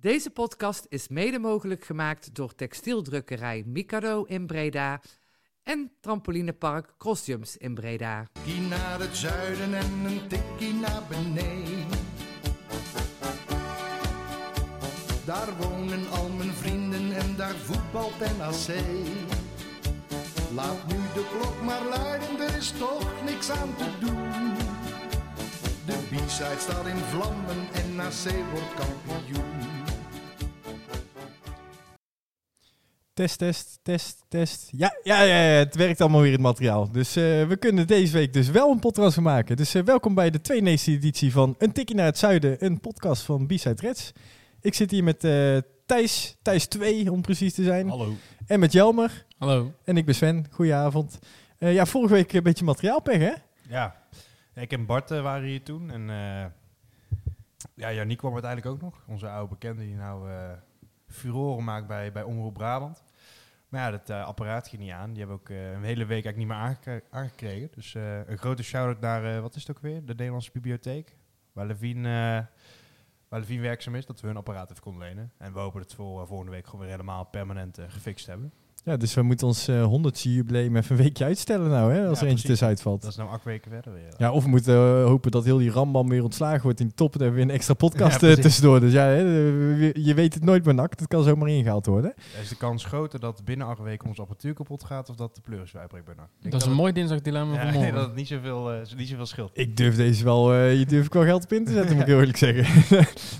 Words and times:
Deze 0.00 0.30
podcast 0.30 0.86
is 0.88 1.08
mede 1.08 1.38
mogelijk 1.38 1.84
gemaakt 1.84 2.34
door 2.34 2.54
textieldrukkerij 2.54 3.62
Mikado 3.66 4.22
in 4.22 4.46
Breda 4.46 5.00
en 5.62 5.92
trampolinepark 6.00 6.94
Crossjumps 6.98 7.56
in 7.56 7.74
Breda. 7.74 8.26
tikkie 8.32 8.60
naar 8.60 9.00
het 9.00 9.16
zuiden 9.16 9.74
en 9.74 10.04
een 10.04 10.28
tikkie 10.28 10.72
naar 10.72 11.02
beneden. 11.08 11.98
Daar 15.24 15.56
wonen 15.56 16.10
al 16.10 16.28
mijn 16.28 16.52
vrienden 16.52 17.12
en 17.12 17.36
daar 17.36 17.54
voetbalt 17.54 18.18
NAC. 18.18 18.76
Laat 20.54 20.86
nu 20.86 20.96
de 21.14 21.26
klok 21.38 21.62
maar 21.62 21.84
luiden, 21.84 22.40
er 22.40 22.56
is 22.56 22.70
toch 22.70 23.24
niks 23.24 23.50
aan 23.50 23.76
te 23.76 23.90
doen. 24.00 24.54
De 25.86 25.98
B-side 26.10 26.58
staat 26.58 26.86
in 26.86 26.96
vlammen 26.96 27.68
en 27.72 27.94
NAC 27.94 28.50
wordt 28.50 28.74
kampioen. 28.74 29.75
Test, 33.16 33.38
test, 33.38 33.78
test, 33.82 34.24
test. 34.28 34.68
Ja, 34.70 34.96
ja, 35.02 35.22
ja, 35.22 35.34
ja, 35.34 35.58
het 35.58 35.74
werkt 35.74 36.00
allemaal 36.00 36.20
weer 36.20 36.32
het 36.32 36.40
materiaal. 36.40 36.90
Dus 36.90 37.16
eh, 37.16 37.46
we 37.46 37.56
kunnen 37.58 37.86
deze 37.86 38.12
week 38.12 38.32
dus 38.32 38.50
wel 38.50 38.70
een 38.70 38.78
podcast 38.78 39.20
maken. 39.20 39.56
Dus 39.56 39.74
eh, 39.74 39.82
welkom 39.82 40.14
bij 40.14 40.30
de 40.30 40.38
92e 40.38 40.84
editie 40.84 41.32
van 41.32 41.54
Een 41.58 41.72
Tikkie 41.72 41.96
naar 41.96 42.04
het 42.04 42.18
Zuiden, 42.18 42.64
een 42.64 42.80
podcast 42.80 43.22
van 43.22 43.46
B-Side 43.46 43.82
Reds. 43.82 44.12
Ik 44.60 44.74
zit 44.74 44.90
hier 44.90 45.04
met 45.04 45.24
eh, 45.24 45.56
Thijs, 45.86 46.36
Thijs 46.42 46.66
2 46.66 47.12
om 47.12 47.22
precies 47.22 47.54
te 47.54 47.62
zijn. 47.62 47.88
Hallo. 47.88 48.14
En 48.46 48.60
met 48.60 48.72
Jelmer. 48.72 49.26
Hallo. 49.38 49.72
En 49.84 49.96
ik 49.96 50.04
ben 50.04 50.14
Sven. 50.14 50.46
Goedenavond. 50.50 51.18
Eh 51.58 51.74
ja, 51.74 51.86
vorige 51.86 52.14
week 52.14 52.32
een 52.32 52.42
beetje 52.42 52.64
materiaalpech, 52.64 53.18
hè? 53.18 53.32
Ja. 53.68 54.02
ik 54.54 54.72
en 54.72 54.86
Bart 54.86 55.08
waren 55.08 55.48
hier 55.48 55.62
toen. 55.62 55.90
En 55.90 56.10
eh 56.10 56.46
ja, 57.74 57.92
Janiek 57.92 58.18
kwam 58.18 58.32
uiteindelijk 58.32 58.72
ook 58.72 58.80
nog. 58.80 59.04
Onze 59.06 59.28
oude 59.28 59.48
bekende 59.48 59.82
die 59.82 59.94
nou 59.94 60.30
eh 60.30 60.50
furoren 61.08 61.64
maakt 61.64 61.86
bij, 61.86 62.12
bij 62.12 62.22
Omroep 62.22 62.54
Brabant. 62.54 63.04
Maar 63.76 63.84
ja, 63.84 63.90
dat 63.90 64.10
eh, 64.10 64.24
apparaat 64.24 64.68
ging 64.68 64.82
niet 64.82 64.92
aan. 64.92 65.10
Die 65.10 65.18
hebben 65.18 65.36
ook 65.36 65.48
eh, 65.48 65.72
een 65.72 65.82
hele 65.82 66.04
week 66.04 66.24
eigenlijk 66.24 66.36
niet 66.36 66.46
meer 66.46 66.56
aangekre- 66.56 67.02
aangekregen. 67.10 67.68
Dus 67.74 67.94
eh, 67.94 68.28
een 68.28 68.38
grote 68.38 68.62
shout-out 68.62 69.00
naar, 69.00 69.40
wat 69.42 69.54
is 69.54 69.66
het 69.66 69.76
ook 69.76 69.82
weer? 69.82 70.04
De 70.04 70.14
Nederlandse 70.14 70.50
Bibliotheek. 70.52 71.16
Waar 71.52 71.66
Levine, 71.66 72.46
waar 73.28 73.46
werkzaam 73.60 73.94
is, 73.94 74.06
dat 74.06 74.20
we 74.20 74.26
hun 74.26 74.36
apparaat 74.36 74.70
even 74.70 74.82
konden 74.82 75.08
lenen. 75.08 75.32
En 75.38 75.52
we 75.52 75.58
hopen 75.58 75.80
dat 75.80 75.90
we 75.90 75.96
voor, 75.96 76.26
volgende 76.26 76.52
week 76.52 76.64
gewoon 76.64 76.80
weer 76.80 76.90
helemaal 76.90 77.24
permanent 77.24 77.78
gefixt 77.88 78.26
hebben. 78.26 78.52
Ja, 78.86 78.96
dus 78.96 79.14
we 79.14 79.22
moeten 79.22 79.46
ons 79.46 79.68
eh 79.68 79.84
100 79.84 80.20
jubileum 80.20 80.76
even 80.76 80.96
een 80.96 81.02
weekje 81.02 81.24
uitstellen 81.24 81.70
nou, 81.70 81.92
hè? 81.92 82.06
Als 82.06 82.18
Ja, 82.18 82.24
er 82.24 82.30
eentje 82.30 82.30
precies. 82.30 82.42
tussenuit 82.42 82.82
valt. 82.82 83.00
Dat 83.02 83.10
is 83.10 83.16
nou 83.16 83.30
acht 83.30 83.44
weken 83.44 83.70
verder 83.70 83.92
weer. 83.92 84.14
Ja, 84.16 84.32
of 84.32 84.42
we 84.44 84.48
moeten 84.50 84.74
eh, 84.74 85.04
hopen 85.04 85.30
dat 85.30 85.44
heel 85.44 85.58
die 85.58 85.70
rambam 85.70 86.08
weer 86.08 86.22
ontslagen 86.22 86.62
wordt 86.62 86.80
in 86.80 86.86
de 86.86 86.94
top. 86.94 87.12
En 87.12 87.18
dan 87.18 87.22
hebben 87.28 87.38
we 87.40 87.44
weer 87.46 87.54
een 87.54 87.60
extra 87.60 87.74
podcast 87.74 88.20
Ja, 88.20 88.28
eh, 88.28 88.34
tussendoor. 88.34 88.80
Dus 88.80 88.92
ja, 88.92 89.02
hè, 89.04 89.18
je 89.94 90.12
weet 90.14 90.34
het 90.34 90.44
nooit 90.44 90.62
bij 90.62 90.72
NAC. 90.72 90.98
Dat 90.98 91.08
kan 91.08 91.22
zomaar 91.22 91.48
ingehaald 91.48 91.86
worden. 91.86 92.14
Is 92.42 92.48
de 92.48 92.56
kans 92.56 92.84
groter 92.84 93.20
dat 93.20 93.44
binnen 93.44 93.66
acht 93.66 93.82
weken 93.82 94.08
onze 94.08 94.20
apparatuur 94.20 94.54
kapot 94.54 94.84
gaat 94.84 95.10
of 95.10 95.16
dat 95.16 95.34
de 95.34 95.40
pleuris 95.40 95.72
weer 95.72 95.80
uitbreekt 95.82 96.06
Dat 96.06 96.16
is 96.42 96.62
een 96.62 96.68
het- 96.68 96.78
mooi 96.78 96.92
dinsdagdilemma 96.92 97.52
ja, 97.54 97.58
van 97.58 97.66
ik 97.72 97.72
denk 97.72 97.82
morgen. 97.84 97.98
dat 98.00 98.06
het 98.06 98.16
niet 98.16 98.28
zoveel, 98.28 98.70
niet 98.96 99.08
zoveel 99.08 99.26
scheelt. 99.26 99.50
Ik 99.54 99.76
durf 99.76 99.96
deze 99.96 100.24
wel, 100.24 100.52
eh 100.52 100.78
je 100.78 100.86
durf 100.86 101.06
ik 101.06 101.12
wel 101.12 101.22
geld 101.24 101.44
op 101.44 101.52
in 101.52 101.64
te 101.64 101.72
zetten, 101.72 101.92
moet 101.92 102.02
ik 102.02 102.08
heel 102.12 102.18
eerlijk 102.18 102.38
zeggen. 102.38 102.84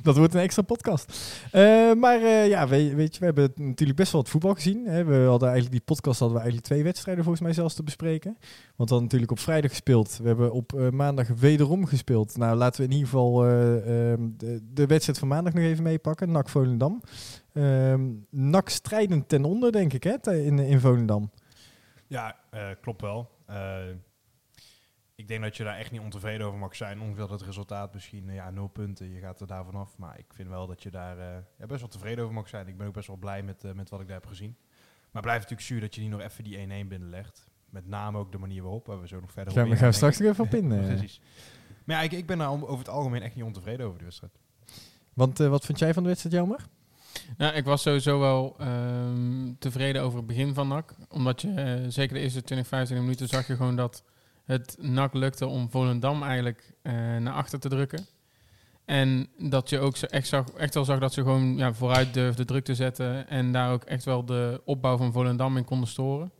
dat 0.02 0.16
wordt 0.16 0.34
een 0.34 0.40
extra 0.40 0.62
podcast. 0.62 1.12
Eh, 1.50 1.92
maar 1.92 2.20
eh, 2.22 2.48
ja, 2.48 2.68
weet, 2.68 2.94
weet 2.94 3.12
je, 3.14 3.18
we 3.18 3.24
hebben 3.24 3.52
natuurlijk 3.56 3.98
best 3.98 4.12
wel 4.12 4.20
wat 4.20 4.30
voetbal 4.30 4.54
gezien. 4.54 4.86
Hè. 4.86 5.04
We 5.04 5.34
hadden 5.36 5.48
eigenlijk 5.48 5.86
die 5.86 5.94
podcast 5.94 6.18
hadden 6.18 6.36
we 6.36 6.42
eigenlijk 6.42 6.72
twee 6.72 6.84
wedstrijden 6.84 7.24
volgens 7.24 7.44
mij 7.44 7.54
zelfs 7.54 7.74
te 7.74 7.82
bespreken. 7.82 8.38
Want 8.76 8.88
dan 8.88 9.02
natuurlijk 9.02 9.30
op 9.30 9.38
vrijdag 9.38 9.70
gespeeld. 9.70 10.16
We 10.16 10.26
hebben 10.26 10.52
op 10.52 10.72
eh, 10.72 10.90
maandag 10.90 11.28
wederom 11.28 11.86
gespeeld. 11.86 12.36
Nou, 12.36 12.56
laten 12.56 12.80
we 12.80 12.86
in 12.86 12.92
ieder 12.92 13.08
geval 13.08 13.44
eh, 13.44 14.12
ehm, 14.12 14.28
de, 14.36 14.60
de 14.72 14.86
wedstrijd 14.86 15.18
van 15.18 15.28
maandag 15.28 15.52
nog 15.52 15.64
even 15.64 15.82
meepakken. 15.82 16.30
NAC 16.30 16.48
Volendam. 16.48 17.02
Ehm 17.52 18.04
NAC 18.30 18.68
strijdend 18.68 19.28
ten 19.28 19.44
onder, 19.44 19.72
denk 19.72 19.92
ik, 19.92 20.02
hè, 20.02 20.34
in, 20.34 20.58
in 20.58 20.80
Volendam. 20.80 21.30
Ja, 22.06 22.36
eh, 22.50 22.68
klopt 22.80 23.00
wel. 23.00 23.30
Ik 25.14 25.28
denk 25.28 25.42
dat 25.42 25.56
je 25.56 25.64
daar 25.64 25.76
echt 25.76 25.90
niet 25.90 26.00
ontevreden 26.00 26.46
over 26.46 26.58
mag 26.58 26.76
zijn. 26.76 27.00
Ongeveer 27.00 27.30
het 27.30 27.42
resultaat 27.42 27.94
misschien, 27.94 28.32
ja, 28.32 28.50
nul 28.50 28.68
punten. 28.68 29.10
Je 29.10 29.20
gaat 29.20 29.40
er 29.40 29.46
daar 29.46 29.64
vanaf. 29.64 29.98
Maar 29.98 30.18
ik 30.18 30.34
vind 30.34 30.48
wel 30.48 30.66
dat 30.66 30.82
je 30.82 30.90
daar 30.90 31.44
best 31.66 31.80
wel 31.80 31.88
tevreden 31.88 32.24
over 32.24 32.34
mag 32.34 32.48
zijn. 32.48 32.68
Ik 32.68 32.76
ben 32.76 32.86
ook 32.86 32.92
best 32.92 33.06
wel 33.06 33.16
blij 33.16 33.42
met, 33.42 33.74
met 33.74 33.90
wat 33.90 34.00
ik 34.00 34.06
daar 34.06 34.16
heb 34.20 34.26
gezien. 34.26 34.56
Maar 35.16 35.24
het 35.24 35.32
blijft 35.34 35.50
natuurlijk 35.50 35.68
zuur 35.68 35.80
dat 35.80 35.94
je 35.94 36.00
niet 36.00 36.10
nog 36.10 36.20
even 36.20 36.44
die 36.44 36.84
1-1 36.84 36.88
binnenlegt. 36.88 37.46
Met 37.70 37.86
name 37.88 38.18
ook 38.18 38.32
de 38.32 38.38
manier 38.38 38.62
waarop, 38.62 38.86
waar 38.86 39.00
we 39.00 39.08
zo 39.08 39.20
nog 39.20 39.32
verder 39.32 39.54
Ja, 39.54 39.62
op 39.62 39.68
we 39.68 39.76
gaan 39.76 39.92
straks 39.92 40.18
nog 40.18 40.28
even 40.30 40.44
op 40.44 40.54
in. 40.54 40.72
eh. 40.72 40.86
Precies. 40.86 41.20
Maar 41.84 41.96
ja, 41.96 42.02
ik, 42.02 42.12
ik 42.12 42.26
ben 42.26 42.38
daar 42.38 42.50
om- 42.50 42.62
over 42.64 42.78
het 42.78 42.88
algemeen 42.88 43.22
echt 43.22 43.34
niet 43.34 43.44
ontevreden 43.44 43.86
over 43.86 43.98
de 43.98 44.04
wedstrijd. 44.04 44.32
Want 45.14 45.40
eh, 45.40 45.48
wat 45.48 45.64
vind 45.64 45.78
jij 45.78 45.94
van 45.94 46.02
de 46.02 46.08
wedstrijd, 46.08 46.34
Jelmer? 46.34 46.66
Ja, 47.38 47.52
ik 47.52 47.64
was 47.64 47.82
sowieso 47.82 48.18
wel 48.18 48.54
ehm, 48.58 49.52
tevreden 49.58 50.02
over 50.02 50.18
het 50.18 50.26
begin 50.26 50.54
van 50.54 50.68
NAC. 50.68 50.94
Omdat 51.08 51.40
je 51.42 51.50
eh, 51.54 51.80
zeker 51.88 52.14
de 52.14 52.20
eerste 52.20 52.42
20, 52.42 52.66
25 52.66 53.06
minuten 53.06 53.28
zag 53.28 53.46
je 53.46 53.56
gewoon 53.56 53.76
dat 53.76 54.04
het 54.44 54.76
NAC 54.80 55.14
lukte 55.14 55.46
om 55.46 55.70
Volendam 55.70 56.22
eigenlijk 56.22 56.72
eh, 56.82 56.92
naar 57.16 57.32
achter 57.34 57.60
te 57.60 57.68
drukken. 57.68 58.06
En 58.86 59.28
dat 59.38 59.70
je 59.70 59.78
ook 59.78 59.96
echt, 59.96 60.32
echt 60.56 60.74
wel 60.74 60.84
zag 60.84 60.98
dat 60.98 61.12
ze 61.12 61.22
gewoon 61.22 61.56
ja, 61.56 61.72
vooruit 61.72 62.14
durfden 62.14 62.46
druk 62.46 62.64
te 62.64 62.74
zetten. 62.74 63.28
En 63.28 63.52
daar 63.52 63.72
ook 63.72 63.84
echt 63.84 64.04
wel 64.04 64.24
de 64.24 64.60
opbouw 64.64 64.96
van 64.96 65.12
Volendam 65.12 65.56
in 65.56 65.64
konden 65.64 65.88
storen. 65.88 66.32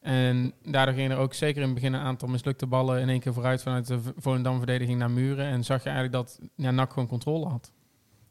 En 0.00 0.52
daardoor 0.62 0.94
gingen 0.94 1.10
er 1.10 1.16
ook 1.16 1.34
zeker 1.34 1.60
in 1.60 1.66
het 1.66 1.74
begin 1.74 1.92
een 1.92 2.00
aantal 2.00 2.28
mislukte 2.28 2.66
ballen 2.66 3.00
in 3.00 3.08
één 3.08 3.20
keer 3.20 3.32
vooruit 3.32 3.62
vanuit 3.62 3.86
de 3.86 3.98
Volendam-verdediging 4.16 4.98
naar 4.98 5.10
muren. 5.10 5.46
En 5.46 5.64
zag 5.64 5.82
je 5.82 5.90
eigenlijk 5.90 6.12
dat 6.12 6.40
ja, 6.54 6.70
NAC 6.70 6.92
gewoon 6.92 7.08
controle 7.08 7.46
had. 7.46 7.72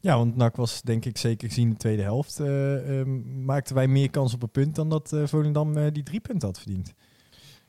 Ja, 0.00 0.16
want 0.16 0.36
NAC 0.36 0.56
was 0.56 0.82
denk 0.82 1.04
ik 1.04 1.18
zeker 1.18 1.48
gezien 1.48 1.70
de 1.70 1.76
tweede 1.76 2.02
helft. 2.02 2.40
eh, 2.40 3.00
ehm, 3.00 3.44
maakten 3.44 3.74
wij 3.74 3.88
meer 3.88 4.10
kans 4.10 4.34
op 4.34 4.42
een 4.42 4.50
punt 4.50 4.74
dan 4.74 4.88
dat 4.88 5.12
eh, 5.12 5.26
Volendam 5.26 5.76
eh, 5.76 5.92
die 5.92 6.02
drie 6.02 6.20
punten 6.20 6.48
had 6.48 6.58
verdiend. 6.58 6.94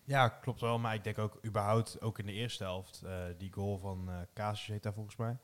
Ja, 0.04 0.30
klopt 0.30 0.62
wel. 0.62 0.80
Maar 0.80 0.94
ik 0.94 1.04
denk 1.04 1.18
ook 1.18 1.40
überhaupt, 1.46 2.02
ook 2.02 2.20
in 2.20 2.26
de 2.26 2.32
eerste 2.32 2.64
helft, 2.64 3.02
eh, 3.02 3.24
die 3.38 3.52
goal 3.54 3.78
van 3.78 4.10
eh 4.10 4.16
Casus 4.34 4.68
heet 4.68 4.84
daar 4.84 4.94
volgens 4.94 5.16
mij, 5.16 5.38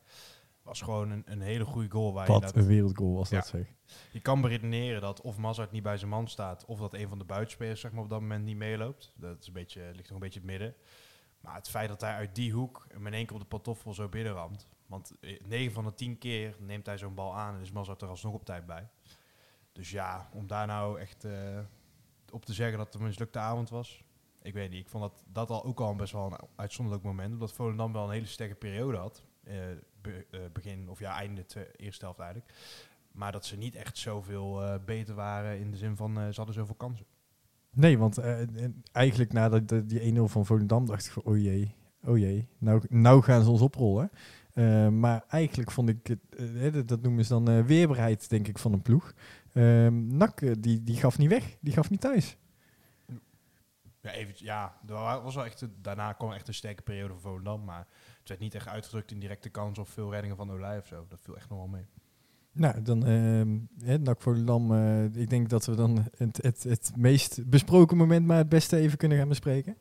was 0.62 0.82
gewoon 0.82 1.10
een, 1.10 1.24
een 1.26 1.42
hele 1.42 1.66
goede 1.66 1.90
goal. 1.90 2.14
Waar 2.14 2.26
je, 2.26 2.32
Wat 2.32 2.42
dat, 2.42 2.56
een 2.56 2.66
wereldgoal 2.66 3.14
was 3.14 3.30
dat 3.30 3.48
zeg. 3.48 3.68
je 4.12 4.20
kan 4.20 4.42
beredeneren 4.42 5.02
dat 5.02 5.22
of 5.22 5.38
Mazart 5.38 5.72
niet 5.72 5.84
bij 5.84 5.98
zijn 5.98 6.10
man 6.10 6.28
staat, 6.28 6.66
of 6.66 6.80
dat 6.80 6.94
een 6.94 7.10
van 7.10 7.18
de 7.18 7.26
buitenspelers 7.26 7.80
zeg 7.82 7.92
maar, 7.92 8.04
op 8.04 8.10
dat 8.10 8.22
moment 8.22 8.46
niet 8.46 8.58
meeloopt. 8.58 9.14
Dat 9.16 9.42
is 9.42 9.48
een 9.48 9.54
beetje, 9.54 9.82
ligt 9.82 10.10
nog 10.10 10.12
een 10.12 10.20
beetje 10.20 10.40
in 10.40 10.48
het 10.48 10.60
midden. 10.60 10.76
Maar 11.42 11.56
het 11.56 11.70
feit 11.70 11.90
dat 11.90 12.02
hij 12.02 12.14
uit 12.14 12.36
die 12.36 12.52
hoek 12.52 12.88
in 12.90 13.14
één 13.14 13.26
keer 13.26 13.36
op 13.36 13.42
de 13.42 13.48
pantoffel 13.48 13.94
zo 13.94 14.10
binnenramt. 14.10 14.68
Want 14.86 15.14
9 15.46 15.74
van 15.74 15.86
de 15.86 15.94
10 15.94 16.18
keer 16.18 16.56
neemt 16.60 16.86
hij 16.86 16.98
zo'n 16.98 17.14
bal 17.14 17.36
aan 17.36 17.56
en 17.56 17.62
is 17.62 17.72
Mazart 17.72 18.02
er 18.02 18.08
alsnog 18.08 18.34
op 18.34 18.46
tijd 18.46 18.66
bij. 18.66 18.88
Dus 19.72 19.92
ja, 19.92 20.30
om 20.34 20.48
daar 20.48 20.68
nou 20.68 21.00
echt 21.00 21.24
eh, 21.24 21.60
op 22.32 22.46
te 22.46 22.54
zeggen 22.54 22.78
dat 22.78 22.88
het 22.88 22.96
een 22.96 23.08
mislukte 23.08 23.40
avond 23.40 23.70
was. 23.70 24.04
Ik 24.48 24.54
weet 24.54 24.70
niet, 24.70 24.80
ik 24.80 24.90
vond 24.90 25.04
dat, 25.04 25.24
dat 25.34 25.50
al 25.50 25.66
ook 25.66 25.80
al 25.80 25.96
best 25.96 26.14
wel 26.14 26.26
een 26.26 26.48
uitzonderlijk 26.56 27.06
moment. 27.06 27.34
Omdat 27.34 27.54
Volendam 27.54 27.94
wel 27.94 28.04
een 28.04 28.12
hele 28.12 28.26
sterke 28.26 28.56
periode 28.56 28.98
had. 28.98 29.24
Eh, 29.44 29.72
eh, 29.72 29.78
begin, 30.54 30.90
of 30.90 31.00
ja, 31.00 31.14
einde 31.20 31.44
de 31.48 31.72
eerste 31.76 32.06
helft 32.06 32.20
eigenlijk. 32.20 32.54
Maar 33.12 33.32
dat 33.32 33.46
ze 33.46 33.58
niet 33.58 33.76
echt 33.76 33.98
zoveel 33.98 34.64
eh 34.64 34.76
beter 34.86 35.16
waren 35.16 35.60
in 35.60 35.72
de 35.72 35.78
zin 35.78 35.96
van 35.96 36.14
ze 36.16 36.34
hadden 36.36 36.54
zoveel 36.56 36.76
kansen. 36.76 37.06
Nee, 37.72 37.98
want 37.98 38.18
en 38.18 38.84
eigenlijk 38.92 39.34
nadat 39.34 39.90
die 39.90 40.14
1-0 40.16 40.22
van 40.24 40.46
Volendam 40.46 40.86
dacht 40.86 41.06
ik 41.06 41.12
van, 41.12 41.24
oh 41.24 41.38
jee, 41.38 41.76
oh 42.04 42.18
jee, 42.18 42.48
nou, 42.58 42.82
nou 42.90 43.22
gaan 43.22 43.44
ze 43.44 43.50
ons 43.50 43.62
oprollen. 43.62 44.12
Maar 45.00 45.24
eigenlijk 45.28 45.72
vond 45.72 45.90
ik, 45.90 46.08
het, 46.08 46.88
dat- 46.88 47.02
noemen 47.02 47.26
ze 47.26 47.34
dan 47.34 47.50
eh, 47.50 47.66
weerbaarheid, 47.66 48.30
denk 48.30 48.48
ik, 48.48 48.58
van 48.58 48.74
een 48.74 48.82
ploeg. 48.82 49.14
Ehm 49.54 50.22
eh, 50.22 50.52
die, 50.60 50.84
die 50.84 50.96
gaf 50.96 51.18
niet 51.18 51.30
weg, 51.30 51.58
die 51.62 51.74
gaf 51.74 51.90
niet 51.90 52.02
thuis. 52.02 52.38
Ja, 54.08 54.14
even, 54.14 54.34
ja 54.38 54.78
er 54.88 54.94
wa- 54.94 55.22
was 55.22 55.36
wel 55.36 55.46
echt, 55.46 55.62
een- 55.62 55.76
daarna 55.82 56.14
kwam 56.14 56.32
echt 56.32 56.48
een 56.48 56.54
sterke 56.54 56.82
periode 56.82 57.14
voor 57.14 57.22
Volendam. 57.22 57.64
Maar 57.64 57.88
het 58.20 58.28
werd 58.30 58.40
niet 58.40 58.56
echt 58.56 58.68
uitgedrukt 58.68 59.12
in 59.12 59.20
directe 59.20 59.50
kans 59.50 59.78
of 59.80 59.90
veel 59.90 60.12
reddingen 60.12 60.36
van 60.38 60.52
Olij 60.52 60.78
of 60.78 60.86
zo. 60.88 61.06
Dat 61.10 61.20
viel 61.22 61.36
echt 61.36 61.50
nog 61.50 61.58
wel 61.58 61.68
mee. 61.68 61.86
Nou, 62.52 62.82
dan 62.82 63.06
ehm 63.06 64.14
Volendam, 64.18 64.74
eh, 64.74 65.04
ik 65.04 65.30
denk 65.30 65.50
dat 65.50 65.66
we 65.66 65.76
dan 65.76 66.06
het, 66.18 66.40
het, 66.42 66.64
het 66.64 66.92
meest 66.96 67.50
besproken 67.50 67.98
moment 67.98 68.26
maar 68.26 68.38
het 68.38 68.50
beste 68.50 68.78
even 68.78 68.98
kunnen 68.98 69.18
gaan 69.18 69.28
bespreken. 69.28 69.78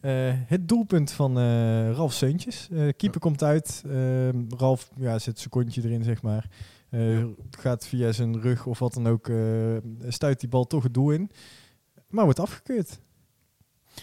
Eh, 0.00 0.32
het 0.34 0.68
doelpunt 0.68 1.12
van 1.12 1.38
eh, 1.38 1.90
Ralf 1.92 2.12
Seuntjes. 2.12 2.68
Keeper 2.96 3.20
komt 3.20 3.42
uit. 3.42 3.82
Ehm, 3.86 4.44
Ralf 4.56 4.90
ja, 4.96 5.18
zet 5.18 5.34
een 5.34 5.40
secondje 5.40 5.82
erin, 5.84 6.04
zeg 6.04 6.22
maar. 6.22 6.48
Gaat 7.50 7.86
via 7.86 8.12
zijn 8.12 8.40
rug 8.40 8.66
of 8.66 8.78
wat 8.78 8.94
dan 8.94 9.06
ook. 9.08 9.30
stuit 10.08 10.40
die 10.40 10.48
bal 10.48 10.66
toch 10.66 10.82
het 10.82 10.94
doel 10.94 11.10
in. 11.10 11.30
Maar 12.08 12.24
wordt 12.24 12.40
afgekeurd. 12.40 13.00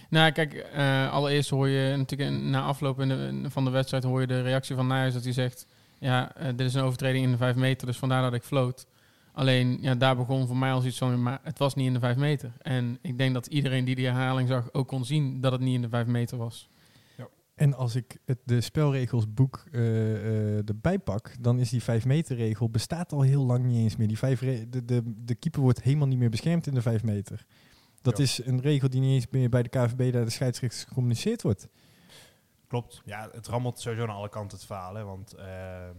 Nou, 0.09 0.31
kijk, 0.31 0.53
eh, 0.53 1.11
allereerst 1.11 1.49
hoor 1.49 1.67
je 1.67 1.95
natuurlijk 1.95 2.41
na 2.41 2.61
afloop 2.61 2.99
in 2.99 3.07
de, 3.07 3.27
in- 3.31 3.51
van 3.51 3.65
de 3.65 3.71
wedstrijd 3.71 4.03
hoor 4.03 4.21
je 4.21 4.27
de 4.27 4.41
reactie 4.41 4.75
van 4.75 4.87
Nijers 4.87 5.13
dat 5.13 5.23
hij 5.23 5.33
zegt, 5.33 5.67
ja, 5.99 6.35
eh, 6.35 6.45
dit 6.47 6.59
is 6.67 6.73
een 6.73 6.83
overtreding 6.83 7.25
in 7.25 7.31
de 7.31 7.37
vijf 7.37 7.55
meter, 7.55 7.87
dus 7.87 7.97
vandaar 7.97 8.21
dat 8.21 8.33
ik 8.33 8.43
floot. 8.43 8.85
Alleen, 9.33 9.77
ja, 9.81 9.95
daar 9.95 10.15
begon 10.15 10.47
voor 10.47 10.57
mij 10.57 10.71
al 10.71 10.85
iets 10.85 10.97
van, 10.97 11.21
maar 11.23 11.39
het 11.43 11.59
was 11.59 11.75
niet 11.75 11.87
in 11.87 11.93
de 11.93 11.99
vijf 11.99 12.15
meter. 12.17 12.51
En 12.61 12.97
ik 13.01 13.17
denk 13.17 13.33
dat 13.33 13.47
iedereen 13.47 13.85
die 13.85 13.95
die 13.95 14.05
herhaling 14.05 14.47
zag 14.47 14.73
ook 14.73 14.87
kon 14.87 15.05
zien 15.05 15.41
dat 15.41 15.51
het 15.51 15.61
niet 15.61 15.75
in 15.75 15.81
de 15.81 15.89
vijf 15.89 16.07
meter 16.07 16.37
was. 16.37 16.69
Ja. 17.17 17.27
En 17.55 17.73
als 17.73 17.95
ik 17.95 18.17
het, 18.25 18.37
de 18.43 18.61
spelregelsboek 18.61 19.63
eh, 19.71 20.15
eh, 20.15 20.67
erbij 20.69 20.99
pak, 20.99 21.31
dan 21.39 21.59
is 21.59 21.69
die 21.69 21.83
5 21.83 22.05
meter 22.05 22.35
regel 22.35 22.69
bestaat 22.69 23.11
al 23.11 23.21
heel 23.21 23.43
lang 23.45 23.65
niet 23.65 23.77
eens 23.77 23.95
meer. 23.95 24.07
Die 24.07 24.17
vijf 24.17 24.41
re- 24.41 24.65
de, 24.69 24.85
de, 24.85 25.01
de 25.25 25.35
keeper 25.35 25.61
wordt 25.61 25.81
helemaal 25.83 26.07
niet 26.07 26.19
meer 26.19 26.29
beschermd 26.29 26.67
in 26.67 26.73
de 26.73 26.81
5 26.81 27.03
meter. 27.03 27.45
Dat 28.09 28.17
Ja. 28.17 28.23
is 28.23 28.45
een 28.45 28.61
regel 28.61 28.89
die 28.89 29.01
niet 29.01 29.13
eens 29.13 29.27
meer 29.31 29.49
bij 29.49 29.63
de 29.63 29.69
KVB 29.69 30.13
naar 30.13 30.25
de 30.25 30.29
scheidsrechters 30.31 30.83
gecommuniceerd 30.83 31.41
wordt. 31.41 31.67
Klopt. 32.67 33.01
Ja, 33.05 33.29
het 33.31 33.47
rammelt 33.47 33.79
sowieso 33.79 34.03
aan 34.03 34.15
alle 34.15 34.29
kanten 34.29 34.57
het 34.57 34.67
verhaal. 34.67 34.95
Hè, 34.95 35.03
want 35.03 35.33
eh, 35.33 35.89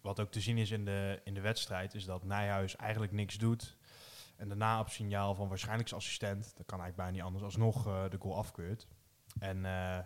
wat 0.00 0.20
ook 0.20 0.30
te 0.30 0.40
zien 0.40 0.58
is 0.58 0.70
in 0.70 0.84
de, 0.84 1.20
in 1.24 1.34
de 1.34 1.40
wedstrijd, 1.40 1.94
is 1.94 2.04
dat 2.04 2.24
Nijhuis 2.24 2.76
eigenlijk 2.76 3.12
niks 3.12 3.38
doet. 3.38 3.76
En 4.36 4.48
daarna 4.48 4.80
op 4.80 4.88
signaal 4.88 5.34
van 5.34 5.48
waarschijnlijk 5.48 5.88
zijn 5.88 6.00
assistent, 6.00 6.42
dat 6.56 6.66
kan 6.66 6.80
eigenlijk 6.80 6.96
bijna 6.96 7.12
niet 7.12 7.22
anders, 7.22 7.44
alsnog 7.44 7.86
eh, 7.86 8.02
de 8.10 8.18
goal 8.20 8.36
afkeurt. 8.36 8.86
En 9.38 9.56
eh, 9.56 9.98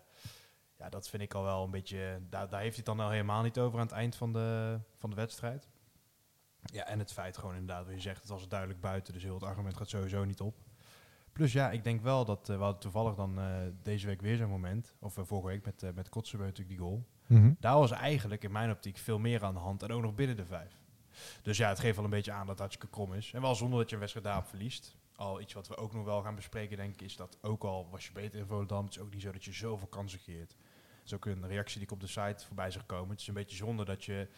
ja, 0.78 0.88
dat 0.88 1.08
vind 1.08 1.22
ik 1.22 1.34
al 1.34 1.42
wel 1.42 1.64
een 1.64 1.70
beetje, 1.70 2.20
daar, 2.30 2.48
daar 2.48 2.60
heeft 2.60 2.76
hij 2.76 2.84
het 2.86 2.96
dan 2.96 3.00
al 3.00 3.10
helemaal 3.10 3.42
niet 3.42 3.58
over 3.58 3.78
aan 3.78 3.86
het 3.86 3.94
eind 3.94 4.16
van 4.16 4.32
de, 4.32 4.78
van 4.98 5.10
de 5.10 5.16
wedstrijd. 5.16 5.68
Ja, 6.64 6.84
en 6.86 6.98
het 6.98 7.12
feit 7.12 7.38
gewoon 7.38 7.54
inderdaad, 7.56 7.84
wat 7.86 7.94
je 7.94 8.00
zegt, 8.00 8.20
het 8.20 8.28
was 8.28 8.48
duidelijk 8.48 8.80
buiten, 8.80 9.12
dus 9.12 9.22
heel 9.22 9.34
het 9.34 9.42
argument 9.42 9.76
gaat 9.76 9.88
sowieso 9.88 10.24
niet 10.24 10.40
op. 10.40 10.56
Plus 11.32 11.52
ja, 11.52 11.70
ik 11.70 11.84
denk 11.84 12.02
wel 12.02 12.24
dat, 12.24 12.48
eh, 12.48 12.56
we 12.56 12.62
hadden 12.62 12.80
toevallig 12.80 13.14
dan 13.14 13.38
eh, 13.38 13.46
deze 13.82 14.06
week 14.06 14.20
weer 14.20 14.36
zo'n 14.36 14.48
moment, 14.48 14.96
of 14.98 15.18
eh, 15.18 15.24
vorige 15.24 15.46
week 15.46 15.64
met, 15.64 15.82
uh, 15.82 15.90
met 15.94 16.14
natuurlijk 16.14 16.68
die 16.68 16.78
goal. 16.78 17.06
Daar 17.60 17.78
was 17.78 17.90
eigenlijk 17.90 18.44
in 18.44 18.52
mijn 18.52 18.70
optiek 18.70 18.96
veel 18.96 19.18
meer 19.18 19.44
aan 19.44 19.54
de 19.54 19.60
hand 19.60 19.82
en 19.82 19.92
ook 19.92 20.02
nog 20.02 20.14
binnen 20.14 20.36
de 20.36 20.46
vijf. 20.46 20.80
Dus 21.42 21.56
ja, 21.56 21.68
het 21.68 21.78
geeft 21.78 21.96
wel 21.96 22.04
een 22.04 22.10
beetje 22.10 22.32
aan 22.32 22.40
dat 22.40 22.48
het 22.48 22.58
hartstikke 22.58 22.94
krom 22.94 23.14
is. 23.14 23.32
En 23.32 23.40
wel 23.40 23.54
zonder 23.54 23.78
dat 23.78 23.88
je 23.88 23.94
een 23.94 24.00
wedstrijd 24.00 24.26
daarop 24.26 24.46
verliest. 24.46 24.96
Al 25.16 25.40
iets 25.40 25.52
wat 25.52 25.68
we 25.68 25.76
ook 25.76 25.92
nog 25.92 26.04
wel 26.04 26.22
gaan 26.22 26.34
bespreken, 26.34 26.76
denk 26.76 26.92
ik, 26.92 27.02
is 27.02 27.16
dat 27.16 27.38
ook 27.40 27.64
al 27.64 27.88
was 27.90 28.06
je 28.06 28.12
beter 28.12 28.38
in 28.38 28.46
Volendam, 28.46 28.84
het 28.84 28.94
is 28.94 29.00
ook 29.00 29.12
niet 29.12 29.22
zo 29.22 29.32
dat 29.32 29.44
je 29.44 29.52
zoveel 29.52 29.88
kansen 29.88 30.20
creëert. 30.20 30.48
Dat 30.48 31.04
is 31.04 31.14
ook 31.14 31.26
een 31.26 31.46
reactie 31.46 31.74
die 31.74 31.86
ik 31.86 31.92
op 31.92 32.00
de 32.00 32.06
site 32.06 32.46
voorbij 32.46 32.70
zag 32.70 32.86
komen. 32.86 33.10
Het 33.10 33.20
is 33.20 33.26
een 33.26 33.34
beetje 33.34 33.56
zonde 33.56 33.84
dat 33.84 34.04
je 34.04 34.28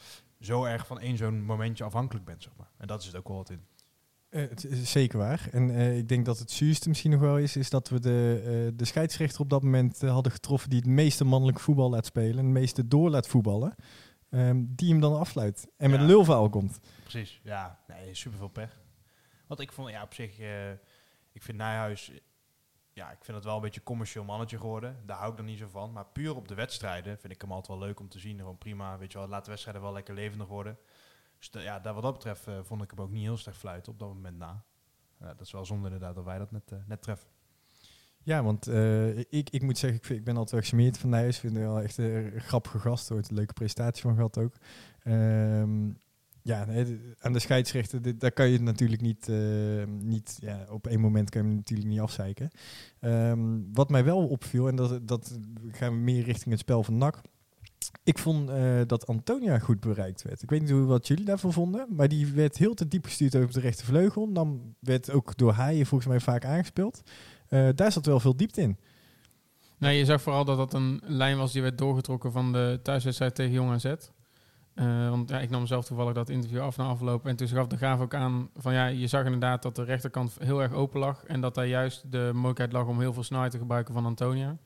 zo 0.40 0.64
erg 0.64 0.86
van 0.86 1.00
één 1.00 1.16
zo'n 1.16 1.44
momentje 1.44 1.84
afhankelijk 1.84 2.24
bent, 2.24 2.42
zeg 2.42 2.52
maar. 2.56 2.70
En 2.76 2.86
dat 2.86 3.00
is 3.00 3.06
het 3.06 3.16
ook 3.16 3.28
wel 3.28 3.36
wat 3.36 3.50
in. 3.50 3.66
Eh, 4.34 4.40
het 4.48 4.64
is 4.64 4.90
zeker 4.90 5.18
waar. 5.18 5.48
En 5.52 5.70
eh, 5.70 5.96
ik 5.98 6.08
denk 6.08 6.24
dat 6.24 6.38
het 6.38 6.50
zuurste 6.50 6.88
misschien 6.88 7.10
nog 7.10 7.20
wel 7.20 7.38
is, 7.38 7.56
is 7.56 7.70
dat 7.70 7.88
we 7.88 8.00
de, 8.00 8.40
eh, 8.44 8.76
de 8.78 8.84
scheidsrechter 8.84 9.40
op 9.40 9.50
dat 9.50 9.62
moment 9.62 10.00
hadden 10.00 10.32
getroffen 10.32 10.70
die 10.70 10.78
het 10.78 10.88
meeste 10.88 11.24
mannelijk 11.24 11.60
voetbal 11.60 11.90
laat 11.90 12.06
spelen, 12.06 12.38
en 12.38 12.44
het 12.44 12.52
meeste 12.54 12.88
door 12.88 13.10
laat 13.10 13.26
voetballen, 13.28 13.74
ehm, 14.30 14.64
die 14.68 14.90
hem 14.90 15.00
dan 15.00 15.18
afsluit 15.18 15.66
en 15.76 15.90
met 15.90 16.00
Ja. 16.00 16.06
lulverhaal 16.06 16.48
komt. 16.48 16.78
Precies, 17.02 17.40
ja. 17.42 17.78
Nee, 17.86 18.14
super 18.14 18.38
veel 18.38 18.48
pech. 18.48 18.80
Want 19.46 19.60
ik 19.60 19.72
vond, 19.72 19.90
ja, 19.90 20.02
op 20.02 20.14
zich, 20.14 20.38
ik 21.32 21.42
vind 21.42 21.58
Nijhuis, 21.58 22.12
ja, 22.92 23.10
ik 23.10 23.24
vind 23.24 23.36
het 23.36 23.46
wel 23.46 23.56
een 23.56 23.60
beetje 23.62 23.80
een 23.80 23.86
commercieel 23.86 24.24
mannetje 24.24 24.58
geworden. 24.58 24.96
Daar 25.06 25.16
hou 25.18 25.30
ik 25.30 25.36
dan 25.36 25.46
niet 25.46 25.58
zo 25.58 25.68
van. 25.70 25.92
Maar 25.92 26.06
puur 26.06 26.36
op 26.36 26.48
de 26.48 26.54
wedstrijden 26.54 27.18
vind 27.18 27.32
ik 27.32 27.40
hem 27.40 27.52
altijd 27.52 27.78
wel 27.78 27.86
leuk 27.86 28.00
om 28.00 28.08
te 28.08 28.18
zien. 28.18 28.38
Gewoon 28.38 28.58
prima, 28.58 28.98
weet 28.98 29.12
je 29.12 29.18
wel, 29.18 29.28
laat 29.28 29.44
de 29.44 29.50
wedstrijden 29.50 29.82
wel 29.82 29.92
lekker 29.92 30.14
levendig 30.14 30.48
worden. 30.48 30.78
Dus 31.50 31.62
ja, 31.62 31.92
wat 31.92 32.02
dat 32.02 32.12
betreft 32.12 32.46
eh, 32.46 32.54
vond 32.62 32.82
ik 32.82 32.90
hem 32.90 33.00
ook 33.00 33.10
niet 33.10 33.22
heel 33.22 33.36
slecht 33.36 33.56
fluiten 33.56 33.92
op 33.92 33.98
dat 33.98 34.08
moment 34.08 34.38
na. 34.38 34.64
Dat 35.18 35.40
is 35.40 35.52
wel 35.52 35.64
zonde 35.64 35.84
inderdaad 35.84 36.14
dat 36.14 36.24
wij 36.24 36.38
dat 36.38 36.50
net, 36.50 36.72
eh, 36.72 36.78
net 36.86 37.02
treffen. 37.02 37.28
Ja, 38.22 38.42
want 38.42 38.66
eh, 38.66 39.18
ik, 39.18 39.50
ik 39.50 39.62
moet 39.62 39.78
zeggen, 39.78 39.98
ik, 39.98 40.04
vind, 40.04 40.18
ik 40.18 40.24
ben 40.24 40.36
altijd 40.36 40.62
gesmeerd 40.62 40.98
van 40.98 41.10
Nijs. 41.10 41.34
Ik 41.34 41.40
vind 41.40 41.56
hem 41.56 41.62
wel 41.62 41.80
echt 41.80 41.98
een 41.98 42.32
grappige 42.40 42.78
gast. 42.78 43.08
Wordt 43.08 43.28
een 43.28 43.36
leuke 43.36 43.52
presentatie 43.52 44.02
van 44.02 44.14
gehad 44.14 44.38
ook. 44.38 44.54
Ehm, 45.02 45.90
ja, 46.42 46.64
nee, 46.64 47.00
aan 47.18 47.32
de 47.32 47.38
scheidsrechter, 47.38 48.18
daar 48.18 48.32
kan 48.32 48.46
je 48.46 48.52
het 48.52 48.62
natuurlijk 48.62 49.00
niet, 49.00 49.28
niet 49.86 50.36
ja, 50.40 50.66
op 50.70 50.86
één 50.86 51.00
moment 51.00 51.30
kan 51.30 51.48
je 51.48 51.54
natuurlijk 51.54 51.88
niet 51.88 52.00
afzeiken. 52.00 52.50
Ehm, 53.00 53.60
wat 53.72 53.90
mij 53.90 54.04
wel 54.04 54.26
opviel, 54.28 54.68
en 54.68 54.76
dat, 54.76 55.08
dat 55.08 55.38
gaan 55.70 55.92
we 55.92 55.98
meer 55.98 56.24
richting 56.24 56.50
het 56.50 56.60
spel 56.60 56.82
van 56.82 56.98
NAC. 56.98 57.22
Ik 58.04 58.18
vond 58.18 58.50
eh, 58.50 58.80
dat 58.86 59.06
Antonia 59.06 59.58
goed 59.58 59.80
bereikt 59.80 60.22
werd. 60.22 60.42
Ik 60.42 60.50
weet 60.50 60.60
niet 60.60 60.70
hoe, 60.70 60.84
wat 60.84 61.06
jullie 61.06 61.24
daarvan 61.24 61.52
vonden, 61.52 61.86
maar 61.90 62.08
die 62.08 62.26
werd 62.26 62.56
heel 62.56 62.74
te 62.74 62.88
diep 62.88 63.04
gestuurd 63.04 63.36
over 63.36 63.52
de 63.52 63.60
rechtervleugel. 63.60 64.32
Dan 64.32 64.74
werd 64.78 65.10
ook 65.10 65.36
door 65.36 65.52
Haaien 65.52 65.86
volgens 65.86 66.10
mij 66.10 66.20
vaak 66.20 66.44
aangespeeld. 66.44 67.02
Eh, 67.48 67.68
daar 67.74 67.92
zat 67.92 68.06
wel 68.06 68.20
veel 68.20 68.36
diepte 68.36 68.60
in. 68.60 68.78
Nee, 69.78 69.98
je 69.98 70.04
zag 70.04 70.22
vooral 70.22 70.44
dat 70.44 70.56
dat 70.56 70.74
een 70.74 71.00
lijn 71.04 71.36
was 71.36 71.52
die 71.52 71.62
werd 71.62 71.78
doorgetrokken 71.78 72.32
van 72.32 72.52
de 72.52 72.80
thuiswedstrijd 72.82 73.34
tegen 73.34 73.52
Jong 73.52 73.70
AZ. 73.70 73.94
Eh, 74.74 75.08
want 75.10 75.28
ja, 75.28 75.40
ik 75.40 75.50
nam 75.50 75.66
zelf 75.66 75.84
toevallig 75.84 76.14
dat 76.14 76.28
interview 76.28 76.60
af 76.60 76.76
na 76.76 76.84
afloop. 76.84 77.26
En 77.26 77.36
toen 77.36 77.48
gaf 77.48 77.66
de 77.66 77.76
Graaf 77.76 78.00
ook 78.00 78.14
aan 78.14 78.50
van 78.56 78.72
ja, 78.72 78.86
je 78.86 79.06
zag 79.06 79.24
inderdaad 79.24 79.62
dat 79.62 79.76
de 79.76 79.84
rechterkant 79.84 80.36
heel 80.38 80.62
erg 80.62 80.72
open 80.72 81.00
lag. 81.00 81.24
En 81.24 81.40
dat 81.40 81.54
daar 81.54 81.66
juist 81.66 82.12
de 82.12 82.30
mogelijkheid 82.32 82.72
lag 82.72 82.86
om 82.86 83.00
heel 83.00 83.12
veel 83.12 83.22
snelheid 83.22 83.50
te 83.50 83.58
gebruiken 83.58 83.94
van 83.94 84.06
Antonia. 84.06 84.56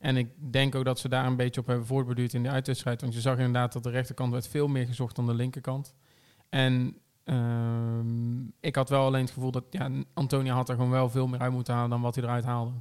En 0.00 0.16
ik 0.16 0.28
denk 0.52 0.74
ook 0.74 0.84
dat 0.84 0.98
ze 0.98 1.08
daar 1.08 1.26
een 1.26 1.36
beetje 1.36 1.60
op 1.60 1.66
hebben 1.66 1.86
voortbeduurd 1.86 2.34
in 2.34 2.42
de 2.42 2.48
uitwedstrijd. 2.48 3.00
Want 3.00 3.14
je 3.14 3.20
zag 3.20 3.36
inderdaad 3.36 3.72
dat 3.72 3.82
de 3.82 3.90
rechterkant 3.90 4.32
werd 4.32 4.48
veel 4.48 4.68
meer 4.68 4.86
gezocht 4.86 5.16
dan 5.16 5.26
de 5.26 5.34
linkerkant. 5.34 5.94
En 6.48 6.96
ehm, 7.24 8.40
ik 8.60 8.74
had 8.74 8.88
wel 8.88 9.04
alleen 9.04 9.24
het 9.24 9.30
gevoel 9.30 9.50
dat 9.50 9.64
ja, 9.70 9.90
Antonia 10.14 10.54
had 10.54 10.68
er 10.68 10.74
gewoon 10.74 10.90
wel 10.90 11.08
veel 11.08 11.26
meer 11.26 11.40
uit 11.40 11.52
moeten 11.52 11.74
halen 11.74 11.90
dan 11.90 12.00
wat 12.00 12.14
hij 12.14 12.24
eruit 12.24 12.44
haalde. 12.44 12.72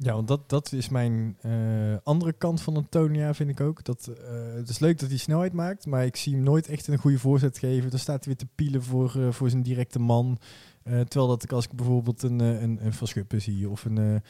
Ja, 0.00 0.14
want 0.14 0.28
dat, 0.28 0.48
dat 0.48 0.72
is 0.72 0.88
mijn 0.88 1.36
eh, 1.40 1.96
andere 2.02 2.32
kant 2.32 2.60
van 2.60 2.76
Antonia, 2.76 3.34
vind 3.34 3.50
ik 3.50 3.60
ook. 3.60 3.84
Dat, 3.84 4.06
eh, 4.06 4.54
het 4.54 4.68
is 4.68 4.78
leuk 4.78 4.98
dat 4.98 5.08
hij 5.08 5.18
snelheid 5.18 5.52
maakt, 5.52 5.86
maar 5.86 6.04
ik 6.04 6.16
zie 6.16 6.34
hem 6.34 6.42
nooit 6.42 6.68
echt 6.68 6.86
een 6.86 6.98
goede 6.98 7.18
voorzet 7.18 7.58
geven. 7.58 7.90
Dan 7.90 7.98
staat 7.98 8.24
hij 8.24 8.34
weer 8.34 8.46
te 8.46 8.54
pielen 8.54 8.82
voor, 8.82 9.14
eh, 9.16 9.32
voor 9.32 9.50
zijn 9.50 9.62
directe 9.62 9.98
man. 9.98 10.38
Terwijl 10.82 11.26
dat 11.26 11.42
ik 11.42 11.52
als 11.52 11.64
ik 11.64 11.72
bijvoorbeeld 11.72 12.22
een, 12.22 12.40
een, 12.40 12.86
een 12.86 13.40
zie 13.40 13.68
of 13.68 13.84
een 13.84 14.22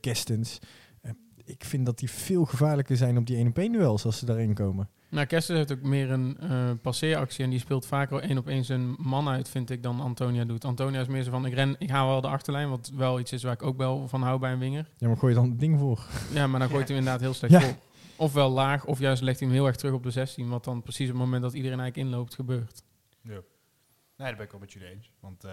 Kestens. 0.00 0.58
Ik 1.50 1.64
vind 1.64 1.86
dat 1.86 1.98
die 1.98 2.10
veel 2.10 2.44
gevaarlijker 2.44 2.96
zijn 2.96 3.16
op 3.18 3.26
die 3.26 3.36
1 3.36 3.46
op 3.46 3.58
1 3.58 3.72
duels 3.72 4.04
als 4.04 4.18
ze 4.18 4.26
daarin 4.26 4.54
komen. 4.54 4.88
Nou, 5.08 5.26
Kester 5.26 5.56
heeft 5.56 5.72
ook 5.72 5.82
meer 5.82 6.10
een 6.10 6.38
eh, 6.38 6.70
passeeractie 6.82 7.44
en 7.44 7.50
die 7.50 7.58
speelt 7.58 7.86
vaker 7.86 8.18
één 8.20 8.38
op 8.38 8.48
één 8.48 8.64
zijn 8.64 8.94
man 8.98 9.28
uit, 9.28 9.48
vind 9.48 9.70
ik, 9.70 9.82
dan 9.82 10.00
Antonia 10.00 10.44
doet. 10.44 10.64
Antonia 10.64 11.00
is 11.00 11.06
meer 11.06 11.22
zo 11.22 11.30
van, 11.30 11.46
ik 11.46 11.52
ren, 11.54 11.76
ik 11.78 11.90
haal 11.90 12.08
wel 12.08 12.20
de 12.20 12.28
achterlijn, 12.28 12.68
wat 12.70 12.90
wel 12.94 13.20
iets 13.20 13.32
is 13.32 13.42
waar 13.42 13.52
ik 13.52 13.62
ook 13.62 13.76
wel 13.76 14.08
van 14.08 14.22
hou 14.22 14.38
bij 14.38 14.52
een 14.52 14.58
winger. 14.58 14.90
Ja, 14.96 15.06
maar 15.08 15.16
gooi 15.16 15.32
je 15.34 15.38
dan 15.40 15.50
het 15.50 15.60
ding 15.60 15.78
voor. 15.78 16.06
Ja, 16.32 16.46
maar 16.46 16.60
dan 16.60 16.68
gooit 16.70 16.88
hij 16.88 16.96
hem 16.96 17.06
inderdaad 17.06 17.20
heel 17.20 17.34
slecht 17.34 17.52
Ja. 17.52 17.60
voor. 17.60 17.74
Ofwel 18.16 18.50
laag, 18.50 18.84
of 18.84 18.98
juist 18.98 19.22
legt 19.22 19.38
hij 19.38 19.48
hem 19.48 19.56
heel 19.56 19.66
erg 19.66 19.76
terug 19.76 19.94
op 19.94 20.02
de 20.02 20.10
16, 20.10 20.48
wat 20.48 20.64
dan 20.64 20.82
precies 20.82 21.06
op 21.06 21.12
het 21.14 21.22
moment 21.24 21.42
dat 21.42 21.52
iedereen 21.52 21.80
eigenlijk 21.80 22.10
inloopt 22.10 22.34
gebeurt. 22.34 22.82
Ja. 23.22 23.30
Nee, 23.30 23.42
daar 24.16 24.36
ben 24.36 24.44
ik 24.44 24.50
wel 24.50 24.60
met 24.60 24.72
jullie 24.72 24.88
eens. 24.88 25.10
Want 25.20 25.44
eh, 25.44 25.52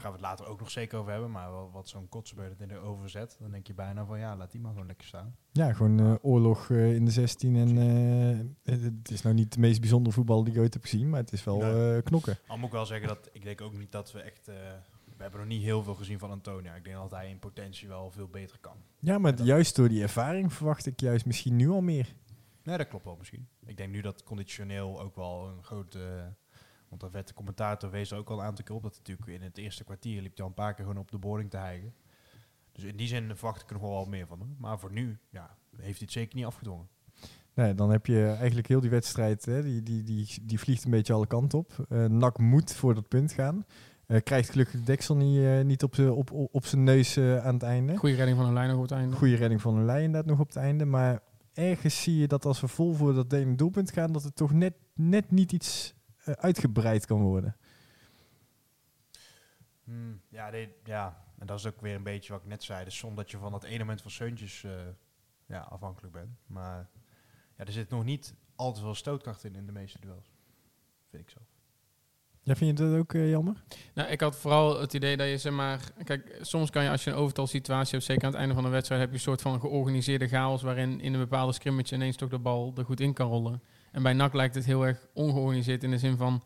gaan 0.00 0.10
we 0.10 0.16
het 0.16 0.26
later 0.26 0.46
ook 0.46 0.58
nog 0.58 0.70
zeker 0.70 0.98
over 0.98 1.12
hebben. 1.12 1.30
Maar 1.30 1.50
wel 1.50 1.70
wat 1.72 1.88
zo'n 1.88 2.08
kotsenbeurt 2.08 2.60
in 2.60 2.68
de 2.68 2.78
overzet, 2.78 3.36
dan 3.40 3.50
denk 3.50 3.66
je 3.66 3.74
bijna 3.74 4.04
van 4.04 4.18
ja, 4.18 4.36
laat 4.36 4.50
die 4.50 4.60
maar 4.60 4.70
gewoon 4.72 4.86
lekker 4.86 5.06
staan. 5.06 5.36
Ja, 5.52 5.72
gewoon 5.72 6.00
eh, 6.00 6.14
oorlog 6.22 6.70
eh, 6.70 6.94
in 6.94 7.04
de 7.04 7.10
16. 7.10 7.56
En 7.56 7.78
eh, 7.78 8.72
het- 8.72 8.82
het 8.82 9.10
is 9.10 9.22
nou 9.22 9.34
niet 9.34 9.52
de 9.52 9.60
meest 9.60 9.80
bijzondere 9.80 10.14
voetbal 10.14 10.44
die 10.44 10.54
ik 10.54 10.60
ooit 10.60 10.74
heb 10.74 10.82
gezien, 10.82 11.10
maar 11.10 11.20
het 11.20 11.32
is 11.32 11.44
wel 11.44 12.02
knokken. 12.02 12.38
Al 12.46 12.56
moet 12.56 12.66
ik 12.66 12.72
wel 12.72 12.86
zeggen 12.86 13.08
dat 13.08 13.28
ik 13.32 13.42
denk 13.42 13.60
ook 13.60 13.78
niet 13.78 13.92
dat 13.92 14.12
we 14.12 14.20
echt... 14.20 14.46
we 14.46 15.22
hebben 15.26 15.40
nog 15.40 15.48
niet 15.48 15.62
heel 15.62 15.82
veel 15.82 15.94
gezien 15.94 16.18
van 16.18 16.30
Antonia. 16.30 16.74
Ik 16.74 16.84
denk 16.84 16.96
dat 16.96 17.10
hij 17.10 17.28
in 17.30 17.38
potentie 17.38 17.88
wel 17.88 18.10
veel 18.10 18.28
beter 18.28 18.58
kan. 18.60 18.76
Ja, 18.98 19.18
maar 19.18 19.42
juist 19.42 19.76
door 19.76 19.88
die 19.88 20.02
ervaring 20.02 20.52
verwacht 20.52 20.86
ik 20.86 21.00
juist 21.00 21.26
misschien 21.26 21.56
nu 21.56 21.68
al 21.70 21.80
meer. 21.80 22.14
Nee, 22.62 22.76
dat 22.78 22.88
klopt 22.88 23.04
wel 23.04 23.16
misschien. 23.18 23.48
Ik 23.66 23.76
denk 23.76 23.90
nu 23.92 24.00
dat 24.00 24.22
conditioneel 24.24 25.00
ook 25.00 25.16
wel 25.16 25.48
een 25.48 25.62
groot... 25.64 25.98
want 26.90 27.02
daar 27.02 27.10
werd 27.10 27.28
de 27.28 27.34
commentator 27.34 27.90
wees 27.90 28.10
er 28.10 28.18
ook 28.18 28.30
al 28.30 28.38
een 28.38 28.44
aantal 28.44 28.64
keer 28.64 28.74
op. 28.74 28.82
Dat 28.82 28.96
natuurlijk 28.96 29.28
in 29.28 29.42
het 29.42 29.58
eerste 29.58 29.84
kwartier 29.84 30.22
liep 30.22 30.36
hij 30.36 30.44
al 30.44 30.48
een 30.48 30.54
paar 30.54 30.74
keer 30.74 30.84
gewoon 30.84 31.00
op 31.00 31.10
de 31.10 31.18
boarding 31.18 31.50
te 31.50 31.56
hijgen. 31.56 31.94
Dus 32.72 32.84
in 32.84 32.96
die 32.96 33.06
zin 33.06 33.36
verwacht 33.36 33.62
ik 33.62 33.68
er 33.68 33.72
nog 33.72 33.82
wel 33.82 33.92
wat 33.92 34.08
meer 34.08 34.26
van 34.26 34.38
hem. 34.38 34.56
Maar 34.58 34.78
voor 34.78 34.92
nu 34.92 35.18
ja, 35.30 35.56
heeft 35.70 35.82
hij 35.82 35.96
het 36.00 36.12
zeker 36.12 36.36
niet 36.36 36.44
afgedwongen. 36.44 36.88
Nee, 37.54 37.74
dan 37.74 37.90
heb 37.90 38.06
je 38.06 38.26
eigenlijk 38.38 38.68
heel 38.68 38.80
die 38.80 38.90
wedstrijd, 38.90 39.44
hè, 39.44 39.62
die, 39.62 39.82
die, 39.82 40.02
die, 40.02 40.38
die 40.42 40.58
vliegt 40.58 40.84
een 40.84 40.90
beetje 40.90 41.12
alle 41.12 41.26
kanten 41.26 41.58
op. 41.58 41.86
Eh 41.88 42.04
NAC 42.04 42.38
moet 42.38 42.74
voor 42.74 42.94
dat 42.94 43.08
punt 43.08 43.32
gaan. 43.32 43.64
Eh, 44.06 44.20
krijgt 44.22 44.50
gelukkig 44.50 44.74
de 44.74 44.86
deksel 44.86 45.16
niet, 45.16 45.44
eh, 45.44 45.60
niet 45.60 45.82
op, 45.82 45.98
op, 45.98 46.32
op, 46.32 46.54
op 46.54 46.66
zijn 46.66 46.84
neus 46.84 47.16
eh, 47.16 47.46
aan 47.46 47.54
het 47.54 47.62
einde. 47.62 47.96
Goede 47.96 48.14
redding 48.14 48.38
van 48.38 48.46
een 48.46 48.52
lijn 48.52 48.68
nog 48.68 48.76
op 48.76 48.82
het 48.82 48.92
einde. 48.92 49.16
Goede 49.16 49.36
redding 49.36 49.60
van 49.60 49.76
een 49.76 49.84
lijn 49.84 50.02
inderdaad 50.04 50.30
nog 50.30 50.40
op 50.40 50.46
het 50.46 50.56
einde. 50.56 50.84
Maar 50.84 51.20
ergens 51.52 52.02
zie 52.02 52.16
je 52.16 52.28
dat 52.28 52.44
als 52.44 52.60
we 52.60 52.68
vol 52.68 52.94
voor 52.94 53.14
dat 53.14 53.32
ene 53.32 53.54
doelpunt 53.54 53.92
gaan, 53.92 54.12
dat 54.12 54.22
het 54.22 54.36
toch 54.36 54.52
net, 54.52 54.74
net 54.94 55.30
niet 55.30 55.52
iets 55.52 55.94
uitgebreid 56.38 57.06
kan 57.06 57.20
worden. 57.20 57.56
Hmm, 59.84 60.20
ja, 60.28 60.50
nee, 60.50 60.74
ja, 60.84 61.24
en 61.38 61.46
dat 61.46 61.58
is 61.58 61.66
ook 61.66 61.80
weer 61.80 61.94
een 61.94 62.02
beetje 62.02 62.32
wat 62.32 62.42
ik 62.42 62.48
net 62.48 62.62
zei. 62.62 62.84
Dus 62.84 62.96
soms 62.96 63.16
dat 63.16 63.30
je 63.30 63.38
van 63.38 63.52
dat 63.52 63.64
ene 63.64 63.78
moment 63.78 64.02
van 64.02 64.10
Seuntjes 64.10 64.64
eh, 64.64 64.72
ja, 65.46 65.60
afhankelijk 65.60 66.12
bent. 66.12 66.38
Maar 66.46 66.88
ja, 67.56 67.64
er 67.64 67.72
zit 67.72 67.90
nog 67.90 68.04
niet 68.04 68.34
al 68.54 68.72
te 68.72 68.80
veel 68.80 68.94
stootkracht 68.94 69.44
in 69.44 69.54
in 69.54 69.66
de 69.66 69.72
meeste 69.72 70.00
duels. 70.00 70.30
Vind 71.10 71.22
ik 71.22 71.30
zo. 71.30 71.38
Ja, 72.42 72.56
vind 72.56 72.78
je 72.78 72.84
dat 72.84 72.98
ook 72.98 73.14
eh, 73.14 73.30
jammer? 73.30 73.62
Nou, 73.94 74.08
ik 74.08 74.20
had 74.20 74.36
vooral 74.36 74.80
het 74.80 74.94
idee 74.94 75.16
dat 75.16 75.28
je, 75.28 75.38
zeg 75.38 75.52
maar... 75.52 75.92
Kijk, 76.04 76.38
soms 76.40 76.70
kan 76.70 76.82
je 76.82 76.90
als 76.90 77.04
je 77.04 77.10
een 77.10 77.16
overtal 77.16 77.46
situatie 77.46 77.92
hebt, 77.92 78.04
zeker 78.04 78.24
aan 78.24 78.30
het 78.30 78.40
einde 78.40 78.54
van 78.54 78.64
de 78.64 78.70
wedstrijd, 78.70 79.00
heb 79.00 79.10
je 79.10 79.16
een 79.16 79.22
soort 79.22 79.42
van 79.42 79.60
georganiseerde 79.60 80.28
chaos 80.28 80.62
waarin 80.62 81.00
in 81.00 81.12
een 81.12 81.20
bepaalde 81.20 81.52
scrimmage 81.52 81.94
ineens 81.94 82.16
toch 82.16 82.28
de 82.28 82.38
bal 82.38 82.72
er 82.76 82.84
goed 82.84 83.00
in 83.00 83.12
kan 83.12 83.28
rollen. 83.28 83.62
En 83.92 84.02
bij 84.02 84.12
NAC 84.12 84.32
lijkt 84.32 84.54
het 84.54 84.64
heel 84.64 84.86
erg 84.86 85.06
ongeorganiseerd 85.14 85.84
in 85.84 85.90
de 85.90 85.98
zin 85.98 86.16
van, 86.16 86.42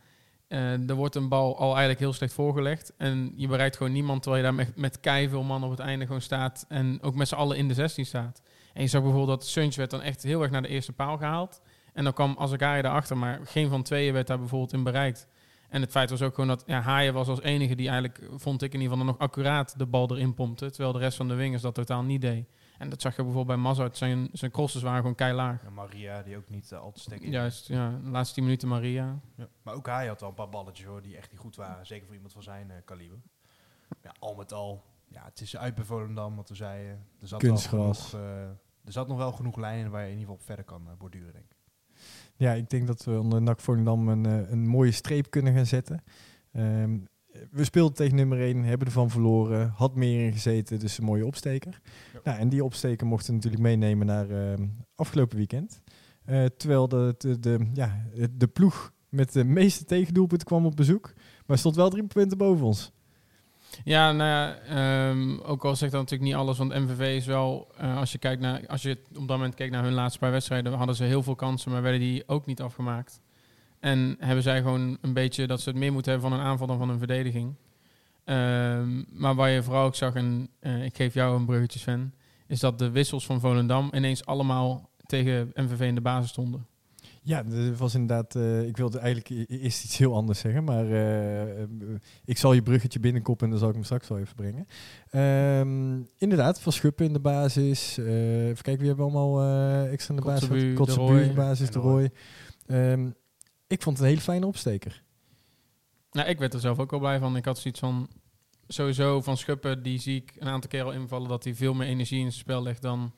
eh, 0.48 0.88
er 0.88 0.94
wordt 0.94 1.14
een 1.14 1.28
bal 1.28 1.58
al 1.58 1.70
eigenlijk 1.70 1.98
heel 1.98 2.12
slecht 2.12 2.32
voorgelegd 2.32 2.92
en 2.96 3.32
je 3.36 3.48
bereikt 3.48 3.76
gewoon 3.76 3.92
niemand 3.92 4.22
terwijl 4.22 4.44
je 4.44 4.48
daar 4.48 4.66
met, 4.66 4.76
met 4.76 4.98
veel 5.02 5.42
man 5.42 5.64
op 5.64 5.70
het 5.70 5.78
einde 5.78 6.06
gewoon 6.06 6.20
staat 6.20 6.64
en 6.68 6.98
ook 7.02 7.14
met 7.14 7.28
z'n 7.28 7.34
allen 7.34 7.56
in 7.56 7.68
de 7.68 7.74
16 7.74 8.06
staat. 8.06 8.42
En 8.72 8.82
je 8.82 8.88
zag 8.88 9.02
bijvoorbeeld 9.02 9.38
dat 9.40 9.48
Suntje 9.48 9.78
werd 9.78 9.90
dan 9.90 10.02
echt 10.02 10.22
heel 10.22 10.42
erg 10.42 10.50
naar 10.50 10.62
de 10.62 10.68
eerste 10.68 10.92
paal 10.92 11.16
gehaald. 11.16 11.60
En 11.92 12.04
dan 12.04 12.12
kwam 12.12 12.34
Azagari 12.38 12.82
daarachter, 12.82 13.16
maar 13.16 13.40
geen 13.44 13.68
van 13.68 13.82
tweeën 13.82 14.12
werd 14.12 14.26
daar 14.26 14.38
bijvoorbeeld 14.38 14.72
in 14.72 14.82
bereikt. 14.82 15.28
En 15.68 15.80
het 15.80 15.90
feit 15.90 16.10
was 16.10 16.22
ook 16.22 16.34
gewoon 16.34 16.48
dat 16.48 16.62
ja, 16.66 16.80
Haaien 16.80 17.14
was 17.14 17.28
als 17.28 17.42
enige 17.42 17.74
die 17.74 17.88
eigenlijk, 17.88 18.28
vond 18.36 18.62
ik 18.62 18.74
in 18.74 18.80
ieder 18.80 18.96
geval, 18.96 19.12
nog 19.12 19.22
accuraat 19.22 19.78
de 19.78 19.86
bal 19.86 20.10
erin 20.10 20.34
pompte. 20.34 20.70
Terwijl 20.70 20.92
de 20.92 20.98
rest 20.98 21.16
van 21.16 21.28
de 21.28 21.34
wingers 21.34 21.62
dat 21.62 21.74
totaal 21.74 22.02
niet 22.02 22.20
deed. 22.20 22.46
En 22.78 22.88
dat 22.88 23.00
zag 23.00 23.16
je 23.16 23.22
bijvoorbeeld 23.22 23.56
bij 23.56 23.66
Mazart. 23.66 23.96
Zijn, 23.96 24.28
zijn 24.32 24.50
crosses 24.50 24.82
waren 24.82 25.00
gewoon 25.00 25.14
keilaag. 25.14 25.64
En 25.64 25.74
Maria, 25.74 26.22
die 26.22 26.36
ook 26.36 26.48
niet 26.48 26.72
eh, 26.72 26.80
al 26.80 26.92
te 26.92 27.00
sterk 27.00 27.20
in. 27.20 27.30
Juist, 27.30 27.68
ja. 27.68 28.00
De 28.02 28.10
laatste 28.10 28.34
10 28.34 28.44
minuten 28.44 28.68
Maria. 28.68 29.20
Ja. 29.36 29.48
Maar 29.62 29.74
ook 29.74 29.86
hij 29.86 30.06
had 30.06 30.20
wel 30.20 30.28
een 30.28 30.34
paar 30.34 30.48
balletjes 30.48 30.86
hoor, 30.86 31.02
die 31.02 31.16
echt 31.16 31.30
niet 31.30 31.40
goed 31.40 31.56
waren. 31.56 31.86
Zeker 31.86 32.04
voor 32.06 32.14
iemand 32.14 32.32
van 32.32 32.42
zijn 32.42 32.70
eh, 32.70 32.76
kaliber. 32.84 33.18
Ja, 34.02 34.14
al 34.18 34.34
met 34.34 34.52
al, 34.52 34.84
ja, 35.08 35.24
het 35.24 35.40
is 35.40 35.56
uit 35.56 35.74
bij 35.74 35.84
Volendam, 35.84 36.36
wat 36.36 36.48
we 36.48 36.54
zeiden. 36.54 37.06
Er 37.20 37.28
zat, 37.28 37.42
wel 37.42 37.50
Kunstgras. 37.50 38.08
genoeg, 38.08 38.24
eh, 38.24 38.42
er 38.84 38.92
zat 38.92 39.08
nog 39.08 39.16
wel 39.16 39.32
genoeg 39.32 39.56
lijnen 39.56 39.90
waar 39.90 40.04
je 40.04 40.12
in 40.12 40.18
ieder 40.18 40.26
geval 40.26 40.40
op 40.40 40.46
verder 40.46 40.64
kan 40.64 40.88
borduren, 40.98 41.32
denk 41.32 41.44
ik. 41.44 41.56
Ja, 42.36 42.52
ik 42.52 42.70
denk 42.70 42.86
dat 42.86 43.04
we 43.04 43.18
onder 43.18 43.42
NAC 43.42 43.60
Volendam 43.60 44.08
een, 44.08 44.24
een 44.24 44.66
mooie 44.66 44.92
streep 44.92 45.30
kunnen 45.30 45.54
gaan 45.54 45.66
zetten. 45.66 46.02
Ehm, 46.52 46.98
we 47.50 47.64
speelden 47.64 47.94
tegen 47.94 48.16
nummer 48.16 48.40
1, 48.40 48.62
hebben 48.64 48.86
ervan 48.86 49.10
verloren, 49.10 49.68
had 49.68 49.94
meer 49.94 50.26
in 50.26 50.32
gezeten, 50.32 50.78
dus 50.78 50.98
een 50.98 51.04
mooie 51.04 51.26
opsteker. 51.26 51.80
Nou, 52.24 52.38
en 52.38 52.48
die 52.48 52.64
opsteker 52.64 53.06
mochten 53.06 53.26
we 53.26 53.34
natuurlijk 53.34 53.62
meenemen 53.62 54.06
naar 54.06 54.30
ehm, 54.30 54.66
afgelopen 54.94 55.36
weekend. 55.36 55.82
Eh, 56.24 56.44
terwijl 56.44 56.88
de, 56.88 57.14
de, 57.40 57.70
ja, 57.74 58.06
de 58.30 58.46
ploeg 58.46 58.92
met 59.08 59.32
de 59.32 59.44
meeste 59.44 59.84
tegendoelpunten 59.84 60.46
kwam 60.46 60.66
op 60.66 60.76
bezoek, 60.76 61.12
maar 61.46 61.58
stond 61.58 61.76
wel 61.76 61.90
drie 61.90 62.06
punten 62.06 62.38
boven 62.38 62.66
ons. 62.66 62.92
Ja, 63.84 64.12
nou 64.12 64.54
ehm, 64.68 65.38
ook 65.38 65.64
al 65.64 65.76
zegt 65.76 65.92
dat 65.92 66.00
natuurlijk 66.00 66.30
niet 66.30 66.40
alles, 66.40 66.58
want 66.58 66.74
MVV 66.74 67.16
is 67.16 67.26
wel, 67.26 67.68
eh, 67.76 67.96
als 67.96 68.12
je 68.12 68.18
kijkt 68.18 68.40
naar, 68.42 68.66
als 68.66 68.82
je 68.82 68.98
op 69.08 69.14
dat 69.14 69.26
moment 69.26 69.54
keek 69.54 69.70
naar 69.70 69.84
hun 69.84 69.92
laatste 69.92 70.18
paar 70.18 70.30
wedstrijden, 70.30 70.72
hadden 70.72 70.96
ze 70.96 71.04
heel 71.04 71.22
veel 71.22 71.34
kansen, 71.34 71.70
maar 71.70 71.82
werden 71.82 72.00
die 72.00 72.28
ook 72.28 72.46
niet 72.46 72.60
afgemaakt. 72.60 73.20
En 73.80 74.16
hebben 74.18 74.42
zij 74.42 74.58
gewoon 74.58 74.98
een 75.00 75.12
beetje 75.12 75.46
dat 75.46 75.60
ze 75.60 75.68
het 75.68 75.78
meer 75.78 75.92
moeten 75.92 76.12
hebben 76.12 76.30
van 76.30 76.38
een 76.38 76.46
aanval 76.46 76.66
dan 76.66 76.78
van 76.78 76.88
een 76.88 76.98
verdediging. 76.98 77.54
Ehm, 78.24 79.02
maar 79.20 79.34
waar 79.34 79.50
je 79.50 79.62
vooral 79.62 79.84
ook 79.84 79.94
zag, 79.94 80.14
en 80.14 80.48
eh, 80.60 80.84
ik 80.84 80.96
geef 80.96 81.14
jou 81.14 81.36
een 81.36 81.46
bruggetje 81.46 81.78
Sven, 81.78 82.14
is 82.46 82.60
dat 82.60 82.78
de 82.78 82.90
wissels 82.90 83.26
van 83.26 83.40
Volendam 83.40 83.90
ineens 83.94 84.26
allemaal 84.26 84.90
tegen 85.06 85.50
MVV 85.54 85.80
in 85.80 85.94
de 85.94 86.00
basis 86.00 86.30
stonden. 86.30 86.66
Ja, 87.22 87.44
er 87.44 87.74
was 87.76 87.94
inderdaad. 87.94 88.34
eh, 88.34 88.66
ik 88.66 88.76
wilde 88.76 88.98
eigenlijk 88.98 89.48
eerst 89.50 89.84
iets 89.84 89.96
heel 89.96 90.14
anders 90.14 90.38
zeggen, 90.38 90.64
maar 90.64 90.90
eh, 90.90 91.62
ik 92.24 92.38
zal 92.38 92.52
je 92.52 92.62
bruggetje 92.62 93.00
binnenkoppen 93.00 93.44
en 93.44 93.50
dan 93.50 93.58
zal 93.60 93.68
ik 93.68 93.74
hem 93.74 93.84
straks 93.84 94.08
wel 94.08 94.18
even 94.18 94.34
brengen. 94.34 94.66
Ehm, 95.10 96.02
inderdaad, 96.18 96.60
Van 96.60 96.72
Schuppen 96.72 97.06
in 97.06 97.12
de 97.12 97.20
basis. 97.20 97.98
eh 97.98 98.46
even 98.48 98.62
kijken, 98.62 98.78
wie 98.78 98.88
hebben 98.88 99.06
we 99.06 99.12
allemaal 99.18 99.88
extra 99.88 100.14
in 100.14 100.20
de 100.20 100.26
basis? 100.26 100.74
Kotzebu, 100.74 101.20
in 101.22 101.28
de 101.28 101.34
basis, 101.34 101.70
de. 101.70 101.78
Rooi. 101.78 102.08
Ehm, 102.66 103.10
ik 103.66 103.82
vond 103.82 103.96
het 103.96 104.04
een 104.04 104.10
hele 104.12 104.24
fijne 104.24 104.46
opsteker. 104.46 105.02
Nou, 106.14 106.28
ik 106.28 106.38
werd 106.38 106.54
er 106.54 106.60
zelf 106.60 106.78
ook 106.78 106.90
wel 106.90 107.00
blij 107.00 107.18
van. 107.18 107.36
Ik 107.36 107.44
had 107.44 107.58
zoiets 107.58 107.80
van, 107.80 108.08
sowieso 108.68 109.20
van 109.20 109.36
Schuppen, 109.36 109.82
die 109.82 109.98
zie 109.98 110.16
ik 110.16 110.32
een 110.38 110.48
aantal 110.48 110.70
keer 110.70 110.84
al 110.84 110.92
invallen, 110.92 111.28
dat 111.28 111.44
hij 111.44 111.54
veel 111.54 111.74
meer 111.74 111.86
energie 111.86 112.18
in 112.18 112.30
zijn 112.30 112.40
spel 112.40 112.62
legt 112.62 112.82
dan 112.82 113.12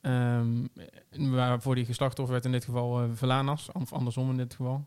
ehm, 0.00 0.66
waarvoor 1.10 1.74
hij 1.74 1.84
geslachtoffer 1.84 2.32
werd, 2.32 2.44
in 2.44 2.52
dit 2.52 2.64
geval 2.64 3.02
eh 3.02 3.08
Velanas, 3.12 3.72
of 3.72 3.92
andersom 3.92 4.30
in 4.30 4.36
dit 4.36 4.54
geval. 4.54 4.86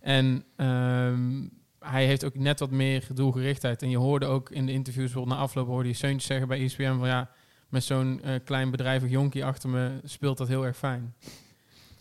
En 0.00 0.44
ehm, 0.56 1.48
hij 1.78 2.06
heeft 2.06 2.24
ook 2.24 2.34
net 2.34 2.60
wat 2.60 2.70
meer 2.70 3.06
doelgerichtheid. 3.14 3.82
En 3.82 3.90
je 3.90 3.98
hoorde 3.98 4.26
ook 4.26 4.50
in 4.50 4.66
de 4.66 4.72
interviews, 4.72 5.06
bijvoorbeeld 5.06 5.36
na 5.36 5.42
afloop, 5.42 5.66
hoorde 5.66 5.88
je 5.88 5.94
Seuntjes 5.94 6.26
zeggen 6.26 6.48
bij 6.48 6.64
ESPN 6.64 6.98
van 6.98 7.08
ja, 7.08 7.30
met 7.68 7.84
zo'n 7.84 8.22
eh, 8.22 8.34
klein 8.44 8.70
bedrijvig 8.70 9.10
jonkie 9.10 9.44
achter 9.44 9.68
me 9.68 10.00
speelt 10.04 10.38
dat 10.38 10.48
heel 10.48 10.64
erg 10.64 10.76
fijn. 10.76 11.14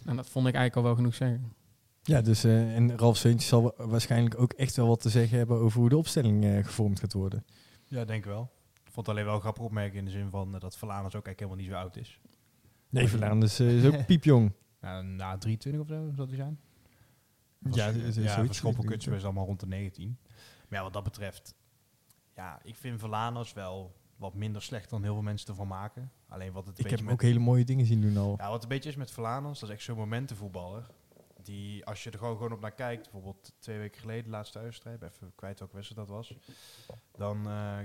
En 0.05 0.15
dat 0.15 0.29
vond 0.29 0.47
ik 0.47 0.53
eigenlijk 0.53 0.75
al 0.75 0.83
wel 0.83 0.95
genoeg 0.95 1.15
zeggen. 1.15 1.53
Ja, 2.07 2.21
dus, 2.21 2.43
eh, 2.43 2.75
en 2.75 2.97
Ralf 2.97 3.17
Seuntjes 3.17 3.49
zal 3.49 3.61
wa- 3.61 3.87
waarschijnlijk 3.87 4.39
ook 4.39 4.53
echt 4.53 4.75
wel 4.75 4.87
wat 4.87 5.01
te 5.01 5.09
zeggen 5.09 5.37
hebben 5.37 5.57
over 5.57 5.79
hoe 5.79 5.89
de 5.89 5.97
opstelling 5.97 6.43
eh, 6.45 6.63
gevormd 6.65 6.99
gaat 6.99 7.13
worden. 7.13 7.45
Ja, 7.85 8.05
denk 8.05 8.19
ik 8.19 8.29
wel. 8.31 8.51
Ik 8.73 8.91
vond 8.91 9.05
het 9.05 9.15
alleen 9.15 9.25
wel 9.25 9.35
een 9.35 9.41
grappig 9.41 9.63
opmerking 9.63 9.97
in 9.97 10.05
de 10.05 10.11
zin 10.11 10.29
van 10.29 10.53
eh, 10.55 10.59
dat 10.59 10.77
Verlaners 10.77 11.15
ook 11.15 11.25
eigenlijk 11.25 11.39
helemaal 11.39 11.59
niet 11.61 11.69
zo 11.69 11.99
oud 11.99 12.05
is. 12.07 12.19
Nee, 12.89 13.07
Verlaan 13.07 13.43
is, 13.43 13.61
ook 13.61 14.05
piepjong. 14.11 14.51
Nou, 14.81 15.03
na 15.05 15.37
23 15.37 15.81
of 15.81 15.87
zo 15.87 16.11
zal 16.15 16.27
hij 16.27 16.35
zijn. 16.35 16.59
Ja, 17.71 17.87
ja, 17.87 17.91
is- 17.91 18.17
is 18.17 18.23
ja 18.23 18.45
Schoppelkuts 18.53 19.07
is 19.07 19.23
allemaal 19.23 19.45
rond 19.45 19.59
de 19.59 19.67
19. 19.67 20.17
Maar 20.69 20.77
ja, 20.79 20.83
wat 20.83 20.93
dat 20.93 21.03
betreft, 21.03 21.55
ja, 22.35 22.59
ik 22.63 22.75
vind 22.75 22.99
Verlaners 22.99 23.53
wel 23.53 23.95
wat 24.17 24.33
minder 24.33 24.61
slecht 24.61 24.89
dan 24.89 25.03
heel 25.03 25.13
veel 25.13 25.21
mensen 25.23 25.47
ervan 25.47 25.67
maken. 25.67 26.11
Alleen 26.27 26.51
wat 26.51 26.67
het 26.67 26.79
Ik 26.79 26.89
heb 26.89 27.09
ook 27.09 27.21
hele 27.21 27.39
mooie 27.39 27.63
dingen 27.65 27.85
zien 27.85 28.01
doen 28.01 28.17
al. 28.17 28.33
Ja, 28.37 28.49
wat 28.49 28.63
een 28.63 28.69
beetje 28.69 28.89
is 28.89 28.95
met 28.95 29.11
Verlaners, 29.11 29.59
dat 29.59 29.69
is 29.69 29.75
echt 29.75 29.83
zo'n 29.83 29.97
momentenvoetballer. 29.97 30.89
Die, 31.45 31.85
als 31.85 32.03
je 32.03 32.11
er 32.11 32.17
gewoon, 32.17 32.35
gewoon 32.35 32.51
op 32.51 32.59
naar 32.59 32.71
kijkt, 32.71 33.03
bijvoorbeeld 33.03 33.53
twee 33.59 33.77
weken 33.77 34.01
geleden, 34.01 34.23
de 34.23 34.29
laatste 34.29 34.59
thuisstrijd, 34.59 35.01
even 35.01 35.31
kwijt 35.35 35.59
welke 35.59 35.75
wedstrijd 35.75 36.07
dat 36.07 36.15
was. 36.15 36.37
Dan 37.11 37.47
eh, 37.47 37.79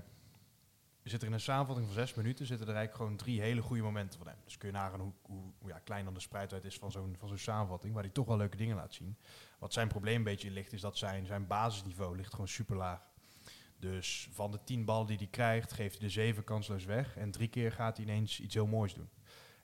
zit 1.03 1.21
er 1.21 1.27
in 1.27 1.33
een 1.33 1.41
samenvatting 1.41 1.87
van 1.87 1.97
zes 1.97 2.15
minuten, 2.15 2.47
zitten 2.47 2.67
er 2.69 2.75
eigenlijk 2.75 3.03
gewoon 3.03 3.19
drie 3.19 3.41
hele 3.41 3.63
goede 3.63 3.83
momenten 3.83 4.19
van 4.19 4.29
hem. 4.29 4.39
Dus 4.45 4.57
kun 4.57 4.69
je 4.69 4.75
nagaan 4.75 5.01
hoe, 5.01 5.13
hoe, 5.23 5.53
ja, 5.67 5.79
klein 5.79 6.05
dan 6.05 6.15
de 6.15 6.21
spreidheid 6.21 6.65
is 6.65 6.77
van 6.77 6.93
zo'n 6.93 7.17
samenvatting, 7.35 7.95
waar 7.95 8.03
hij 8.03 8.13
toch 8.13 8.27
wel 8.27 8.37
leuke 8.37 8.57
dingen 8.57 8.77
laat 8.77 8.95
zien. 8.95 9.17
Wat 9.59 9.73
zijn 9.73 9.89
probleem 9.89 10.17
een 10.17 10.23
beetje 10.23 10.51
ligt, 10.51 10.73
is 10.73 10.81
dat 10.81 10.97
zijn, 10.97 11.27
zijn 11.27 11.47
basisniveau 11.47 12.17
ligt 12.17 12.31
gewoon 12.31 12.49
super 12.49 12.77
laag. 12.77 13.09
Dus 13.79 14.29
van 14.33 14.51
de 14.51 14.65
tien 14.65 14.85
ballen 14.85 15.07
die 15.07 15.17
hij 15.17 15.27
krijgt, 15.27 15.73
geeft 15.73 15.99
hij 15.99 16.07
de 16.07 16.13
zeven 16.13 16.45
kansloos 16.45 16.85
weg. 16.85 17.17
En 17.17 17.31
drie 17.31 17.49
keer 17.49 17.73
gaat 17.73 17.97
hij 17.97 18.07
ineens 18.07 18.41
iets 18.41 18.55
heel 18.55 18.67
moois 18.67 18.95
doen. 18.95 19.09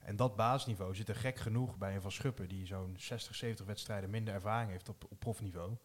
En 0.07 0.15
dat 0.15 0.35
basisniveau 0.35 0.95
zit 0.95 1.09
er 1.09 1.15
gek 1.15 1.37
genoeg 1.37 1.77
bij 1.77 1.95
een 1.95 2.01
Van 2.01 2.11
Schuppen, 2.11 2.47
die 2.47 2.65
zo'n 2.65 2.95
60, 2.97 3.35
70 3.35 3.65
wedstrijden 3.65 4.09
minder 4.09 4.33
ervaring 4.33 4.71
heeft 4.71 4.89
op, 4.89 5.05
op 5.09 5.19
profniveau, 5.19 5.75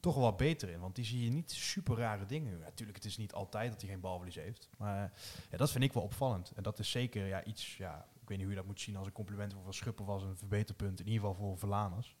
toch 0.00 0.14
wel 0.14 0.22
wat 0.24 0.36
beter 0.36 0.68
in. 0.68 0.80
Want 0.80 0.94
die 0.94 1.04
zie 1.04 1.24
je 1.24 1.30
niet 1.30 1.50
super 1.50 1.96
rare 1.96 2.26
dingen. 2.26 2.58
Natuurlijk, 2.58 2.96
het 2.96 3.06
is 3.06 3.16
niet 3.16 3.32
altijd 3.32 3.70
dat 3.70 3.80
hij 3.80 3.90
geen 3.90 4.00
balverlies 4.00 4.34
heeft. 4.34 4.68
Maar 4.78 5.12
ja, 5.50 5.56
dat 5.56 5.70
vind 5.70 5.84
ik 5.84 5.92
wel 5.92 6.02
opvallend. 6.02 6.52
En 6.54 6.62
dat 6.62 6.78
is 6.78 6.90
zeker 6.90 7.26
ja, 7.26 7.44
iets, 7.44 7.76
ja, 7.76 8.08
ik 8.20 8.28
weet 8.28 8.36
niet 8.36 8.46
hoe 8.46 8.54
je 8.54 8.60
dat 8.60 8.66
moet 8.66 8.80
zien 8.80 8.96
als 8.96 9.06
een 9.06 9.12
compliment 9.12 9.52
voor 9.52 9.62
Van 9.62 9.74
Schuppen 9.74 10.06
als 10.06 10.22
een 10.22 10.36
verbeterpunt. 10.36 11.00
In 11.00 11.06
ieder 11.06 11.20
geval 11.20 11.34
voor 11.34 11.58
Verlaners. 11.58 12.16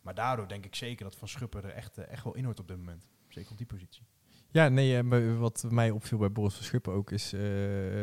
Maar 0.00 0.14
daardoor 0.14 0.48
denk 0.48 0.64
ik 0.64 0.74
zeker 0.74 1.04
dat 1.04 1.16
Van 1.16 1.28
Schuppen 1.28 1.62
er 1.62 1.70
echt, 1.70 1.98
eh, 1.98 2.08
echt 2.08 2.24
wel 2.24 2.34
in 2.34 2.44
hoort 2.44 2.60
op 2.60 2.68
dit 2.68 2.76
moment. 2.76 3.06
Zeker 3.28 3.50
op 3.50 3.58
die 3.58 3.66
positie. 3.66 4.06
Ja, 4.54 4.68
nee, 4.68 4.98
eh, 4.98 5.38
wat 5.38 5.64
mij 5.70 5.90
opviel 5.90 6.18
bij 6.18 6.32
Boris 6.32 6.54
van 6.54 6.64
Schuppen 6.64 6.92
ook 6.92 7.10
is... 7.10 7.32
eh, 7.32 7.40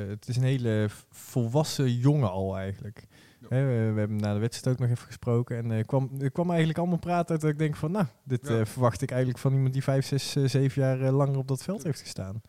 het 0.07 0.27
is 0.27 0.35
een 0.37 0.43
hele 0.43 0.87
volwassen 1.09 1.93
jongen 1.97 2.31
al 2.31 2.57
eigenlijk. 2.57 3.07
Ja. 3.39 3.47
We, 3.47 3.91
we 3.93 3.99
hebben 3.99 4.17
na 4.17 4.33
de 4.33 4.39
wedstrijd 4.39 4.75
ook 4.75 4.81
nog 4.81 4.91
even 4.91 5.05
gesproken. 5.05 5.57
En 5.57 5.71
eh, 5.71 5.85
kwam, 5.85 6.09
er 6.19 6.31
kwam 6.31 6.49
eigenlijk 6.49 6.79
allemaal 6.79 6.97
praten 6.97 7.31
uit 7.31 7.41
dat 7.41 7.49
ik 7.49 7.57
denk 7.59 7.75
van... 7.75 7.91
Nou, 7.91 8.05
dit 8.23 8.47
Ja. 8.47 8.65
verwacht 8.65 9.01
ik 9.01 9.09
eigenlijk 9.09 9.39
van 9.39 9.53
iemand 9.53 9.73
die 9.73 9.83
vijf, 9.83 10.05
zes, 10.05 10.31
zeven 10.31 10.81
jaar 10.81 11.11
langer 11.11 11.37
op 11.37 11.47
dat 11.47 11.63
veld 11.63 11.83
heeft 11.83 11.99
gestaan. 12.01 12.41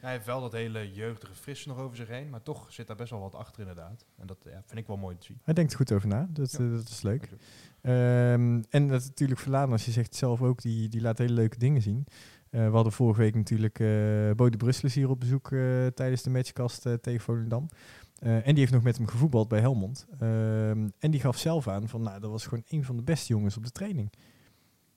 Hij 0.00 0.12
heeft 0.12 0.26
wel 0.26 0.40
dat 0.40 0.52
hele 0.52 0.92
jeugdige 0.92 1.34
frisse 1.34 1.68
nog 1.68 1.78
over 1.78 1.96
zich 1.96 2.08
heen. 2.08 2.30
Maar 2.30 2.42
toch 2.42 2.72
zit 2.72 2.86
daar 2.86 2.96
best 2.96 3.10
wel 3.10 3.20
wat 3.20 3.34
achter 3.34 3.60
inderdaad. 3.60 4.04
En 4.16 4.26
dat 4.26 4.38
ja, 4.44 4.62
vind 4.66 4.80
ik 4.80 4.86
wel 4.86 4.96
mooi 4.96 5.16
te 5.18 5.24
zien. 5.26 5.40
Hij 5.42 5.54
denkt 5.54 5.70
er 5.70 5.76
goed 5.78 5.92
over 5.92 6.08
na, 6.08 6.28
dat, 6.30 6.50
dat 6.50 6.88
is 6.88 7.02
leuk. 7.02 7.28
Ehm, 7.80 8.62
en 8.70 8.88
dat 8.88 9.04
natuurlijk 9.04 9.40
Verlaan, 9.40 9.72
als 9.72 9.84
je 9.84 9.90
zegt 9.90 10.14
zelf 10.14 10.42
ook, 10.42 10.62
die, 10.62 10.88
die 10.88 11.00
laat 11.00 11.18
hele 11.18 11.32
leuke 11.32 11.58
dingen 11.58 11.82
zien. 11.82 12.06
Eh, 12.50 12.66
we 12.66 12.74
hadden 12.74 12.92
vorige 12.92 13.20
week 13.20 13.34
natuurlijk 13.34 13.80
eh 13.80 13.88
Bode 14.36 14.56
Brussels 14.56 14.94
hier 14.94 15.08
op 15.10 15.20
bezoek 15.20 15.52
eh, 15.52 15.86
tijdens 15.86 16.22
de 16.22 16.30
matchkast 16.30 16.86
tegen 17.00 17.20
Volendam. 17.20 17.68
En 18.18 18.42
die 18.44 18.58
heeft 18.58 18.72
nog 18.72 18.82
met 18.82 18.96
hem 18.96 19.06
gevoetbald 19.06 19.48
bij 19.48 19.60
Helmond. 19.60 20.06
Ehm, 20.18 20.88
en 20.98 21.10
die 21.10 21.20
gaf 21.20 21.38
zelf 21.38 21.68
aan 21.68 21.88
van, 21.88 22.02
nou, 22.02 22.20
dat 22.20 22.30
was 22.30 22.46
gewoon 22.46 22.64
een 22.68 22.84
van 22.84 22.96
de 22.96 23.02
beste 23.02 23.32
jongens 23.32 23.56
op 23.56 23.64
de 23.64 23.70
training. 23.70 24.12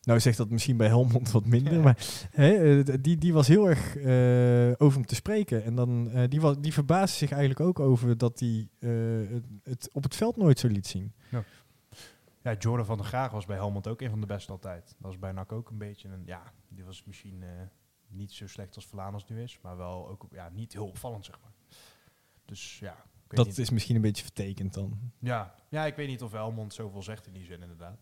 Nou 0.01 0.19
zegt 0.19 0.37
dat 0.37 0.49
misschien 0.49 0.77
bij 0.77 0.87
Helmond 0.87 1.31
wat 1.31 1.45
minder, 1.45 1.73
Ja. 1.73 1.81
maar 1.81 1.97
hè, 2.31 2.83
die, 3.01 3.17
die 3.17 3.33
was 3.33 3.47
heel 3.47 3.69
erg 3.69 3.95
over 4.77 4.97
hem 4.97 5.05
te 5.05 5.15
spreken. 5.15 5.63
En 5.63 5.75
dan, 5.75 6.09
die, 6.29 6.41
was, 6.41 6.55
die 6.59 6.73
verbaasde 6.73 7.17
zich 7.17 7.31
eigenlijk 7.31 7.59
ook 7.59 7.79
over 7.79 8.17
dat 8.17 8.39
hij 8.39 8.67
het 9.63 9.89
op 9.93 10.03
het 10.03 10.15
veld 10.15 10.37
nooit 10.37 10.59
zo 10.59 10.67
liet 10.67 10.87
zien. 10.87 11.13
Ja, 12.43 12.53
Jordan 12.53 12.85
van 12.85 12.97
der 12.97 13.05
Graag 13.05 13.31
was 13.31 13.45
bij 13.45 13.55
Helmond 13.55 13.87
ook 13.87 14.01
een 14.01 14.09
van 14.09 14.19
de 14.19 14.25
beste 14.25 14.51
altijd. 14.51 14.85
Dat 14.87 14.95
was 14.99 15.19
bij 15.19 15.31
NAC 15.31 15.51
ook 15.51 15.69
een 15.69 15.77
beetje. 15.77 16.09
Een, 16.09 16.23
ja, 16.25 16.53
die 16.67 16.85
was 16.85 17.03
misschien 17.03 17.43
eh, 17.43 17.49
niet 18.07 18.31
zo 18.31 18.47
slecht 18.47 18.75
als 18.75 18.87
Verlaners 18.87 19.25
nu 19.25 19.41
is. 19.41 19.59
Maar 19.61 19.77
wel 19.77 20.09
ook 20.09 20.27
ja, 20.31 20.49
niet 20.49 20.73
heel 20.73 20.87
opvallend, 20.87 21.25
zeg 21.25 21.39
maar. 21.41 21.51
Dus 22.45 22.79
ja, 22.79 23.05
Dat 23.27 23.45
niet. 23.45 23.57
is 23.57 23.69
misschien 23.69 23.95
een 23.95 24.01
beetje 24.01 24.23
vertekend 24.23 24.73
dan. 24.73 25.11
Ja, 25.19 25.55
ja, 25.69 25.85
ik 25.85 25.95
weet 25.95 26.07
niet 26.07 26.21
of 26.21 26.31
Helmond 26.31 26.73
zoveel 26.73 27.03
zegt 27.03 27.27
in 27.27 27.33
die 27.33 27.45
zin 27.45 27.61
inderdaad. 27.61 27.99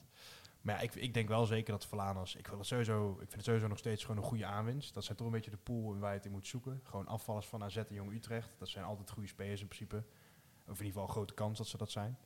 Maar 0.62 0.76
ja, 0.76 0.82
ik, 0.82 0.96
ik 0.96 1.14
denk 1.14 1.28
wel 1.28 1.46
zeker 1.46 1.72
dat 1.72 1.86
Verlaners... 1.88 2.36
Ik, 2.36 2.48
wil 2.48 2.58
het 2.58 2.68
sowieso, 2.68 3.12
ik 3.12 3.18
vind 3.18 3.34
het 3.34 3.44
sowieso 3.44 3.68
nog 3.68 3.78
steeds 3.78 4.02
gewoon 4.04 4.18
een 4.18 4.28
goede 4.30 4.46
aanwinst. 4.46 4.94
Dat 4.94 5.04
zijn 5.04 5.18
toch 5.18 5.28
een 5.28 5.34
beetje 5.34 5.52
de 5.52 5.58
pool 5.58 5.98
waar 5.98 6.10
je 6.10 6.18
het 6.18 6.26
in 6.26 6.32
moet 6.32 6.48
zoeken. 6.48 6.82
Gewoon 6.84 7.08
afvallers 7.08 7.48
van 7.48 7.64
AZ 7.64 7.78
en 7.78 7.96
Jong 7.96 8.14
Utrecht. 8.14 8.50
Dat 8.58 8.70
zijn 8.70 8.86
altijd 8.86 9.10
goede 9.10 9.28
spelers 9.28 9.62
in 9.62 9.68
principe. 9.68 9.98
Of 9.98 10.80
in 10.80 10.86
ieder 10.86 10.86
geval 10.86 11.04
een 11.04 11.10
grote 11.10 11.34
kans 11.34 11.58
dat 11.58 11.68
ze 11.68 11.78
dat 11.78 11.92
zijn. 11.92 12.18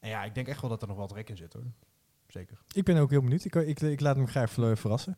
En 0.00 0.08
ja, 0.08 0.24
ik 0.24 0.34
denk 0.34 0.48
echt 0.48 0.60
wel 0.60 0.70
dat 0.70 0.82
er 0.82 0.88
nog 0.88 0.96
wat 0.96 1.12
rek 1.12 1.28
in 1.28 1.36
zit 1.36 1.52
hoor. 1.52 1.62
Zeker. 2.26 2.58
Ik 2.72 2.84
ben 2.84 2.96
ook 2.96 3.10
heel 3.10 3.22
benieuwd. 3.22 3.44
Ik, 3.44 3.54
ik, 3.54 3.80
ik 3.80 4.00
laat 4.00 4.16
me 4.16 4.26
graag 4.26 4.50
ver- 4.50 4.76
verrassen 4.76 5.16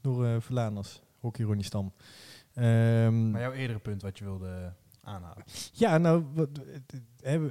door 0.00 0.24
uh, 0.26 0.36
Verlaners, 0.40 1.02
hockey 1.20 1.44
Ronnie 1.44 1.64
Stam. 1.64 1.92
Ehm, 2.54 3.30
Maar 3.30 3.40
jouw 3.40 3.52
eerdere 3.52 3.78
punt 3.78 4.02
wat 4.02 4.18
je 4.18 4.24
wilde 4.24 4.72
aanhalen. 5.00 5.44
Ja, 5.72 5.98
nou, 5.98 6.24
wat, 6.34 6.48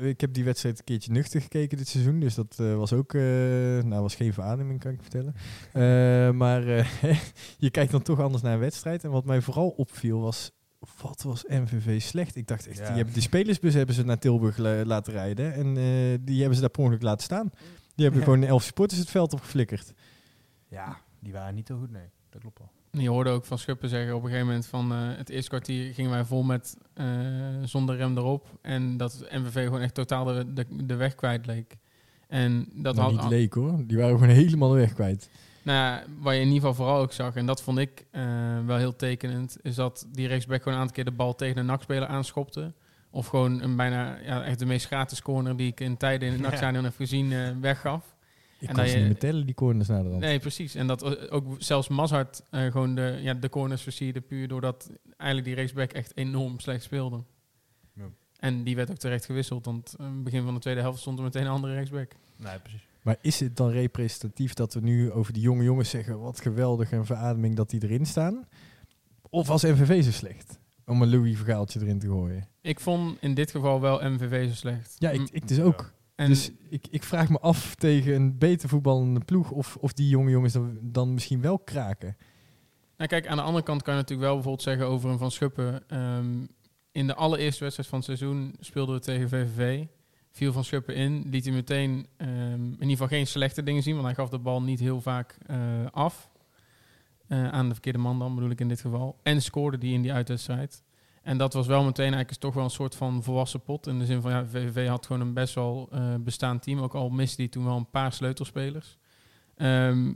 ik 0.01 0.22
heb 0.22 0.34
die 0.34 0.44
wedstrijd 0.44 0.77
een 0.77 0.84
keertje 0.84 1.12
nuchter 1.12 1.42
gekeken 1.42 1.77
dit 1.77 1.88
seizoen. 1.88 2.20
Dus 2.20 2.36
dat 2.36 2.60
eh, 2.60 2.75
was 2.75 2.94
ook, 2.94 3.13
eh, 3.13 3.22
nou, 3.84 4.01
was 4.01 4.15
geen 4.15 4.34
verademing, 4.34 4.80
kan 4.80 4.92
ik 4.92 5.01
vertellen. 5.01 5.36
Maar 6.38 6.63
je 7.58 7.70
kijkt 7.72 7.92
dan 7.92 8.01
toch 8.01 8.20
anders 8.20 8.44
naar 8.44 8.53
een 8.53 8.60
wedstrijd. 8.60 9.03
En 9.03 9.12
wat 9.12 9.25
mij 9.25 9.42
vooral 9.42 9.70
opviel 9.70 10.20
was, 10.20 10.51
wat 11.02 11.22
was 11.22 11.44
MVV 11.48 12.02
slecht. 12.02 12.36
Ik 12.36 12.48
dacht 12.48 12.68
echt, 12.68 12.78
Ja. 12.78 12.86
die, 12.86 12.96
hebben, 12.96 13.13
die 13.13 13.22
spelersbus 13.24 13.74
hebben 13.74 13.96
ze 13.96 14.04
naar 14.06 14.20
Tilburg 14.20 14.58
la- 14.58 14.86
laten 14.86 15.13
rijden. 15.13 15.54
En 15.54 15.68
eh, 15.78 16.18
die 16.22 16.38
hebben 16.38 16.56
ze 16.56 16.62
daar 16.62 16.70
per 16.70 16.82
ongeluk 16.82 17.02
laten 17.02 17.24
staan. 17.24 17.52
Die 17.96 18.06
hebben 18.06 18.20
Ja. 18.20 18.25
gewoon 18.25 18.44
elf 18.44 18.63
supporters 18.63 19.00
het 19.00 19.10
veld 19.10 19.34
opgeflikkerd. 19.34 19.94
Ja, 20.68 20.98
die 21.20 21.34
waren 21.34 21.56
niet 21.56 21.68
zo 21.68 21.78
goed, 21.78 21.92
nee. 21.92 22.10
Dat 22.30 22.42
klopt 22.42 22.60
wel. 22.60 22.70
Je 23.02 23.10
hoorde 23.10 23.30
ook 23.30 23.46
van 23.46 23.58
Schuppen 23.60 23.90
zeggen 23.90 24.16
op 24.16 24.22
een 24.22 24.28
gegeven 24.28 24.48
moment 24.48 24.66
van 24.66 24.92
eh, 24.92 24.98
het 25.18 25.30
eerste 25.30 25.50
kwartier 25.50 25.94
gingen 25.94 26.12
wij 26.12 26.25
vol 26.25 26.44
met 26.44 26.78
eh, 26.94 27.06
zonder 27.63 27.96
rem 27.96 28.18
erop. 28.18 28.48
En 28.62 28.98
dat 28.98 29.25
MVV 29.32 29.63
gewoon 29.63 29.82
echt 29.82 29.94
totaal 29.94 30.25
de, 30.25 30.54
de, 30.54 30.66
de 30.86 30.96
weg 30.96 31.16
kwijt 31.16 31.46
leek. 31.46 31.78
En 32.28 32.68
dat 32.74 32.96
Nou, 32.96 33.13
had, 33.13 33.22
niet 33.22 33.32
leek 33.32 33.54
hoor. 33.54 33.84
Die 33.88 33.98
waren 33.98 34.18
gewoon 34.18 34.34
helemaal 34.36 34.70
de 34.70 34.75
weg 34.75 34.94
kwijt. 34.94 35.30
Nou 35.63 35.77
ja, 35.77 36.03
waar 36.20 36.34
je 36.34 36.39
in 36.41 36.48
ieder 36.48 36.60
geval 36.60 36.74
vooral 36.86 37.01
ook 37.01 37.12
zag, 37.13 37.36
en 37.36 37.46
dat 37.46 37.62
vond 37.63 37.77
ik 37.77 38.05
eh, 38.12 38.24
wel 38.65 38.77
heel 38.77 38.96
tekenend, 38.96 39.58
is 39.62 39.75
dat 39.75 40.08
die 40.12 40.27
rechtsback 40.27 40.58
gewoon 40.58 40.74
een 40.74 40.79
aantal 40.79 40.96
keer 40.96 41.05
de 41.05 41.12
bal 41.12 41.36
tegen 41.36 41.58
een 41.58 41.65
NAC-speler 41.65 42.08
aanschopte. 42.08 42.74
Of 43.10 43.27
gewoon 43.27 43.62
een 43.62 43.75
bijna 43.75 44.17
ja, 44.25 44.43
echt 44.43 44.60
de 44.60 44.65
meest 44.65 44.86
gratis 44.86 45.22
corner 45.22 45.58
die 45.58 45.67
ik 45.67 45.79
in 45.79 45.98
tijden 45.98 46.27
in 46.27 46.34
het 46.34 46.41
Ja. 46.43 46.48
NAC-stadion 46.50 46.84
heb 46.84 46.96
gezien 46.96 47.32
eh, 47.32 47.50
weggaf. 47.62 48.15
Ik 48.60 48.70
En 48.70 48.75
kan 48.75 48.86
ze 48.86 48.91
je- 48.91 48.98
niet 48.98 49.05
meer 49.08 49.17
tellen, 49.20 49.46
die 49.46 49.55
corners 49.55 49.88
naar 49.88 50.03
de 50.03 50.10
rand. 50.10 50.22
Nee, 50.22 50.39
precies. 50.39 50.75
En 50.75 50.88
dat 50.88 51.03
eh, 51.03 51.34
ook 51.34 51.55
zelfs 51.58 51.88
Mazhart 51.88 52.41
eh, 52.50 52.72
gewoon 52.72 52.96
de, 52.96 53.17
ja, 53.22 53.34
de 53.34 53.50
corners 53.50 53.82
versierde 53.82 54.22
puur 54.22 54.48
doordat 54.48 54.91
eigenlijk 55.17 55.46
die 55.46 55.55
rechtsback 55.55 55.91
echt 55.91 56.17
enorm 56.17 56.60
slecht 56.60 56.84
speelde. 56.84 57.24
Ja. 57.93 58.03
En 58.39 58.63
die 58.63 58.75
werd 58.75 58.91
ook 58.91 58.98
terecht 58.98 59.25
gewisseld, 59.25 59.65
want 59.65 59.96
aan 60.00 60.13
het 60.13 60.24
begin 60.24 60.43
van 60.43 60.53
de 60.53 60.60
tweede 60.60 60.82
helft 60.82 61.00
stond 61.00 61.17
er 61.17 61.24
meteen 61.24 61.41
een 61.46 61.51
andere 61.51 61.74
rechtsback. 61.74 62.12
Nee, 62.36 62.60
precies. 62.60 62.88
Maar 63.04 63.18
is 63.22 63.40
het 63.40 63.58
dan 63.58 63.70
representatief 63.70 64.54
dat 64.54 64.74
we 64.74 64.80
nu 64.80 65.12
over 65.12 65.34
die 65.34 65.42
jonge 65.42 65.64
jongens 65.64 65.90
zeggen... 65.90 66.20
wat 66.20 66.42
geweldig 66.42 66.92
en 66.92 67.06
verademing 67.06 67.56
dat 67.56 67.70
die 67.70 67.84
erin 67.84 68.06
staan? 68.06 68.48
Of 69.30 69.48
was 69.48 69.64
MVV 69.64 70.04
zo 70.04 70.12
slecht? 70.12 70.60
Om 70.86 71.02
een 71.02 71.10
Louis 71.10 71.38
vergaaltje 71.38 71.80
erin 71.82 72.00
te 72.00 72.08
gooien. 72.08 72.48
Ik 72.62 72.80
vond 72.80 73.18
in 73.22 73.34
dit 73.34 73.52
geval 73.52 73.82
wel 73.82 74.10
MVV 74.10 74.48
zo 74.48 74.56
slecht. 74.56 74.96
Ja, 74.98 75.10
ik, 75.10 75.30
ik 75.32 75.48
dus 75.48 75.60
ook. 75.60 75.94
En 76.16 76.30
dus 76.30 76.52
ik, 76.70 76.88
ik 76.90 77.04
vraag 77.04 77.30
me 77.30 77.40
af 77.40 77.76
tegen 77.76 78.16
een 78.16 78.38
beter 78.38 78.70
voetballende 78.70 79.20
ploeg... 79.20 79.52
of, 79.52 79.76
of 79.76 79.94
die 79.94 80.10
jonge 80.10 80.30
jongens 80.30 80.54
dan, 80.54 80.78
dan 80.82 81.14
misschien 81.14 81.42
wel 81.42 81.60
kraken. 81.60 82.18
Nou, 82.98 83.10
kijk, 83.10 83.28
aan 83.28 83.38
de 83.38 83.44
andere 83.44 83.64
kant 83.64 83.82
kan 83.82 83.94
je 83.94 84.00
natuurlijk 84.00 84.28
wel 84.28 84.36
bijvoorbeeld 84.36 84.68
zeggen 84.68 84.88
over 84.88 85.10
een 85.10 85.18
Van 85.18 85.32
Schuppen. 85.32 85.90
ehm, 85.90 86.46
in 86.92 87.08
de 87.08 87.16
allereerste 87.16 87.64
wedstrijd 87.64 87.90
van 87.90 87.98
het 87.98 88.08
seizoen 88.08 88.56
speelden 88.60 88.96
we 88.96 89.02
tegen 89.02 89.30
VVV. 89.30 89.86
Viel 90.34 90.54
Van 90.54 90.63
Schuppen 90.63 90.96
in, 90.96 91.30
liet 91.30 91.46
hij 91.46 91.54
meteen 91.54 92.08
ehm, 92.18 92.32
in 92.63 92.72
ieder 92.72 92.90
geval 92.90 93.08
geen 93.08 93.28
slechte 93.28 93.63
dingen 93.63 93.84
zien, 93.84 93.94
want 93.94 94.06
hij 94.06 94.16
gaf 94.16 94.30
de 94.30 94.40
bal 94.40 94.62
niet 94.62 94.80
heel 94.80 95.02
vaak 95.02 95.38
eh, 95.46 95.58
af. 95.92 96.30
Eh, 97.28 97.50
aan 97.50 97.68
de 97.68 97.74
verkeerde 97.74 98.00
man 98.00 98.20
dan 98.20 98.36
bedoel 98.36 98.50
ik 98.50 98.60
in 98.60 98.68
dit 98.68 98.82
geval. 98.82 99.20
En 99.24 99.42
scoorde 99.42 99.78
die 99.78 99.94
in 99.94 100.02
die 100.02 100.13
uitwedstrijd. 100.13 100.84
En 101.22 101.38
dat 101.38 101.54
was 101.54 101.68
wel 101.68 101.84
meteen 101.84 102.13
eigenlijk 102.13 102.42
toch 102.42 102.54
wel 102.54 102.63
een 102.63 102.70
soort 102.70 102.96
van 102.96 103.24
volwassen 103.24 103.62
pot. 103.62 103.88
In 103.88 104.00
de 104.00 104.06
zin 104.06 104.22
van, 104.22 104.32
ja, 104.32 104.46
VVV 104.46 104.88
had 104.88 105.06
gewoon 105.06 105.22
een 105.22 105.34
best 105.34 105.56
wel 105.56 105.90
eh, 105.92 106.16
bestaand 106.20 106.62
team. 106.62 106.80
Ook 106.80 106.96
al 106.96 107.10
miste 107.10 107.42
hij 107.42 107.52
toen 107.52 107.66
wel 107.66 107.78
een 107.78 107.90
paar 107.90 108.13
sleutelspelers. 108.13 108.98
Ehm, 109.56 110.13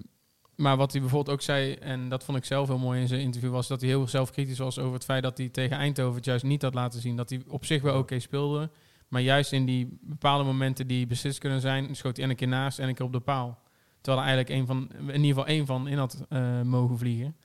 maar 0.56 0.78
wat 0.78 0.92
hij 0.92 1.02
bijvoorbeeld 1.02 1.36
ook 1.36 1.42
zei, 1.42 1.74
en 1.74 2.10
dat 2.10 2.24
vond 2.24 2.38
ik 2.38 2.46
zelf 2.46 2.68
heel 2.68 2.78
mooi 2.78 3.02
in 3.02 3.08
zijn 3.08 3.22
interview, 3.22 3.52
was 3.52 3.68
dat 3.68 3.82
hij 3.82 3.90
heel 3.90 4.08
zelfkritisch 4.08 4.58
was 4.58 4.80
over 4.80 4.94
het 4.94 5.04
feit 5.04 5.24
dat 5.24 5.38
hij 5.38 5.50
tegen 5.50 5.78
Eindhoven 5.78 6.16
het 6.16 6.26
juist 6.26 6.44
niet 6.44 6.62
had 6.62 6.74
laten 6.74 7.02
zien. 7.02 7.16
Dat 7.16 7.30
hij 7.30 7.42
op 7.48 7.66
zich 7.66 7.82
wel 7.82 7.98
oké 7.98 8.20
speelde, 8.20 8.70
maar 9.08 9.22
juist 9.22 9.52
in 9.52 9.66
die 9.66 9.98
bepaalde 10.02 10.44
momenten 10.44 10.88
die 10.88 11.08
beslist 11.08 11.40
kunnen 11.40 11.62
zijn, 11.62 11.96
schoot 11.96 12.16
hij 12.16 12.26
en 12.26 12.32
een 12.32 12.38
keer 12.38 12.48
naast 12.48 12.80
en 12.80 12.88
een 12.88 12.96
keer 12.96 13.06
op 13.06 13.12
de 13.12 13.20
paal. 13.20 13.60
Terwijl 14.02 14.26
er 14.26 14.34
eigenlijk 14.34 14.60
een 14.60 14.68
van, 14.68 14.90
in 14.98 15.24
ieder 15.24 15.28
geval 15.28 15.46
één 15.46 15.66
van 15.66 15.88
in 15.88 15.98
had 15.98 16.26
eh, 16.30 16.62
mogen 16.62 16.98
vliegen. 16.98 17.36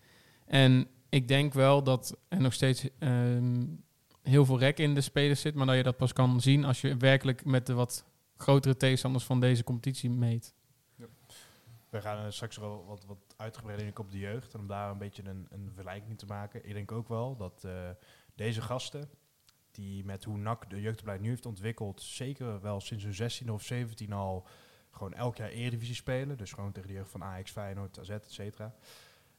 En 0.46 0.88
ik 1.08 1.28
denk 1.28 1.52
wel 1.52 1.82
dat 1.82 2.16
er 2.28 2.40
nog 2.40 2.52
steeds 2.52 2.88
ehm, 2.98 3.64
heel 4.22 4.44
veel 4.44 4.58
rek 4.58 4.78
in 4.78 4.94
de 4.94 5.00
spelers 5.00 5.40
zit, 5.40 5.54
maar 5.54 5.66
dat 5.66 5.76
je 5.76 5.82
dat 5.82 5.96
pas 5.96 6.12
kan 6.12 6.40
zien 6.40 6.64
als 6.64 6.80
je 6.80 6.96
werkelijk 6.96 7.44
met 7.44 7.66
de 7.66 7.74
wat 7.74 8.04
grotere 8.36 8.76
tegenstanders 8.76 9.24
van 9.24 9.40
deze 9.40 9.64
competitie 9.64 10.10
meet. 10.10 10.54
We 11.92 12.00
gaan 12.00 12.32
straks 12.32 12.56
wel 12.56 12.84
wat, 12.86 13.04
wat 13.04 13.34
uitgebreider 13.36 13.98
op 13.98 14.10
de 14.10 14.18
jeugd. 14.18 14.54
En 14.54 14.60
om 14.60 14.66
daar 14.66 14.90
een 14.90 14.98
beetje 14.98 15.22
een, 15.24 15.46
een 15.50 15.70
vergelijking 15.74 16.18
te 16.18 16.26
maken. 16.26 16.68
Ik 16.68 16.74
denk 16.74 16.92
ook 16.92 17.08
wel 17.08 17.36
dat 17.36 17.64
eh, 17.64 17.90
deze 18.34 18.62
gasten, 18.62 19.08
die 19.74 20.04
met 20.04 20.24
hoe 20.24 20.38
NAC 20.38 20.70
de 20.70 20.80
jeugdopleiding 20.80 21.28
nu 21.28 21.34
heeft 21.34 21.46
ontwikkeld, 21.46 22.02
zeker 22.02 22.60
wel 22.60 22.80
sinds 22.80 23.04
hun 23.04 23.14
16 23.14 23.50
of 23.50 23.62
17 23.62 24.12
al 24.12 24.46
gewoon 24.90 25.12
elk 25.12 25.36
jaar 25.36 25.48
Eredivisie 25.48 25.94
spelen. 25.94 26.36
Dus 26.36 26.52
gewoon 26.52 26.72
tegen 26.72 26.88
de 26.88 26.94
jeugd 26.94 27.10
van 27.10 27.24
Ajax, 27.24 27.50
Feyenoord, 27.50 27.98
AZ, 27.98 28.10
et 28.10 28.32
cetera. 28.32 28.74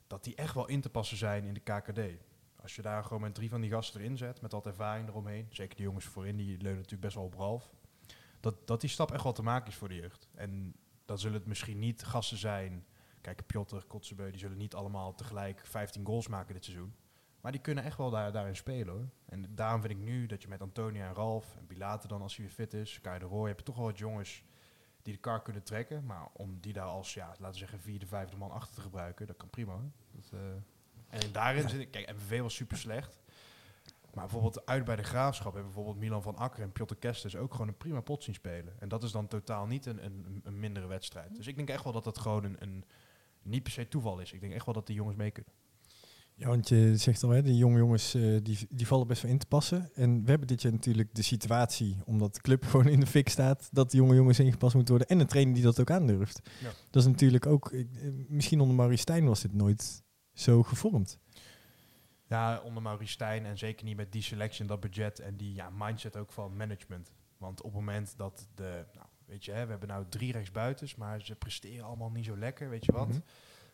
Dat 0.07 0.23
die 0.23 0.35
echt 0.35 0.53
wel 0.53 0.67
in 0.67 0.81
te 0.81 0.89
passen 0.89 1.17
zijn 1.17 1.43
in 1.43 1.53
de 1.53 1.59
KKD. 1.59 1.99
Als 2.61 2.75
je 2.75 2.81
daar 2.81 3.03
gewoon 3.03 3.21
met 3.21 3.35
drie 3.35 3.49
van 3.49 3.61
die 3.61 3.69
gasten 3.69 4.01
erin 4.01 4.17
zet, 4.17 4.41
met 4.41 4.51
wat 4.51 4.65
ervaring 4.65 5.07
eromheen. 5.07 5.47
Zeker 5.49 5.77
de 5.77 5.83
jongens 5.83 6.05
voorin, 6.05 6.35
die 6.35 6.47
leunen 6.47 6.75
natuurlijk 6.75 7.01
best 7.01 7.15
wel 7.15 7.23
op 7.23 7.33
Ralf. 7.33 7.73
Dat, 8.39 8.67
dat 8.67 8.81
die 8.81 8.89
stap 8.89 9.11
echt 9.11 9.23
wel 9.23 9.33
te 9.33 9.43
maken 9.43 9.67
is 9.67 9.75
voor 9.75 9.87
de 9.87 9.95
jeugd. 9.95 10.27
En 10.35 10.75
dan 11.05 11.19
zullen 11.19 11.37
het 11.37 11.47
misschien 11.47 11.79
niet 11.79 12.03
gasten 12.03 12.37
zijn. 12.37 12.85
Kijk, 13.21 13.45
Piotr, 13.45 13.75
Kotzebue, 13.87 14.31
die 14.31 14.39
zullen 14.39 14.57
niet 14.57 14.73
allemaal 14.73 15.15
tegelijk 15.15 15.65
15 15.65 16.05
goals 16.05 16.27
maken 16.27 16.53
dit 16.53 16.65
seizoen. 16.65 16.93
Maar 17.43 17.51
die 17.51 17.61
kunnen 17.61 17.83
echt 17.83 17.97
wel 17.97 18.09
daar, 18.09 18.31
daarin 18.31 18.55
spelen 18.55 18.93
hoor. 18.93 19.09
En 19.25 19.55
daarom 19.55 19.81
vind 19.81 19.93
ik 19.93 19.99
nu 19.99 20.25
dat 20.25 20.41
je 20.41 20.47
met 20.47 20.61
Antonia 20.61 21.07
en 21.07 21.13
Ralf 21.13 21.55
en 21.57 21.65
Pilater 21.65 22.09
dan 22.09 22.21
als 22.21 22.35
hij 22.35 22.45
weer 22.45 22.53
fit 22.53 22.73
is, 22.73 23.01
Kai 23.01 23.19
de 23.19 23.25
Roy, 23.25 23.47
heb 23.47 23.57
je 23.57 23.65
toch 23.65 23.75
wel 23.75 23.85
wat 23.85 23.97
jongens 23.97 24.43
die 25.01 25.13
de 25.13 25.19
kar 25.19 25.41
kunnen 25.41 25.63
trekken. 25.63 26.05
Maar 26.05 26.27
om 26.33 26.59
die 26.59 26.73
daar 26.73 26.85
als, 26.85 27.13
ja, 27.13 27.27
laten 27.27 27.51
we 27.51 27.57
zeggen, 27.57 27.79
vierde, 27.79 28.05
vijfde 28.05 28.37
man 28.37 28.51
achter 28.51 28.75
te 28.75 28.81
gebruiken, 28.81 29.27
dat 29.27 29.37
kan 29.37 29.49
prima 29.49 29.71
hoor. 29.71 29.91
Dat, 30.11 30.31
eh, 30.33 31.19
en 31.19 31.31
daarin 31.31 31.69
zit 31.69 31.79
ik, 31.79 31.91
kijk, 31.91 32.13
MVV 32.13 32.41
was 32.41 32.55
super 32.55 32.77
slecht. 32.77 33.21
Maar 34.13 34.23
bijvoorbeeld 34.23 34.65
uit 34.65 34.85
bij 34.85 34.95
de 34.95 35.03
Graafschap 35.03 35.53
hebben 35.53 35.71
bijvoorbeeld 35.71 35.99
Milan 35.99 36.21
van 36.21 36.35
Akker 36.35 36.63
en 36.63 36.71
Piotr 36.71 36.95
Kestes 36.95 37.35
ook 37.35 37.51
gewoon 37.51 37.67
een 37.67 37.77
prima 37.77 38.01
pot 38.01 38.23
zien 38.23 38.35
spelen. 38.35 38.79
En 38.79 38.87
dat 38.87 39.03
is 39.03 39.11
dan 39.11 39.27
totaal 39.27 39.65
niet 39.65 39.85
een, 39.85 40.05
een, 40.05 40.41
een 40.43 40.59
mindere 40.59 40.87
wedstrijd. 40.87 41.35
Dus 41.35 41.47
ik 41.47 41.55
denk 41.55 41.69
echt 41.69 41.83
wel 41.83 41.93
dat 41.93 42.03
dat 42.03 42.17
gewoon 42.17 42.43
een, 42.43 42.55
een 42.59 42.85
niet 43.41 43.63
per 43.63 43.71
se 43.71 43.87
toeval 43.87 44.19
is. 44.19 44.33
Ik 44.33 44.41
denk 44.41 44.53
echt 44.53 44.65
wel 44.65 44.73
dat 44.73 44.87
die 44.87 44.95
jongens 44.95 45.17
mee 45.17 45.31
kunnen. 45.31 45.53
Ja, 46.35 46.47
want 46.47 46.69
je 46.69 46.97
zegt 46.97 47.23
al, 47.23 47.29
hè, 47.29 47.41
die 47.41 47.55
jonge 47.57 47.77
jongens 47.77 48.13
eh, 48.13 48.37
die, 48.43 48.57
die 48.69 48.87
vallen 48.87 49.07
best 49.07 49.21
wel 49.21 49.31
in 49.31 49.37
te 49.37 49.45
passen. 49.45 49.89
En 49.95 50.23
we 50.23 50.29
hebben 50.29 50.47
dit 50.47 50.61
jaar 50.61 50.71
natuurlijk 50.71 51.15
de 51.15 51.21
situatie, 51.21 51.97
omdat 52.05 52.33
de 52.35 52.41
club 52.41 52.63
gewoon 52.69 52.87
in 52.87 52.99
de 52.99 53.05
fik 53.07 53.29
staat, 53.29 53.69
dat 53.71 53.91
die 53.91 53.99
jonge 54.01 54.15
jongens 54.15 54.39
ingepast 54.39 54.75
moeten 54.75 54.95
worden. 54.95 55.15
En 55.15 55.21
een 55.21 55.27
trainer 55.27 55.53
die 55.53 55.63
dat 55.63 55.79
ook 55.79 55.91
aandurft. 55.91 56.41
Ja. 56.61 56.69
Dat 56.89 57.01
is 57.01 57.07
natuurlijk 57.07 57.45
ook, 57.45 57.71
ik- 57.71 57.95
eh, 57.95 58.09
misschien 58.27 58.59
onder 58.59 58.75
Maurice 58.75 59.01
Stijn 59.01 59.25
was 59.25 59.41
dit 59.41 59.53
nooit 59.53 60.03
zo 60.33 60.63
gevormd. 60.63 61.19
Ja, 62.27 62.61
onder 62.65 62.81
Maurice 62.83 63.11
Stijn 63.11 63.45
en 63.45 63.57
zeker 63.57 63.85
niet 63.85 63.95
met 63.97 64.11
die 64.11 64.21
selectie 64.21 64.61
en 64.61 64.67
dat 64.67 64.79
budget 64.79 65.19
en 65.19 65.37
die 65.37 65.53
ja, 65.53 65.69
mindset 65.77 66.17
ook 66.17 66.31
van 66.31 66.55
management. 66.57 67.11
Want 67.37 67.59
op 67.61 67.65
het 67.65 67.73
moment 67.79 68.13
dat 68.17 68.47
de, 68.55 68.85
nou, 68.93 69.07
weet 69.25 69.45
je, 69.45 69.51
hè, 69.51 69.63
we 69.65 69.71
hebben 69.71 69.89
nou 69.89 70.05
drie 70.09 70.31
rechtsbuitens, 70.31 70.95
maar 70.95 71.21
ze 71.21 71.35
presteren 71.35 71.85
allemaal 71.85 72.09
niet 72.09 72.25
zo 72.25 72.37
lekker, 72.37 72.69
weet 72.69 72.85
je 72.85 72.91
wat. 72.91 73.07
Mhm. 73.07 73.17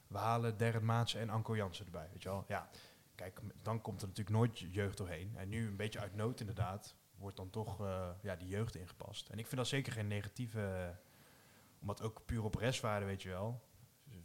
We 0.09 0.17
halen 0.17 0.57
Derren 0.57 0.85
Maatsen 0.85 1.19
en 1.19 1.29
Anko 1.29 1.55
Jansen 1.55 1.85
erbij, 1.85 2.07
weet 2.11 2.23
je 2.23 2.29
wel. 2.29 2.45
Ja, 2.47 2.69
kijk, 3.15 3.39
dan 3.61 3.81
komt 3.81 4.01
er 4.01 4.07
natuurlijk 4.07 4.35
nooit 4.35 4.59
jeugd 4.59 4.97
doorheen. 4.97 5.35
En 5.35 5.49
nu 5.49 5.67
een 5.67 5.75
beetje 5.75 5.99
uit 5.99 6.15
nood 6.15 6.39
inderdaad, 6.39 6.95
wordt 7.17 7.37
dan 7.37 7.49
toch 7.49 7.81
eh, 7.81 8.09
ja, 8.21 8.35
die 8.35 8.47
jeugd 8.47 8.75
ingepast. 8.75 9.29
En 9.29 9.39
ik 9.39 9.45
vind 9.45 9.57
dat 9.57 9.67
zeker 9.67 9.93
geen 9.93 10.07
negatieve, 10.07 10.61
eh, 10.61 10.95
omdat 11.79 12.01
ook 12.01 12.25
puur 12.25 12.43
op 12.43 12.55
restwaarde, 12.55 13.05
weet 13.05 13.21
je 13.21 13.29
wel. 13.29 13.67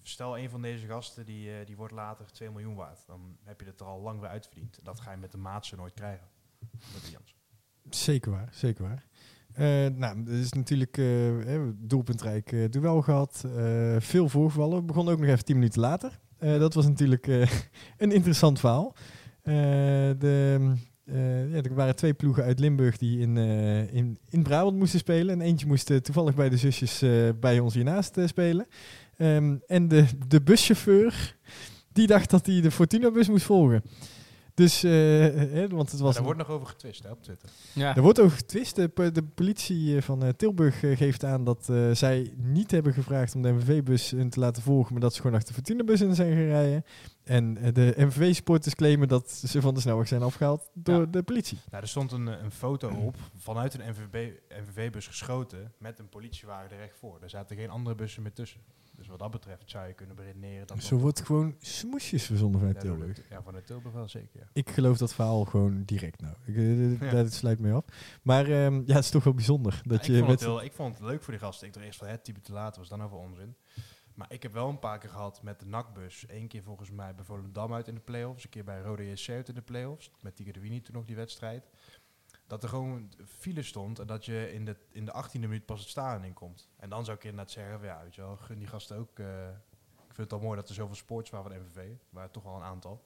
Stel, 0.03 0.39
een 0.39 0.51
van 0.51 0.63
deze 0.63 0.87
gasten 0.87 1.25
die, 1.25 1.59
eh, 1.59 1.67
die 1.67 1.77
wordt 1.77 1.93
later 1.93 2.33
2 2.33 2.51
miljoen 2.51 2.75
waard. 2.75 3.07
Dan 3.07 3.39
heb 3.43 3.61
je 3.61 3.67
het 3.67 3.81
er 3.81 3.87
al 3.87 4.01
lang 4.01 4.21
weer 4.21 4.29
uitverdiend. 4.29 4.85
Dat 4.85 5.01
ga 5.01 5.11
je 5.11 5.17
met 5.17 5.33
de 5.33 5.39
Maatsen 5.39 5.79
nooit 5.79 5.95
krijgen. 5.95 6.29
Met 6.71 7.05
de 7.05 7.11
Jansen. 7.11 7.37
Zeker 7.91 8.31
waar, 8.31 8.49
zeker 8.53 8.85
waar. 8.85 9.07
Eh, 9.55 9.67
nou, 9.97 10.23
er 10.27 10.33
is 10.41 10.53
natuurlijk 10.53 10.99
eh, 10.99 11.05
hè, 11.45 11.61
doelpuntrijk 11.77 12.53
eh, 12.53 12.61
duel 12.71 13.03
gehad. 13.03 13.45
eh, 13.57 13.97
veel 13.99 14.29
voorgevallen. 14.29 14.77
We 14.79 14.85
begonnen 14.85 15.13
ook 15.15 15.21
nog 15.21 15.29
even 15.29 15.45
tien 15.45 15.57
minuten 15.57 15.81
later. 15.81 16.19
Eh, 16.39 16.59
dat 16.59 16.75
was 16.75 16.87
natuurlijk 16.87 17.27
eh, 17.29 17.41
een 17.99 18.13
interessant 18.13 18.61
verhaal. 18.61 18.95
Eh, 19.43 19.55
de, 20.19 20.73
eh, 21.05 21.55
er 21.67 21.75
waren 21.75 21.97
twee 21.97 22.15
ploegen 22.15 22.45
uit 22.45 22.59
Limburg 22.59 22.97
die 22.97 23.19
in, 23.21 23.37
eh, 23.37 23.95
in, 23.95 24.19
in 24.31 24.43
Brabant 24.43 24.77
moesten 24.79 24.99
spelen. 24.99 25.35
En 25.35 25.41
eentje 25.41 25.67
moest 25.67 25.91
eh, 25.91 25.97
toevallig 25.97 26.35
bij 26.35 26.49
de 26.49 26.57
zusjes 26.57 27.03
eh, 27.03 27.11
bij 27.41 27.59
ons 27.59 27.75
hiernaast 27.75 28.17
eh, 28.17 28.27
spelen. 28.27 28.67
Ehm, 29.17 29.57
en 29.67 29.89
de, 29.89 30.05
de 30.29 30.43
buschauffeur, 30.43 31.37
die 31.93 32.07
dacht 32.07 32.31
dat 32.31 32.47
hij 32.47 32.61
de 32.61 32.71
Fortuna-bus 32.71 33.29
moest 33.29 33.45
volgen. 33.45 33.83
Dus, 34.55 34.83
eh, 34.85 35.63
eh, 35.65 35.71
want 35.71 35.91
het 35.91 36.01
was... 36.01 36.11
daar 36.11 36.19
een- 36.19 36.25
wordt 36.25 36.39
nog 36.39 36.49
over 36.51 36.67
getwist 36.67 37.03
hè, 37.03 37.11
op 37.11 37.23
Twitter. 37.23 37.49
Ja, 37.73 37.97
er 37.97 38.03
wordt 38.03 38.21
over 38.21 38.37
getwist. 38.37 38.77
De, 38.77 38.89
po- 38.89 39.13
de 39.13 39.23
politie 39.23 39.97
eh, 39.97 40.03
van 40.03 40.23
eh, 40.25 40.29
Tilburg 40.37 40.83
eh, 40.83 40.97
geeft 40.97 41.25
aan 41.25 41.45
dat 41.45 41.69
eh, 41.69 41.91
zij 41.93 42.33
niet 42.37 42.71
hebben 42.71 42.93
gevraagd 42.93 43.35
om 43.35 43.43
de 43.43 43.53
MVV-bus 43.53 44.11
hun 44.11 44.31
te 44.31 44.41
laten 44.41 44.63
volgen, 44.63 44.93
maar 44.93 45.01
dat 45.03 45.15
ze 45.15 45.21
gewoon 45.21 45.37
achter 45.37 45.49
de 45.49 45.55
Fortuna-bus 45.55 46.01
in 46.01 46.15
zijn 46.15 46.33
gaan 46.33 46.45
rijden. 46.47 46.85
En 47.25 47.57
eh, 47.57 47.73
de 47.75 47.95
MVV-supporters 47.97 48.75
claimen 48.75 49.09
dat 49.09 49.31
ze 49.31 49.61
van 49.61 49.75
de 49.75 49.81
snelweg 49.81 50.09
zijn 50.09 50.23
afgehaald 50.23 50.71
door 50.75 51.01
Ja. 51.01 51.07
de 51.07 51.23
politie. 51.23 51.59
Nou, 51.71 51.83
er 51.83 51.89
stond 51.89 52.13
een, 52.13 52.27
een 52.27 52.51
foto 52.51 52.89
op 52.91 53.17
vanuit 53.37 53.75
een 53.75 53.91
NVB 53.91 54.33
NVV-bus 54.49 55.07
geschoten 55.07 55.73
met 55.79 55.99
een 55.99 56.09
politiewagen 56.09 56.71
er 56.71 56.77
recht 56.77 56.97
voor. 56.97 57.19
Er 57.23 57.31
zaten 57.31 57.57
geen 57.57 57.71
andere 57.71 57.95
bussen 57.97 58.23
meer 58.23 58.33
tussen. 58.33 58.61
Dus 58.97 59.07
wat 59.07 59.19
dat 59.19 59.31
betreft 59.31 59.71
zou 59.71 59.87
je 59.87 59.93
kunnen 59.95 60.17
beredeneren 60.17 60.67
dat... 60.67 60.83
Zo 60.83 60.97
wordt 60.97 61.21
gewoon 61.27 61.55
smoesjes 61.59 62.25
verzonden 62.25 62.61
vanuit 62.61 62.81
Tilburg. 62.81 63.19
Ja, 63.31 63.43
vanuit 63.43 63.67
Tilburg 63.67 63.95
wel 63.95 64.09
zeker, 64.09 64.41
ja. 64.41 64.47
Ik 64.53 64.71
geloof 64.71 64.99
dat 64.99 65.15
verhaal 65.15 65.45
gewoon 65.45 65.83
direct 65.85 66.21
nou. 66.21 66.35
Ik, 66.45 66.57
eh, 66.57 67.01
Ja. 67.01 67.11
Dat 67.11 67.33
sluit 67.33 67.59
mee 67.59 67.73
af. 67.73 67.85
Maar 68.23 68.45
ehm, 68.51 68.83
ja, 68.87 68.95
het 68.95 69.05
is 69.05 69.11
toch 69.11 69.25
wel 69.25 69.35
bijzonder. 69.35 69.81
Dat 69.85 70.07
Ja, 70.07 70.13
je 70.13 70.19
ik, 70.19 70.25
vond 70.25 70.31
met 70.31 70.41
heel, 70.49 70.63
ik 70.63 70.73
vond 70.73 70.99
het 70.99 71.07
leuk 71.07 71.23
voor 71.23 71.33
die 71.33 71.43
gasten. 71.43 71.67
Ik 71.67 71.73
dacht 71.73 71.87
eerst 71.87 71.99
van 71.99 72.09
het 72.09 72.25
type 72.25 72.41
te 72.41 72.53
laat 72.53 72.77
was 72.77 72.89
dan 72.89 73.03
over 73.03 73.17
onzin. 73.17 73.55
Maar 74.15 74.33
ik 74.33 74.43
heb 74.43 74.53
wel 74.53 74.69
een 74.69 74.79
paar 74.79 74.99
keer 74.99 75.11
gehad 75.11 75.43
met 75.43 75.61
de 75.61 75.67
NAC-bus. 75.67 76.25
Eén 76.29 76.49
keer 76.49 76.63
volgens 76.63 76.91
mij 76.91 77.15
bij 77.15 77.25
Volendam 77.25 77.75
uit 77.75 77.89
in 77.89 77.95
de 77.95 78.01
play-offs. 78.01 78.45
Een 78.45 78.51
keer 78.51 78.65
bij 78.65 78.81
Rode 78.81 79.11
JC 79.11 79.29
uit 79.29 79.49
in 79.49 79.55
de 79.55 79.63
play-offs. 79.63 80.11
Met 80.21 80.37
Tiger 80.37 80.53
de 80.53 80.61
Wini 80.61 80.83
toen 80.83 80.95
nog 80.95 81.05
die 81.05 81.17
wedstrijd. 81.17 81.71
Dat 82.47 82.63
er 82.63 82.69
gewoon 82.69 83.13
file 83.27 83.63
stond 83.63 83.99
en 83.99 84.07
dat 84.07 84.25
je 84.25 84.53
in 84.53 84.65
de, 84.65 84.77
in 84.91 85.05
de 85.05 85.25
18e 85.25 85.41
minuut 85.41 85.67
pas 85.67 85.81
het 85.81 85.89
stadion 85.89 86.25
in 86.25 86.33
komt. 86.33 86.69
En 86.77 86.89
dan 86.89 87.05
zou 87.05 87.17
ik 87.17 87.25
inderdaad 87.25 87.51
zeggen 87.51 87.83
ja, 87.83 88.03
weet 88.03 88.15
je 88.15 88.21
wel, 88.21 88.37
gun 88.37 88.59
die 88.59 88.69
gasten 88.69 88.97
ook... 88.97 89.19
eh, 89.19 89.49
ik 90.09 90.21
vind 90.21 90.31
het 90.31 90.33
al 90.33 90.47
mooi 90.47 90.61
dat 90.61 90.69
er 90.69 90.75
zoveel 90.75 90.95
sports 90.95 91.31
waren 91.31 91.51
van 91.51 91.61
de 91.61 91.65
MVV. 91.65 91.97
Maar 92.11 92.31
toch 92.31 92.43
wel 92.43 92.57
een 92.57 92.63
aantal. 92.63 93.05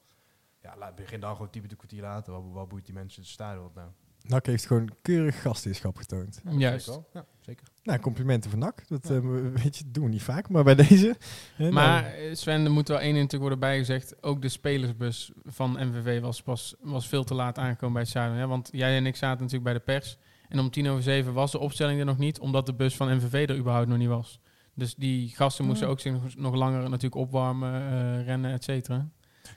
Ja, 0.61 0.77
laat, 0.77 0.95
begin 0.95 1.21
dan 1.21 1.33
gewoon 1.33 1.51
10 1.51 1.63
minuten 1.63 1.87
kwartier 1.87 2.03
later. 2.03 2.53
Wat, 2.53 2.69
boeit 2.69 2.85
die 2.85 2.95
mensen 2.95 3.23
het 3.23 3.31
stadion 3.31 3.71
nou? 3.75 3.91
NAC 4.29 4.47
heeft 4.47 4.67
gewoon 4.67 4.89
keurig 5.03 5.43
gastheerschap 5.43 5.97
getoond. 5.97 6.41
Juist. 6.51 6.85
Zeker 6.87 7.01
wel. 7.13 7.23
Ja, 7.23 7.27
zeker. 7.41 7.67
Nou, 7.83 8.01
complimenten 8.01 8.51
voor 8.51 8.59
NAC. 8.59 8.89
Dat 8.89 9.09
Ja. 9.09 9.15
eh, 9.15 9.23
weet 9.63 9.77
je, 9.77 9.85
doen 9.91 10.05
we 10.05 10.11
niet 10.11 10.23
vaak, 10.23 10.49
maar 10.49 10.65
bij 10.65 10.75
deze. 10.75 11.17
hè, 11.55 11.71
Maar 11.71 12.03
nou, 12.03 12.15
eh, 12.15 12.35
Sven, 12.35 12.65
er 12.65 12.71
moet 12.71 12.89
wel 12.89 12.99
één 13.01 13.13
natuurlijk 13.15 13.41
worden 13.41 13.59
bijgezegd. 13.59 14.23
Ook 14.23 14.43
de 14.43 14.49
spelersbus 14.49 15.33
van 15.45 15.71
MVV 15.89 16.21
was 16.21 16.43
pas 16.43 16.75
was 16.81 17.09
veel 17.09 17.25
te 17.25 17.35
laat 17.35 17.59
aangekomen 17.59 17.93
bij 17.93 18.03
het 18.03 18.11
stadion. 18.11 18.39
Hè? 18.39 18.47
Want 18.47 18.69
jij 18.73 18.97
en 18.97 19.07
ik 19.07 19.17
zaten 19.17 19.37
natuurlijk 19.39 19.65
bij 19.65 19.73
de 19.73 19.81
pers. 19.99 20.19
En 20.49 20.59
om 20.59 20.71
tien 20.71 20.89
over 20.89 21.03
zeven 21.03 21.33
was 21.33 21.51
de 21.53 21.59
opstelling 21.59 21.99
er 22.01 22.07
nog 22.07 22.19
niet, 22.19 22.39
omdat 22.39 22.67
de 22.67 22.75
bus 22.75 22.97
van 22.97 23.17
MVV 23.17 23.49
er 23.49 23.57
überhaupt 23.59 23.89
nog 23.89 23.99
niet 23.99 24.09
was. 24.09 24.41
Dus 24.75 24.95
die 24.95 25.29
gasten 25.29 25.65
moesten 25.65 25.87
Ja. 25.87 25.93
ook 25.93 26.01
zich 26.01 26.13
nog, 26.13 26.37
nog 26.37 26.55
langer 26.55 26.81
natuurlijk 26.83 27.15
opwarmen, 27.15 27.73
eh, 27.91 28.25
rennen, 28.25 28.53
et 28.53 28.65
cetera. 28.65 29.09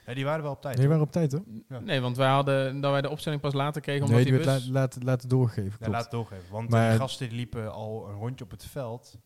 Ja, 0.06 0.14
die 0.14 0.24
waren 0.24 0.42
wel 0.42 0.52
op 0.52 0.62
tijd. 0.62 0.78
hoor. 0.78 0.88
waren 0.88 1.02
op 1.02 1.12
tijd 1.12 1.32
hoor. 1.32 1.42
Ja. 1.68 1.78
Nee, 1.80 2.00
want 2.00 2.16
wij 2.16 2.28
hadden 2.28 2.80
dat 2.80 2.90
wij 2.92 3.00
de 3.00 3.08
opstelling 3.08 3.40
pas 3.40 3.52
later 3.52 3.80
kregen, 3.82 4.00
omdat 4.02 4.16
Nee, 4.16 4.24
die 4.26 4.36
die 4.36 4.44
werd 4.46 4.58
bus... 4.58 4.66
la- 4.68 4.72
laten, 4.80 5.04
laten 5.04 5.28
doorgegeven. 5.28 5.70
Ja, 5.70 5.76
Klopt. 5.76 5.92
laat 5.92 6.02
het 6.02 6.10
doorgeven. 6.10 6.44
Want 6.50 6.68
Maar- 6.68 6.90
die 6.90 6.98
gasten 6.98 7.28
die 7.28 7.36
liepen 7.36 7.72
al 7.72 8.08
een 8.08 8.14
rondje 8.14 8.44
op 8.44 8.50
het 8.50 8.64
veld. 8.64 9.18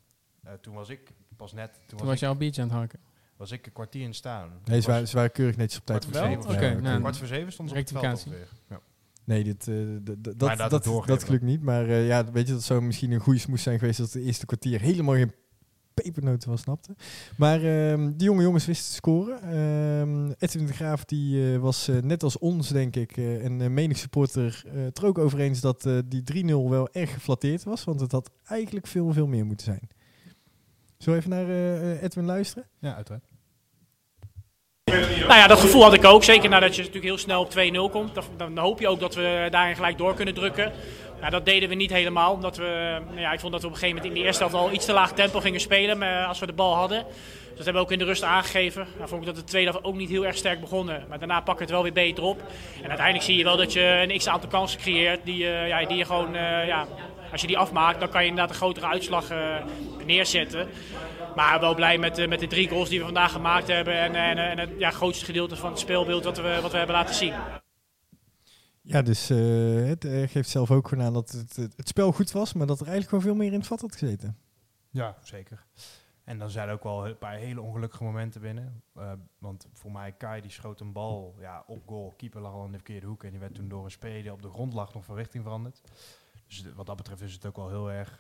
Eh, 0.43 0.53
toen 0.53 0.75
was 0.75 0.89
ik 0.89 1.13
pas 1.37 1.53
net. 1.53 1.73
Toen, 1.73 1.83
Toen 1.87 1.99
was, 1.99 2.09
was 2.09 2.21
je 2.21 2.27
al 2.27 2.37
beach 2.37 2.59
aan 2.59 2.69
het 2.69 2.73
hakken. 2.79 2.99
was 3.37 3.51
ik 3.51 3.67
een 3.67 3.73
kwartier 3.73 4.03
in 4.03 4.15
staan. 4.15 4.51
Nee, 4.65 4.81
ze 4.81 4.91
waren, 4.91 5.09
ze 5.09 5.17
waren 5.17 5.33
keurig 5.33 5.57
netjes 5.57 5.81
op 5.81 5.87
tijd 5.87 5.99
Kwart 6.07 6.17
voor 6.17 6.27
zeven. 6.27 6.51
oké, 6.51 6.81
nou, 6.81 6.89
oké. 6.93 7.01
kwart 7.01 7.17
voor 7.17 7.27
zeven 7.27 7.53
stond 7.53 7.69
ze 7.69 7.75
op 7.75 7.81
het 7.81 7.91
veld 7.93 8.05
ongeveer. 8.27 8.49
Ja. 8.69 8.81
Nee, 9.25 9.45
dit, 9.45 9.69
eh, 9.69 9.75
d- 9.75 10.39
dat, 10.39 10.59
laat 10.59 10.71
dat, 10.71 10.85
doorgeven. 10.85 11.15
dat 11.15 11.25
gelukt 11.25 11.43
niet. 11.45 11.63
Maar 11.63 11.85
eh, 11.89 12.07
ja, 12.07 12.31
weet 12.33 12.47
je, 12.47 12.53
dat 12.53 12.63
zou 12.63 12.83
misschien 12.83 13.11
een 13.11 13.21
goede 13.21 13.39
smoes 13.39 13.63
zijn 13.63 13.79
geweest 13.79 13.99
dat 13.99 14.13
de 14.13 14.21
eerste 14.23 14.47
kwartier 14.47 14.81
helemaal 14.81 15.15
geen 15.15 15.33
pepernoten 16.03 16.51
was, 16.51 16.61
snapte. 16.61 16.95
Maar 17.37 17.63
ehm, 17.63 18.13
die 18.17 18.27
jonge 18.27 18.43
jongens 18.43 18.67
wisten 18.67 18.87
te 18.87 18.93
scoren. 18.93 19.43
Ehm 19.43 20.33
Edwin 20.39 20.67
de 20.67 20.73
Graaf 20.73 21.05
die, 21.05 21.53
eh, 21.53 21.59
was 21.59 21.89
eh, 21.89 21.97
net 21.97 22.23
als 22.23 22.39
ons, 22.39 22.69
denk 22.69 22.97
ik, 22.97 23.17
eh, 23.17 23.45
en 23.45 23.75
menig 23.75 23.97
supporter 23.97 24.63
eh 24.67 24.85
het 24.85 24.99
er 24.99 25.07
ook 25.07 25.19
over 25.19 25.41
eens 25.41 25.61
dat 25.61 25.87
eh, 25.87 25.99
die 26.07 26.23
3-0 26.23 26.71
wel 26.71 26.89
erg 26.93 27.13
geflatteerd 27.13 27.65
was. 27.65 27.85
Want 27.85 28.01
het 28.01 28.13
had 28.13 28.31
eigenlijk 28.47 28.87
veel, 28.87 29.13
veel 29.13 29.27
meer 29.27 29.47
moeten 29.47 29.67
zijn. 29.67 29.89
Zullen 30.99 31.21
we 31.21 31.27
even 31.27 31.47
naar 31.47 32.01
Edwin 32.01 32.25
luisteren? 32.25 32.69
ja, 32.81 32.95
uiteraard. 32.95 33.25
Nou 35.27 35.39
ja, 35.39 35.47
dat 35.47 35.61
gevoel 35.61 35.83
had 35.83 35.93
ik 35.93 36.05
ook. 36.05 36.25
Zeker 36.25 36.49
nadat 36.49 36.75
je 36.75 36.79
natuurlijk 36.79 37.05
heel 37.05 37.19
snel 37.19 37.41
op 37.41 37.51
2-0 37.51 37.91
komt. 37.91 38.15
Dan, 38.15 38.25
dan 38.37 38.59
hoop 38.59 38.81
je 38.81 38.89
ook 38.89 39.01
dat 39.01 39.15
we 39.15 39.49
daarin 39.51 39.75
gelijk 39.75 39.99
door 39.99 40.15
kunnen 40.15 40.35
drukken. 40.35 40.73
Ja, 41.21 41.31
dat 41.31 41.45
deden 41.45 41.69
we 41.69 41.75
niet 41.75 41.93
helemaal. 41.93 42.33
Omdat 42.33 42.57
we, 42.57 42.99
nou 43.07 43.21
ja, 43.21 43.33
ik 43.33 43.41
vond 43.41 43.53
dat 43.53 43.61
we 43.61 43.67
op 43.67 43.73
een 43.73 43.79
gegeven 43.79 43.97
moment 43.97 44.15
in 44.15 44.21
de 44.21 44.27
eerste 44.27 44.43
helft 44.43 44.59
al 44.59 44.73
iets 44.73 44.85
te 44.85 44.93
laag 44.93 45.13
tempo 45.13 45.41
gingen 45.41 45.61
spelen. 45.61 45.99
Maar 45.99 46.27
als 46.27 46.39
we 46.39 46.47
de 46.47 46.53
bal 46.53 46.75
hadden. 46.75 47.05
Dus 47.05 47.65
dat 47.65 47.65
hebben 47.65 47.75
we 47.75 47.89
ook 47.89 47.93
in 47.93 47.99
de 47.99 48.05
rust 48.13 48.23
aangegeven. 48.23 48.87
Nou, 48.97 49.09
vond 49.09 49.21
ik 49.21 49.27
dat 49.27 49.37
de 49.37 49.45
tweede 49.45 49.71
helft 49.71 49.87
ook 49.87 49.97
niet 49.97 50.11
heel 50.11 50.27
erg 50.27 50.37
sterk 50.37 50.61
begonnen. 50.61 51.05
Maar 51.09 51.19
daarna 51.19 51.41
pak 51.41 51.61
het 51.61 51.71
wel 51.71 51.83
weer 51.83 51.93
beter 51.93 52.25
op. 52.25 52.41
En 52.83 52.89
uiteindelijk 52.89 53.25
zie 53.25 53.37
je 53.37 53.45
wel 53.45 53.57
dat 53.57 53.73
je 53.73 54.07
een 54.09 54.19
x-aantal 54.19 54.49
kansen 54.49 54.81
creëert. 54.81 55.25
Die, 55.25 55.47
eh, 55.47 55.69
ja, 55.69 55.85
die 55.85 55.97
je 55.97 56.05
gewoon, 56.05 56.35
eh, 56.35 56.67
ja, 56.67 56.87
als 57.33 57.41
je 57.41 57.47
die 57.47 57.59
afmaakt, 57.59 58.01
dan 58.01 58.09
kan 58.09 58.23
je 58.23 58.29
inderdaad 58.29 58.51
een 58.51 58.61
grotere 58.61 58.87
uitslag 58.87 59.31
eh, 59.31 59.39
neerzetten. 60.07 60.69
Maar 61.35 61.61
wel 61.61 61.75
blij 61.75 61.99
met, 61.99 62.19
eh, 62.19 62.29
met 62.29 62.41
de 62.41 62.47
drie 62.47 62.69
goals 62.69 62.89
die 62.89 62.99
we 62.99 63.05
vandaag 63.05 63.33
gemaakt 63.33 63.69
hebben. 63.69 63.99
En, 63.99 64.15
en, 64.15 64.39
en 64.39 64.59
het 64.59 64.71
ja, 64.79 64.91
grootste 64.91 65.25
gedeelte 65.25 65.57
van 65.57 65.71
het 65.71 65.79
speelbeeld 65.79 66.25
wat 66.25 66.37
we, 66.37 66.59
wat 66.63 66.71
we 66.71 66.79
hebben 66.79 66.97
laten 66.97 67.15
zien. 67.15 67.33
Ja, 68.87 69.03
dus 69.03 69.31
eh, 69.31 69.85
het 69.85 70.05
eh, 70.05 70.29
geeft 70.29 70.49
zelf 70.49 70.71
ook 70.71 70.89
gewoon 70.89 71.05
aan 71.05 71.13
dat 71.13 71.31
het, 71.31 71.57
het, 71.57 71.89
spel 71.89 72.13
goed 72.13 72.33
was, 72.33 72.53
maar 72.53 72.67
dat 72.67 72.81
er 72.81 72.87
eigenlijk 72.87 73.09
gewoon 73.09 73.25
veel 73.25 73.45
meer 73.45 73.53
in 73.53 73.59
het 73.59 73.69
vat 73.69 73.81
had 73.81 73.93
gezeten. 73.93 74.39
Ja, 74.91 75.17
zeker. 75.23 75.67
En 76.25 76.39
dan 76.39 76.51
zijn 76.51 76.69
er 76.69 76.75
ook 76.75 76.83
wel 76.83 77.09
een 77.09 77.19
paar 77.19 77.37
hele 77.37 77.61
ongelukkige 77.61 78.05
momenten 78.05 78.41
binnen. 78.41 78.83
Eh, 78.95 79.13
want 79.39 79.69
voor 79.73 79.93
mij, 79.93 80.13
Kai 80.13 80.41
die 80.41 80.51
schoot 80.51 80.81
een 80.81 80.93
bal 80.93 81.37
ja, 81.41 81.65
op 81.67 81.83
goal. 81.87 82.15
Keeper 82.17 82.41
lag 82.41 82.53
al 82.53 82.65
in 82.65 82.71
de 82.71 82.77
verkeerde 82.77 83.07
hoek. 83.07 83.25
En 83.25 83.31
die 83.31 83.39
werd 83.39 83.55
toen 83.55 83.69
door 83.69 83.85
een 83.85 83.91
speler 83.91 84.33
op 84.33 84.43
de 84.43 84.49
grond 84.49 84.73
lag 84.73 84.95
nog 84.95 85.05
van 85.05 85.17
richting 85.17 85.43
veranderd. 85.43 85.81
Dus 86.47 86.65
wat 86.75 86.87
dat 86.87 86.97
betreft 86.97 87.21
is 87.21 87.33
het 87.33 87.47
ook 87.47 87.57
wel 87.57 87.69
heel 87.69 87.91
erg... 87.91 88.19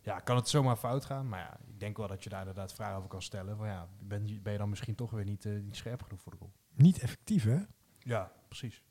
ja, 0.00 0.18
kan 0.18 0.36
het 0.36 0.48
zomaar 0.48 0.76
fout 0.76 1.04
gaan. 1.04 1.28
Maar 1.28 1.40
ja, 1.40 1.58
ik 1.66 1.80
denk 1.80 1.96
wel 1.96 2.08
dat 2.08 2.24
je 2.24 2.30
daar 2.30 2.40
inderdaad 2.40 2.74
vragen 2.74 2.96
over 2.96 3.08
kan 3.08 3.22
stellen. 3.22 3.56
Van 3.56 3.66
ja, 3.66 3.88
ben 3.98 4.28
je, 4.28 4.40
ben 4.40 4.52
je 4.52 4.58
dan 4.58 4.68
misschien 4.68 4.94
toch 4.94 5.10
weer 5.10 5.24
niet, 5.24 5.44
niet 5.44 5.76
scherp 5.76 6.02
genoeg 6.02 6.20
voor 6.20 6.32
de 6.32 6.38
goal? 6.38 6.52
Niet 6.74 6.98
effectief, 6.98 7.44
hè? 7.44 7.58
Ja, 7.98 8.32
precies. 8.48 8.82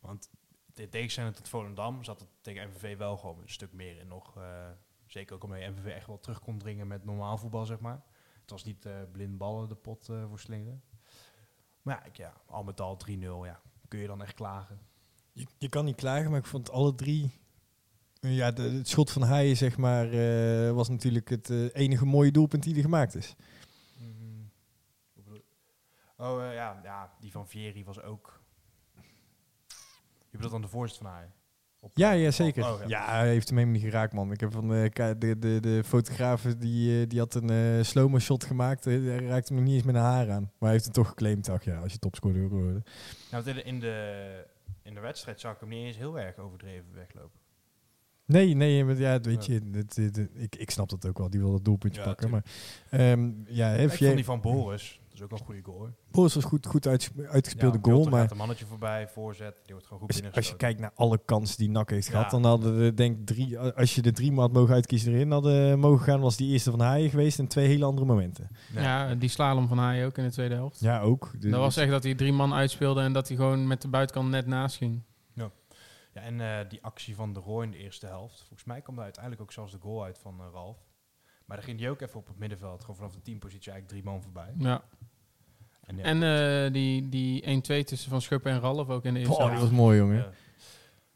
Want 0.00 0.30
in 0.74 0.90
tegenstelling 0.90 1.34
tot 1.34 1.48
Volendam 1.48 2.04
zat 2.04 2.20
het 2.20 2.28
tegen 2.40 2.68
MVV 2.68 2.96
wel 2.96 3.16
gewoon 3.16 3.40
een 3.40 3.48
stuk 3.48 3.72
meer 3.72 3.98
in 3.98 4.08
nog. 4.08 4.36
eh, 4.36 4.68
zeker 5.06 5.34
ook 5.34 5.44
omdat 5.44 5.58
je 5.60 5.68
MVV 5.68 5.86
echt 5.86 6.06
wel 6.06 6.20
terug 6.20 6.40
kon 6.40 6.58
dringen 6.58 6.86
met 6.86 7.04
normaal 7.04 7.38
voetbal, 7.38 7.66
zeg 7.66 7.80
maar. 7.80 8.02
Het 8.40 8.50
was 8.50 8.64
niet 8.64 8.86
eh, 8.86 8.92
blind 9.12 9.38
ballen 9.38 9.68
de 9.68 9.74
pot 9.74 10.08
eh 10.08 10.24
voor 10.28 10.38
slingeren. 10.38 10.82
Maar 11.82 11.96
ja, 11.96 12.04
ik, 12.04 12.16
ja, 12.16 12.32
al 12.46 12.64
met 12.64 12.80
al 12.80 12.98
3-0, 13.08 13.10
ja. 13.20 13.60
Kun 13.88 13.98
je 13.98 14.06
dan 14.06 14.22
echt 14.22 14.34
klagen? 14.34 14.80
Je, 15.32 15.46
je 15.58 15.68
kan 15.68 15.84
niet 15.84 15.96
klagen, 15.96 16.30
maar 16.30 16.40
ik 16.40 16.46
vond 16.46 16.70
alle 16.70 16.94
drie... 16.94 17.38
Ja, 18.20 18.50
de, 18.50 18.62
het 18.62 18.88
schot 18.88 19.10
van 19.10 19.22
Haaien, 19.22 19.56
zeg 19.56 19.76
maar, 19.76 20.10
was 20.74 20.88
natuurlijk 20.88 21.28
het 21.28 21.48
enige 21.72 22.04
mooie 22.04 22.30
doelpunt 22.30 22.62
die 22.62 22.74
er 22.74 22.80
gemaakt 22.80 23.14
is. 23.14 23.36
Je? 23.96 25.40
Oh 26.16 26.52
ja, 26.52 26.80
ja, 26.82 27.16
die 27.20 27.30
van 27.30 27.48
Vieri 27.48 27.84
was 27.84 28.00
ook... 28.02 28.39
Je 30.30 30.36
bedoelt 30.36 30.52
dan 30.52 30.62
de 30.62 30.68
voorzet 30.68 30.98
van? 30.98 31.10
Op- 31.82 31.90
Ja, 31.94 32.10
ja, 32.10 32.30
zeker. 32.30 32.64
Oh, 32.64 32.80
ja. 32.86 33.10
hij 33.10 33.28
heeft 33.28 33.48
hem 33.48 33.58
helemaal 33.58 33.80
niet 33.80 33.90
geraakt, 33.90 34.12
man. 34.12 34.32
Ik 34.32 34.40
heb 34.40 34.52
van 34.52 34.68
de, 34.68 34.90
ka- 34.92 35.14
de, 35.14 35.38
de, 35.38 35.58
de 35.60 35.82
fotograaf, 35.84 36.42
die, 36.42 37.00
eh, 37.02 37.08
die 37.08 37.18
had 37.18 37.34
een 37.34 37.50
eh 37.50 37.82
slow-mo 37.84 38.18
shot 38.18 38.44
gemaakt. 38.44 38.86
eh, 38.86 38.92
Hij 38.92 39.26
raakte 39.26 39.52
hem 39.52 39.62
nog 39.62 39.64
niet 39.64 39.74
eens 39.76 39.84
met 39.92 39.94
een 39.94 40.00
haar 40.00 40.30
aan. 40.30 40.42
Maar 40.42 40.50
hij 40.58 40.70
heeft 40.70 40.84
het 40.84 40.94
toch 40.94 41.08
geclaimd. 41.08 41.48
Ach 41.48 41.64
ja, 41.64 41.78
als 41.78 41.92
je 41.92 41.98
topscorer 41.98 42.48
wil 42.48 42.58
worden. 42.60 42.84
Nou, 43.30 43.44
in 43.48 43.54
de, 43.54 43.62
in, 43.62 43.80
de, 43.80 44.46
in 44.82 44.94
de 44.94 45.00
wedstrijd 45.00 45.40
zag 45.40 45.54
ik 45.54 45.60
hem 45.60 45.68
niet 45.68 45.84
eens 45.86 45.96
heel 45.96 46.18
erg 46.18 46.36
overdreven 46.38 46.94
weglopen. 46.94 47.38
Nee, 48.24 48.54
nee, 48.54 48.84
maar 48.84 48.96
ja, 48.96 49.20
weet 49.20 49.46
je, 49.46 49.60
ik, 50.34 50.56
ik 50.56 50.70
snap 50.70 50.88
dat 50.88 51.06
ook 51.06 51.18
wel. 51.18 51.30
Die 51.30 51.40
wil 51.40 51.52
dat 51.52 51.64
doelpuntje 51.64 52.00
Ja, 52.00 52.06
pakken. 52.06 52.30
Maar 52.30 52.44
ehm, 52.90 53.30
ja, 53.46 53.72
ik 53.72 53.88
vond 53.88 53.98
je, 53.98 54.14
die 54.14 54.24
van 54.24 54.40
Boris, 54.40 55.00
is 55.20 55.24
ook 55.24 55.30
wel 55.30 55.38
een 55.38 55.44
goede 55.44 55.62
goal. 55.62 55.78
hoor. 55.78 55.92
Boris 56.10 56.34
was 56.34 56.44
goed, 56.44 56.66
goed 56.66 56.86
uitges- 56.86 57.24
uitgespeelde 57.26 57.78
Ja, 57.82 57.90
goal. 57.92 58.04
Maar 58.08 58.20
gaat 58.20 58.30
een 58.30 58.36
mannetje 58.36 58.66
voorbij, 58.66 59.08
voorzet, 59.08 59.56
die 59.64 59.72
wordt 59.74 59.86
gewoon 59.86 60.02
goed 60.02 60.22
als, 60.22 60.32
als 60.34 60.48
je 60.48 60.56
kijkt 60.56 60.80
naar 60.80 60.92
alle 60.94 61.18
kansen 61.24 61.56
die 61.58 61.70
NAC 61.70 61.90
heeft 61.90 62.06
Ja. 62.06 62.12
gehad, 62.12 62.30
dan 62.30 62.44
hadden 62.44 62.78
we 62.78 62.94
denk 62.94 63.18
ik 63.18 63.26
drie, 63.26 63.58
als 63.58 63.94
je 63.94 64.02
de 64.02 64.12
drie 64.12 64.32
maat 64.32 64.52
mogen 64.52 64.74
uitkiezen 64.74 65.12
erin 65.12 65.30
hadden 65.30 65.78
mogen 65.78 66.04
gaan, 66.04 66.20
was 66.20 66.36
die 66.36 66.52
eerste 66.52 66.70
van 66.70 66.80
Haaien 66.80 67.10
geweest 67.10 67.38
en 67.38 67.46
twee 67.46 67.66
hele 67.66 67.84
andere 67.84 68.06
momenten. 68.06 68.48
Ja, 68.72 69.14
die 69.14 69.28
slalom 69.28 69.68
van 69.68 69.78
Haaien 69.78 70.06
ook 70.06 70.18
in 70.18 70.24
de 70.24 70.30
tweede 70.30 70.54
helft. 70.54 70.80
Ja, 70.80 71.00
ook. 71.00 71.30
Dus- 71.38 71.50
Dat 71.50 71.60
was 71.60 71.76
echt 71.76 71.90
dat 71.90 72.02
hij 72.02 72.14
drie 72.14 72.32
man 72.32 72.54
uitspeelde 72.54 73.00
en 73.00 73.12
dat 73.12 73.28
hij 73.28 73.36
gewoon 73.36 73.66
met 73.66 73.82
de 73.82 73.88
buitenkant 73.88 74.28
net 74.30 74.46
naast 74.46 74.76
ging. 74.76 75.02
Ja, 76.14 76.20
en 76.22 76.40
eh, 76.40 76.68
die 76.68 76.82
actie 76.82 77.14
van 77.14 77.32
de 77.32 77.40
Roy 77.40 77.62
in 77.64 77.70
de 77.70 77.76
eerste 77.76 78.06
helft. 78.06 78.38
Volgens 78.38 78.64
mij 78.64 78.80
kwam 78.80 78.94
daar 78.94 79.04
uiteindelijk 79.04 79.42
ook 79.42 79.52
zelfs 79.52 79.72
de 79.72 79.78
goal 79.80 80.04
uit 80.04 80.18
van 80.18 80.40
eh, 80.40 80.46
Ralf. 80.52 80.76
Maar 81.46 81.56
dan 81.56 81.66
ging 81.66 81.78
die 81.78 81.90
ook 81.90 82.00
even 82.00 82.18
op 82.20 82.26
het 82.26 82.38
middenveld. 82.38 82.80
Gewoon 82.80 82.96
vanaf 82.96 83.12
de 83.14 83.20
teampositie 83.22 83.72
eigenlijk 83.72 84.02
drie 84.02 84.12
man 84.12 84.22
voorbij. 84.22 84.54
Ja. 84.58 84.82
En, 85.90 85.96
ja, 85.96 86.02
En 86.04 86.22
eh, 86.66 86.72
die, 86.72 87.08
die 87.08 87.42
1-2 87.42 87.84
tussen 87.84 88.10
Van 88.10 88.20
Schuppen 88.22 88.52
en 88.52 88.60
Ralf 88.60 88.88
ook 88.88 89.04
in 89.04 89.14
de 89.14 89.20
eerste 89.20 89.34
Oh, 89.34 89.40
die 89.40 89.48
helft. 89.48 89.62
was 89.70 89.78
mooi, 89.78 89.98
jongen. 89.98 90.26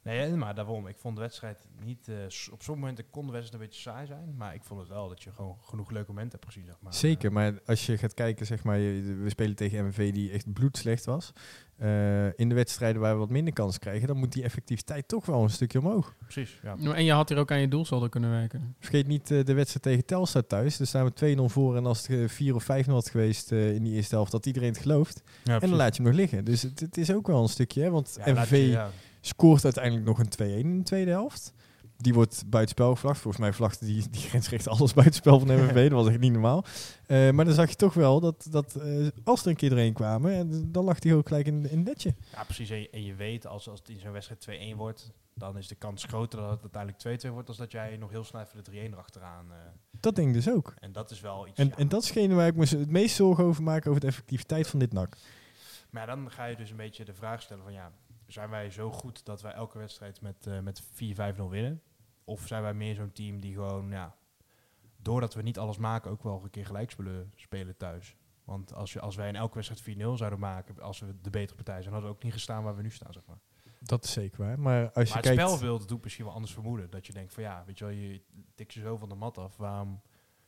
Ja. 0.04 0.10
Nee, 0.12 0.30
maar 0.34 0.54
daarom. 0.54 0.86
Ik 0.86 0.96
vond 0.98 1.14
de 1.16 1.22
wedstrijd 1.22 1.66
niet... 1.84 2.08
eh, 2.08 2.14
op 2.52 2.62
sommige 2.62 2.70
momenten 2.86 3.04
kon 3.10 3.26
de 3.26 3.32
wedstrijd 3.32 3.62
een 3.62 3.68
beetje 3.68 3.80
saai 3.90 4.06
zijn. 4.06 4.34
Maar 4.36 4.54
ik 4.54 4.62
vond 4.64 4.80
het 4.80 4.88
wel 4.88 5.08
dat 5.08 5.22
je 5.22 5.32
gewoon 5.32 5.56
genoeg 5.62 5.90
leuke 5.90 6.08
momenten 6.12 6.38
hebt 6.40 6.52
gezien, 6.52 6.66
zeg 6.68 6.76
maar. 6.80 6.94
Zeker, 6.94 7.32
maar 7.32 7.52
als 7.66 7.86
je 7.86 7.98
gaat 7.98 8.14
kijken, 8.14 8.46
zeg 8.46 8.64
maar, 8.64 8.78
we 8.78 9.24
spelen 9.26 9.54
tegen 9.56 9.86
MVV 9.86 10.12
die 10.12 10.30
echt 10.30 10.52
bloedslecht 10.52 11.04
was. 11.04 11.32
Eh, 11.76 12.38
in 12.38 12.48
de 12.48 12.54
wedstrijden 12.54 13.00
waar 13.00 13.12
we 13.12 13.18
wat 13.18 13.30
minder 13.30 13.52
kans 13.52 13.78
krijgen, 13.78 14.06
dan 14.08 14.16
moet 14.16 14.32
die 14.32 14.42
effectiviteit 14.42 15.08
toch 15.08 15.26
wel 15.26 15.42
een 15.42 15.50
stukje 15.50 15.78
omhoog. 15.78 16.14
Precies, 16.18 16.58
ja. 16.62 16.74
Nou, 16.74 16.96
En 16.96 17.04
je 17.04 17.12
had 17.12 17.28
hier 17.28 17.38
ook 17.38 17.50
aan 17.50 17.60
je 17.60 17.68
doelsaldo 17.68 18.08
kunnen 18.08 18.30
werken. 18.30 18.74
Vergeet 18.78 19.06
niet 19.06 19.30
eh, 19.30 19.44
de 19.44 19.54
wedstrijd 19.54 19.82
tegen 19.82 20.04
Telstar 20.04 20.46
thuis. 20.46 20.76
Daar 20.76 20.86
staan 20.86 21.04
we 21.14 21.36
2-0 21.36 21.42
voor 21.52 21.76
en 21.76 21.86
als 21.86 22.06
het 22.06 22.18
eh, 22.20 22.28
4 22.28 22.54
of 22.54 22.62
5-0 22.62 22.66
had 22.86 23.10
geweest 23.10 23.52
eh, 23.52 23.74
in 23.74 23.82
die 23.84 23.94
eerste 23.94 24.14
helft, 24.14 24.32
dat 24.32 24.46
iedereen 24.46 24.68
het 24.72 24.78
gelooft. 24.78 25.22
ja 25.44 25.60
en 25.60 25.68
dan 25.68 25.78
laat 25.78 25.96
je 25.96 26.02
hem 26.02 26.10
nog 26.10 26.20
liggen. 26.20 26.44
Dus 26.44 26.62
het, 26.62 26.80
het 26.80 26.96
is 26.96 27.12
ook 27.12 27.26
wel 27.26 27.42
een 27.42 27.48
stukje, 27.48 27.82
hè, 27.82 27.90
want 27.90 28.18
Ja, 28.24 28.32
laat 28.32 28.44
MVV 28.44 28.50
je- 28.50 28.68
ja. 28.68 28.90
Scoort 29.26 29.64
uiteindelijk 29.64 30.06
nog 30.06 30.18
een 30.18 30.60
2-1 30.62 30.66
in 30.66 30.78
de 30.78 30.84
tweede 30.84 31.10
helft. 31.10 31.52
Die 31.96 32.14
wordt 32.14 32.42
buitenspel 32.46 32.94
gevlacht. 32.94 33.20
Volgens 33.20 33.42
mij 33.42 33.52
vlagde 33.52 33.86
die, 33.86 34.10
die 34.10 34.20
grensrecht 34.20 34.68
alles 34.68 34.94
buitenspel 34.94 35.38
van 35.38 35.48
MVV. 35.56 35.88
dat 35.88 35.98
was 36.04 36.08
echt 36.08 36.18
niet 36.20 36.32
normaal. 36.32 36.64
Eh, 37.06 37.30
maar 37.30 37.44
dan 37.44 37.54
zag 37.54 37.68
je 37.68 37.76
toch 37.76 37.94
wel 37.94 38.20
dat, 38.20 38.46
dat 38.50 38.74
eh, 38.74 39.06
als 39.24 39.42
er 39.42 39.48
een 39.48 39.56
keer 39.56 39.68
doorheen 39.68 39.92
kwamen, 39.92 40.34
en 40.34 40.72
dan 40.72 40.84
lag 40.84 41.02
hij 41.02 41.14
ook 41.14 41.28
gelijk 41.28 41.46
in, 41.46 41.70
in 41.70 41.76
het 41.78 41.86
netje. 41.86 42.14
Ja, 42.32 42.44
precies. 42.44 42.70
En 42.70 42.80
je, 42.80 42.90
en 42.90 43.04
je 43.04 43.14
weet, 43.14 43.46
als, 43.46 43.68
als 43.68 43.78
het 43.78 43.88
in 43.88 43.98
zo'n 43.98 44.12
wedstrijd 44.12 44.72
2-1 44.72 44.76
wordt, 44.76 45.12
dan 45.34 45.58
is 45.58 45.68
de 45.68 45.74
kans 45.74 46.04
groter 46.04 46.40
dat 46.40 46.50
het 46.50 46.76
uiteindelijk 46.76 47.26
2-2 47.26 47.30
wordt, 47.30 47.48
als 47.48 47.56
dat 47.56 47.72
jij 47.72 47.96
nog 47.96 48.10
heel 48.10 48.24
snel 48.24 48.42
even 48.42 48.64
de 48.64 48.70
3-1 48.70 48.74
erachteraan... 48.92 49.46
eh 49.50 49.56
Dat 50.00 50.16
denk 50.16 50.28
ik 50.28 50.34
dus 50.34 50.50
ook. 50.50 50.74
en 50.78 50.92
dat 50.92 51.10
is 51.10 51.20
wel 51.20 51.46
iets... 51.46 51.58
En, 51.58 51.66
ja. 51.68 51.76
en 51.76 51.88
dat 51.88 52.02
is 52.02 52.08
hetgene 52.08 52.34
waar 52.34 52.46
ik 52.46 52.56
me 52.56 52.66
het 52.68 52.90
meest 52.90 53.16
zorgen 53.16 53.44
over 53.44 53.62
maak 53.62 53.86
over 53.86 54.00
de 54.00 54.06
effectiviteit 54.06 54.66
van 54.66 54.78
dit 54.78 54.92
NAC. 54.92 55.16
Maar 55.90 56.08
ja, 56.08 56.14
dan 56.14 56.30
ga 56.30 56.44
je 56.44 56.56
dus 56.56 56.70
een 56.70 56.76
beetje 56.76 57.04
de 57.04 57.14
vraag 57.14 57.42
stellen 57.42 57.62
van 57.62 57.72
ja, 57.72 57.92
zijn 58.34 58.50
wij 58.50 58.70
zo 58.70 58.90
goed 58.90 59.24
dat 59.24 59.42
wij 59.42 59.52
elke 59.52 59.78
wedstrijd 59.78 60.20
met, 60.20 60.46
eh 60.46 60.60
met 60.60 60.82
4-5-0 60.82 60.86
winnen? 61.48 61.82
Of 62.24 62.46
zijn 62.46 62.62
wij 62.62 62.74
meer 62.74 62.94
zo'n 62.94 63.12
team 63.12 63.40
die 63.40 63.54
gewoon, 63.54 63.90
ja, 63.90 64.16
doordat 64.96 65.34
we 65.34 65.42
niet 65.42 65.58
alles 65.58 65.76
maken, 65.76 66.10
ook 66.10 66.22
wel 66.22 66.40
een 66.44 66.50
keer 66.50 66.66
gelijk 66.66 66.90
spelen, 66.90 67.32
spelen 67.34 67.76
thuis? 67.76 68.16
Want 68.44 68.74
als, 68.74 68.92
je, 68.92 69.00
als 69.00 69.16
wij 69.16 69.28
in 69.28 69.36
elke 69.36 69.54
wedstrijd 69.54 69.98
4-0 69.98 70.00
zouden 70.14 70.38
maken, 70.38 70.80
als 70.80 71.00
we 71.00 71.20
de 71.20 71.30
betere 71.30 71.54
partij 71.54 71.80
zijn, 71.80 71.92
hadden 71.92 72.10
we 72.10 72.16
ook 72.16 72.22
niet 72.22 72.32
gestaan 72.32 72.62
waar 72.62 72.76
we 72.76 72.82
nu 72.82 72.90
staan, 72.90 73.12
zeg 73.12 73.22
maar. 73.26 73.38
Dat 73.80 74.04
is 74.04 74.12
zeker 74.12 74.44
waar. 74.44 74.58
Maar 74.58 74.84
als 74.84 74.94
maar 74.94 75.06
je 75.06 75.12
het 75.12 75.22
kijkt... 75.22 75.40
spelbeeld 75.40 75.88
doet 75.88 76.02
misschien 76.02 76.24
wel 76.24 76.34
anders 76.34 76.52
vermoeden. 76.52 76.90
Dat 76.90 77.06
je 77.06 77.12
denkt 77.12 77.34
van 77.34 77.42
ja, 77.42 77.62
weet 77.66 77.78
je 77.78 77.84
wel, 77.84 77.94
je 77.94 78.22
tikt 78.54 78.74
je 78.74 78.80
zo 78.80 78.96
van 78.96 79.08
de 79.08 79.14
mat 79.14 79.38
af, 79.38 79.56
waarom, 79.56 80.00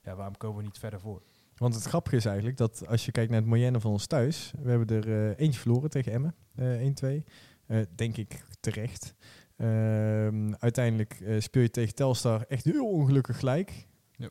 ja, 0.02 0.14
waarom 0.14 0.36
komen 0.36 0.56
we 0.56 0.62
niet 0.62 0.78
verder 0.78 1.00
voor? 1.00 1.22
Want 1.56 1.74
het 1.74 1.84
grappige 1.84 2.16
is 2.16 2.24
eigenlijk 2.24 2.56
dat 2.56 2.86
als 2.86 3.04
je 3.04 3.12
kijkt 3.12 3.30
naar 3.30 3.40
het 3.40 3.48
moyenne 3.48 3.80
van 3.80 3.90
ons 3.90 4.06
thuis, 4.06 4.52
we 4.62 4.70
hebben 4.70 5.02
er 5.02 5.30
eh, 5.30 5.44
eentje 5.44 5.60
verloren 5.60 5.90
tegen 5.90 6.12
Emmen, 6.12 6.34
eh 6.54 7.20
1-2. 7.20 7.24
Eh, 7.66 7.80
denk 7.94 8.16
ik 8.16 8.44
terecht. 8.60 9.14
Ehm, 9.56 10.52
uiteindelijk 10.58 11.20
eh, 11.20 11.40
speel 11.40 11.62
je 11.62 11.70
tegen 11.70 11.94
Telstar 11.94 12.42
echt 12.48 12.64
heel 12.64 12.88
ongelukkig 12.88 13.38
gelijk. 13.38 13.86
Ja. 14.16 14.28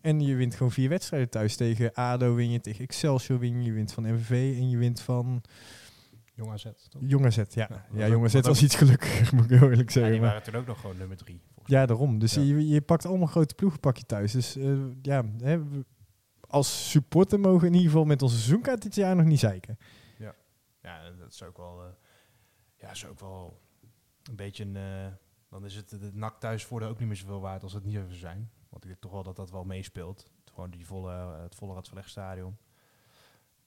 En 0.00 0.20
je 0.20 0.34
wint 0.34 0.54
gewoon 0.54 0.72
vier 0.72 0.88
wedstrijden 0.88 1.28
thuis. 1.30 1.56
Tegen 1.56 1.92
ADO 1.94 2.34
win 2.34 2.50
je, 2.50 2.60
tegen 2.60 2.84
Excelsior 2.84 3.38
win 3.38 3.58
je, 3.58 3.64
je 3.64 3.72
wint 3.72 3.92
van 3.92 4.12
MVV 4.14 4.30
en 4.58 4.68
je 4.70 4.76
wint 4.76 5.00
van 5.00 5.42
Jong 6.34 6.50
AZ, 6.52 6.62
toch? 6.88 7.02
Jong 7.04 7.26
AZ. 7.26 7.36
Ja, 7.36 7.44
Ja, 7.54 7.84
ja, 7.92 8.08
Jong 8.08 8.24
AZ 8.24 8.40
was 8.40 8.62
iets 8.62 8.74
gelukkiger, 8.74 9.28
moet 9.36 9.44
ik 9.50 9.58
heel 9.58 9.68
eerlijk 9.70 9.88
Ja, 9.88 9.94
zeggen. 9.94 10.12
die 10.12 10.20
maar- 10.20 10.30
waren 10.30 10.42
toen 10.52 10.54
ook 10.60 10.66
nog 10.66 10.80
gewoon 10.80 10.96
nummer 10.96 11.16
drie. 11.16 11.40
volgens 11.54 11.74
ja, 11.74 11.86
daarom. 11.86 12.18
Dus 12.18 12.34
Ja. 12.34 12.42
Je, 12.42 12.68
je 12.68 12.80
pakt 12.80 13.06
allemaal 13.06 13.26
grote 13.26 13.54
ploegen 13.54 13.80
pak 13.80 13.96
je 13.96 14.04
thuis. 14.04 14.32
Dus 14.32 14.56
eh, 14.56 14.76
ja, 15.02 15.24
hè, 15.42 15.58
als 16.40 16.90
supporter 16.90 17.40
mogen 17.40 17.60
we 17.60 17.66
in 17.66 17.72
ieder 17.74 17.90
geval 17.90 18.04
met 18.04 18.22
onze 18.22 18.36
seizoenkaart 18.36 18.82
dit 18.82 18.94
jaar 18.94 19.16
nog 19.16 19.26
niet 19.26 19.38
zeiken. 19.38 19.78
Ja, 20.82 21.10
dat 21.18 21.32
is 21.32 21.42
ook 21.42 21.56
wel, 21.56 21.80
eh, 21.82 21.86
ja, 22.78 22.90
is 22.90 23.06
ook 23.06 23.20
wel 23.20 23.60
een 24.22 24.36
beetje 24.36 24.64
een. 24.64 24.76
eh, 24.76 25.12
dan 25.50 25.64
is 25.64 25.74
het 25.74 25.88
de 25.88 26.10
nak 26.12 26.40
thuisvoordeel 26.40 26.88
ook 26.88 26.98
niet 26.98 27.08
meer 27.08 27.16
zoveel 27.16 27.40
waard 27.40 27.62
als 27.62 27.72
het 27.72 27.84
niet 27.84 27.94
zou 27.94 28.14
zijn. 28.14 28.50
Want 28.68 28.82
ik 28.84 28.88
denk 28.90 29.00
toch 29.02 29.12
wel 29.12 29.22
dat 29.22 29.36
dat 29.36 29.50
wel 29.50 29.64
meespeelt. 29.64 30.30
Gewoon 30.44 30.70
die 30.70 30.86
volle, 30.86 31.12
eh, 31.12 31.42
het 31.42 31.54
volle 31.54 31.74
Radverlegstadion. 31.74 32.56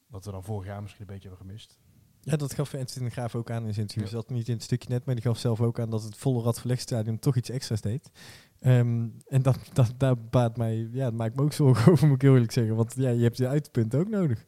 Wat 0.08 0.26
we 0.26 0.32
dan 0.32 0.43
vorig 0.43 0.65
jaar 0.67 0.82
misschien 0.82 1.02
een 1.08 1.13
beetje 1.13 1.28
hebben 1.30 1.47
gemist. 1.47 1.80
Ja, 2.21 2.36
dat 2.36 2.54
gaf 2.54 2.69
de 2.69 3.10
Graaf 3.10 3.36
ook 3.36 3.52
aan 3.52 3.65
in 3.65 3.74
zijn 3.74 3.88
interview. 3.88 4.04
Ja. 4.04 4.12
Zat 4.19 4.30
niet 4.30 4.47
in 4.47 4.54
het 4.54 4.63
stukje 4.63 4.89
net, 4.89 5.06
maar 5.06 5.15
die 5.15 5.24
gaf 5.24 5.38
zelf 5.38 5.62
ook 5.62 5.80
aan 5.80 5.89
dat 5.89 6.04
het 6.04 6.17
volle 6.17 6.43
Radverlegstadion 6.43 7.19
toch 7.19 7.36
iets 7.36 7.50
extra's 7.50 7.82
deed. 7.82 8.12
Ehm, 8.60 9.10
en 9.28 9.41
dat, 9.41 9.60
dat, 9.74 9.93
daar 9.97 10.17
baat 10.17 10.58
mij, 10.58 10.76
ja, 10.91 11.04
dat 11.04 11.13
maakt 11.13 11.36
me 11.36 11.41
ook 11.41 11.54
zorgen 11.54 11.86
over, 11.91 12.08
moet 12.08 12.24
ik 12.24 12.30
eerlijk 12.30 12.52
zeggen. 12.52 12.76
Want 12.76 12.95
ja, 12.95 13.10
je 13.10 13.24
hebt 13.24 13.38
je 13.38 13.47
uitpunt 13.47 13.95
ook 13.95 14.10
nodig. 14.10 14.45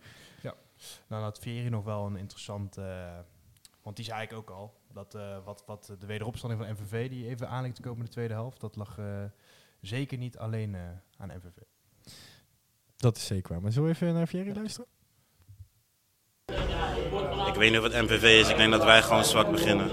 Nou, 1.07 1.23
had 1.23 1.39
Vieri 1.39 1.69
nog 1.69 1.83
wel 1.83 2.05
een 2.05 2.15
interessant. 2.15 2.77
eh, 2.77 3.19
want 3.83 3.95
die 3.95 4.05
zei 4.05 4.21
ik 4.21 4.33
ook 4.33 4.49
al. 4.49 4.73
Dat 4.93 5.15
eh, 5.15 5.37
wat, 5.45 5.63
wat 5.65 5.95
de 5.99 6.05
wederopstanding 6.05 6.61
van 6.61 6.71
MVV, 6.71 7.09
die 7.09 7.27
even 7.27 7.49
aan 7.49 7.61
lijkt 7.61 7.75
te 7.75 7.81
komen 7.81 7.99
in 7.99 8.05
de 8.05 8.11
tweede 8.11 8.33
helft. 8.33 8.59
Dat 8.59 8.75
lag 8.75 8.97
eh, 8.97 9.23
zeker 9.81 10.17
niet 10.17 10.37
alleen 10.37 10.75
eh, 10.75 10.81
aan 11.17 11.29
MVV. 11.29 11.63
Dat 12.95 13.17
is 13.17 13.25
zeker 13.25 13.51
waar. 13.51 13.61
Maar 13.61 13.71
zo 13.71 13.87
even 13.87 14.13
naar 14.13 14.27
Thierry 14.27 14.55
luisteren? 14.55 14.87
Ik 17.47 17.59
weet 17.59 17.71
niet 17.71 17.79
of 17.79 17.91
het 17.91 18.01
MVV 18.01 18.23
is. 18.23 18.49
Ik 18.49 18.57
denk 18.57 18.71
dat 18.71 18.83
wij 18.83 19.01
gewoon 19.01 19.23
zwak 19.23 19.51
beginnen. 19.51 19.89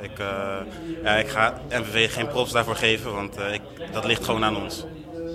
Ik, 0.00 0.18
eh, 0.18 0.60
ja, 1.02 1.16
ik 1.16 1.28
ga 1.28 1.60
MVV 1.68 2.12
geen 2.12 2.28
props 2.28 2.52
daarvoor 2.52 2.76
geven, 2.76 3.12
want 3.12 3.36
eh, 3.36 3.52
ik, 3.52 3.62
dat 3.92 4.04
ligt 4.04 4.24
gewoon 4.24 4.44
aan 4.44 4.56
ons. 4.56 4.84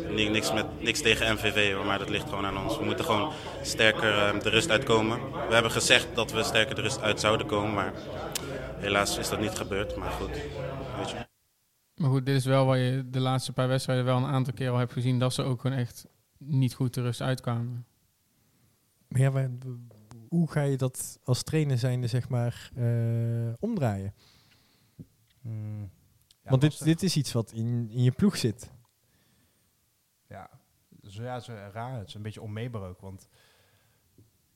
Ni- 0.10 0.30
Niks, 0.30 0.54
met, 0.54 0.82
niks 0.82 1.02
tegen 1.02 1.34
MVV, 1.34 1.86
maar 1.86 2.00
dat 2.00 2.10
ligt 2.10 2.30
gewoon 2.30 2.46
aan 2.46 2.58
ons. 2.64 2.78
We 2.78 2.86
moeten 2.86 3.06
gewoon 3.06 3.32
sterker 3.62 4.18
eh, 4.18 4.40
de 4.40 4.50
rust 4.50 4.70
uitkomen. 4.70 5.20
We 5.48 5.54
hebben 5.54 5.72
gezegd 5.72 6.16
dat 6.16 6.32
we 6.32 6.44
sterker 6.44 6.76
de 6.76 6.82
rust 6.82 7.02
uit 7.02 7.20
zouden 7.20 7.48
komen, 7.48 7.74
maar 7.74 7.94
helaas 8.78 9.18
is 9.18 9.30
dat 9.30 9.40
niet 9.40 9.56
gebeurd. 9.58 9.96
Maar 9.96 10.12
goed, 10.12 10.30
weet 10.98 11.10
je. 11.10 11.28
Maar 11.96 12.10
goed, 12.10 12.26
dit 12.26 12.36
is 12.36 12.46
wel 12.46 12.66
waar 12.66 12.78
je 12.78 13.10
de 13.10 13.20
laatste 13.20 13.54
paar 13.54 13.68
wedstrijden 13.68 14.06
wel 14.06 14.18
een 14.18 14.26
aantal 14.26 14.54
keer 14.54 14.70
al 14.70 14.78
hebt 14.78 14.94
gezien 14.94 15.20
dat 15.20 15.34
ze 15.34 15.44
ook 15.44 15.62
gewoon 15.62 15.78
echt 15.78 16.06
niet 16.38 16.74
goed 16.74 16.94
de 16.94 17.02
rust 17.02 17.22
uitkwamen. 17.22 17.86
Maar 19.08 19.22
ja, 19.22 19.30
maar 19.30 19.50
hoe 20.28 20.52
ga 20.52 20.62
je 20.62 20.78
dat 20.78 21.20
als 21.24 21.44
trainer 21.44 21.78
zijnde, 21.78 22.08
zeg 22.08 22.30
maar, 22.30 22.72
eh, 22.76 23.54
omdraaien? 23.60 24.14
Hmm. 25.42 25.90
Ja, 26.44 26.50
Want 26.50 26.62
dit, 26.62 26.84
dit 26.84 27.04
is 27.04 27.16
iets 27.16 27.32
wat 27.32 27.52
in, 27.52 27.90
in 27.90 28.04
je 28.04 28.12
ploeg 28.12 28.38
zit. 28.38 28.70
Ja, 31.24 31.40
zo, 31.40 31.54
ja, 31.54 31.58
het 31.60 31.68
is 31.68 31.74
eh, 31.74 31.74
raar. 31.74 31.98
Het 32.00 32.08
is 32.08 32.14
een 32.14 32.22
beetje 32.22 32.42
onmeebaar 32.42 32.82
ook. 32.90 33.02
Want 33.02 33.28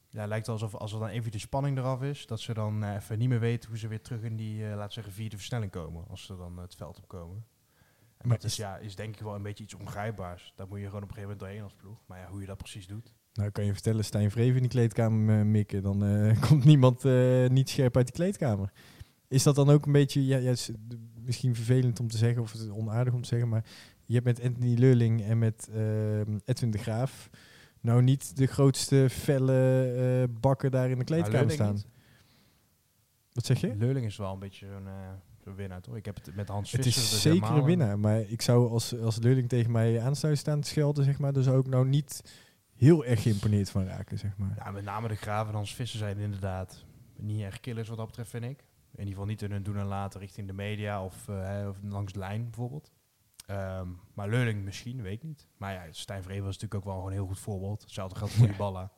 ja, 0.09 0.19
het 0.19 0.29
lijkt 0.29 0.47
alsof 0.49 0.75
als 0.75 0.93
er 0.93 0.99
dan 0.99 1.07
even 1.07 1.31
de 1.31 1.39
spanning 1.39 1.77
eraf 1.77 2.01
is, 2.01 2.25
dat 2.25 2.39
ze 2.39 2.53
dan 2.53 2.83
eh, 2.83 2.95
even 2.95 3.17
niet 3.19 3.29
meer 3.29 3.39
weten 3.39 3.69
hoe 3.69 3.77
ze 3.77 3.87
weer 3.87 4.01
terug 4.01 4.21
in 4.21 4.35
die, 4.35 4.67
eh 4.69 4.75
laat 4.75 4.93
zeggen, 4.93 5.13
vierde 5.13 5.35
versnelling 5.37 5.71
komen. 5.71 6.07
Als 6.07 6.25
ze 6.25 6.37
dan 6.37 6.57
het 6.57 6.75
veld 6.75 6.97
opkomen. 6.97 7.45
En 8.17 8.27
Maar 8.29 8.37
dat 8.37 8.45
is, 8.45 8.51
is- 8.51 8.57
ja, 8.57 8.77
is 8.77 8.95
denk 8.95 9.15
ik 9.15 9.21
wel 9.21 9.35
een 9.35 9.41
beetje 9.41 9.63
iets 9.63 9.73
ongrijpbaars. 9.75 10.53
Daar 10.55 10.67
moet 10.67 10.79
je 10.79 10.85
gewoon 10.85 11.03
op 11.03 11.09
een 11.09 11.13
gegeven 11.15 11.37
moment 11.37 11.39
doorheen 11.39 11.63
als 11.63 11.73
ploeg. 11.81 12.03
Maar 12.07 12.19
ja, 12.19 12.27
hoe 12.27 12.41
je 12.41 12.47
dat 12.47 12.57
precies 12.57 12.87
doet. 12.87 13.13
Nou, 13.33 13.49
kan 13.49 13.65
je 13.65 13.73
vertellen, 13.73 14.05
Stijn 14.05 14.31
Vreven 14.31 14.55
in 14.55 14.61
die 14.61 14.69
kleedkamer 14.71 15.45
mikken, 15.45 15.83
dan 15.83 15.99
komt 16.47 16.63
niemand 16.65 17.03
niet 17.49 17.69
scherp 17.69 17.95
uit 17.97 18.05
die 18.05 18.15
kleedkamer. 18.15 18.71
Is 19.27 19.43
dat 19.43 19.55
dan 19.55 19.69
ook 19.69 19.85
een 19.85 19.91
beetje, 19.91 20.25
ja, 20.25 20.37
ja, 20.37 20.51
is, 20.51 20.71
misschien 21.21 21.55
vervelend 21.55 21.99
om 21.99 22.07
te 22.07 22.17
zeggen, 22.17 22.41
of 22.41 22.51
het 22.51 22.69
onaardig 22.69 23.13
om 23.13 23.21
te 23.21 23.27
zeggen, 23.27 23.49
maar 23.49 23.65
je 24.13 24.21
hebt 24.21 24.37
met 24.37 24.47
Anthony 24.47 24.73
Leurling 24.73 25.23
en 25.23 25.37
met 25.37 25.69
ehm, 25.73 26.37
Edwin 26.45 26.71
de 26.71 26.77
Graaf 26.77 27.29
nou 27.81 28.01
niet 28.01 28.37
de 28.37 28.45
grootste 28.45 29.07
felle 29.09 29.83
eh, 30.31 30.35
bakken 30.41 30.71
daar 30.71 30.89
in 30.89 30.97
de 30.97 31.03
kleedkamer 31.03 31.51
staan. 31.51 31.73
niet. 31.73 31.87
Wat 33.31 33.45
zeg 33.45 33.61
je? 33.61 33.75
Leurling 33.75 34.05
is 34.05 34.17
wel 34.17 34.33
een 34.33 34.39
beetje 34.39 34.67
zo'n 34.67 34.87
eh, 34.87 34.93
zo'n 35.43 35.55
winnaar, 35.55 35.81
toch? 35.81 35.95
Ik 35.95 36.05
heb 36.05 36.15
het 36.15 36.35
met 36.35 36.47
Hans 36.47 36.71
Het 36.71 36.83
Visser. 36.83 37.03
is 37.03 37.09
dus 37.09 37.21
zeker 37.21 37.49
een 37.49 37.57
eh, 37.57 37.65
winnaar, 37.65 37.99
maar 37.99 38.19
ik 38.19 38.41
zou 38.41 38.69
als, 38.69 38.99
als 38.99 39.17
Leurling 39.17 39.49
tegen 39.49 39.71
mij 39.71 40.01
aan 40.01 40.15
zou 40.15 40.35
staan 40.35 40.61
te 40.61 40.67
schelden, 40.67 41.03
zeg 41.03 41.19
maar, 41.19 41.33
zou 41.37 41.59
ik 41.59 41.67
nou 41.67 41.87
niet 41.87 42.33
heel 42.75 43.05
erg 43.05 43.21
geïmponeerd 43.21 43.69
van 43.69 43.85
raken, 43.85 44.17
zeg 44.17 44.37
maar. 44.37 44.53
Ja, 44.57 44.71
met 44.71 44.83
name 44.83 45.07
de 45.07 45.15
Graven 45.15 45.49
en 45.49 45.55
Hans 45.55 45.75
Visser 45.75 45.99
zijn 45.99 46.17
inderdaad 46.17 46.85
niet 47.17 47.41
echt 47.41 47.59
killers 47.59 47.87
wat 47.87 47.97
dat 47.97 48.07
betreft, 48.07 48.29
vind 48.29 48.43
ik. 48.43 48.59
In 48.91 48.99
ieder 48.99 49.13
geval 49.13 49.25
niet 49.25 49.41
in 49.41 49.51
hun 49.51 49.63
doen 49.63 49.77
en 49.77 49.85
laten 49.85 50.19
richting 50.19 50.47
de 50.47 50.53
media 50.53 51.03
of, 51.03 51.27
eh, 51.27 51.65
of 51.69 51.77
langs 51.83 52.13
de 52.13 52.19
lijn 52.19 52.43
bijvoorbeeld. 52.43 52.91
Ehm, 53.45 53.87
maar 54.13 54.29
Leurling 54.29 54.63
misschien, 54.63 55.01
weet 55.01 55.13
ik 55.13 55.23
niet. 55.23 55.47
Maar 55.57 55.73
ja, 55.73 55.81
Stijn 55.91 56.23
Vreven 56.23 56.43
was 56.43 56.53
natuurlijk 56.53 56.75
ook 56.75 56.83
wel 56.85 56.93
gewoon 56.93 57.07
een 57.11 57.17
heel 57.17 57.27
goed 57.27 57.39
voorbeeld. 57.39 57.81
Hetzelfde 57.81 58.15
geldt 58.17 58.33
voor 58.33 58.47
die 58.47 58.55
ballen. 58.55 58.91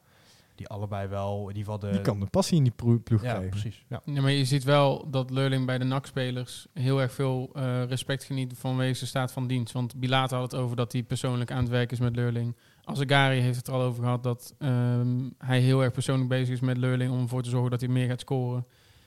Die 0.55 0.67
allebei 0.67 1.07
wel, 1.07 1.41
in 1.49 1.55
ieder 1.55 1.73
geval 1.73 1.79
de... 1.79 1.89
Die 1.91 2.01
kan 2.01 2.19
de 2.19 2.25
passie 2.25 2.57
in 2.57 2.63
die 2.63 2.71
ploeg 2.75 3.07
Ja, 3.09 3.17
krijgen. 3.17 3.49
precies. 3.49 3.85
Ja. 3.89 4.01
Ja, 4.05 4.21
maar 4.21 4.31
je 4.31 4.45
ziet 4.45 4.63
wel 4.63 5.09
dat 5.09 5.29
Leurling 5.29 5.65
bij 5.65 5.77
de 5.77 5.83
NAC-spelers 5.83 6.67
heel 6.73 7.01
erg 7.01 7.11
veel 7.13 7.49
eh, 7.53 7.83
respect 7.83 8.23
geniet 8.23 8.53
vanwege 8.57 8.93
zijn 8.93 9.09
staat 9.09 9.31
van 9.31 9.47
dienst. 9.47 9.73
Want 9.73 9.95
Bilater 9.99 10.37
had 10.37 10.51
het 10.51 10.61
over 10.61 10.75
dat 10.75 10.91
hij 10.91 11.03
persoonlijk 11.03 11.51
aan 11.51 11.61
het 11.61 11.69
werk 11.69 11.91
is 11.91 11.99
met 11.99 12.15
Leurling. 12.15 12.55
Azegari 12.83 13.39
heeft 13.39 13.57
het 13.57 13.67
er 13.67 13.73
al 13.73 13.81
over 13.81 14.03
gehad 14.03 14.23
dat 14.23 14.55
ehm, 14.59 15.29
hij 15.37 15.59
heel 15.59 15.83
erg 15.83 15.91
persoonlijk 15.91 16.29
bezig 16.29 16.53
is 16.53 16.59
met 16.59 16.77
Leurling 16.77 17.11
om 17.11 17.21
ervoor 17.21 17.43
te 17.43 17.49
zorgen 17.49 17.71
dat 17.71 17.81
hij 17.81 17.89
meer 17.89 18.07
gaat 18.07 18.19
scoren. 18.19 18.65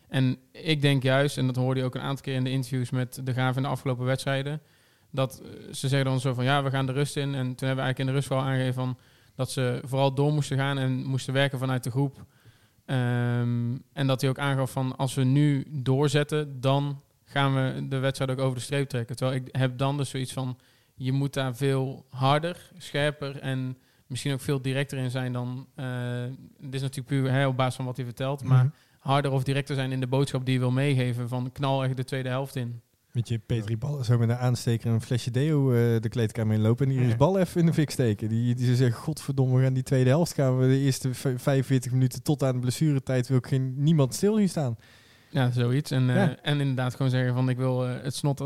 En 0.08 0.38
ik 0.52 0.80
denk 0.80 1.02
juist, 1.02 1.38
en 1.38 1.46
dat 1.46 1.56
hoorde 1.56 1.80
je 1.80 1.86
ook 1.86 1.94
een 1.94 2.00
aantal 2.00 2.24
keer 2.24 2.34
in 2.34 2.44
de 2.44 2.50
interviews 2.50 2.90
met 2.90 3.20
de 3.24 3.32
Graaf 3.32 3.56
in 3.56 3.62
de 3.62 3.68
afgelopen 3.68 4.04
wedstrijden, 4.04 4.60
dat 5.10 5.40
eh, 5.42 5.72
ze 5.74 5.88
zeggen 5.88 6.04
dan 6.10 6.20
zo 6.20 6.34
van 6.34 6.44
ja, 6.44 6.62
we 6.62 6.70
gaan 6.70 6.86
de 6.86 6.92
rust 6.92 7.16
in. 7.16 7.34
En 7.34 7.54
toen 7.54 7.68
hebben 7.68 7.76
we 7.76 7.82
eigenlijk 7.82 7.98
in 7.98 8.06
de 8.06 8.12
rust 8.12 8.28
wel 8.28 8.38
aangegeven 8.40 8.74
van 8.74 8.98
dat 9.34 9.50
ze 9.50 9.80
vooral 9.84 10.14
door 10.14 10.32
moesten 10.32 10.56
gaan 10.56 10.78
en 10.78 11.04
moesten 11.04 11.32
werken 11.34 11.58
vanuit 11.58 11.84
de 11.84 11.90
groep. 11.90 12.24
Ehm, 12.84 13.76
en 13.92 14.06
dat 14.06 14.20
hij 14.20 14.30
ook 14.30 14.38
aangaf 14.38 14.70
van 14.70 14.96
als 14.96 15.14
we 15.14 15.24
nu 15.24 15.66
doorzetten, 15.70 16.60
dan 16.60 17.02
gaan 17.24 17.54
we 17.54 17.88
de 17.88 17.98
wedstrijd 17.98 18.30
ook 18.30 18.38
over 18.38 18.56
de 18.56 18.62
streep 18.62 18.88
trekken. 18.88 19.16
Terwijl 19.16 19.38
ik 19.40 19.48
heb 19.56 19.78
dan 19.78 19.96
dus 19.96 20.10
zoiets 20.10 20.32
van, 20.32 20.58
je 20.94 21.12
moet 21.12 21.34
daar 21.34 21.56
veel 21.56 22.06
harder, 22.10 22.70
scherper 22.78 23.38
en 23.38 23.78
misschien 24.06 24.32
ook 24.32 24.40
veel 24.40 24.62
directer 24.62 24.98
in 24.98 25.10
zijn 25.10 25.32
dan... 25.32 25.66
eh 25.74 25.86
dit 26.60 26.74
is 26.74 26.80
natuurlijk 26.80 27.06
puur 27.08 27.30
hè, 27.30 27.46
op 27.46 27.56
basis 27.56 27.74
van 27.74 27.84
wat 27.84 27.96
hij 27.96 28.04
vertelt, 28.04 28.42
maar 28.44 28.64
Mhm. 28.64 28.72
harder 28.98 29.30
of 29.30 29.42
directer 29.44 29.74
zijn 29.74 29.92
in 29.92 30.00
de 30.00 30.06
boodschap 30.06 30.44
die 30.44 30.54
je 30.54 30.60
wil 30.60 30.70
meegeven 30.70 31.28
van 31.28 31.52
knal 31.52 31.84
echt 31.84 31.96
de 31.96 32.04
tweede 32.04 32.28
helft 32.28 32.56
in. 32.56 32.80
Met 33.18 33.28
je 33.28 33.38
Petri 33.38 33.76
Ballen 33.78 34.04
zo 34.04 34.18
met 34.18 34.28
een 34.28 34.36
aansteker 34.36 34.86
en 34.88 34.92
een 34.92 35.00
flesje 35.00 35.30
deo 35.30 35.72
eh, 35.72 36.00
de 36.00 36.08
kleedkamer 36.08 36.54
inlopen 36.56 36.86
en 36.86 36.92
die 36.92 37.06
is 37.08 37.16
bal 37.16 37.38
even 37.38 37.60
in 37.60 37.66
de 37.66 37.72
fik 37.72 37.90
steken. 37.90 38.28
Die, 38.28 38.54
die 38.54 38.66
ze 38.66 38.76
zeggen, 38.76 39.00
godverdomme, 39.02 39.56
we 39.56 39.62
gaan 39.62 39.72
die 39.72 39.82
tweede 39.82 40.08
helft 40.10 40.34
gaan 40.34 40.58
we 40.58 40.66
de 40.66 40.78
eerste 40.78 41.14
v- 41.14 41.34
45 41.36 41.92
minuten 41.92 42.22
tot 42.22 42.42
aan 42.42 42.52
de 42.54 42.58
blessuretijd 42.60 43.28
wil 43.28 43.36
ik 43.38 43.46
geen, 43.46 43.74
niemand 43.76 44.14
stil 44.14 44.36
zien 44.36 44.48
staan. 44.48 44.76
Ja, 45.30 45.50
zoiets. 45.50 45.90
En, 45.90 46.10
eh, 46.10 46.22
en 46.42 46.60
inderdaad 46.60 46.94
gewoon 46.94 47.10
zeggen 47.10 47.34
van 47.34 47.48
ik 47.48 47.56
wil 47.56 47.86
eh, 47.88 48.02
het 48.02 48.14
snot, 48.14 48.42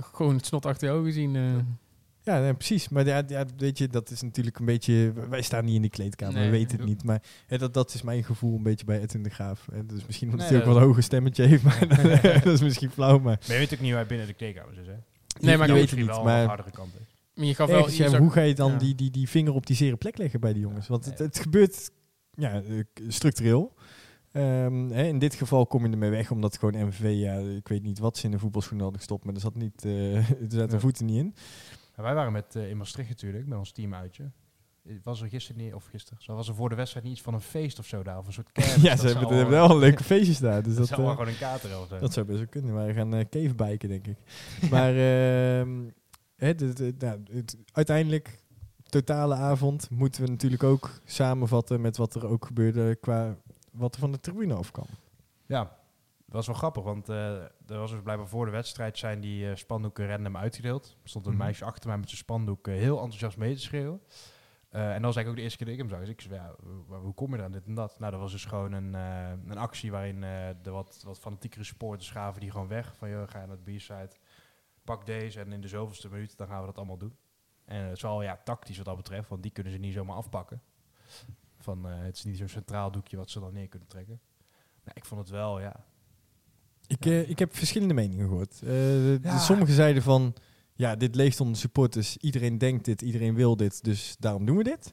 gewoon 0.00 0.34
het 0.36 0.46
snot 0.46 0.66
achter 0.66 0.88
je 0.88 0.94
ogen 0.94 1.12
zien. 1.12 1.36
Ja, 2.22 2.40
nee, 2.40 2.54
precies. 2.54 2.88
Maar 2.88 3.06
ja, 3.06 3.22
ja, 3.26 3.44
weet 3.56 3.78
je, 3.78 3.88
dat 3.88 4.10
is 4.10 4.22
natuurlijk 4.22 4.58
een 4.58 4.64
beetje... 4.64 5.12
Wij 5.28 5.42
staan 5.42 5.64
niet 5.64 5.74
in 5.74 5.80
die 5.80 5.90
kleedkamer, 5.90 6.34
Nee. 6.34 6.44
we 6.50 6.56
weten 6.56 6.78
het 6.78 6.86
niet. 6.86 7.04
Maar 7.04 7.22
hè, 7.46 7.58
dat, 7.58 7.74
dat 7.74 7.94
is 7.94 8.02
mijn 8.02 8.24
gevoel 8.24 8.56
een 8.56 8.62
beetje 8.62 8.84
bij 8.84 9.00
Edwin 9.00 9.22
de 9.22 9.30
Graaf. 9.30 9.66
Hè, 9.72 9.86
dus 9.86 10.06
misschien 10.06 10.30
omdat 10.30 10.50
Nee, 10.50 10.58
hij 10.58 10.66
ook 10.66 10.72
wel 10.72 10.82
een 10.82 10.88
hoger 10.88 11.02
stemmetje 11.02 11.44
heeft, 11.44 11.62
maar 11.62 11.88
dat 12.44 12.52
is 12.52 12.60
misschien 12.60 12.90
flauw. 12.90 13.18
Maar 13.18 13.38
Maar 13.48 13.52
je 13.52 13.58
weet 13.58 13.74
ook 13.74 13.80
niet 13.80 13.92
hij 13.92 14.06
binnen 14.06 14.26
de 14.26 14.32
kleedkamers 14.32 14.76
is, 14.78 14.86
hè? 14.86 14.92
Nee, 14.92 15.56
maar 15.56 15.66
je 15.66 15.72
dan 15.72 15.80
weet 15.80 15.90
het 15.90 15.98
niet. 15.98 16.08
wel 16.08 16.22
Maar 16.24 16.46
hardere 16.46 16.70
kant 16.70 16.92
is. 17.00 17.14
Maar 17.34 17.44
je 17.46 17.54
gaf 17.54 17.68
wel, 17.68 17.78
ergens, 17.78 17.96
ja, 17.96 18.18
hoe 18.18 18.30
ga 18.30 18.40
je 18.40 18.54
dan 18.54 18.70
ja. 18.72 18.78
die, 18.78 18.94
die, 18.94 19.10
die 19.10 19.28
vinger 19.28 19.54
op 19.54 19.66
die 19.66 19.76
zere 19.76 19.96
plek 19.96 20.18
leggen 20.18 20.40
bij 20.40 20.52
die 20.52 20.62
jongens? 20.62 20.88
Want 20.88 21.04
het, 21.04 21.18
het 21.18 21.38
gebeurt 21.38 21.90
ja, 22.32 22.62
structureel. 23.08 23.74
Ehm, 24.32 24.88
hè, 24.90 25.02
in 25.04 25.18
dit 25.18 25.34
geval 25.34 25.66
kom 25.66 25.84
je 25.86 25.90
ermee 25.92 26.10
weg, 26.10 26.30
omdat 26.30 26.58
gewoon 26.58 26.86
MVV, 26.86 27.12
ja, 27.16 27.34
ik 27.38 27.68
weet 27.68 27.82
niet 27.82 27.98
wat 27.98 28.16
ze 28.16 28.24
in 28.24 28.30
de 28.30 28.38
voetbalschoenen 28.38 28.82
hadden 28.82 29.00
gestopt, 29.00 29.24
maar 29.24 29.34
er 29.34 29.40
zat 29.40 29.54
niet, 29.56 29.84
eh 29.84 30.16
er 30.16 30.24
zaten 30.48 30.70
Ja. 30.74 30.78
voeten 30.80 31.06
niet 31.06 31.16
in. 31.16 31.34
Wij 32.02 32.14
waren 32.14 32.32
met, 32.32 32.56
eh, 32.56 32.70
in 32.70 32.76
Maastricht 32.76 33.08
natuurlijk, 33.08 33.46
met 33.46 33.58
ons 33.58 33.72
team 33.72 33.94
uitje. 33.94 34.30
Was 35.02 35.20
er 35.20 35.28
gisteren 35.28 35.62
niet, 35.62 35.74
of 35.74 35.84
gisteren, 35.84 36.22
zo 36.22 36.34
was 36.34 36.48
er 36.48 36.54
voor 36.54 36.68
de 36.68 36.74
wedstrijd 36.74 37.04
niet 37.04 37.14
iets 37.14 37.22
van 37.24 37.34
een 37.34 37.40
feest 37.40 37.78
of 37.78 37.86
zo 37.86 38.02
daar, 38.02 38.18
of 38.18 38.26
een 38.26 38.32
soort 38.32 38.52
kermis? 38.52 38.82
ja, 38.90 38.96
ze 38.96 39.06
hebben, 39.06 39.48
wel 39.48 39.78
leuke 39.78 40.04
feestjes 40.04 40.38
daar. 40.38 40.62
Dus 40.62 40.74
Dat 40.76 40.88
dat, 40.88 40.88
zou 40.88 41.00
wel 41.00 41.10
eh, 41.10 41.16
gewoon 41.16 41.32
een 41.32 41.38
kater 41.38 41.80
of 41.80 41.88
zo. 41.88 41.98
dat 41.98 42.12
zou 42.12 42.26
best 42.26 42.38
wel 42.38 42.48
kunnen, 42.48 42.74
maar 42.74 42.86
we 42.86 42.92
gaan 42.92 43.14
uh, 43.14 43.24
cavebiken, 43.30 43.88
denk 43.88 44.06
ik. 44.06 44.16
Maar 44.70 44.90
ehm, 44.90 45.90
hè, 46.36 46.54
de, 46.54 46.72
de- 46.72 46.94
nou, 46.98 47.20
het, 47.32 47.56
uiteindelijk, 47.72 48.44
totale 48.82 49.34
avond, 49.34 49.90
moeten 49.90 50.22
we 50.24 50.30
natuurlijk 50.30 50.62
ook 50.62 50.90
samenvatten 51.04 51.80
met 51.80 51.96
wat 51.96 52.14
er 52.14 52.26
ook 52.26 52.46
gebeurde 52.46 52.94
qua 52.96 53.36
wat 53.72 53.94
er 53.94 54.00
van 54.00 54.12
de 54.12 54.20
tribune 54.20 54.54
afkwam. 54.54 54.86
Ja, 55.46 55.78
dat 56.30 56.38
was 56.38 56.46
wel 56.46 56.56
grappig, 56.56 56.82
want 56.82 57.08
eh, 57.08 57.34
er 57.42 57.50
was 57.78 57.90
dus 57.90 58.02
blijkbaar 58.02 58.28
voor 58.28 58.44
de 58.44 58.50
wedstrijd 58.50 58.98
zijn 58.98 59.20
die 59.20 59.50
eh, 59.50 59.56
spandoeken 59.56 60.08
random 60.08 60.36
uitgedeeld. 60.36 60.96
Er 61.02 61.08
stond 61.08 61.26
een 61.26 61.32
Mhm. 61.34 61.42
meisje 61.42 61.64
achter 61.64 61.88
mij 61.88 61.98
met 61.98 62.08
zijn 62.08 62.20
spandoek 62.20 62.68
eh, 62.68 62.74
heel 62.74 62.96
enthousiast 63.00 63.36
mee 63.36 63.54
te 63.54 63.60
schreeuwen. 63.60 64.00
En 64.70 64.80
dat 64.92 64.92
was 64.92 65.16
eigenlijk 65.16 65.28
ook 65.28 65.36
de 65.36 65.42
eerste 65.42 65.56
keer 65.58 65.66
dat 65.66 65.74
ik 65.76 65.80
hem 65.80 65.90
zag. 65.90 66.00
Dus 66.00 66.08
ik 66.08 66.20
zei, 66.20 66.34
ja, 66.34 66.54
hoe- 66.98 67.14
kom 67.14 67.30
je 67.32 67.38
eraan 67.38 67.52
dit 67.52 67.66
en 67.66 67.74
dat? 67.74 67.98
Nou, 67.98 68.10
dat 68.12 68.20
was 68.20 68.32
dus 68.32 68.44
gewoon 68.44 68.72
een, 68.72 68.94
een 69.50 69.58
actie 69.58 69.90
waarin 69.90 70.20
de 70.62 70.70
wat, 70.70 71.02
wat 71.04 71.18
fanatiekere 71.18 71.64
supporters 71.64 72.10
gaven 72.10 72.40
die 72.40 72.50
gewoon 72.50 72.68
weg. 72.68 72.96
Van, 72.96 73.08
joh, 73.10 73.28
ga 73.28 73.40
je 73.40 73.46
naar 73.46 73.56
de 73.64 73.72
B-side, 73.76 74.10
pak 74.84 75.06
deze 75.06 75.40
en 75.40 75.52
in 75.52 75.60
de 75.60 75.68
zoveelste 75.68 76.08
minuut, 76.08 76.36
dan 76.36 76.46
gaan 76.46 76.60
we 76.60 76.66
dat 76.66 76.76
allemaal 76.76 76.96
doen. 76.98 77.16
En 77.64 77.82
het 77.84 77.96
is 77.96 78.02
wel 78.02 78.22
ja, 78.22 78.40
tactisch 78.44 78.76
wat 78.76 78.86
dat 78.86 78.96
betreft, 78.96 79.28
want 79.28 79.42
die 79.42 79.50
kunnen 79.52 79.72
ze 79.72 79.78
niet 79.78 79.94
zomaar 79.94 80.16
afpakken. 80.16 80.62
Van, 81.58 81.84
het 81.84 82.16
is 82.16 82.24
niet 82.24 82.38
zo'n 82.38 82.48
centraal 82.48 82.90
doekje 82.90 83.16
wat 83.16 83.30
ze 83.30 83.40
dan 83.40 83.52
neer 83.52 83.68
kunnen 83.68 83.88
trekken. 83.88 84.20
Nou, 84.84 84.96
ik 84.96 85.04
vond 85.04 85.20
het 85.20 85.30
wel, 85.30 85.60
ja, 85.60 85.84
Ik, 86.90 87.06
eh, 87.06 87.28
ik 87.30 87.38
heb 87.38 87.56
verschillende 87.56 87.94
meningen 87.94 88.28
gehoord. 88.28 88.60
Eh, 88.62 89.22
Ja. 89.22 89.38
Sommigen 89.38 89.74
zeiden 89.74 90.02
van, 90.02 90.34
ja, 90.74 90.96
dit 90.96 91.14
leeft 91.14 91.40
onder 91.40 91.56
supporters. 91.56 92.16
Iedereen 92.16 92.58
denkt 92.58 92.84
dit, 92.84 93.02
iedereen 93.02 93.34
wil 93.34 93.56
dit, 93.56 93.84
dus 93.84 94.16
daarom 94.18 94.44
doen 94.46 94.56
we 94.56 94.62
dit. 94.64 94.92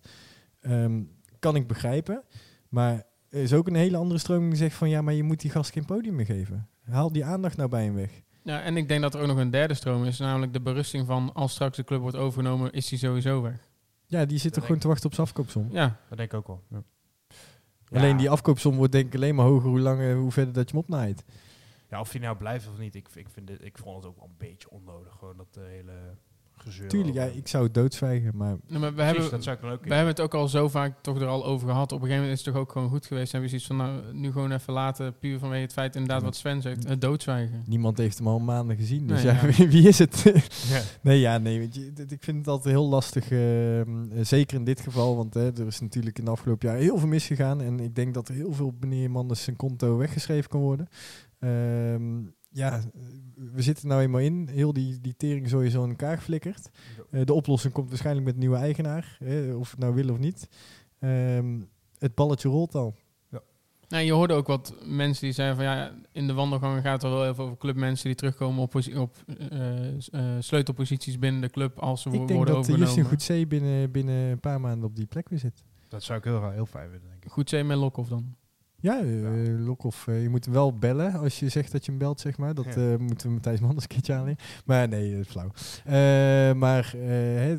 Ehm, 0.61 1.01
kan 1.39 1.55
ik 1.55 1.67
begrijpen. 1.67 2.23
Maar 2.69 3.03
er 3.29 3.41
is 3.41 3.53
ook 3.53 3.67
een 3.67 3.75
hele 3.75 3.97
andere 3.97 4.19
stroming 4.19 4.49
die 4.49 4.57
zegt 4.59 4.75
van, 4.75 4.89
ja, 4.89 5.01
maar 5.01 5.13
je 5.13 5.23
moet 5.23 5.41
die 5.41 5.51
gast 5.51 5.71
geen 5.71 5.85
podium 5.85 6.15
meer 6.15 6.25
geven. 6.25 6.67
Haal 6.89 7.11
die 7.11 7.25
aandacht 7.25 7.57
nou 7.57 7.69
bij 7.69 7.83
hem 7.83 7.93
weg. 7.93 8.21
Ja, 8.43 8.61
en 8.61 8.77
ik 8.77 8.87
denk 8.87 9.01
dat 9.01 9.13
er 9.13 9.21
ook 9.21 9.27
nog 9.27 9.37
een 9.37 9.49
derde 9.51 9.73
stroom 9.73 10.05
is, 10.05 10.17
namelijk 10.19 10.53
de 10.53 10.61
berusting 10.61 11.05
van 11.05 11.33
als 11.33 11.51
straks 11.51 11.77
de 11.77 11.83
club 11.83 12.01
wordt 12.01 12.15
overgenomen, 12.17 12.71
is 12.71 12.87
die 12.87 12.97
sowieso 12.99 13.41
weg. 13.41 13.69
Ja, 14.05 14.25
die 14.25 14.37
zit 14.37 14.53
toch 14.53 14.65
gewoon 14.65 14.79
te 14.79 14.87
wachten 14.87 15.05
op 15.05 15.13
zijn 15.13 15.27
afkoopsom. 15.27 15.67
Ja, 15.71 15.99
dat 16.09 16.17
denk 16.17 16.31
ik 16.31 16.37
ook 16.37 16.47
wel. 16.47 16.63
Ja. 16.69 16.83
Alleen 17.97 18.17
die 18.17 18.29
afkoopsom 18.29 18.75
wordt 18.75 18.91
denk 18.91 19.05
ik 19.05 19.15
alleen 19.15 19.35
maar 19.35 19.45
hoger 19.45 19.69
hoe 19.69 19.79
langer, 19.79 20.15
hoe 20.15 20.31
verder 20.31 20.53
dat 20.53 20.69
je 20.69 20.75
hem 20.75 20.83
opnaait. 20.83 21.23
Ja, 21.89 21.99
of 21.99 22.11
hij 22.11 22.21
nou 22.21 22.37
blijft 22.37 22.67
of 22.67 22.77
niet, 22.77 22.95
ik, 22.95 23.07
ik, 23.13 23.27
vind 23.29 23.47
dit, 23.47 23.63
ik 23.65 23.77
vond 23.77 23.95
het 23.95 24.05
ook 24.05 24.15
wel 24.19 24.25
een 24.27 24.47
beetje 24.47 24.69
onnodig. 24.69 25.15
Gewoon 25.19 25.37
dat 25.37 25.47
eh, 25.57 25.63
hele 25.67 25.91
gezeur. 26.59 26.87
Tuurlijk, 26.87 27.15
ja, 27.15 27.23
over- 27.25 27.37
ik 27.37 27.47
zou 27.47 27.63
het 27.63 27.73
doodzwijgen, 27.73 28.31
maar 28.37 28.55
nou, 28.67 28.79
maar 28.79 28.89
we 28.89 28.95
Precies, 28.95 29.11
hebben, 29.13 29.31
dat 29.31 29.43
zou 29.43 29.55
ik 29.55 29.61
dan 29.61 29.71
ook 29.71 29.83
we 29.83 29.93
hebben 29.93 30.13
het 30.13 30.21
ook 30.21 30.33
al 30.33 30.47
zo 30.47 30.67
vaak 30.69 31.01
toch 31.01 31.21
er 31.21 31.27
al 31.27 31.45
over 31.45 31.67
gehad. 31.67 31.91
Op 31.91 31.97
een 32.01 32.03
gegeven 32.07 32.21
moment 32.23 32.39
is 32.39 32.45
het 32.45 32.53
toch 32.53 32.63
ook 32.63 32.71
gewoon 32.71 32.89
goed 32.89 33.05
geweest. 33.05 33.31
Dan 33.31 33.41
hebben 33.41 33.59
we 33.59 33.65
zoiets 33.67 33.83
van, 33.99 34.01
nou, 34.03 34.13
nu 34.17 34.31
gewoon 34.31 34.51
even 34.51 34.73
laten, 34.73 35.17
puur 35.17 35.39
vanwege 35.39 35.61
het 35.61 35.73
feit 35.73 35.95
inderdaad 35.95 36.21
wat 36.21 36.35
Sven 36.35 36.61
zegt, 36.61 36.87
het 36.89 37.01
doodzwijgen. 37.01 37.63
niemand 37.65 37.97
heeft 37.97 38.17
hem 38.17 38.27
al 38.27 38.39
maanden 38.39 38.75
gezien. 38.77 39.07
Dus 39.07 39.23
Nee, 39.23 39.33
ja, 39.33 39.45
ja. 39.57 39.67
wie, 39.73 39.87
is 39.87 39.99
het? 39.99 40.23
Ja. 40.69 40.81
Nee, 41.01 41.19
ja, 41.19 41.37
nee. 41.37 41.59
Weet 41.59 41.75
je, 41.75 41.93
dit- 41.93 42.11
ik 42.11 42.23
vind 42.23 42.37
het 42.37 42.47
altijd 42.47 42.73
heel 42.75 42.87
lastig. 42.87 43.31
ehm, 43.31 44.11
eh, 44.11 44.23
zeker 44.23 44.57
in 44.57 44.63
dit 44.63 44.79
geval. 44.81 45.15
Want 45.15 45.33
hè, 45.33 45.51
er 45.59 45.67
is 45.67 45.79
natuurlijk 45.79 46.17
in 46.19 46.25
de 46.25 46.31
afgelopen 46.31 46.67
jaar 46.69 46.77
heel 46.77 46.97
veel 46.97 47.07
misgegaan. 47.07 47.61
En 47.61 47.79
ik 47.79 47.95
denk 47.95 48.13
dat 48.13 48.27
er 48.27 48.35
heel 48.35 48.53
veel 48.53 48.73
meneer 48.79 49.11
Manders 49.11 49.43
zijn 49.43 49.55
konto 49.55 49.97
weggeschreven 49.97 50.49
kan 50.49 50.61
worden. 50.61 50.87
Ehm, 51.39 52.19
ja, 52.49 52.81
we 53.35 53.61
zitten 53.61 53.87
nou 53.87 54.01
eenmaal 54.01 54.21
in. 54.21 54.47
Heel 54.51 54.73
die, 54.73 54.99
die 55.01 55.15
tering 55.17 55.49
sowieso 55.49 55.83
in 55.83 55.89
elkaar 55.89 56.17
geflikkerd. 56.17 56.69
Eh, 57.09 57.21
de 57.25 57.33
oplossing 57.33 57.73
komt 57.73 57.89
waarschijnlijk 57.89 58.25
met 58.25 58.33
een 58.33 58.39
nieuwe 58.39 58.57
eigenaar. 58.57 59.17
Hè, 59.23 59.53
of 59.53 59.71
het 59.71 59.79
nou 59.79 59.93
wil 59.93 60.09
of 60.09 60.17
niet. 60.17 60.49
Ehm, 60.99 61.59
het 61.97 62.15
balletje 62.15 62.49
rolt 62.49 62.75
al. 62.75 62.95
Nou, 63.89 64.03
je 64.03 64.11
hoorde 64.11 64.33
ook 64.33 64.47
wat 64.47 64.75
mensen 64.85 65.23
die 65.23 65.33
zeiden 65.33 65.55
van 65.57 65.65
ja, 65.65 65.91
in 66.11 66.27
de 66.27 66.33
wandelgangen 66.33 66.81
gaat 66.81 67.01
het 67.01 67.11
wel 67.11 67.27
even 67.27 67.43
over 67.43 67.57
clubmensen 67.57 68.05
die 68.05 68.15
terugkomen 68.15 68.61
op, 68.61 68.75
op 68.95 69.15
eh, 69.49 69.87
eh, 69.95 69.95
sleutelposities 70.39 71.19
binnen 71.19 71.41
de 71.41 71.49
club 71.49 71.79
als 71.79 72.01
ze 72.01 72.09
wo- 72.09 72.15
Ik 72.15 72.27
denk 72.27 72.37
worden 72.37 72.55
dat 72.55 72.63
overgenomen. 72.63 72.95
Justin 72.95 73.17
Goedzee 73.17 73.47
binnen, 73.47 73.91
binnen 73.91 74.15
een 74.15 74.39
paar 74.39 74.61
maanden 74.61 74.89
op 74.89 74.95
die 74.95 75.05
plek 75.05 75.29
weer 75.29 75.39
zit. 75.39 75.63
Dat 75.87 76.03
zou 76.03 76.17
ik 76.19 76.23
heel, 76.23 76.49
heel 76.51 76.65
fijn 76.65 76.89
vinden, 76.89 77.09
denk 77.09 77.25
ik. 77.25 77.31
Goed 77.31 77.49
zee 77.49 77.63
met 77.63 77.77
Lokhoff 77.77 78.09
dan. 78.09 78.35
Ja, 78.81 79.01
uh, 79.01 79.65
Lokhoff, 79.65 80.07
eh, 80.07 80.21
je 80.21 80.29
moet 80.29 80.45
hem 80.45 80.53
wel 80.53 80.77
bellen 80.77 81.13
als 81.13 81.39
je 81.39 81.49
zegt 81.49 81.71
dat 81.71 81.85
je 81.85 81.91
hem 81.91 81.99
belt, 81.99 82.19
zeg 82.19 82.37
maar. 82.37 82.53
Dat 82.53 82.65
Ja. 82.65 82.71
eh, 82.91 82.97
moeten 82.97 83.27
we 83.27 83.33
Matthijs 83.33 83.59
Manders 83.59 83.83
een 83.83 83.89
keertje 83.89 84.13
aanleggen. 84.13 84.45
Maar 84.65 84.87
nee, 84.87 85.11
dat 85.11 85.19
is 85.25 85.27
flauw. 85.27 85.51
Eh, 85.85 86.53
maar 86.59 86.93
eh, 86.93 87.51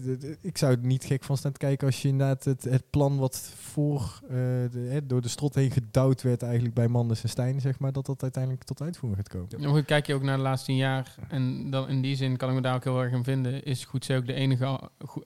ik 0.45 0.59
zou 0.59 0.73
er 0.73 0.79
niet 0.87 1.05
gek 1.05 1.25
van 1.25 1.37
staan 1.37 1.53
te 1.53 1.59
kijken 1.59 1.87
als 1.87 2.03
je 2.03 2.09
inderdaad 2.09 2.45
het, 2.45 2.65
het 2.65 2.91
plan 2.91 3.17
wat 3.19 3.53
voor 3.57 4.21
eh, 4.23 4.29
de, 4.71 4.87
hè, 4.89 5.07
door 5.07 5.21
de 5.21 5.29
strot 5.29 5.55
heen 5.55 5.71
gedouwd 5.71 6.23
werd 6.23 6.43
eigenlijk 6.43 6.75
bij 6.75 6.89
Manders 6.89 7.23
en 7.23 7.29
Stijn, 7.29 7.61
zeg 7.61 7.79
maar, 7.79 7.93
dat 7.93 8.07
dat 8.07 8.23
uiteindelijk 8.23 8.65
tot 8.65 8.83
uitvoering 8.83 9.21
gaat 9.23 9.33
komen. 9.35 9.61
Ja, 9.61 9.69
goed, 9.69 9.85
kijk 9.85 10.07
je 10.07 10.15
ook 10.15 10.23
naar 10.23 10.37
de 10.37 10.43
laatste 10.43 10.67
tien 10.67 10.77
jaar 10.77 11.15
en 11.29 11.71
dan 11.71 11.89
in 11.89 12.01
die 12.03 12.17
zin 12.17 12.37
kan 12.37 12.49
ik 12.49 12.55
me 12.55 12.61
daar 12.61 12.75
ook 12.75 12.85
heel 12.85 13.03
erg 13.03 13.13
in 13.13 13.25
vinden. 13.25 13.65
Is 13.65 13.85
goed 13.85 14.05
zee 14.05 14.17
ook 14.17 14.27
de 14.27 14.33
enige 14.33 14.67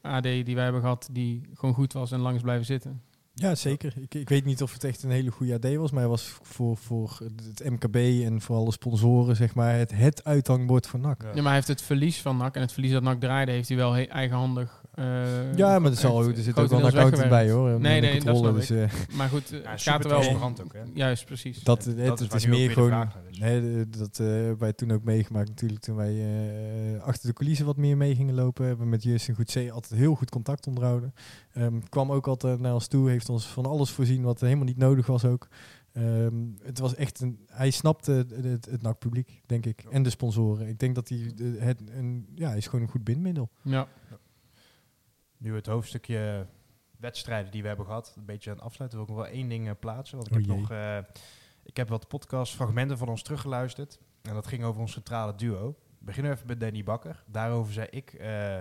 AD 0.02 0.22
die 0.22 0.54
wij 0.54 0.64
hebben 0.64 0.82
gehad 0.82 1.08
die 1.12 1.42
gewoon 1.54 1.74
goed 1.74 1.92
was 1.92 2.12
en 2.12 2.20
lang 2.20 2.36
is 2.36 2.42
blijven 2.42 2.66
zitten. 2.66 3.02
Ja, 3.34 3.54
zeker. 3.54 3.92
Ik, 4.00 4.14
ik 4.14 4.28
weet 4.28 4.44
niet 4.44 4.62
of 4.62 4.72
het 4.72 4.84
echt 4.84 5.02
een 5.02 5.10
hele 5.10 5.30
goede 5.30 5.54
AD 5.54 5.74
was, 5.74 5.90
maar 5.90 6.00
hij 6.00 6.08
was 6.10 6.34
voor, 6.42 6.76
voor 6.76 7.18
het 7.46 7.70
MKB 7.70 7.96
en 8.24 8.40
voor 8.40 8.56
alle 8.56 8.72
sponsoren, 8.72 9.36
zeg 9.36 9.54
maar, 9.54 9.74
het, 9.74 9.90
het 9.94 10.24
uithangbord 10.24 10.86
van 10.86 11.00
NAC. 11.00 11.22
Ja. 11.22 11.28
Ja, 11.28 11.34
maar 11.34 11.44
hij 11.44 11.54
heeft 11.54 11.68
het 11.68 11.82
verlies 11.82 12.20
van 12.20 12.36
NAC 12.36 12.54
en 12.54 12.60
het 12.60 12.72
verlies 12.72 12.92
dat 12.92 13.02
NAC 13.02 13.20
draaide 13.20 13.52
heeft 13.52 13.68
hij 13.68 13.76
wel 13.76 13.92
he- 13.92 14.02
eigenhandig. 14.02 14.81
Eh, 14.92 15.54
Ja, 15.56 15.78
maar 15.78 15.90
er, 15.90 15.96
zal, 15.96 16.28
er 16.28 16.36
zit 16.36 16.58
ook 16.58 16.68
wel 16.68 16.78
een 16.78 16.84
accountant 16.84 17.28
bij 17.28 17.50
hoor. 17.50 17.80
Nee, 17.80 18.00
nee, 18.00 18.20
dat 18.20 18.54
dus, 18.54 18.70
eh, 18.70 18.90
Maar 19.12 19.28
goed, 19.28 19.52
eh, 19.52 19.62
Ja, 19.62 19.70
het 19.70 19.82
gaat 19.82 20.04
er 20.04 20.10
wel 20.10 20.42
ook, 20.42 20.72
hè? 20.72 20.80
Juist, 20.94 21.24
precies. 21.24 21.62
dat, 21.62 21.84
Dat 21.96 22.18
het, 22.18 22.34
is 22.34 22.44
ook 22.44 22.50
meer 22.50 22.70
gewoon... 22.70 23.10
Nee, 23.30 23.60
de- 23.60 23.98
dat 23.98 24.18
eh, 24.18 24.26
hebben 24.26 24.58
wij 24.58 24.72
toen 24.72 24.90
ook 24.92 25.04
meegemaakt 25.04 25.48
natuurlijk. 25.48 25.80
Toen 25.80 25.96
wij 25.96 26.14
eh, 26.94 27.02
achter 27.02 27.28
de 27.28 27.34
coulissen 27.34 27.66
wat 27.66 27.76
meer 27.76 27.96
mee 27.96 28.14
gingen 28.14 28.34
lopen. 28.34 28.66
Hebben 28.66 28.84
we 28.84 28.90
met 28.90 29.02
Justin 29.02 29.34
Goedzee 29.34 29.72
altijd 29.72 30.00
heel 30.00 30.14
goed 30.14 30.30
contact 30.30 30.66
onderhouden. 30.66 31.14
Ehm, 31.52 31.80
kwam 31.88 32.12
ook 32.12 32.26
altijd 32.26 32.60
naar 32.60 32.74
ons 32.74 32.86
toe. 32.86 33.10
Heeft 33.10 33.28
ons 33.28 33.46
van 33.46 33.66
alles 33.66 33.90
voorzien 33.90 34.22
wat 34.22 34.40
helemaal 34.40 34.64
niet 34.64 34.76
nodig 34.76 35.06
was 35.06 35.24
ook. 35.24 35.48
Ehm, 35.92 36.34
het 36.62 36.78
was 36.78 36.94
echt 36.94 37.20
een... 37.20 37.38
Hij 37.46 37.70
snapte 37.70 38.12
het, 38.12 38.30
het, 38.30 38.68
het 38.70 38.82
NAC-publiek, 38.82 39.42
denk 39.46 39.66
ik. 39.66 39.84
En 39.90 40.02
de 40.02 40.10
sponsoren. 40.10 40.68
Ik 40.68 40.78
denk 40.78 40.94
dat 40.94 41.08
hij... 41.08 41.32
Het, 41.58 41.80
een, 41.96 42.26
ja, 42.34 42.48
hij 42.48 42.56
is 42.56 42.66
gewoon 42.66 42.84
een 42.84 42.90
goed 42.90 43.04
bindmiddel. 43.04 43.50
Ja. 43.62 43.88
Nu 45.42 45.54
het 45.54 45.66
hoofdstukje 45.66 46.46
wedstrijden 46.98 47.50
die 47.52 47.62
we 47.62 47.68
hebben 47.68 47.86
gehad, 47.86 48.14
een 48.16 48.24
beetje 48.24 48.50
aan 48.50 48.56
het 48.56 48.64
afsluiten, 48.64 48.98
wil 48.98 49.08
ik 49.08 49.14
nog 49.14 49.24
wel 49.24 49.34
één 49.34 49.48
ding 49.48 49.68
eh, 49.68 49.74
plaatsen. 49.80 50.16
Want 50.16 50.28
ik, 50.30 50.34
Oh 50.36 50.40
heb 50.40 50.48
jee. 50.50 50.60
nog, 50.60 50.70
eh, 50.70 50.98
ik 51.62 51.76
heb 51.76 51.88
wat 51.88 52.08
podcastfragmenten 52.08 52.98
van 52.98 53.08
ons 53.08 53.22
teruggeluisterd. 53.22 53.98
En 54.22 54.34
dat 54.34 54.46
ging 54.46 54.64
over 54.64 54.80
ons 54.80 54.92
centrale 54.92 55.34
duo. 55.34 55.68
We 55.98 56.04
beginnen 56.04 56.32
even 56.32 56.46
met 56.46 56.60
Danny 56.60 56.82
Bakker. 56.84 57.24
Daarover 57.26 57.72
zei 57.72 57.86
ik 57.90 58.12
eh, 58.12 58.58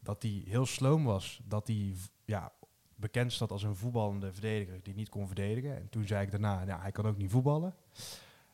dat 0.00 0.22
hij 0.22 0.42
heel 0.46 0.66
sloom 0.66 1.04
was. 1.04 1.40
Dat 1.44 1.66
hij 1.66 1.94
ja, 2.24 2.52
bekend 2.94 3.32
staat 3.32 3.50
als 3.50 3.62
een 3.62 3.76
voetballende 3.76 4.32
verdediger 4.32 4.82
die 4.82 4.94
niet 4.94 5.08
kon 5.08 5.26
verdedigen. 5.26 5.76
En 5.76 5.88
toen 5.88 6.06
zei 6.06 6.22
ik 6.24 6.30
daarna, 6.30 6.62
ja, 6.66 6.80
hij 6.80 6.92
kan 6.92 7.06
ook 7.06 7.16
niet 7.16 7.30
voetballen. 7.30 7.74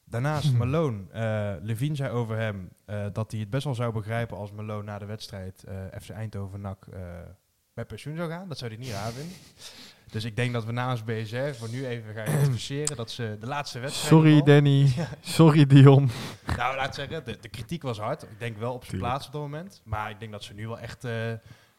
Daarnaast 0.04 0.52
Malone. 0.58 1.04
eh 1.10 1.54
Levine 1.62 1.94
zei 1.94 2.10
over 2.10 2.36
hem 2.36 2.70
dat 3.12 3.30
hij 3.30 3.40
het 3.40 3.50
best 3.50 3.64
wel 3.64 3.74
zou 3.74 3.92
begrijpen 3.92 4.36
als 4.36 4.52
Malone 4.52 4.82
na 4.82 4.98
de 4.98 5.04
wedstrijd 5.06 5.64
eh, 5.64 5.84
FC 6.00 6.08
Eindhoven 6.10 6.60
NAC 6.60 6.86
eh 6.86 7.00
met 7.76 7.86
pensioen 7.86 8.16
zou 8.16 8.30
gaan. 8.30 8.48
Dat 8.48 8.58
zou 8.58 8.70
hij 8.70 8.80
niet 8.80 8.90
raar 8.90 9.12
vinden. 9.12 9.36
Dus 10.10 10.24
ik 10.24 10.36
denk 10.36 10.52
dat 10.52 10.64
we 10.64 10.72
namens 10.72 11.04
BSR 11.04 11.54
voor 11.58 11.68
nu 11.68 11.86
even 11.86 12.14
gaan 12.14 12.26
identificeren 12.34 12.96
dat 12.96 13.10
ze 13.10 13.36
de 13.40 13.46
laatste 13.46 13.78
wedstrijd... 13.78 14.08
Sorry 14.08 14.42
Danny. 14.42 14.92
Sorry 15.20 15.66
Dion. 15.66 16.10
Nou, 16.56 16.76
laat 16.76 16.86
ik 16.86 16.94
zeggen, 16.94 17.24
de, 17.24 17.38
de 17.40 17.48
kritiek 17.48 17.82
was 17.82 17.98
hard. 17.98 18.22
Ik 18.22 18.38
denk 18.38 18.56
wel 18.56 18.72
op 18.72 18.84
zijn 18.84 18.98
plaats 18.98 19.26
op 19.26 19.32
dat 19.32 19.40
moment. 19.40 19.80
Maar 19.84 20.10
ik 20.10 20.18
denk 20.20 20.32
dat 20.32 20.44
ze 20.44 20.54
nu 20.54 20.66
wel 20.66 20.78
echt 20.78 21.04
eh, 21.04 21.32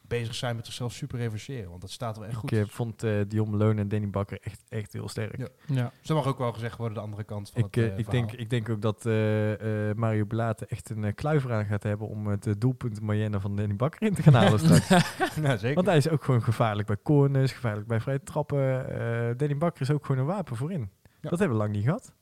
bezig 0.07 0.35
zijn 0.35 0.55
met 0.55 0.65
zichzelf 0.65 0.93
super 0.93 1.19
revancheren. 1.19 1.69
Want 1.69 1.81
dat 1.81 1.91
staat 1.91 2.17
wel 2.17 2.27
echt 2.27 2.35
goed. 2.35 2.51
Ik 2.51 2.57
eh, 2.57 2.69
vond 2.69 3.03
eh 3.03 3.11
Dion 3.27 3.49
Malone 3.49 3.81
en 3.81 3.87
Danny 3.87 4.09
Bakker 4.09 4.39
echt, 4.41 4.63
echt 4.69 4.93
heel 4.93 5.09
sterk. 5.09 5.37
Ja. 5.37 5.47
Ja. 5.65 5.91
Zo 6.01 6.15
mag 6.15 6.25
ook 6.25 6.37
wel 6.37 6.53
gezegd 6.53 6.77
worden 6.77 6.97
de 6.97 7.03
andere 7.03 7.23
kant 7.23 7.49
van 7.49 7.63
Ik, 7.63 7.75
het 7.75 7.91
eh, 7.91 7.97
ik, 7.97 8.11
denk, 8.11 8.31
ik 8.31 8.49
denk 8.49 8.69
ook 8.69 8.81
dat 8.81 9.05
eh, 9.05 9.89
eh, 9.89 9.95
Mario 9.95 10.25
Belate 10.25 10.65
echt 10.65 10.89
een 10.89 11.13
kluiver 11.15 11.53
aan 11.53 11.65
gaat 11.65 11.83
hebben 11.83 12.07
om 12.07 12.27
het 12.27 12.45
uh, 12.45 12.53
doelpunt 12.57 13.01
Mayenne 13.01 13.39
van 13.39 13.55
Danny 13.55 13.75
Bakker 13.75 14.01
in 14.01 14.13
te 14.13 14.21
gaan 14.21 14.33
halen 14.33 14.59
straks. 14.59 14.87
ja, 15.43 15.57
zeker. 15.57 15.75
Want 15.75 15.87
hij 15.87 15.97
is 15.97 16.09
ook 16.09 16.23
gewoon 16.23 16.43
gevaarlijk 16.43 16.87
bij 16.87 16.97
corners, 17.03 17.51
gevaarlijk 17.51 17.87
bij 17.87 17.99
vrije 17.99 18.23
trappen. 18.23 18.89
Eh, 18.89 19.37
Danny 19.37 19.57
Bakker 19.57 19.81
is 19.81 19.91
ook 19.91 20.05
gewoon 20.05 20.21
een 20.21 20.27
wapen 20.27 20.55
voorin. 20.55 20.89
Ja. 21.21 21.29
Dat 21.29 21.39
hebben 21.39 21.57
we 21.57 21.63
lang 21.63 21.75
niet 21.75 21.83
gehad. 21.83 22.13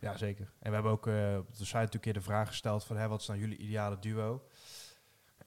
Ja, 0.00 0.16
zeker. 0.16 0.52
En 0.58 0.68
we 0.68 0.74
hebben 0.74 0.92
ook 0.92 1.06
eh, 1.06 1.36
op 1.38 1.48
de 1.48 1.64
site 1.64 1.76
natuurlijk 1.76 1.94
een 1.94 2.00
keer 2.00 2.12
de 2.12 2.20
vraag 2.20 2.48
gesteld 2.48 2.84
van 2.84 2.96
hè, 2.96 3.08
wat 3.08 3.20
is 3.20 3.26
nou 3.26 3.40
jullie 3.40 3.56
ideale 3.56 3.96
duo? 4.00 4.42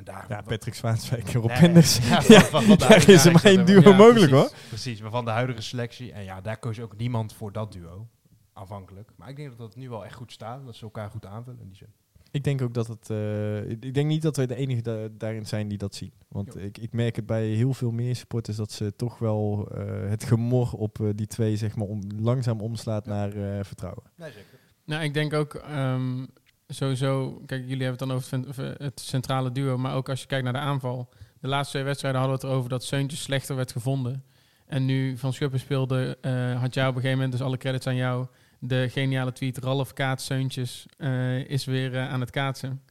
En 0.08 0.14
daar 0.14 0.26
Ja, 0.30 0.42
Patrick 0.42 0.74
Zwaanswijk 0.74 1.34
en 1.34 1.42
Rob 1.42 1.52
Nee. 1.60 1.84
Ja, 2.10 2.22
Ja, 2.28 2.42
van- 2.42 2.64
van 2.64 2.78
de 2.78 2.86
daar 2.88 3.10
is 3.10 3.26
er 3.26 3.32
maar 3.32 3.44
één 3.46 3.66
duo 3.66 3.82
ja, 3.90 3.96
mogelijk 3.98 4.14
precies, 4.30 4.32
hoor. 4.32 4.52
Precies, 4.68 5.02
maar 5.02 5.12
van 5.12 5.26
de 5.26 5.32
huidige 5.32 5.62
selectie. 5.62 6.12
En 6.12 6.24
ja, 6.24 6.42
daar 6.42 6.58
koos 6.58 6.80
ook 6.80 6.98
niemand 6.98 7.34
voor 7.34 7.52
dat 7.52 7.72
duo. 7.72 8.08
Aanvankelijk. 8.54 9.10
Maar 9.16 9.30
ik 9.30 9.36
denk 9.36 9.50
dat 9.50 9.58
dat 9.58 9.76
nu 9.76 9.90
wel 9.90 10.06
echt 10.06 10.16
goed 10.16 10.32
staat. 10.32 10.66
Dat 10.66 10.76
ze 10.76 10.84
elkaar 10.84 11.10
goed 11.10 11.26
aanvullen 11.26 11.60
in 11.62 11.68
die 11.68 11.76
zin. 11.78 11.88
Ik 12.32 12.44
denk 12.44 12.62
ook 12.62 12.74
dat 12.74 12.88
het. 12.88 13.10
eh, 13.10 13.70
ik 13.70 13.94
denk 13.94 14.08
niet 14.08 14.22
dat 14.22 14.36
wij 14.36 14.46
de 14.48 14.56
enige 14.56 14.82
da- 14.82 15.08
daarin 15.18 15.46
zijn 15.46 15.68
die 15.68 15.78
dat 15.78 15.96
zien. 15.96 16.12
Want 16.28 16.58
ik, 16.60 16.78
ik 16.78 16.94
merk 16.94 17.16
het 17.16 17.26
bij 17.26 17.46
heel 17.48 17.74
veel 17.74 17.92
meer 17.92 18.16
supporters 18.16 18.58
dat 18.58 18.72
ze 18.72 18.96
toch 18.96 19.20
wel 19.20 19.70
eh, 19.76 20.10
het 20.10 20.24
gemor 20.24 20.72
op 20.74 21.00
eh, 21.00 21.08
die 21.16 21.28
twee 21.28 21.58
zeg 21.58 21.76
maar 21.76 21.88
om, 21.88 22.02
langzaam 22.20 22.62
omslaat 22.62 23.06
Ja. 23.06 23.12
naar 23.12 23.58
eh, 23.58 23.64
vertrouwen. 23.64 24.04
Nee, 24.16 24.32
zeker. 24.32 24.60
Nou, 24.86 25.04
ik 25.04 25.14
denk 25.14 25.34
ook 25.34 25.54
ehm, 25.54 26.26
sowieso. 26.68 27.42
Kijk, 27.46 27.62
jullie 27.62 27.84
hebben 27.86 28.00
het 28.00 28.00
dan 28.00 28.12
over 28.12 28.38
het 28.38 28.56
cent- 28.56 28.78
het 28.78 29.00
centrale 29.00 29.52
duo. 29.52 29.78
Maar 29.78 29.96
ook 29.96 30.10
als 30.10 30.22
je 30.22 30.28
kijkt 30.28 30.44
naar 30.44 30.54
de 30.54 30.60
aanval. 30.60 31.10
De 31.40 31.48
laatste 31.48 31.72
twee 31.72 31.84
wedstrijden 31.84 32.20
hadden 32.22 32.40
we 32.40 32.46
het 32.46 32.54
erover 32.54 32.70
dat 32.70 32.84
Seuntjes 32.84 33.22
slechter 33.22 33.56
werd 33.56 33.72
gevonden. 33.72 34.24
En 34.68 34.86
nu 34.86 35.18
Van 35.18 35.34
Schuppen 35.34 35.60
speelde, 35.60 36.18
eh, 36.22 36.62
had 36.62 36.74
jou 36.74 36.90
op 36.90 36.96
een 36.96 37.02
gegeven 37.02 37.12
moment, 37.12 37.32
dus 37.32 37.42
alle 37.42 37.58
credits 37.58 37.88
aan 37.88 37.96
jou, 37.96 38.28
de 38.60 38.90
geniale 38.90 39.32
tweet 39.32 39.58
Ralf 39.58 39.94
Kaats 39.94 40.26
Seuntjes 40.26 40.86
eh, 40.98 41.50
is 41.50 41.66
weer 41.66 41.96
eh, 41.96 42.10
aan 42.10 42.20
het 42.20 42.30
kaatsen. 42.30 42.82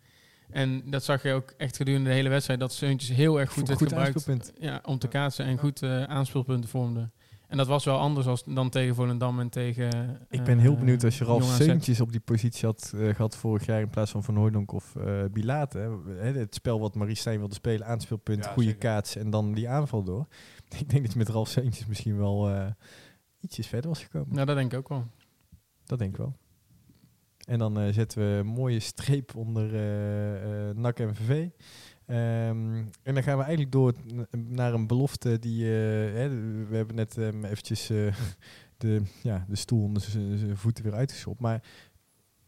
En 0.51 0.83
dat 0.91 1.05
zag 1.05 1.23
je 1.23 1.33
ook 1.33 1.55
echt 1.57 1.77
gedurende 1.77 2.09
de 2.09 2.14
hele 2.14 2.29
wedstrijd, 2.29 2.61
dat 2.61 2.73
Seuntjes 2.73 3.16
heel 3.16 3.41
erg 3.41 3.53
goed 3.53 3.68
werd 3.68 3.81
gebruikt 3.83 4.53
ja, 4.59 4.81
om 4.85 4.99
te 4.99 5.09
kaatsen 5.09 5.45
en 5.45 5.59
goed 5.59 5.83
eh, 5.83 6.03
aanspeelpunten 6.03 6.70
vormde. 6.70 7.11
En 7.53 7.59
dat 7.59 7.66
was 7.66 7.84
wel 7.84 7.98
anders 7.98 8.26
als, 8.26 8.44
dan 8.44 8.70
tegen 8.70 8.94
Volendam 8.94 9.40
en 9.40 9.48
tegen... 9.48 10.18
Ik 10.28 10.44
ben 10.44 10.59
heel 10.59 10.72
eh, 10.72 10.78
benieuwd 10.78 11.05
als 11.05 11.18
je 11.18 11.24
Ralf. 11.24 11.44
Seuntjes 11.44 12.00
op 12.00 12.11
die 12.12 12.20
positie 12.20 12.66
had 12.66 12.92
eh, 12.96 13.14
gehad 13.14 13.36
vorig 13.36 13.66
jaar 13.66 13.80
in 13.80 13.90
plaats 13.90 14.11
van 14.11 14.22
Van 14.24 14.36
Hooydonk 14.36 14.72
of 14.72 14.96
eh 14.96 15.24
Bilate. 15.32 15.78
hè. 16.09 16.32
Het 16.32 16.55
spel 16.55 16.80
wat 16.80 16.94
Marie 16.94 17.14
Stijn 17.14 17.38
wilde 17.38 17.55
spelen, 17.55 17.86
aanspeelpunt, 17.86 18.44
Ja, 18.44 18.50
goede 18.50 18.68
zeker. 18.68 18.88
kaats 18.88 19.16
en 19.16 19.30
dan 19.30 19.53
die 19.53 19.68
aanval 19.68 20.03
door. 20.03 20.26
Ik 20.78 20.90
denk 20.90 21.03
dat 21.03 21.12
je 21.12 21.18
met 21.18 21.28
Ralf 21.28 21.48
Seuntjes 21.48 21.86
misschien 21.86 22.16
wel 22.16 22.50
eh, 22.50 22.66
ietsjes 23.40 23.66
verder 23.66 23.90
was 23.90 24.03
gekomen. 24.03 24.34
Nou, 24.34 24.46
dat 24.46 24.57
denk 24.57 24.72
ik 24.72 24.78
ook 24.78 24.88
wel. 24.88 25.07
Dat 25.84 25.98
denk 25.98 26.11
ik 26.11 26.16
wel. 26.16 26.36
En 27.46 27.59
dan 27.59 27.80
eh, 27.80 27.92
zetten 27.92 28.18
we 28.18 28.24
een 28.38 28.46
mooie 28.46 28.80
streep 28.80 29.36
onder 29.36 29.74
eh 29.74 30.68
eh 30.68 30.76
NAC 30.76 30.98
en 30.98 31.14
VV. 31.14 31.48
Ehm, 32.12 32.84
en 33.02 33.14
dan 33.14 33.22
gaan 33.22 33.36
we 33.36 33.42
eigenlijk 33.42 33.72
door 33.72 33.94
naar 34.32 34.74
een 34.74 34.86
belofte 34.86 35.38
die... 35.38 35.64
eh, 35.64 35.70
hè, 36.14 36.28
we 36.68 36.76
hebben 36.76 36.96
net 36.96 37.18
ehm, 37.18 37.44
eventjes 37.44 37.90
eh, 37.90 38.14
de, 38.76 39.02
ja, 39.22 39.44
de 39.48 39.56
stoel 39.56 39.82
onder 39.82 40.02
zijn 40.02 40.56
voeten 40.56 40.84
weer 40.84 40.94
uitgeschopt. 40.94 41.40
Maar 41.40 41.62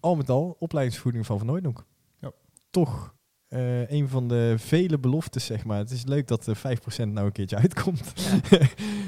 al 0.01 0.17
met 0.17 0.31
al, 0.31 0.57
opleidingsvergoeding 0.59 1.27
van 1.27 1.39
Van 1.39 1.49
Hooydonk. 1.49 1.85
Ja. 2.21 2.33
Toch 2.71 3.15
eh, 3.49 3.91
een 3.91 4.09
van 4.09 4.29
de 4.29 4.55
vele 4.59 4.99
beloftes, 4.99 5.45
zeg 5.45 5.65
maar. 5.65 5.79
Het 5.79 5.91
is 5.91 6.05
leuk 6.05 6.29
dat 6.29 6.45
de 6.45 6.57
5% 6.57 6.61
nou 6.97 7.27
een 7.27 7.33
keertje 7.33 7.57
uitkomt. 7.65 8.15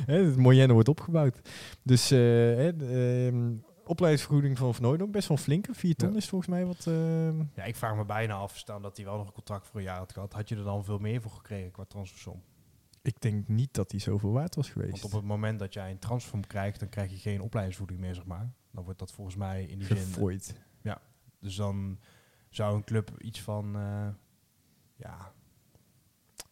Hè, 0.06 0.24
het 0.24 0.36
Moyenne 0.36 0.72
wordt 0.72 0.88
opgebouwd. 0.88 1.40
Dus 1.82 2.10
ehm, 2.10 3.54
opleidingsvergoeding 3.88 4.58
van 4.58 4.74
Van 4.74 4.84
Hooydonk, 4.84 5.12
best 5.12 5.28
wel 5.28 5.36
flinke. 5.36 5.74
4 5.74 5.94
ton 5.96 6.10
Ja. 6.10 6.16
is 6.16 6.28
volgens 6.28 6.50
mij 6.50 6.66
wat... 6.66 6.86
ehm, 6.86 7.38
Ja, 7.54 7.64
ik 7.64 7.76
vraag 7.76 7.96
me 7.96 8.04
bijna 8.04 8.34
af, 8.34 8.56
staan 8.56 8.82
dat 8.82 8.96
hij 8.96 9.06
wel 9.06 9.16
nog 9.16 9.26
een 9.26 9.32
contract 9.32 9.66
voor 9.66 9.76
een 9.80 9.86
jaar 9.86 9.98
had 9.98 10.12
gehad. 10.12 10.32
Had 10.32 10.48
je 10.48 10.56
er 10.56 10.64
dan 10.64 10.84
veel 10.84 10.98
meer 10.98 11.20
voor 11.20 11.30
gekregen 11.30 11.70
qua 11.70 11.84
transfersom? 11.84 12.42
ik 13.02 13.20
denk 13.20 13.48
niet 13.48 13.74
dat 13.74 13.90
hij 13.90 14.00
zoveel 14.00 14.32
waard 14.32 14.54
was 14.54 14.72
Want 14.72 14.86
geweest. 14.86 15.04
op 15.04 15.12
het 15.12 15.24
moment 15.24 15.58
dat 15.58 15.72
jij 15.72 15.90
een 15.90 15.98
transfersom 15.98 16.46
krijgt, 16.46 16.80
dan 16.80 16.88
krijg 16.88 17.10
je 17.10 17.16
geen 17.16 17.40
opleidingsvoeding 17.40 18.00
meer, 18.00 18.14
zeg 18.14 18.24
maar. 18.26 18.52
Dan 18.70 18.84
wordt 18.84 18.98
dat 18.98 19.12
volgens 19.12 19.36
mij 19.36 19.64
in 19.64 19.78
die 19.78 19.86
zin... 19.86 19.96
Gefooid. 19.96 20.54
Dus 21.40 21.54
dan 21.56 21.98
zou 22.50 22.76
een 22.76 22.84
club 22.84 23.10
iets 23.18 23.40
van... 23.40 23.76
eh, 23.76 24.08
ja... 24.96 25.32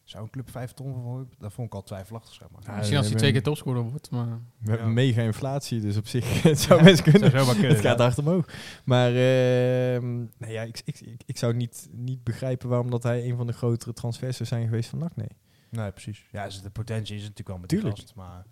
Zou 0.05 0.23
een 0.23 0.29
club 0.29 0.49
5 0.51 0.71
ton 0.71 0.93
voor... 1.03 1.27
Dat 1.39 1.53
vond 1.53 1.67
ik 1.67 1.73
al 1.73 1.83
twijfelachtig, 1.83 2.33
zeg 2.33 2.49
maar. 2.51 2.61
Ja, 2.65 2.75
Misschien 2.75 2.97
als 2.97 3.05
hij 3.05 3.15
we 3.15 3.19
twee 3.21 3.31
keer 3.31 3.43
topscorer 3.43 3.81
wordt, 3.81 4.09
maar... 4.11 4.39
We 4.57 4.69
hebben 4.69 4.93
mega 4.93 5.21
inflatie, 5.21 5.79
dus 5.81 5.97
op 5.97 6.07
zich 6.07 6.41
het 6.43 6.59
zou 6.59 6.83
best 6.83 7.01
kunnen. 7.01 7.19
Zou 7.31 7.37
zomaar 7.39 7.53
kunnen, 7.55 7.71
het 7.71 7.85
gaat 7.85 7.99
hard 7.99 8.17
omhoog. 8.17 8.45
Maar 8.83 9.07
ehm, 9.07 10.17
nee, 10.37 10.51
ja, 10.51 10.61
ik, 10.61 10.81
ik, 10.85 10.99
ik, 10.99 11.21
ik 11.25 11.37
zou 11.37 11.53
niet, 11.53 11.89
niet 11.91 12.23
begrijpen 12.23 12.69
waarom 12.69 12.89
dat 12.89 13.03
hij 13.03 13.29
een 13.29 13.37
van 13.37 13.47
de 13.47 13.53
grotere 13.53 13.93
transfers 13.93 14.37
zou 14.37 14.49
zijn 14.49 14.65
geweest 14.65 14.89
van 14.89 14.99
NAC. 14.99 15.15
Nee. 15.15 15.27
Nee, 15.69 15.91
precies. 15.91 16.25
Ja, 16.31 16.45
dus 16.45 16.61
de 16.61 16.69
potentie 16.69 17.15
is 17.15 17.21
natuurlijk 17.21 17.47
wel 17.47 17.57
met 17.57 17.69
Tuurlijk. 17.69 17.95
die 17.95 18.03
gast, 18.03 18.15
maar... 18.15 18.45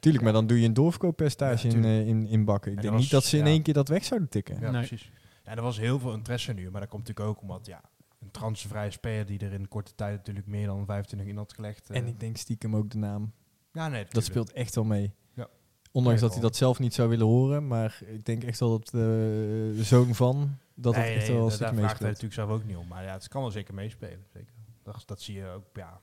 Tuurlijk, 0.00 0.24
maar 0.24 0.32
dan 0.32 0.46
doe 0.46 0.60
je 0.60 0.66
een 0.66 0.74
doorverkooppercentage 0.74 1.68
Ja, 1.68 1.74
in, 1.74 1.84
eh, 1.84 2.06
in, 2.06 2.26
in 2.26 2.44
bakken. 2.44 2.70
Ik 2.70 2.76
En 2.76 2.82
denk 2.82 2.96
niet 2.96 3.10
dat 3.10 3.24
ze 3.24 3.36
in 3.38 3.44
ja. 3.44 3.50
één 3.50 3.62
keer 3.62 3.74
dat 3.74 3.88
weg 3.88 4.04
zouden 4.04 4.28
tikken. 4.28 4.60
Ja, 4.60 4.70
Nee. 4.70 4.86
precies. 4.86 5.10
Ja, 5.44 5.56
er 5.56 5.62
was 5.62 5.78
heel 5.78 5.98
veel 5.98 6.12
interesse 6.12 6.52
nu, 6.52 6.70
maar 6.70 6.80
dat 6.80 6.90
komt 6.90 7.06
natuurlijk 7.08 7.36
ook 7.36 7.42
omdat, 7.42 7.66
ja, 7.66 7.80
een 8.20 8.30
transfervrije 8.30 8.90
speler 8.90 9.26
die 9.26 9.38
er 9.38 9.52
in 9.52 9.68
korte 9.68 9.94
tijd 9.94 10.16
natuurlijk 10.16 10.46
meer 10.46 10.66
dan 10.66 10.86
25 10.86 11.28
in 11.28 11.36
had 11.36 11.52
gelegd. 11.52 11.90
eh, 11.90 11.96
En 11.96 12.06
ik 12.06 12.20
denk 12.20 12.36
stiekem 12.36 12.76
ook 12.76 12.90
de 12.90 12.98
naam. 12.98 13.32
ja, 13.72 13.88
nee, 13.88 14.06
Dat 14.08 14.24
speelt 14.24 14.52
echt 14.52 14.74
wel 14.74 14.84
mee. 14.84 15.12
Ja. 15.34 15.48
Ondanks 15.92 16.20
Ja, 16.20 16.26
dat 16.26 16.34
hij 16.34 16.42
dat 16.44 16.56
zelf 16.56 16.78
niet 16.78 16.94
zou 16.94 17.08
willen 17.08 17.26
horen. 17.26 17.66
Maar 17.66 18.00
ik 18.06 18.24
denk 18.24 18.44
echt 18.44 18.60
wel 18.60 18.70
dat 18.78 18.86
eh, 18.86 18.92
de 18.92 19.80
zoon 19.84 20.14
van... 20.14 20.56
Dat 20.74 20.94
nee, 20.94 21.04
dat 21.06 21.14
echt 21.16 21.26
nee, 21.28 21.36
wel 21.36 21.46
daar- 21.46 21.54
stiekem 21.54 21.76
daar 21.76 21.84
vraagt 21.84 21.98
hij 22.00 22.08
meespeelt. 22.08 22.30
natuurlijk 22.30 22.32
zelf 22.34 22.50
ook 22.50 22.64
niet 22.64 22.76
om. 22.76 22.86
Maar 22.88 23.04
ja, 23.04 23.12
het 23.12 23.28
kan 23.28 23.40
wel 23.42 23.50
zeker 23.50 23.74
meespelen. 23.74 24.26
Zeker. 24.32 24.52
Dat, 24.82 25.02
dat 25.06 25.20
zie 25.20 25.34
je 25.34 25.46
ook 25.46 25.64
ja, 25.72 26.00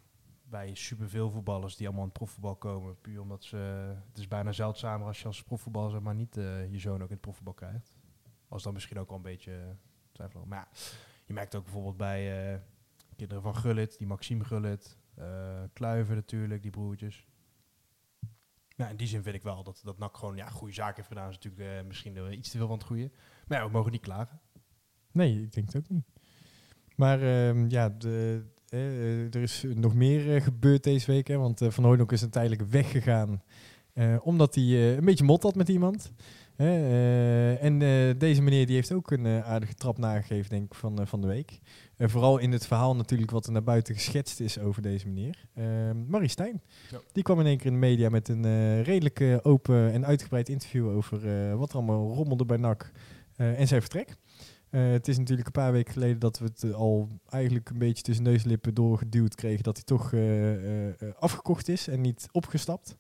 bij 0.50 0.76
superveel 0.76 1.32
voetballers 1.32 1.76
die 1.76 1.86
allemaal 1.88 2.04
in 2.06 2.10
het 2.10 2.18
profvoetbal 2.20 2.56
komen. 2.56 3.02
Puur 3.02 3.22
omdat 3.22 3.44
ze... 3.44 3.58
Het 4.10 4.18
is 4.18 4.28
bijna 4.28 4.52
zeldzamer 4.52 5.08
als 5.08 5.20
je 5.20 5.26
als 5.26 5.44
profvoetballer 5.44 5.92
zeg 5.92 6.00
maar 6.02 6.16
niet 6.16 6.38
eh, 6.38 6.72
je 6.72 6.80
zoon 6.80 6.96
ook 6.96 7.08
in 7.08 7.12
het 7.14 7.22
profvoetbal 7.22 7.54
krijgt. 7.54 7.96
Als 8.48 8.64
dan 8.64 8.74
misschien 8.74 9.00
ook 9.00 9.08
wel 9.08 9.18
een 9.18 9.24
beetje 9.24 9.76
twijfel. 10.12 10.44
Maar 10.46 10.58
ja, 10.58 10.68
je 11.28 11.34
merkt 11.34 11.56
ook 11.56 11.64
bijvoorbeeld 11.64 11.98
bij 11.98 12.52
eh, 12.54 12.60
kinderen 13.16 13.44
van 13.44 13.56
Gullit, 13.56 13.98
die 13.98 14.08
Maxime 14.08 14.44
Gullit, 14.44 14.98
eh 15.16 15.64
Kluiver 15.74 16.16
natuurlijk, 16.16 16.62
die 16.62 16.72
broertjes. 16.72 17.28
Ja, 18.76 18.90
in 18.90 18.96
die 18.98 19.08
zin 19.08 19.24
vind 19.24 19.36
ik 19.36 19.44
wel 19.44 19.64
dat, 19.64 19.82
dat 19.84 19.98
NAC 19.98 20.18
gewoon 20.18 20.36
ja, 20.36 20.50
goede 20.50 20.74
zaken 20.74 20.96
heeft 20.96 21.08
gedaan. 21.08 21.30
is 21.30 21.36
natuurlijk 21.36 21.80
eh, 21.80 21.88
misschien 21.88 22.34
iets 22.34 22.50
te 22.50 22.58
veel 22.58 22.68
van 22.68 22.78
het 22.78 22.86
goede. 22.88 23.12
Maar 23.48 23.58
ja, 23.60 23.66
we 23.66 23.72
mogen 23.72 23.92
niet 23.92 24.02
klagen. 24.02 24.40
Nee, 25.12 25.42
ik 25.42 25.54
denk 25.54 25.68
het 25.68 25.76
ook 25.78 25.90
niet. 25.90 26.06
Maar 26.96 27.22
ehm, 27.22 27.70
ja, 27.70 27.90
de, 27.90 28.44
er 29.32 29.42
is 29.42 29.66
nog 29.74 29.94
meer 29.94 30.42
gebeurd 30.42 30.84
deze 30.84 31.12
week. 31.12 31.28
Hè, 31.28 31.38
want 31.38 31.62
eh, 31.62 31.70
Van 31.70 31.84
Hooydonk 31.84 32.12
is 32.12 32.22
uiteindelijk 32.22 32.62
weggegaan. 32.70 33.42
eh, 33.94 34.18
omdat 34.22 34.56
hij 34.56 34.98
een 34.98 35.06
beetje 35.06 35.24
mot 35.24 35.44
had 35.44 35.56
met 35.56 35.70
iemand. 35.70 36.12
Eh, 36.58 37.64
en 37.64 37.82
eh, 37.82 38.20
deze 38.20 38.42
meneer 38.42 38.66
die 38.66 38.76
heeft 38.76 38.92
ook 38.92 39.12
een 39.12 39.26
eh, 39.26 39.50
aardige 39.50 39.74
trap 39.74 39.98
nagegeven, 39.98 40.50
denk 40.50 40.66
ik, 40.66 40.74
van, 40.74 41.08
van 41.08 41.22
de 41.22 41.28
week. 41.28 41.60
Vooral 41.98 42.38
in 42.38 42.52
het 42.52 42.68
verhaal 42.68 42.96
natuurlijk 42.96 43.32
wat 43.32 43.46
er 43.46 43.52
naar 43.52 43.64
buiten 43.64 43.96
geschetst 43.96 44.40
is 44.40 44.60
over 44.60 44.82
deze 44.82 45.08
meneer. 45.08 45.46
Ehm 45.54 46.06
Marie 46.08 46.30
Stijn. 46.30 46.62
Ja. 46.92 47.00
Die 47.12 47.24
kwam 47.24 47.40
in 47.40 47.46
één 47.46 47.58
keer 47.58 47.66
in 47.66 47.72
de 47.72 47.80
media 47.80 48.10
met 48.10 48.30
een 48.30 48.84
redelijk 48.84 49.40
open 49.42 49.92
en 49.92 50.06
uitgebreid 50.06 50.50
interview 50.50 50.90
over 50.90 51.20
wat 51.58 51.70
er 51.70 51.76
allemaal 51.76 52.14
rommelde 52.14 52.46
bij 52.46 52.58
NAC 52.58 52.92
en 53.36 53.68
zijn 53.68 53.82
vertrek. 53.82 54.16
Het 54.70 55.08
is 55.08 55.18
natuurlijk 55.18 55.48
een 55.48 55.54
paar 55.54 55.72
weken 55.72 55.94
geleden 55.94 56.20
dat 56.20 56.40
we 56.40 56.46
het 56.46 56.74
al 56.74 57.10
eigenlijk 57.30 57.70
een 57.70 57.78
beetje 57.78 58.04
tussen 58.04 58.24
neus 58.24 58.44
en 58.44 58.50
lippen 58.50 58.74
doorgeduwd 58.74 59.36
kregen 59.36 59.64
dat 59.64 59.76
hij 59.76 59.86
toch 59.86 60.14
afgekocht 61.20 61.68
is 61.68 61.88
en 61.88 62.02
niet 62.02 62.28
opgestapt. 62.32 62.96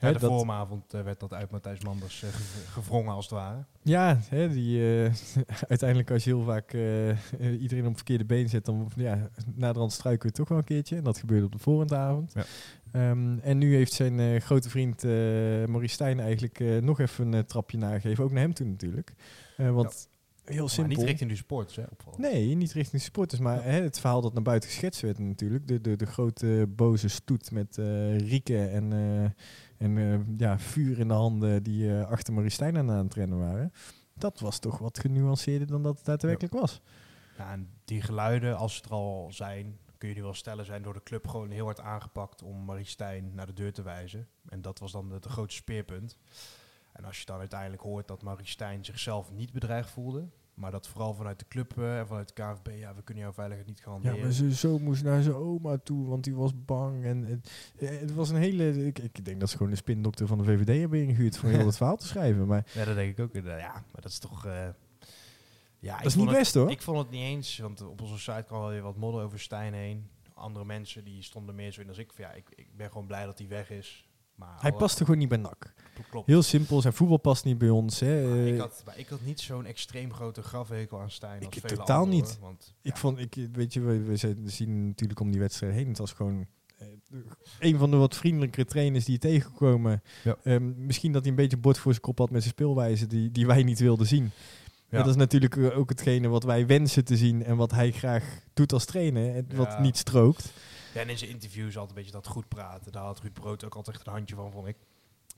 Ja, 0.00 0.12
de 0.12 0.18
dat- 0.18 0.30
vooravond 0.30 0.94
eh, 0.94 1.02
werd 1.02 1.20
dat 1.20 1.32
uit 1.32 1.50
Matthijs 1.50 1.80
Manders 1.80 2.18
gev- 2.20 2.68
gevrongen 2.72 3.12
als 3.14 3.24
het 3.24 3.34
ware. 3.34 3.64
Ja, 3.82 4.18
hè, 4.28 4.48
die, 4.48 4.80
eh, 5.04 5.12
uiteindelijk 5.68 6.10
als 6.10 6.24
je 6.24 6.30
heel 6.30 6.42
vaak 6.44 6.72
iedereen 7.60 7.82
op 7.82 7.88
het 7.88 7.96
verkeerde 7.96 8.24
been 8.24 8.48
zet, 8.48 8.64
dan 8.64 8.90
ja, 8.96 9.28
naderhand 9.54 9.92
struiken 9.92 10.28
we 10.28 10.34
toch 10.34 10.48
wel 10.48 10.58
een 10.58 10.64
keertje. 10.64 10.96
En 10.96 11.04
dat 11.04 11.18
gebeurde 11.18 11.46
op 11.46 11.52
de 11.52 11.58
vooravond. 11.58 12.32
Ja. 12.34 12.44
Ehm, 12.92 13.38
en 13.38 13.58
nu 13.58 13.74
heeft 13.74 13.92
zijn 13.92 14.40
grote 14.40 14.68
vriend 14.70 15.02
Maurice 15.02 15.94
Stijn 15.94 16.20
eigenlijk 16.20 16.58
nog 16.82 17.00
even 17.00 17.32
een 17.32 17.46
trapje 17.46 17.78
nagegeven. 17.78 18.24
Ook 18.24 18.32
naar 18.32 18.42
hem 18.42 18.54
toe 18.54 18.66
natuurlijk. 18.66 19.12
Want 19.56 20.08
heel 20.44 20.60
Maar 20.60 20.70
simpel. 20.70 20.96
niet 20.96 21.06
richting 21.06 21.30
de 21.30 21.36
sports, 21.36 21.76
hè. 21.76 21.82
Nee, 22.16 22.54
niet 22.54 22.72
richting 22.72 23.02
supporters. 23.02 23.40
Maar 23.40 23.64
hè, 23.64 23.82
het 23.82 24.00
verhaal 24.00 24.20
dat 24.20 24.32
naar 24.34 24.42
buiten 24.42 24.68
geschetst 24.70 25.00
werd 25.00 25.18
natuurlijk. 25.18 25.68
De, 25.68 25.80
de, 25.80 25.96
de 25.96 26.06
grote 26.06 26.66
boze 26.76 27.08
stoet 27.08 27.50
met 27.50 27.76
Rieke 28.16 28.64
en, 28.66 28.92
en 29.78 29.98
eh, 29.98 30.38
ja, 30.38 30.58
vuur 30.58 30.98
in 30.98 31.08
de 31.08 31.14
handen 31.14 31.62
die 31.62 31.98
eh, 31.98 32.10
achter 32.10 32.34
Marie 32.34 32.50
Stijn 32.50 32.76
aan 32.76 32.88
het 32.88 33.14
rennen 33.14 33.38
waren. 33.38 33.72
Dat 34.14 34.40
was 34.40 34.58
toch 34.58 34.78
wat 34.78 34.98
genuanceerder 34.98 35.66
dan 35.66 35.82
dat 35.82 35.96
het 35.96 36.04
daadwerkelijk 36.04 36.54
was. 36.54 36.80
Ja, 37.36 37.58
die 37.84 38.02
geluiden, 38.02 38.56
als 38.56 38.76
ze 38.76 38.82
er 38.82 38.90
al 38.90 39.28
zijn, 39.32 39.78
kun 39.98 40.08
je 40.08 40.14
die 40.14 40.22
wel 40.22 40.34
stellen, 40.34 40.64
zijn 40.64 40.82
door 40.82 40.94
de 40.94 41.02
club 41.02 41.28
gewoon 41.28 41.50
heel 41.50 41.64
hard 41.64 41.80
aangepakt 41.80 42.42
om 42.42 42.64
Marie 42.64 42.84
Stijn 42.84 43.34
naar 43.34 43.46
de 43.46 43.52
deur 43.52 43.72
te 43.72 43.82
wijzen. 43.82 44.28
En 44.48 44.62
dat 44.62 44.78
was 44.78 44.92
dan 44.92 45.10
het 45.10 45.26
grote 45.26 45.54
speerpunt. 45.54 46.18
En 46.92 47.04
als 47.04 47.18
je 47.18 47.26
dan 47.26 47.38
uiteindelijk 47.38 47.82
hoort 47.82 48.08
dat 48.08 48.22
Marie 48.22 48.46
Stijn 48.46 48.84
zichzelf 48.84 49.32
niet 49.32 49.52
bedreigd 49.52 49.90
voelde, 49.90 50.28
maar 50.58 50.70
dat 50.70 50.88
vooral 50.88 51.14
vanuit 51.14 51.38
de 51.38 51.44
club 51.48 51.78
eh, 51.78 51.98
en 51.98 52.06
vanuit 52.06 52.28
de 52.28 52.42
KVB, 52.42 52.78
ja, 52.78 52.94
we 52.94 53.02
kunnen 53.02 53.22
jouw 53.24 53.32
veiligheid 53.32 53.68
niet 53.68 53.78
Ja, 53.78 53.84
garanderen. 53.84 54.20
maar 54.20 54.32
zijn 54.32 54.50
zo 54.50 54.78
moest 54.78 55.02
naar 55.02 55.22
zijn 55.22 55.34
oma 55.34 55.76
toe, 55.78 56.06
want 56.08 56.24
die 56.24 56.34
was 56.34 56.64
bang. 56.64 57.04
En 57.04 57.24
het, 57.24 57.50
eh, 57.78 57.98
het 58.00 58.14
was 58.14 58.30
een 58.30 58.36
hele... 58.36 58.86
Ik, 58.86 58.98
ik 58.98 59.24
denk 59.24 59.40
dat 59.40 59.50
ze 59.50 59.56
gewoon 59.56 59.72
de 59.72 59.78
spindokter 59.78 60.26
van 60.26 60.38
de 60.38 60.44
VVD 60.44 60.80
hebben 60.80 61.02
ingehuurd 61.02 61.36
voor 61.38 61.48
heel 61.48 61.64
dat 61.64 61.76
verhaal 61.76 61.96
te 61.96 62.06
schrijven. 62.06 62.46
Maar 62.46 62.66
Ja, 62.74 62.84
dat 62.84 62.94
denk 62.94 63.18
ik 63.18 63.24
ook. 63.24 63.44
Ja, 63.44 63.72
maar 63.72 64.00
dat 64.00 64.10
is 64.10 64.18
toch... 64.18 64.46
eh, 64.46 64.68
ja, 65.78 65.96
dat 65.96 66.06
is 66.06 66.14
niet 66.14 66.30
best 66.30 66.54
hoor. 66.54 66.70
Ik 66.70 66.82
vond 66.82 66.98
het 66.98 67.10
niet 67.10 67.22
eens, 67.22 67.58
want 67.58 67.80
op 67.82 68.00
onze 68.00 68.18
site 68.18 68.44
kwam 68.46 68.60
wel 68.60 68.68
weer 68.70 68.82
wat 68.82 68.96
modder 68.96 69.22
over 69.22 69.40
Stijn 69.40 69.74
heen. 69.74 70.08
Andere 70.34 70.64
mensen 70.64 71.04
die 71.04 71.22
stonden 71.22 71.54
meer 71.54 71.72
zo 71.72 71.80
in 71.80 71.88
als 71.88 71.98
ik. 71.98 72.12
Van, 72.12 72.24
ja, 72.24 72.32
ik, 72.32 72.48
ik 72.56 72.76
ben 72.76 72.88
gewoon 72.90 73.06
blij 73.06 73.24
dat 73.24 73.38
hij 73.38 73.48
weg 73.48 73.70
is. 73.70 74.07
Maar 74.38 74.56
Hij 74.60 74.72
paste 74.72 75.04
gewoon 75.04 75.18
niet 75.18 75.28
bij 75.28 75.38
NAC. 75.38 75.72
Klopt. 76.10 76.26
Heel 76.26 76.42
simpel, 76.42 76.80
zijn 76.80 76.92
voetbal 76.92 77.16
past 77.16 77.44
niet 77.44 77.58
bij 77.58 77.70
ons. 77.70 78.00
Hè. 78.00 78.28
Maar 78.28 78.46
ik, 78.46 78.58
had, 78.58 78.82
maar 78.86 78.98
ik 78.98 79.08
had 79.08 79.18
niet 79.24 79.40
zo'n 79.40 79.66
extreem 79.66 80.12
grote 80.12 80.42
grafhekel 80.42 81.00
aan 81.00 81.10
Stijn. 81.10 81.42
Ik 81.42 81.54
totaal 81.54 82.02
anderen, 82.02 82.08
niet. 82.24 82.38
Want, 82.40 82.74
Ik 82.82 82.92
ja, 82.92 83.00
vond, 83.00 83.18
ik, 83.18 83.48
weet 83.52 83.72
je, 83.72 83.80
we, 83.80 84.16
zien 84.46 84.86
natuurlijk 84.86 85.20
om 85.20 85.30
die 85.30 85.40
wedstrijd 85.40 85.74
heen. 85.74 85.88
Het 85.88 85.98
was 85.98 86.12
gewoon 86.12 86.46
eh, 86.78 86.86
een 87.58 87.78
van 87.78 87.90
de 87.90 87.96
wat 87.96 88.16
vriendelijkere 88.16 88.64
trainers 88.64 89.04
die 89.04 89.14
je 89.14 89.20
tegenkomen. 89.20 90.02
Ja. 90.24 90.36
Ehm, 90.42 90.86
misschien 90.86 91.12
dat 91.12 91.20
hij 91.22 91.30
een 91.30 91.36
beetje 91.36 91.56
bord 91.56 91.78
voor 91.78 91.92
zijn 91.92 92.04
kop 92.04 92.18
had 92.18 92.30
met 92.30 92.42
zijn 92.42 92.54
speelwijze 92.54 93.06
die, 93.06 93.30
die 93.30 93.46
wij 93.46 93.62
niet 93.62 93.78
wilden 93.78 94.06
zien. 94.06 94.30
Ja. 94.90 94.98
Dat 94.98 95.06
is 95.06 95.16
natuurlijk 95.16 95.56
eh, 95.56 95.78
ook 95.78 95.88
hetgene 95.88 96.28
wat 96.28 96.44
wij 96.44 96.66
wensen 96.66 97.04
te 97.04 97.16
zien 97.16 97.44
en 97.44 97.56
wat 97.56 97.70
hij 97.70 97.92
graag 97.92 98.24
doet 98.54 98.72
als 98.72 98.84
trainer. 98.84 99.34
en 99.34 99.46
Wat 99.54 99.66
Ja. 99.66 99.80
niet 99.80 99.96
strookt. 99.96 100.52
En 100.94 101.08
in 101.08 101.18
zijn 101.18 101.30
interviews 101.30 101.76
altijd 101.76 101.88
een 101.88 101.94
beetje 101.94 102.20
dat 102.20 102.26
goed 102.26 102.48
praten. 102.48 102.92
Daar 102.92 103.02
had 103.02 103.20
Ruud 103.20 103.32
Brood 103.32 103.64
ook 103.64 103.74
altijd 103.74 104.06
een 104.06 104.12
handje 104.12 104.34
van, 104.34 104.50
vond 104.50 104.66
ik. 104.66 104.76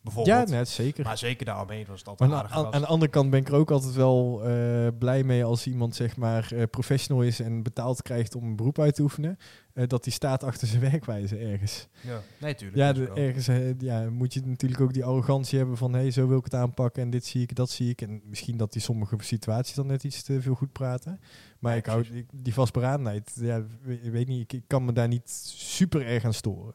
Ja, 0.02 0.06
Bijvoorbeeld. 0.12 0.48
net 0.48 0.68
zeker. 0.68 1.04
Maar 1.04 1.18
zeker 1.18 1.46
daaromheen 1.46 1.84
was 1.88 1.98
het 2.04 2.18
Maar 2.18 2.28
aan, 2.28 2.34
aardig 2.34 2.52
aan- 2.74 2.80
de 2.80 2.86
andere 2.86 3.10
kant 3.10 3.30
ben 3.30 3.40
ik 3.40 3.48
er 3.48 3.54
ook 3.54 3.70
altijd 3.70 3.94
wel 3.94 4.42
eh, 4.44 4.86
blij 4.98 5.24
mee 5.24 5.44
als 5.44 5.66
iemand 5.66 5.94
zeg 5.94 6.16
maar 6.16 6.52
eh, 6.52 6.62
professional 6.70 7.22
is 7.22 7.40
en 7.40 7.62
betaald 7.62 8.02
krijgt 8.02 8.34
om 8.34 8.44
een 8.44 8.56
beroep 8.56 8.78
uit 8.78 8.94
te 8.94 9.02
oefenen. 9.02 9.36
eh, 9.74 9.86
dat 9.86 10.04
hij 10.04 10.12
staat 10.12 10.44
achter 10.44 10.68
zijn 10.68 10.80
werkwijze 10.90 11.36
ergens. 11.38 11.86
Ja, 12.00 12.20
nee, 12.40 12.54
tuurlijk. 12.54 12.78
Ja, 12.78 12.92
dat 12.92 13.14
de, 13.16 13.20
ergens 13.22 13.46
ja, 13.78 14.10
moet 14.10 14.34
je 14.34 14.40
natuurlijk 14.44 14.80
ook 14.80 14.92
die 14.92 15.04
arrogantie 15.04 15.58
hebben 15.58 15.76
van 15.76 15.92
hé, 15.92 16.00
hey, 16.00 16.10
zo 16.10 16.26
wil 16.28 16.38
ik 16.38 16.44
het 16.44 16.54
aanpakken 16.54 17.02
en 17.02 17.10
dit 17.10 17.24
zie 17.26 17.42
ik, 17.42 17.54
dat 17.54 17.70
zie 17.70 17.90
ik. 17.90 18.02
En 18.02 18.20
misschien 18.24 18.56
dat 18.56 18.72
die 18.72 18.82
sommige 18.82 19.16
situaties 19.18 19.74
dan 19.74 19.86
net 19.86 20.04
iets 20.04 20.22
te 20.22 20.40
veel 20.40 20.54
goed 20.54 20.72
praten. 20.72 21.20
Maar 21.58 21.72
Ja, 21.72 21.78
ik 21.78 21.86
hou 21.86 22.06
ik, 22.12 22.26
die 22.32 22.54
vastberadenheid, 22.54 23.32
ja, 23.34 23.62
weet 24.02 24.28
niet, 24.28 24.40
ik, 24.42 24.52
ik 24.52 24.64
kan 24.66 24.84
me 24.84 24.92
daar 24.92 25.08
niet 25.08 25.30
super 25.54 26.06
erg 26.06 26.24
aan 26.24 26.34
storen. 26.34 26.74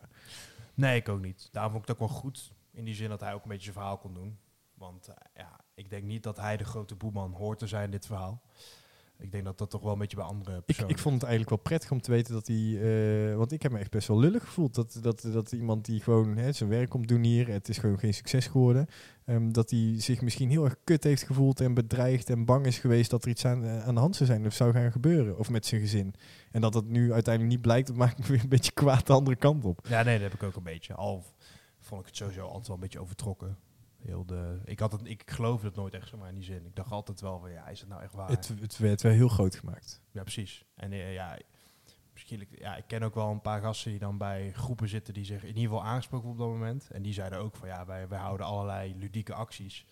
Nee, 0.73 0.95
ik 0.99 1.09
ook 1.09 1.21
niet. 1.21 1.49
Daarom 1.51 1.71
vond 1.71 1.83
ik 1.83 1.89
het 1.89 2.01
ook 2.01 2.09
wel 2.09 2.17
goed. 2.17 2.51
In 2.75 2.85
die 2.85 2.95
zin 2.95 3.09
dat 3.09 3.19
hij 3.19 3.33
ook 3.33 3.43
een 3.43 3.49
beetje 3.49 3.63
zijn 3.63 3.75
verhaal 3.75 3.97
kon 3.97 4.13
doen. 4.13 4.37
Want 4.73 5.07
eh, 5.07 5.15
ja, 5.35 5.59
ik 5.75 5.89
denk 5.89 6.03
niet 6.03 6.23
dat 6.23 6.37
hij 6.37 6.57
de 6.57 6.63
grote 6.65 6.95
boeman 6.95 7.31
hoort 7.31 7.59
te 7.59 7.67
zijn 7.67 7.83
in 7.83 7.91
dit 7.91 8.05
verhaal. 8.05 8.41
Ik 9.17 9.31
denk 9.31 9.43
dat 9.45 9.57
dat 9.57 9.69
toch 9.69 9.81
wel 9.81 9.93
een 9.93 9.99
beetje 9.99 10.17
bij 10.17 10.25
andere 10.25 10.57
Ik, 10.57 10.65
personen... 10.65 10.91
ik 10.91 10.99
vond 10.99 11.13
het 11.13 11.23
eigenlijk 11.23 11.55
wel 11.55 11.63
prettig 11.63 11.91
om 11.91 12.01
te 12.01 12.11
weten 12.11 12.33
dat 12.33 12.47
hij... 12.47 12.79
eh, 13.29 13.35
want 13.35 13.51
ik 13.51 13.61
heb 13.61 13.71
me 13.71 13.79
echt 13.79 13.91
best 13.91 14.07
wel 14.07 14.19
lullig 14.19 14.43
gevoeld. 14.43 14.75
Dat, 14.75 14.97
dat, 15.01 15.21
dat 15.21 15.51
iemand 15.51 15.85
die 15.85 16.01
gewoon 16.01 16.37
hè, 16.37 16.51
zijn 16.51 16.69
werk 16.69 16.89
komt 16.89 17.07
doen 17.07 17.23
hier... 17.23 17.47
Het 17.47 17.69
is 17.69 17.77
gewoon 17.77 17.99
geen 17.99 18.13
succes 18.13 18.47
geworden. 18.47 18.87
ehm, 19.25 19.51
dat 19.51 19.69
hij 19.69 19.93
zich 19.97 20.21
misschien 20.21 20.49
heel 20.49 20.63
erg 20.63 20.75
kut 20.83 21.03
heeft 21.03 21.23
gevoeld 21.23 21.59
en 21.59 21.73
bedreigd... 21.73 22.29
en 22.29 22.45
bang 22.45 22.65
is 22.65 22.77
geweest 22.79 23.09
dat 23.09 23.23
er 23.23 23.29
iets 23.29 23.45
aan, 23.45 23.63
eh, 23.63 23.87
aan 23.87 23.93
de 23.93 23.99
hand 23.99 24.15
zou 24.15 24.29
zijn 24.29 24.45
of 24.45 24.53
zou 24.53 24.71
gaan 24.71 24.91
gebeuren. 24.91 25.37
Of 25.37 25.49
met 25.49 25.65
zijn 25.65 25.81
gezin. 25.81 26.13
En 26.51 26.61
dat 26.61 26.73
dat 26.73 26.85
nu 26.85 27.13
uiteindelijk 27.13 27.53
niet 27.53 27.63
blijkt... 27.63 27.87
dat 27.87 27.95
maakt 28.05 28.17
me 28.17 28.25
weer 28.25 28.41
een 28.43 28.49
beetje 28.49 28.71
kwaad 28.71 29.07
de 29.07 29.13
andere 29.13 29.35
kant 29.35 29.65
op. 29.65 29.87
Ja, 29.87 30.03
nee, 30.03 30.19
dat 30.19 30.31
heb 30.31 30.41
ik 30.41 30.47
ook 30.47 30.55
een 30.55 30.63
beetje. 30.63 30.93
Al 30.93 31.23
vond 31.85 32.01
ik 32.01 32.07
het 32.07 32.15
sowieso 32.15 32.45
altijd 32.45 32.67
wel 32.67 32.75
een 32.75 32.81
beetje 32.81 32.99
overtrokken. 32.99 33.57
Heel 33.97 34.25
de, 34.25 34.61
ik, 34.65 34.79
had 34.79 34.91
het, 34.91 35.01
ik 35.03 35.23
geloofde 35.25 35.67
het 35.67 35.75
nooit 35.75 35.93
echt 35.93 36.07
zo 36.07 36.17
maar 36.17 36.29
in 36.29 36.35
die 36.35 36.43
zin. 36.43 36.65
Ik 36.65 36.75
dacht 36.75 36.91
altijd 36.91 37.21
wel 37.21 37.39
van, 37.39 37.51
ja, 37.51 37.67
is 37.67 37.79
het 37.79 37.89
nou 37.89 38.01
echt 38.01 38.13
waar? 38.13 38.29
Het, 38.29 38.47
het 38.59 38.77
werd 38.77 39.01
wel 39.01 39.11
heel 39.11 39.27
groot 39.27 39.55
gemaakt. 39.55 40.01
Ja, 40.11 40.21
precies. 40.21 40.65
En 40.75 40.91
eh, 40.91 41.13
ja, 41.13 41.37
misschien, 42.13 42.47
ja, 42.51 42.75
ik 42.75 42.83
ken 42.87 43.03
ook 43.03 43.15
wel 43.15 43.29
een 43.29 43.41
paar 43.41 43.61
gasten 43.61 43.91
die 43.91 43.99
dan 43.99 44.17
bij 44.17 44.51
groepen 44.51 44.89
zitten 44.89 45.13
die 45.13 45.25
zich 45.25 45.41
in 45.41 45.47
ieder 45.47 45.63
geval 45.63 45.83
aangesproken 45.83 46.29
op 46.29 46.37
dat 46.37 46.47
moment. 46.47 46.89
En 46.91 47.01
die 47.01 47.13
zeiden 47.13 47.39
ook 47.39 47.55
van, 47.55 47.67
ja, 47.67 47.85
wij, 47.85 48.07
wij 48.07 48.19
houden 48.19 48.45
allerlei 48.45 48.95
ludieke 48.95 49.33
acties. 49.33 49.85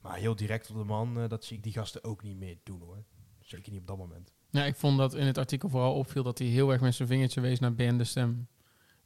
Maar 0.00 0.16
heel 0.16 0.36
direct 0.36 0.70
op 0.70 0.76
de 0.76 0.84
man, 0.84 1.20
eh, 1.20 1.28
dat 1.28 1.44
zie 1.44 1.56
ik 1.56 1.62
die 1.62 1.72
gasten 1.72 2.04
ook 2.04 2.22
niet 2.22 2.38
meer 2.38 2.56
doen 2.62 2.80
hoor. 2.80 3.04
Zeker 3.40 3.72
niet 3.72 3.80
op 3.80 3.86
dat 3.86 3.98
moment. 3.98 4.32
Ja, 4.50 4.64
ik 4.64 4.76
vond 4.76 4.98
dat 4.98 5.14
in 5.14 5.26
het 5.26 5.38
artikel 5.38 5.68
vooral 5.68 5.94
opviel 5.94 6.22
dat 6.22 6.38
hij 6.38 6.46
heel 6.46 6.70
erg 6.70 6.80
met 6.80 6.94
zijn 6.94 7.08
vingertje 7.08 7.40
wees 7.40 7.58
naar 7.58 7.74
BN 7.74 7.96
De 7.96 8.04
Stem. 8.04 8.48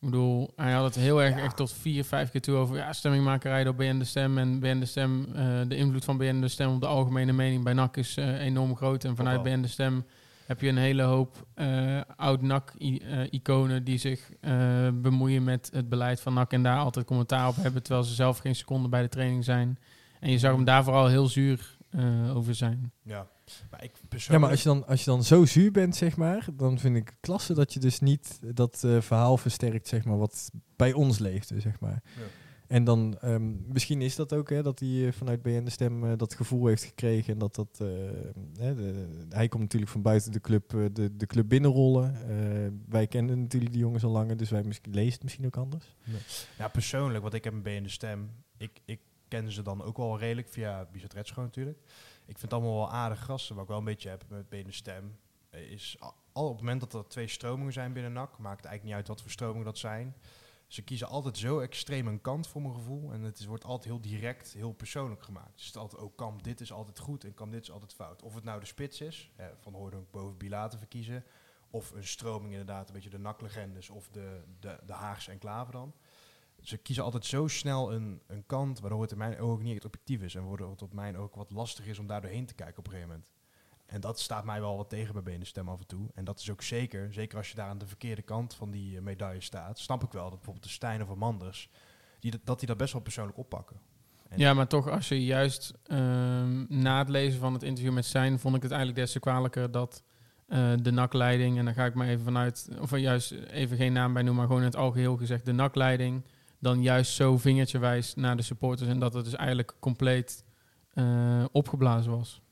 Ik 0.00 0.10
bedoel, 0.10 0.52
hij 0.56 0.72
had 0.72 0.84
het 0.84 0.94
heel 0.94 1.22
erg 1.22 1.36
Ja. 1.36 1.42
echt 1.42 1.56
tot 1.56 1.72
vier, 1.72 2.04
vijf 2.04 2.30
keer 2.30 2.40
toe 2.40 2.56
over 2.56 2.76
ja, 2.76 2.92
stemmingmakerij 2.92 3.64
door 3.64 3.74
BN 3.74 3.98
De 3.98 4.04
Stem. 4.04 4.38
En 4.38 4.60
BN 4.60 4.78
De 4.78 4.86
Stem, 4.86 5.26
eh, 5.34 5.60
de 5.68 5.76
invloed 5.76 6.04
van 6.04 6.16
BN 6.16 6.40
De 6.40 6.48
Stem 6.48 6.74
op 6.74 6.80
de 6.80 6.86
algemene 6.86 7.32
mening 7.32 7.64
bij 7.64 7.72
NAC 7.72 7.96
is 7.96 8.16
eh, 8.16 8.40
enorm 8.40 8.76
groot. 8.76 9.04
En 9.04 9.16
vanuit. 9.16 9.42
BN 9.42 9.60
De 9.60 9.68
Stem 9.68 10.04
heb 10.46 10.60
je 10.60 10.68
een 10.68 10.76
hele 10.76 11.02
hoop 11.02 11.46
eh, 11.54 12.00
oud-NAC-iconen 12.16 13.84
die 13.84 13.98
zich 13.98 14.30
bemoeien 14.94 15.44
met 15.44 15.70
het 15.72 15.88
beleid 15.88 16.20
van 16.20 16.34
NAC 16.34 16.52
en 16.52 16.62
daar 16.62 16.78
altijd 16.78 17.06
commentaar 17.06 17.48
op 17.48 17.56
hebben, 17.56 17.82
terwijl 17.82 18.04
ze 18.04 18.14
zelf 18.14 18.38
geen 18.38 18.54
seconde 18.56 18.88
bij 18.88 19.02
de 19.02 19.08
training 19.08 19.44
zijn. 19.44 19.78
En 20.20 20.30
je 20.30 20.38
zag 20.38 20.52
hem 20.52 20.64
daar 20.64 20.84
vooral 20.84 21.06
heel 21.06 21.26
zuur 21.26 21.76
over 22.34 22.54
zijn. 22.54 22.92
Ja, 23.02 23.26
maar 23.70 23.84
ik 23.84 23.90
Ja, 23.94 24.06
persoonlijk... 24.08 24.40
maar 24.42 24.50
als 24.50 24.62
je, 24.62 24.68
dan, 24.68 24.86
als 24.86 25.04
je 25.04 25.10
dan 25.10 25.24
zo 25.24 25.44
zuur 25.44 25.70
bent, 25.70 25.96
zeg 25.96 26.16
maar... 26.16 26.46
dan 26.52 26.78
vind 26.78 26.96
ik 26.96 27.08
het 27.08 27.16
klasse 27.20 27.54
dat 27.54 27.72
je 27.72 27.80
dus 27.80 28.00
niet 28.00 28.38
dat 28.54 28.84
eh, 28.84 29.00
verhaal 29.00 29.36
versterkt, 29.36 29.88
zeg 29.88 30.04
maar... 30.04 30.18
wat 30.18 30.50
bij 30.76 30.92
ons 30.92 31.18
leefde, 31.18 31.60
zeg 31.60 31.80
maar. 31.80 32.02
Ja. 32.16 32.22
En 32.66 32.84
dan, 32.84 33.18
ehm, 33.20 33.72
misschien 33.72 34.02
is 34.02 34.16
dat 34.16 34.32
ook, 34.32 34.50
hè, 34.50 34.62
dat 34.62 34.78
hij 34.78 35.06
eh, 35.06 35.12
vanuit 35.12 35.42
BN 35.42 35.64
de 35.64 35.70
Stem 35.70 36.04
eh, 36.04 36.12
dat 36.16 36.34
gevoel 36.34 36.66
heeft 36.66 36.84
gekregen. 36.84 37.32
En 37.32 37.38
dat 37.38 37.54
dat, 37.54 37.78
hè, 38.58 38.74
de- 38.74 39.08
hij 39.28 39.48
komt 39.48 39.62
natuurlijk 39.62 39.92
van 39.92 40.02
buiten 40.02 40.32
de 40.32 40.40
club, 40.40 40.70
de, 40.92 41.16
de 41.16 41.26
club 41.26 41.48
binnenrollen. 41.48 42.14
Wij 42.88 43.06
kennen 43.06 43.40
natuurlijk 43.40 43.72
die 43.72 43.80
jongens 43.80 44.04
al 44.04 44.10
langer, 44.10 44.36
dus 44.36 44.50
wij 44.50 44.62
misschien, 44.62 44.94
lezen 44.94 45.12
het 45.12 45.22
misschien 45.22 45.46
ook 45.46 45.56
anders. 45.56 45.94
Ja, 46.58 46.68
persoonlijk, 46.68 47.22
want 47.22 47.34
ik 47.34 47.44
heb 47.44 47.52
een 47.52 47.62
B 47.62 47.66
in 47.66 47.82
de 47.82 47.88
stem. 47.88 48.30
Ik, 48.56 48.80
ik 48.84 49.00
ken 49.28 49.52
ze 49.52 49.62
dan 49.62 49.82
ook 49.82 49.96
wel 49.96 50.18
redelijk 50.18 50.48
via 50.48 50.88
Bizet 50.92 51.12
Retschoon 51.12 51.44
natuurlijk. 51.44 51.78
Ik 52.28 52.38
vind 52.38 52.52
het 52.52 52.60
allemaal 52.60 52.78
wel 52.78 52.90
aardig 52.90 53.24
gasten. 53.24 53.54
Wat 53.54 53.64
ik 53.64 53.70
wel 53.70 53.78
een 53.78 53.84
beetje 53.84 54.08
heb 54.08 54.24
met 54.28 54.48
B 54.48 54.54
in 54.54 54.64
de 54.64 54.72
stem, 54.72 55.18
eh, 55.50 55.70
is 55.70 55.96
al, 55.98 56.14
op 56.32 56.50
het 56.50 56.60
moment 56.60 56.80
dat 56.80 56.94
er 56.94 57.08
twee 57.08 57.28
stromingen 57.28 57.72
zijn 57.72 57.92
binnen 57.92 58.12
NAC, 58.12 58.38
maakt 58.38 58.56
het 58.56 58.66
eigenlijk 58.66 58.84
niet 58.84 58.94
uit 58.94 59.08
wat 59.08 59.20
voor 59.20 59.30
stromingen 59.30 59.64
dat 59.64 59.78
zijn. 59.78 60.14
Ze 60.66 60.82
kiezen 60.82 61.08
altijd 61.08 61.38
zo 61.38 61.58
extreem 61.58 62.06
een 62.06 62.20
kant 62.20 62.46
voor 62.48 62.62
mijn 62.62 62.74
gevoel. 62.74 63.12
En 63.12 63.22
het 63.22 63.44
wordt 63.44 63.64
altijd 63.64 63.84
heel 63.84 64.00
direct, 64.00 64.52
heel 64.52 64.72
persoonlijk 64.72 65.22
gemaakt. 65.22 65.50
Het 65.50 65.60
is 65.60 65.76
altijd, 65.76 66.02
oh, 66.02 66.16
kamp 66.16 66.42
dit 66.42 66.60
is 66.60 66.72
altijd 66.72 66.98
goed 66.98 67.24
en 67.24 67.34
kamp 67.34 67.52
dit 67.52 67.62
is 67.62 67.70
altijd 67.70 67.94
fout. 67.94 68.22
Of 68.22 68.34
het 68.34 68.44
nou 68.44 68.60
de 68.60 68.66
spits 68.66 69.00
is, 69.00 69.30
eh, 69.36 69.46
van 69.58 69.74
Hoordonk 69.74 70.10
boven 70.10 70.36
Bilater 70.36 70.78
verkiezen. 70.78 71.24
Of 71.70 71.90
een 71.90 72.06
stroming 72.06 72.52
inderdaad, 72.52 72.88
een 72.88 72.94
beetje 72.94 73.10
de 73.10 73.18
NAC-legendes 73.18 73.90
of 73.90 74.08
de, 74.08 74.42
de, 74.60 74.78
de 74.86 74.92
Haagse 74.92 75.30
enclave 75.30 75.70
dan 75.70 75.94
ze 76.62 76.76
kiezen 76.76 77.04
altijd 77.04 77.24
zo 77.24 77.46
snel 77.46 77.92
een, 77.92 78.20
een 78.26 78.46
kant, 78.46 78.80
waardoor 78.80 79.02
het 79.02 79.10
in 79.12 79.18
mijn 79.18 79.38
ogen 79.38 79.64
niet 79.64 79.74
echt 79.74 79.84
objectief 79.84 80.22
is. 80.22 80.34
En 80.34 80.48
waardoor 80.48 80.70
het 80.70 80.82
op 80.82 80.92
mijn 80.92 81.16
oog 81.16 81.34
wat 81.34 81.50
lastig 81.50 81.86
is 81.86 81.98
om 81.98 82.06
daar 82.06 82.20
doorheen 82.20 82.46
te 82.46 82.54
kijken 82.54 82.78
op 82.78 82.84
een 82.86 82.90
gegeven 82.92 83.10
moment. 83.12 83.28
En 83.86 84.00
dat 84.00 84.20
staat 84.20 84.44
mij 84.44 84.60
wel 84.60 84.76
wat 84.76 84.88
tegen 84.88 85.12
bij 85.12 85.22
benen 85.22 85.46
stem 85.46 85.68
af 85.68 85.78
en 85.80 85.86
toe. 85.86 86.08
En 86.14 86.24
dat 86.24 86.38
is 86.40 86.50
ook 86.50 86.62
zeker, 86.62 87.12
zeker 87.12 87.38
als 87.38 87.48
je 87.50 87.54
daar 87.56 87.68
aan 87.68 87.78
de 87.78 87.86
verkeerde 87.86 88.22
kant 88.22 88.54
van 88.54 88.70
die 88.70 88.96
eh, 88.96 89.02
medaille 89.02 89.40
staat, 89.40 89.78
snap 89.78 90.02
ik 90.04 90.12
wel 90.12 90.22
dat 90.22 90.32
bijvoorbeeld 90.34 90.64
de 90.64 90.70
Stijn 90.70 91.02
of 91.08 91.14
Manders, 91.14 91.70
die, 92.20 92.34
dat- 92.44 92.58
die 92.58 92.68
dat 92.68 92.76
best 92.76 92.92
wel 92.92 93.02
persoonlijk 93.02 93.38
oppakken. 93.38 93.76
En- 94.28 94.38
Ja, 94.38 94.54
maar 94.54 94.66
toch, 94.66 94.88
als 94.88 95.08
je 95.08 95.24
juist 95.24 95.72
ehm, 95.84 96.64
na 96.80 96.98
het 96.98 97.08
lezen 97.08 97.40
van 97.40 97.52
het 97.52 97.62
interview 97.62 97.92
met 97.94 98.04
Stijn, 98.04 98.38
vond 98.38 98.56
ik 98.56 98.62
het 98.62 98.70
eigenlijk 98.70 99.00
des 99.00 99.12
te 99.12 99.20
kwalijker 99.20 99.70
dat 99.70 100.02
eh, 100.46 100.72
de 100.82 100.90
NAC-leiding, 100.90 101.58
en 101.58 101.64
dan 101.64 101.74
ga 101.74 101.84
ik 101.84 101.94
maar 101.94 102.08
even 102.08 102.24
vanuit, 102.24 102.68
of 102.80 102.96
juist 102.98 103.30
even 103.32 103.76
geen 103.76 103.92
naam 103.92 104.12
bij 104.12 104.22
noemen, 104.22 104.38
maar 104.38 104.46
gewoon 104.46 104.62
in 104.62 104.68
het 104.68 104.76
algeheel 104.76 105.16
gezegd, 105.16 105.44
de 105.44 105.52
NAC-leiding, 105.52 106.24
dan 106.58 106.82
juist 106.82 107.12
zo 107.12 107.38
vingertje 107.38 107.78
wijst 107.78 108.16
naar 108.16 108.36
de 108.36 108.42
supporters 108.42 108.88
en 108.88 108.98
dat 108.98 109.14
het 109.14 109.24
dus 109.24 109.34
eigenlijk 109.34 109.74
compleet 109.80 110.44
eh, 110.88 111.44
opgeblazen 111.52 112.12
was. 112.12 112.42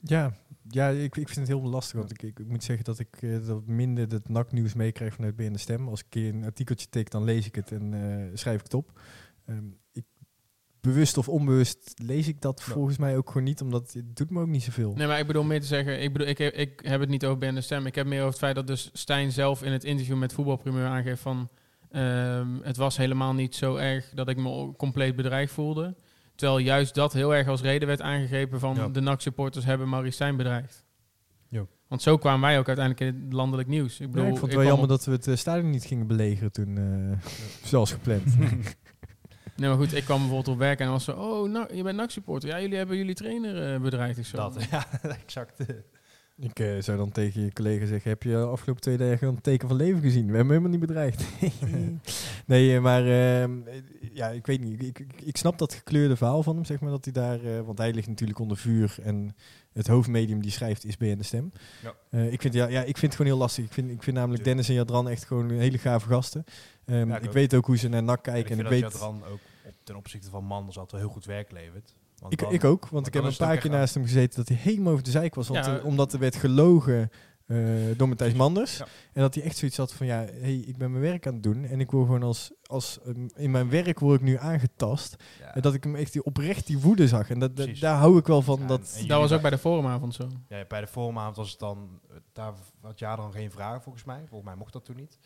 Ja, 0.00 0.32
ja 0.68 0.88
ik, 0.88 1.16
ik 1.16 1.28
vind 1.28 1.48
het 1.48 1.58
heel 1.58 1.62
lastig. 1.62 1.98
Want 1.98 2.10
ik, 2.10 2.22
ik, 2.22 2.38
ik 2.38 2.48
moet 2.48 2.64
zeggen 2.64 2.84
dat 2.84 2.98
ik 2.98 3.22
eh, 3.22 3.46
dat 3.46 3.66
minder 3.66 4.08
het 4.08 4.28
NAC-nieuws 4.28 4.74
meekrijg 4.74 5.14
vanuit 5.14 5.36
BN 5.36 5.52
de 5.52 5.58
Stem. 5.58 5.88
Als 5.88 6.02
ik 6.08 6.14
een 6.14 6.44
artikeltje 6.44 6.88
tik, 6.88 7.10
dan 7.10 7.24
lees 7.24 7.46
ik 7.46 7.54
het 7.54 7.72
en 7.72 7.94
eh, 7.94 8.36
schrijf 8.36 8.56
ik 8.56 8.64
het 8.64 8.74
op. 8.74 9.00
Ehm, 9.46 9.64
ik 9.92 10.04
bewust 10.80 11.18
of 11.18 11.28
onbewust 11.28 11.92
lees 12.02 12.28
ik 12.28 12.40
dat 12.40 12.62
volgens 12.62 12.98
mij 12.98 13.16
ook 13.16 13.26
gewoon 13.28 13.44
niet, 13.44 13.60
omdat 13.60 13.92
het 13.92 14.16
doet 14.16 14.30
me 14.30 14.40
ook 14.40 14.46
niet 14.46 14.62
zoveel. 14.62 14.94
Nee, 14.94 15.06
maar 15.06 15.18
ik 15.18 15.26
bedoel 15.26 15.44
meer 15.44 15.60
te 15.60 15.66
zeggen, 15.66 16.02
ik, 16.02 16.12
bedoel, 16.12 16.28
ik, 16.28 16.38
heb, 16.38 16.54
ik 16.54 16.80
heb 16.84 17.00
het 17.00 17.08
niet 17.08 17.24
over 17.24 17.54
de 17.54 17.60
Stem. 17.60 17.86
Ik 17.86 17.94
heb 17.94 18.06
meer 18.06 18.18
over 18.18 18.30
het 18.30 18.38
feit 18.38 18.54
dat 18.54 18.66
dus 18.66 18.90
Stijn 18.92 19.32
zelf 19.32 19.62
in 19.62 19.72
het 19.72 19.84
interview 19.84 20.16
met 20.16 20.32
Voetbalprimeur 20.32 20.86
aangeeft 20.86 21.22
van... 21.22 21.48
ehm, 21.94 22.48
het 22.62 22.76
was 22.76 22.96
helemaal 22.96 23.32
niet 23.34 23.54
zo 23.54 23.76
erg 23.76 24.10
dat 24.14 24.28
ik 24.28 24.36
me 24.36 24.72
compleet 24.76 25.16
bedreigd 25.16 25.52
voelde. 25.52 25.94
Terwijl 26.34 26.58
juist 26.58 26.94
dat 26.94 27.12
heel 27.12 27.34
erg 27.34 27.48
als 27.48 27.60
reden 27.60 27.88
werd 27.88 28.00
aangegeven 28.00 28.60
van 28.60 28.74
Ja. 28.74 28.88
de 28.88 29.00
NAC-supporters 29.00 29.64
hebben 29.64 29.88
Maurice 29.88 30.14
Stijn 30.14 30.36
bedreigd. 30.36 30.84
Ja. 31.48 31.66
Want 31.88 32.02
zo 32.02 32.16
kwamen 32.18 32.40
wij 32.40 32.58
ook 32.58 32.66
uiteindelijk 32.68 33.14
in 33.14 33.22
het 33.24 33.32
landelijk 33.32 33.68
nieuws. 33.68 34.00
Ik, 34.00 34.06
bedoel, 34.10 34.24
Ja, 34.26 34.32
ik 34.32 34.38
vond 34.38 34.50
het 34.52 34.60
wel 34.60 34.68
jammer 34.68 34.84
op- 34.84 34.96
dat 34.96 35.04
we 35.04 35.12
het 35.12 35.26
eh, 35.26 35.36
stadion 35.36 35.70
niet 35.70 35.84
gingen 35.84 36.06
belegeren 36.06 36.52
toen, 36.52 36.76
eh, 36.78 37.26
zoals 37.70 37.92
gepland. 37.92 38.24
Nee, 39.56 39.68
maar 39.68 39.78
goed, 39.78 39.94
ik 39.94 40.04
kwam 40.04 40.18
bijvoorbeeld 40.18 40.48
op 40.54 40.58
werk 40.58 40.80
en 40.80 40.88
was 40.90 41.04
zo... 41.04 41.12
Oh, 41.12 41.50
nou, 41.50 41.74
je 41.76 41.82
bent 41.82 41.96
NAC-supporter. 41.96 42.48
Ja, 42.48 42.60
jullie 42.60 42.76
hebben 42.76 42.96
jullie 42.96 43.14
trainer 43.14 43.72
eh, 43.74 43.80
bedreigd. 43.80 44.18
Ik 44.18 44.26
zo. 44.26 44.36
Dat, 44.36 44.64
ja, 44.70 44.86
exact. 45.02 45.56
Ik 46.36 46.58
eh, 46.58 46.82
zou 46.82 46.98
dan 46.98 47.10
tegen 47.10 47.42
je 47.42 47.52
collega 47.52 47.86
zeggen, 47.86 48.10
heb 48.10 48.22
je 48.22 48.28
de 48.28 48.36
afgelopen 48.36 48.82
twee 48.82 48.96
dagen 48.96 49.28
een 49.28 49.40
teken 49.40 49.68
van 49.68 49.76
leven 49.76 50.00
gezien? 50.00 50.30
We 50.30 50.36
hebben 50.36 50.54
hem 50.54 50.62
helemaal 50.64 50.70
niet 50.78 50.80
bedreigd. 50.88 51.24
nee, 52.46 52.74
eh, 52.76 52.82
maar 52.82 53.00
ehm, 53.06 53.66
eh, 53.66 53.74
ja, 54.12 54.28
ik 54.28 54.46
weet 54.46 54.60
niet. 54.60 54.82
Ik, 54.82 54.98
ik, 54.98 55.20
ik 55.22 55.36
snap 55.36 55.58
dat 55.58 55.74
gekleurde 55.74 56.16
verhaal 56.16 56.42
van 56.42 56.54
hem, 56.54 56.64
zeg 56.64 56.80
maar, 56.80 56.90
dat 56.90 57.04
hij 57.04 57.12
daar... 57.12 57.44
eh, 57.44 57.60
want 57.60 57.78
hij 57.78 57.92
ligt 57.92 58.08
natuurlijk 58.08 58.38
onder 58.38 58.56
vuur 58.56 58.96
en 59.02 59.36
het 59.72 59.86
hoofdmedium 59.86 60.42
die 60.42 60.50
schrijft 60.50 60.84
is 60.84 60.96
BN 60.96 61.16
De 61.16 61.22
Stem. 61.22 61.52
Ja. 61.82 61.94
Eh, 62.10 62.32
ik, 62.32 62.40
vind, 62.40 62.54
ja, 62.54 62.66
ja, 62.66 62.80
ik 62.80 62.96
vind 62.98 63.12
het 63.12 63.14
gewoon 63.14 63.30
heel 63.32 63.40
lastig. 63.40 63.64
Ik 63.64 63.72
vind, 63.72 63.90
ik 63.90 64.02
vind 64.02 64.16
namelijk 64.16 64.44
Dennis 64.44 64.68
en 64.68 64.74
Jadran 64.74 65.08
echt 65.08 65.24
gewoon 65.24 65.50
hele 65.50 65.78
gave 65.78 66.08
gasten. 66.08 66.44
Ehm, 66.84 67.08
Ja, 67.08 67.16
ik 67.16 67.22
ik 67.22 67.28
ook. 67.28 67.34
weet 67.34 67.54
ook 67.54 67.66
hoe 67.66 67.76
ze 67.76 67.88
naar 67.88 68.02
NAC 68.02 68.16
En 68.16 68.22
kijken. 68.32 68.52
ik 68.52 68.58
En 68.58 68.64
ik, 68.64 68.70
weet... 68.70 68.82
dat 68.82 68.92
Jadran 68.92 69.24
ook 69.24 69.40
ten 69.84 69.96
opzichte 69.96 70.30
van 70.30 70.44
Manders 70.44 70.78
altijd 70.78 70.92
wel 70.92 71.00
heel 71.00 71.10
goed 71.10 71.24
werk 71.24 71.52
levert. 71.52 71.94
Want 72.30 72.36
Ik, 72.40 72.40
dan- 72.46 72.52
ik 72.52 72.64
ook, 72.64 72.88
want 72.88 73.06
ik 73.06 73.12
dan 73.12 73.22
heb 73.24 73.32
een 73.32 73.38
paar 73.46 73.56
keer 73.56 73.70
naast 73.70 73.94
hem 73.94 74.02
gezeten 74.02 74.36
dat 74.36 74.48
hij 74.48 74.56
helemaal 74.56 74.92
over 74.92 75.04
de 75.04 75.10
zeik 75.10 75.34
was. 75.34 75.48
Want 75.48 75.64
Ja. 75.66 75.72
er- 75.72 75.84
omdat 75.84 76.12
er 76.12 76.18
werd 76.18 76.36
gelogen 76.36 77.10
eh, 77.46 77.56
door 77.96 78.08
Matthijs 78.08 78.32
Manders. 78.34 78.76
Ja. 78.76 78.86
En 79.12 79.22
dat 79.22 79.34
hij 79.34 79.44
echt 79.44 79.56
zoiets 79.56 79.76
had 79.76 79.92
van, 79.92 80.06
ja, 80.06 80.24
hey, 80.40 80.56
ik 80.56 80.76
ben 80.76 80.90
mijn 80.90 81.02
werk 81.02 81.26
aan 81.26 81.32
het 81.34 81.42
doen. 81.42 81.64
En 81.64 81.80
ik 81.80 81.90
word 81.90 82.04
gewoon 82.06 82.22
als, 82.22 82.52
als 82.62 82.98
ehm, 83.06 83.26
in 83.34 83.50
mijn 83.50 83.70
werk 83.70 83.98
word 83.98 84.20
ik 84.20 84.26
nu 84.26 84.36
aangetast. 84.38 85.16
Ja. 85.40 85.54
En 85.54 85.62
dat 85.62 85.74
ik 85.74 85.84
hem 85.84 85.94
echt 85.96 86.12
die, 86.12 86.24
oprecht 86.24 86.66
die 86.66 86.78
woede 86.78 87.08
zag. 87.08 87.30
En 87.30 87.38
dat, 87.38 87.50
daar 87.80 87.96
hou 87.96 88.18
ik 88.18 88.26
wel 88.26 88.42
van. 88.42 88.60
Ja, 88.60 88.66
dat, 88.66 89.02
Dat 89.06 89.18
was 89.20 89.32
ook 89.32 89.40
bij- 89.40 89.50
de 89.50 89.58
forumavond 89.58 90.14
zo. 90.14 90.28
Ja, 90.48 90.64
bij 90.68 90.80
de 90.80 90.86
forumavond 90.86 91.36
was 91.36 91.50
het 91.50 91.58
dan, 91.58 92.00
daar 92.32 92.52
had 92.80 92.98
Jadran 92.98 93.32
geen 93.32 93.50
vragen 93.50 93.82
volgens 93.82 94.04
mij. 94.04 94.18
Volgens 94.28 94.44
mij 94.50 94.54
mocht 94.58 94.72
dat 94.72 94.84
toen 94.84 94.96
niet. 94.96 95.18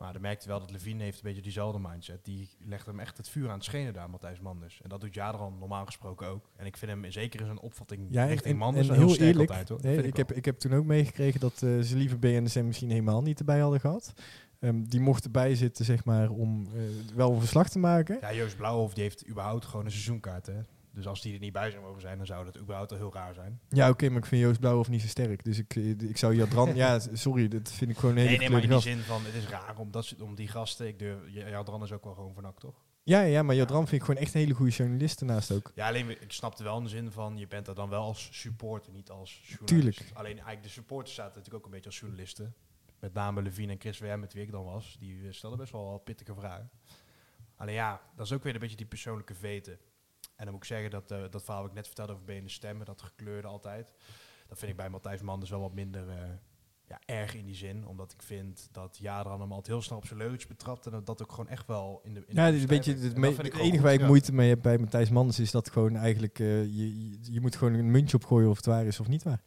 Maar 0.00 0.12
dan 0.12 0.22
merkte 0.22 0.48
wel 0.48 0.60
dat 0.60 0.70
Levine 0.70 1.02
heeft 1.02 1.16
een 1.16 1.22
beetje 1.24 1.42
diezelfde 1.42 1.78
mindset. 1.88 2.24
Die 2.24 2.48
legt 2.58 2.86
hem 2.86 3.00
echt 3.00 3.16
het 3.16 3.28
vuur 3.28 3.48
aan 3.48 3.54
het 3.54 3.64
schenen 3.64 3.92
daar, 3.92 4.10
Matthijs 4.10 4.40
Manders. 4.40 4.82
En 4.82 4.88
dat 4.88 5.00
doet 5.00 5.14
Jadran 5.14 5.58
normaal 5.58 5.86
gesproken 5.86 6.26
ook. 6.26 6.50
En 6.56 6.66
ik 6.66 6.76
vind 6.76 6.90
hem 6.90 7.10
zeker 7.10 7.40
in 7.40 7.46
zijn 7.46 7.60
opvatting 7.60 8.06
ja, 8.10 8.24
richting 8.24 8.54
en, 8.54 8.60
Manders 8.60 8.88
en 8.88 8.94
heel 8.94 9.08
sterk 9.08 9.28
eerlijk, 9.28 9.50
altijd 9.50 9.68
hoor. 9.68 10.04
ik, 10.04 10.16
heb, 10.16 10.32
ik 10.32 10.44
heb 10.44 10.58
toen 10.58 10.74
ook 10.74 10.84
meegekregen 10.84 11.40
dat 11.40 11.62
eh, 11.62 11.80
ze 11.80 11.96
liever 11.96 12.18
BNSM 12.18 12.64
misschien 12.64 12.90
helemaal 12.90 13.22
niet 13.22 13.38
erbij 13.38 13.58
hadden 13.58 13.80
gehad. 13.80 14.12
Ehm, 14.58 14.82
die 14.82 15.00
mochten 15.00 15.30
bijzitten, 15.30 15.84
zeg 15.84 16.04
maar, 16.04 16.30
om 16.30 16.66
eh, 16.74 16.82
wel 17.14 17.32
een 17.32 17.40
verslag 17.40 17.68
te 17.68 17.78
maken. 17.78 18.18
Ja, 18.20 18.34
Joost 18.34 18.56
Blauwhof 18.56 18.94
die 18.94 19.02
heeft 19.02 19.28
überhaupt 19.28 19.64
gewoon 19.64 19.84
een 19.84 19.90
seizoenkaart. 19.90 20.46
Hè? 20.46 20.60
Dus 20.92 21.06
als 21.06 21.20
die 21.20 21.34
er 21.34 21.40
niet 21.40 21.52
bij 21.52 21.70
zou 21.70 21.82
mogen 21.82 22.00
zijn, 22.00 22.16
dan 22.16 22.26
zou 22.26 22.44
dat 22.44 22.58
überhaupt 22.58 22.92
al 22.92 22.96
heel 22.96 23.12
raar 23.12 23.34
zijn. 23.34 23.60
Ja, 23.68 23.88
oké, 23.88 24.08
maar 24.08 24.18
ik 24.18 24.26
vind 24.26 24.42
Joost 24.42 24.60
Blauwhof 24.60 24.88
niet 24.88 25.00
zo 25.00 25.06
sterk. 25.06 25.44
Dus 25.44 25.58
ik, 25.58 25.76
eh, 25.76 25.88
ik 25.88 26.16
zou 26.16 26.34
Jadran... 26.34 26.74
ja, 26.84 26.98
sorry, 27.12 27.48
dat 27.48 27.72
vind 27.72 27.90
ik 27.90 27.98
gewoon 27.98 28.16
een 28.16 28.20
hele 28.20 28.30
Nee, 28.30 28.38
nee, 28.38 28.50
maar 28.50 28.62
in 28.62 28.68
die 28.68 28.80
zin 28.80 28.98
van, 28.98 29.24
het 29.24 29.34
is 29.34 29.48
raar 29.48 29.78
om, 29.78 29.90
dat, 29.90 30.14
om 30.20 30.34
die 30.34 30.48
gasten, 30.48 30.86
ik 30.86 30.98
durf, 30.98 31.18
ja, 31.26 31.48
Jadran 31.48 31.82
is 31.82 31.92
ook 31.92 32.04
wel 32.04 32.14
gewoon 32.14 32.34
vannak, 32.34 32.60
toch? 32.60 32.74
Ja, 33.02 33.20
ja, 33.20 33.42
maar 33.42 33.54
Jadran 33.54 33.88
vind 33.88 34.00
ik 34.00 34.06
gewoon 34.06 34.20
echt 34.20 34.34
een 34.34 34.40
hele 34.40 34.54
goede 34.54 34.72
journalist 34.72 35.18
daarnaast 35.18 35.52
ook. 35.52 35.72
Ja, 35.74 35.88
alleen 35.88 36.10
ik 36.10 36.32
snapte 36.32 36.62
wel 36.62 36.76
in 36.76 36.82
de 36.82 36.88
zin 36.88 37.10
van, 37.10 37.38
je 37.38 37.46
bent 37.46 37.68
er 37.68 37.74
dan 37.74 37.88
wel 37.88 38.02
als 38.02 38.28
supporter, 38.32 38.92
niet 38.92 39.10
als 39.10 39.40
journalist. 39.42 39.66
Tuurlijk. 39.66 40.10
Alleen 40.12 40.34
eigenlijk 40.34 40.62
de 40.62 40.68
supporters 40.68 41.14
zaten 41.14 41.36
natuurlijk 41.36 41.56
ook 41.56 41.64
een 41.64 41.70
beetje 41.70 41.90
als 41.90 41.98
journalisten. 41.98 42.54
Met 42.98 43.12
name 43.12 43.42
Levine 43.42 43.72
en 43.72 43.80
Chris 43.80 43.98
WM, 43.98 44.20
met 44.20 44.32
wie 44.32 44.42
ik 44.42 44.50
dan 44.50 44.64
was. 44.64 44.96
Die 44.98 45.26
eh, 45.26 45.32
stelden 45.32 45.58
best 45.58 45.72
wel 45.72 45.98
pittige 46.04 46.34
vragen. 46.34 46.70
Alleen 47.56 47.74
ja, 47.74 48.00
dat 48.16 48.26
is 48.26 48.32
ook 48.32 48.42
weer 48.42 48.54
een 48.54 48.60
beetje 48.60 48.76
die 48.76 48.86
persoonlijke 48.86 49.34
veten. 49.34 49.78
En 50.40 50.46
dan 50.46 50.54
moet 50.54 50.62
ik 50.64 50.68
zeggen, 50.68 50.90
dat, 50.90 51.10
eh, 51.10 51.18
dat 51.30 51.42
verhaal 51.42 51.60
wat 51.60 51.70
ik 51.70 51.76
net 51.76 51.86
vertelde 51.86 52.12
over 52.12 52.24
benen 52.24 52.50
stemmen, 52.50 52.86
dat 52.86 53.02
gekleurde 53.02 53.48
altijd. 53.48 53.92
Dat 54.48 54.58
vind 54.58 54.70
ik 54.70 54.76
bij 54.76 54.88
Matthijs 54.88 55.20
Manders 55.22 55.50
wel 55.50 55.60
wat 55.60 55.74
minder 55.74 56.08
eh, 56.08 56.16
ja, 56.86 57.00
erg 57.04 57.34
in 57.34 57.44
die 57.44 57.54
zin. 57.54 57.86
Omdat 57.86 58.12
ik 58.12 58.22
vind 58.22 58.68
dat 58.72 58.98
Jadran 59.00 59.40
hem 59.40 59.50
altijd 59.52 59.66
heel 59.66 59.82
snel 59.82 59.98
op 59.98 60.06
zijn 60.06 60.18
leugentjes 60.18 60.50
betrapt. 60.50 60.86
En 60.86 60.92
dat 60.92 61.06
dat 61.06 61.22
ook 61.22 61.30
gewoon 61.30 61.48
echt 61.48 61.66
wel 61.66 62.00
in 62.04 62.14
de 62.14 62.24
in 62.26 62.34
Ja, 62.34 62.50
dit, 62.50 62.66
weet 62.66 62.84
je, 62.84 62.94
het, 62.94 63.16
me- 63.16 63.26
het 63.36 63.54
enige 63.58 63.82
waar 63.82 63.92
ik 63.92 64.06
moeite 64.06 64.32
mee 64.32 64.48
heb 64.48 64.62
bij 64.62 64.78
Matthijs 64.78 65.10
Manders 65.10 65.38
is 65.38 65.50
dat 65.50 65.70
gewoon 65.70 65.96
eigenlijk... 65.96 66.38
eh, 66.38 66.64
je, 66.64 67.10
je, 67.10 67.18
je 67.32 67.40
moet 67.40 67.56
gewoon 67.56 67.74
een 67.74 67.90
muntje 67.90 68.16
opgooien 68.16 68.48
of 68.50 68.56
het 68.56 68.66
waar 68.66 68.84
is 68.84 69.00
of 69.00 69.08
niet 69.08 69.22
waar. 69.22 69.42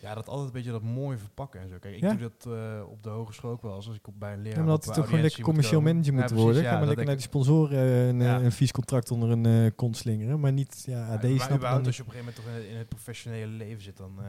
Ja, 0.00 0.14
dat 0.14 0.28
altijd 0.28 0.46
een 0.46 0.52
beetje 0.52 0.70
dat 0.70 0.82
mooi 0.82 1.18
verpakken 1.18 1.60
en 1.60 1.68
zo. 1.68 1.76
Kijk, 1.80 1.94
ik 1.94 2.00
Ja. 2.00 2.14
doe 2.14 2.18
dat 2.36 2.52
eh, 2.56 2.82
op 2.90 3.02
de 3.02 3.08
hogeschool 3.08 3.50
ook 3.50 3.62
wel. 3.62 3.72
Als 3.72 3.88
ik 3.88 4.06
op, 4.08 4.14
bij 4.18 4.32
een 4.32 4.38
leraar 4.42 4.58
Ja, 4.58 4.64
maar 4.64 4.70
dat 4.72 4.88
eh, 4.88 4.94
toch 4.94 5.04
gewoon 5.04 5.20
lekker 5.20 5.38
moet 5.38 5.48
commercieel 5.48 5.80
manager 5.80 6.12
Ja, 6.14 6.18
precies, 6.18 6.36
worden. 6.44 6.62
ja, 6.62 6.70
Ga 6.70 6.76
maar 6.78 6.86
lekker 6.86 7.04
naar 7.06 7.14
die 7.14 7.24
sponsoren 7.24 7.78
eh, 7.78 8.06
een, 8.08 8.20
eh, 8.22 8.42
een 8.42 8.52
vies 8.52 8.72
contract 8.72 9.10
onder 9.10 9.30
een 9.30 9.46
eh 9.46 9.70
kont 9.76 9.96
slingeren. 9.96 10.40
Maar 10.40 10.52
niet, 10.52 10.82
ja, 10.86 10.98
Ja, 10.98 11.04
AD 11.14 11.22
maar 11.22 11.30
snap 11.30 11.48
dan 11.48 11.56
überhaupt 11.56 11.78
niet. 11.78 11.86
als 11.86 11.96
je 11.96 12.02
op 12.02 12.08
een 12.08 12.14
gegeven 12.14 12.34
moment 12.34 12.36
toch 12.36 12.46
in 12.46 12.52
het, 12.54 12.64
in 12.64 12.76
het 12.76 12.88
professionele 12.88 13.52
leven 13.52 13.82
zit, 13.82 13.96
dan... 13.96 14.12
eh, 14.18 14.24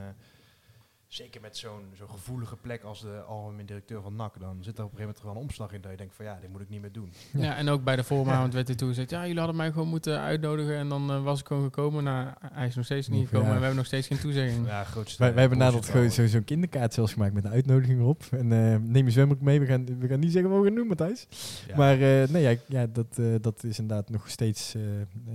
zeker 1.14 1.41
met 1.41 1.57
zo'n 1.57 1.82
zo'n 1.93 2.09
gevoelige 2.09 2.55
plek 2.57 2.84
als 2.84 3.01
de 3.01 3.22
algemeen 3.22 3.66
directeur 3.66 4.01
van 4.01 4.16
NAC, 4.16 4.39
dan 4.39 4.57
zit 4.64 4.78
er 4.78 4.84
op 4.84 4.91
een 4.91 4.97
gegeven 4.97 4.99
moment 4.99 5.20
gewoon 5.20 5.36
een 5.36 5.41
omslag 5.41 5.74
in 5.74 5.82
dat 5.82 5.91
je 5.91 5.97
denkt 5.97 6.16
van 6.16 6.26
ja, 6.26 6.38
dit 6.41 6.49
moet 6.51 6.62
ik 6.62 6.70
niet 6.70 6.82
meer 6.82 6.91
doen. 6.91 7.12
Ja. 7.34 7.43
Ja. 7.43 7.55
en 7.55 7.70
ook 7.70 7.84
bij 7.84 7.95
de 7.95 8.03
forumavond 8.03 8.53
werd 8.53 8.68
hij 8.68 8.76
toen 8.76 8.88
gezegd... 8.88 9.09
Ja, 9.09 9.22
jullie 9.22 9.38
hadden 9.38 9.55
mij 9.55 9.72
gewoon 9.72 9.88
moeten 9.88 10.20
uitnodigen. 10.20 10.76
En 10.76 10.89
dan 10.89 11.12
eh, 11.12 11.24
was 11.24 11.39
ik 11.39 11.47
gewoon 11.47 11.64
gekomen. 11.64 12.03
Nou, 12.03 12.28
hij 12.53 12.68
is 12.68 12.76
nog 12.76 12.86
steeds 12.86 13.07
niet 13.07 13.28
gekomen. 13.28 13.47
ja. 13.47 13.53
En 13.53 13.57
we 13.59 13.66
hebben 13.66 13.78
nog 13.78 13.86
steeds 13.86 14.07
geen 14.07 14.20
toezegging. 14.20 14.66
Ja, 14.68 14.84
grootste 14.84 15.20
Wij, 15.24 15.32
wij 15.32 15.41
hebben 15.41 15.59
na 15.59 15.66
dat 15.66 15.74
bullshit 15.74 15.91
gewoon 15.95 16.12
zo- 16.12 16.28
zo'n 16.28 16.43
kinderkaart 16.43 16.93
zelfs 16.93 17.14
gemaakt 17.14 17.34
met 17.34 17.43
een 17.45 17.51
uitnodiging 17.51 17.99
erop. 17.99 18.24
En 18.32 18.51
eh, 18.51 18.78
neem 18.80 19.05
je 19.05 19.12
zwembroek 19.12 19.41
mee. 19.41 19.59
We 19.59 19.66
gaan, 19.66 19.99
we 19.99 20.07
gaan 20.07 20.20
niet 20.20 20.32
zeggen 20.32 20.51
wat 20.51 20.59
we 20.59 20.66
gaan 20.66 20.76
doen, 20.76 20.88
Matthijs. 20.88 21.28
Ja. 21.68 21.76
Maar 21.78 21.93
eh, 22.01 22.28
nee, 22.30 22.41
ja, 22.41 22.55
ja, 22.68 22.88
dat, 22.88 23.18
eh, 23.18 23.26
dat 23.41 23.64
is 23.64 23.80
inderdaad 23.80 24.09
nog 24.09 24.30
steeds 24.30 24.76
eh, 24.76 24.82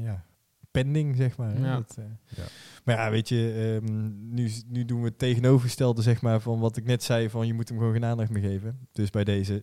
ja, 0.03 0.25
pending, 0.83 1.17
zeg 1.17 1.37
maar. 1.37 1.61
Ja. 1.61 1.75
Dat, 1.77 1.97
eh. 1.99 2.05
Ja. 2.37 2.45
Maar 2.85 2.97
ja, 2.97 3.11
weet 3.11 3.29
je, 3.29 3.79
ehm, 3.83 4.11
nu, 4.35 4.51
nu 4.67 4.85
doen 4.85 5.01
we 5.01 5.07
het 5.09 5.19
tegenovergestelde, 5.19 6.03
zeg 6.03 6.21
maar, 6.23 6.41
van 6.41 6.61
wat 6.61 6.77
ik 6.77 6.85
net 6.85 7.03
zei, 7.03 7.31
van 7.31 7.47
je 7.47 7.55
moet 7.55 7.69
hem 7.69 7.79
gewoon 7.79 7.93
geen 7.93 8.05
aandacht 8.05 8.31
meer 8.31 8.43
geven. 8.43 8.89
Dus 8.93 9.11
bij 9.11 9.25
deze 9.25 9.63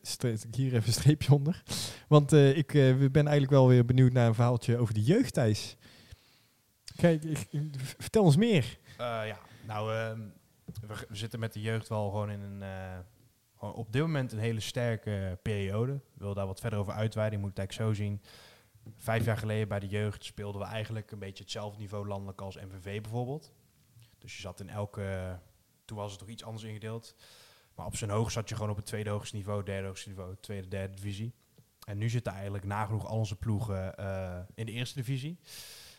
hier 0.51 0.73
even 0.73 0.87
een 0.87 0.93
streepje 0.93 1.33
onder. 1.33 1.63
Want 2.07 2.33
eh, 2.33 2.57
ik 2.57 2.73
eh, 2.73 2.95
ben 2.95 3.13
eigenlijk 3.27 3.49
wel 3.51 3.67
weer 3.67 3.85
benieuwd 3.85 4.13
naar 4.13 4.27
een 4.27 4.33
verhaaltje 4.33 4.77
over 4.77 4.93
de 4.93 5.03
jeugd, 5.03 5.33
Thijs. 5.33 5.77
Kijk, 6.95 7.23
ik- 7.23 7.47
vertel 7.97 8.23
ons 8.23 8.35
meer. 8.35 8.77
Eh, 8.97 8.97
ja, 9.27 9.37
nou, 9.67 9.93
ehm, 9.93 10.19
we, 10.87 11.05
we 11.09 11.15
zitten 11.15 11.39
met 11.39 11.53
de 11.53 11.61
jeugd 11.61 11.87
wel 11.89 12.09
gewoon 12.09 12.29
in 12.31 12.41
een, 12.41 12.61
eh, 12.61 12.97
op 13.75 13.91
dit 13.93 14.01
moment 14.01 14.31
een 14.31 14.39
hele 14.39 14.59
sterke 14.59 15.39
periode. 15.41 15.93
Ik 15.93 15.99
wil 16.21 16.33
daar 16.33 16.45
wat 16.45 16.59
verder 16.59 16.79
over 16.79 16.93
uitweiden, 16.93 17.39
je 17.39 17.45
moet 17.45 17.57
het 17.57 17.59
eigenlijk 17.59 17.89
zo 17.97 18.03
zien. 18.03 18.21
Vijf 18.97 19.25
jaar 19.25 19.37
geleden 19.37 19.67
bij 19.67 19.79
de 19.79 19.87
jeugd 19.87 20.25
speelden 20.25 20.61
we 20.61 20.67
eigenlijk 20.67 21.11
een 21.11 21.19
beetje 21.19 21.43
hetzelfde 21.43 21.79
niveau 21.79 22.07
landelijk 22.07 22.41
als 22.41 22.55
MVV 22.55 23.01
bijvoorbeeld. 23.01 23.53
Dus 24.17 24.35
je 24.35 24.41
zat 24.41 24.59
in 24.59 24.69
elke, 24.69 25.39
toen 25.85 25.97
was 25.97 26.09
het 26.09 26.19
toch 26.19 26.29
iets 26.29 26.43
anders 26.43 26.63
ingedeeld. 26.63 27.15
Maar 27.75 27.85
op 27.85 27.95
zijn 27.95 28.09
hoogst 28.09 28.33
zat 28.33 28.49
je 28.49 28.55
gewoon 28.55 28.69
op 28.69 28.75
het 28.75 28.85
tweede 28.85 29.09
hoogste 29.09 29.35
niveau, 29.35 29.63
derde 29.63 29.87
hoogste 29.87 30.09
niveau, 30.09 30.35
tweede, 30.39 30.67
derde 30.67 30.93
divisie. 30.93 31.33
En 31.85 31.97
nu 31.97 32.09
zitten 32.09 32.33
eigenlijk 32.33 32.63
nagenoeg 32.63 33.05
al 33.05 33.17
onze 33.17 33.35
ploegen 33.35 33.97
eh, 33.97 34.39
in 34.53 34.65
de 34.65 34.71
eerste 34.71 34.95
divisie. 34.95 35.39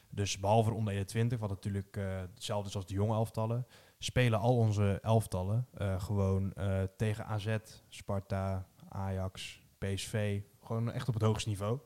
Dus 0.08 0.38
behalve 0.38 0.70
de 0.70 0.76
onder 0.76 0.92
21, 0.92 1.38
wat 1.38 1.48
natuurlijk 1.48 1.96
eh, 1.96 2.20
hetzelfde 2.34 2.68
is 2.68 2.76
als 2.76 2.86
de 2.86 2.94
jonge 2.94 3.14
elftallen, 3.14 3.66
spelen 3.98 4.38
al 4.38 4.56
onze 4.56 4.98
elftallen 5.02 5.68
eh, 5.74 6.02
gewoon 6.02 6.52
tegen 6.96 7.26
AZ, 7.26 7.56
Sparta, 7.88 8.68
Ajax, 8.88 9.60
PSV. 9.78 10.40
Gewoon 10.64 10.92
echt 10.92 11.08
op 11.08 11.14
het 11.14 11.22
hoogste 11.22 11.48
niveau. 11.48 11.78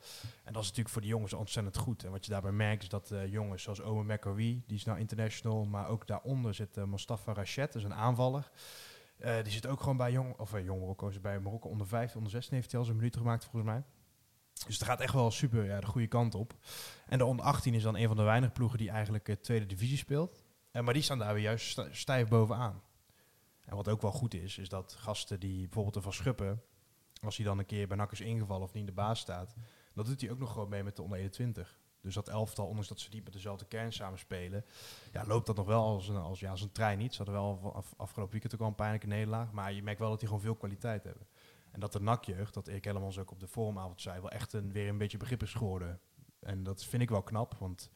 En 0.44 0.52
dat 0.52 0.62
is 0.62 0.68
natuurlijk 0.68 0.88
voor 0.88 1.02
de 1.02 1.08
jongens 1.08 1.32
ontzettend 1.32 1.76
goed. 1.76 2.04
En 2.04 2.10
wat 2.10 2.24
je 2.24 2.30
daarbij 2.30 2.52
merkt 2.52 2.82
is 2.82 2.88
dat 2.88 3.10
eh, 3.10 3.32
jongens 3.32 3.62
zoals 3.62 3.82
Ome 3.82 4.04
Mekawi, 4.04 4.62
die 4.66 4.76
is 4.76 4.84
nou 4.84 4.98
international, 4.98 5.64
maar 5.64 5.88
ook 5.88 6.06
daaronder 6.06 6.54
zit 6.54 6.76
eh, 6.76 6.84
Mustafa 6.84 7.32
Rachet, 7.32 7.72
dat 7.72 7.82
is 7.82 7.88
een 7.88 7.94
aanvaller. 7.94 8.50
Eh, 9.18 9.42
die 9.42 9.52
zit 9.52 9.66
ook 9.66 9.80
gewoon 9.80 9.96
bij 9.96 10.12
jong, 10.12 10.38
of 10.38 10.52
jong 10.62 10.80
Marokko, 10.80 11.12
bij 11.22 11.40
Marokko 11.40 11.68
onder 11.68 11.86
15, 11.86 12.16
onder 12.16 12.32
16 12.32 12.54
heeft 12.54 12.70
hij 12.70 12.80
al 12.80 12.86
zijn 12.86 12.96
minuten 12.96 13.20
gemaakt 13.20 13.44
volgens 13.44 13.72
mij. 13.72 13.82
Dus 14.66 14.78
het 14.78 14.88
gaat 14.88 15.00
echt 15.00 15.14
wel 15.14 15.30
super 15.30 15.64
ja, 15.64 15.80
de 15.80 15.86
goede 15.86 16.06
kant 16.06 16.34
op. 16.34 16.54
En 17.06 17.18
de 17.18 17.24
onder 17.24 17.44
18 17.44 17.74
is 17.74 17.82
dan 17.82 17.96
een 17.96 18.06
van 18.06 18.16
de 18.16 18.22
weinige 18.22 18.52
ploegen 18.52 18.78
die 18.78 18.90
eigenlijk 18.90 19.36
tweede 19.40 19.66
divisie 19.66 19.96
speelt. 19.96 20.44
En 20.70 20.84
maar 20.84 20.94
die 20.94 21.02
staan 21.02 21.18
daar 21.18 21.34
weer 21.34 21.42
juist 21.42 21.86
stijf 21.90 22.28
bovenaan. 22.28 22.82
En 23.64 23.76
wat 23.76 23.88
ook 23.88 24.02
wel 24.02 24.12
goed 24.12 24.34
is, 24.34 24.58
is 24.58 24.68
dat 24.68 24.96
gasten 24.98 25.40
die 25.40 25.60
bijvoorbeeld 25.60 25.96
er 25.96 26.02
van 26.02 26.12
Schuppen, 26.12 26.62
als 27.22 27.36
hij 27.36 27.46
dan 27.46 27.58
een 27.58 27.66
keer 27.66 27.88
bij 27.88 27.96
NAC 27.96 28.12
is 28.12 28.20
ingevallen 28.20 28.62
of 28.62 28.72
niet 28.72 28.80
in 28.80 28.86
de 28.88 28.92
baas 28.92 29.20
staat, 29.20 29.54
dan 29.94 30.04
doet 30.04 30.20
hij 30.20 30.30
ook 30.30 30.38
nog 30.38 30.52
gewoon 30.52 30.68
mee 30.68 30.82
met 30.82 30.96
de 30.96 31.02
onder 31.02 31.18
21. 31.18 31.78
Dus 32.00 32.14
dat 32.14 32.28
elftal, 32.28 32.66
ondanks 32.66 32.88
dat 32.88 33.00
ze 33.00 33.08
niet 33.12 33.24
met 33.24 33.32
dezelfde 33.32 33.64
kern 33.64 33.92
samen 33.92 34.18
spelen, 34.18 34.64
ja, 35.12 35.26
loopt 35.26 35.46
dat 35.46 35.56
nog 35.56 35.66
wel 35.66 35.82
als 35.82 36.08
een, 36.08 36.16
als, 36.16 36.40
ja, 36.40 36.50
als 36.50 36.62
een 36.62 36.72
trein 36.72 36.98
niet. 36.98 37.14
Ze 37.14 37.22
hadden 37.22 37.34
wel 37.42 37.74
af- 37.74 37.94
afgelopen 37.96 38.32
weekend 38.32 38.54
ook 38.54 38.60
al 38.60 38.66
een 38.66 38.74
pijnlijke 38.74 39.06
nederlaag, 39.06 39.52
maar 39.52 39.72
je 39.72 39.82
merkt 39.82 40.00
wel 40.00 40.08
dat 40.10 40.18
die 40.18 40.28
gewoon 40.28 40.42
veel 40.42 40.56
kwaliteit 40.56 41.04
hebben. 41.04 41.26
En 41.70 41.80
dat 41.80 41.92
de 41.92 42.00
NAC-jeugd, 42.00 42.54
dat 42.54 42.66
Erik 42.68 42.84
Hellemans 42.84 43.18
ook 43.18 43.30
op 43.30 43.40
de 43.40 43.48
forumavond 43.48 44.00
zei, 44.00 44.20
wel 44.20 44.30
echt 44.30 44.52
een, 44.52 44.72
weer 44.72 44.88
een 44.88 44.98
beetje 44.98 45.16
begrip 45.18 45.42
is 45.42 45.54
geworden 45.54 46.00
En 46.40 46.62
dat 46.62 46.84
vind 46.84 47.02
ik 47.02 47.08
wel 47.08 47.22
knap, 47.22 47.54
want 47.54 47.90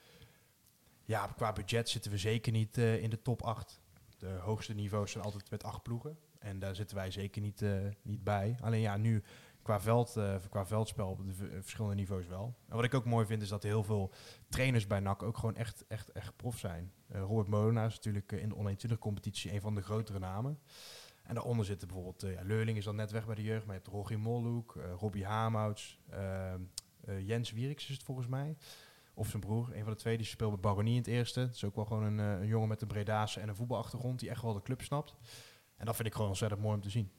ja, 1.05 1.27
qua 1.27 1.53
budget 1.53 1.89
zitten 1.89 2.11
we 2.11 2.19
zeker 2.19 2.53
niet 2.53 2.79
eh, 2.79 3.03
in 3.03 3.11
de 3.11 3.23
top 3.23 3.43
8. 3.43 3.81
De 4.19 4.29
hoogste 4.29 4.75
niveaus 4.75 5.11
zijn 5.11 5.25
altijd 5.25 5.51
met 5.51 5.65
acht 5.65 5.83
ploegen. 5.83 6.19
En 6.43 6.59
daar 6.59 6.75
zitten 6.75 6.97
wij 6.97 7.11
zeker 7.11 7.43
niet, 7.43 7.63
eh, 7.63 7.71
niet 8.03 8.25
bij. 8.25 8.57
Alleen 8.61 8.81
ja, 8.81 8.97
nu 8.97 9.23
qua, 9.63 9.81
veld, 9.81 10.17
eh, 10.17 10.35
qua 10.51 10.67
veldspel 10.67 11.09
op 11.11 11.27
de 11.27 11.35
v- 11.35 11.61
verschillende 11.63 11.95
niveaus 11.97 12.27
wel. 12.27 12.55
En 12.69 12.77
wat 12.77 12.85
ik 12.85 12.95
ook 12.95 13.05
mooi 13.05 13.27
vind 13.27 13.43
is 13.43 13.49
dat 13.49 13.63
heel 13.63 13.85
veel 13.85 14.13
trainers 14.49 14.87
bij 14.87 15.01
NAC 15.01 15.23
ook 15.23 15.37
gewoon 15.37 15.57
echt, 15.57 15.85
echt, 15.89 16.13
echt 16.13 16.37
prof 16.37 16.59
zijn. 16.59 16.93
Eh, 17.09 17.21
Robert 17.21 17.49
Molenaar 17.49 17.87
is 17.87 17.95
natuurlijk 17.95 18.33
eh, 18.33 18.43
in 18.43 18.49
de 18.49 18.55
onder 18.55 18.99
competitie 18.99 19.53
een 19.53 19.61
van 19.61 19.75
de 19.75 19.83
grotere 19.83 20.19
namen. 20.19 20.59
En 21.23 21.35
daaronder 21.35 21.65
zitten 21.67 21.89
bijvoorbeeld, 21.89 22.23
eh, 22.23 22.33
ja, 22.33 22.43
Leurling 22.45 22.79
is 22.79 22.85
dan 22.85 22.97
net 22.97 23.11
weg 23.11 23.27
bij 23.27 23.35
de 23.35 23.43
jeugd, 23.43 23.67
maar 23.67 23.75
je 23.75 23.81
hebt 23.83 23.95
Rogier 23.95 24.21
Molhoek, 24.21 24.77
eh, 24.77 24.93
Robbie 24.99 25.25
Hamouts, 25.25 26.01
eh, 26.09 26.53
eh, 26.55 26.59
Jens 27.27 27.53
Wieriks 27.53 27.89
is 27.89 27.95
het 27.95 28.03
volgens 28.05 28.27
mij. 28.27 28.57
Of 29.15 29.29
zijn 29.29 29.43
broer, 29.43 29.69
een 29.75 29.83
van 29.85 29.93
de 29.93 29.99
twee, 29.99 30.17
die 30.17 30.27
speelt 30.27 30.51
bij 30.51 30.61
Baronie 30.61 30.93
in 30.93 30.99
het 30.99 31.07
eerste. 31.07 31.41
Dat 31.41 31.55
is 31.55 31.65
ook 31.65 31.75
wel 31.75 31.85
gewoon 31.85 32.03
een, 32.03 32.21
eh, 32.21 32.41
een 32.41 32.47
jongen 32.47 32.69
met 32.69 32.83
een 32.83 32.89
Bredaanse 32.89 33.41
en 33.41 33.49
een 33.49 33.55
voetbalachtergrond 33.57 34.19
die 34.21 34.31
echt 34.31 34.43
wel 34.43 34.53
de 34.53 34.63
club 34.63 34.83
snapt. 34.83 35.17
En 35.83 35.89
dat 35.89 35.97
vind 35.97 36.09
ik 36.09 36.15
gewoon 36.15 36.29
ontzettend 36.29 36.61
mooi 36.61 36.75
om 36.75 36.81
te 36.81 36.91
zien. 36.91 37.11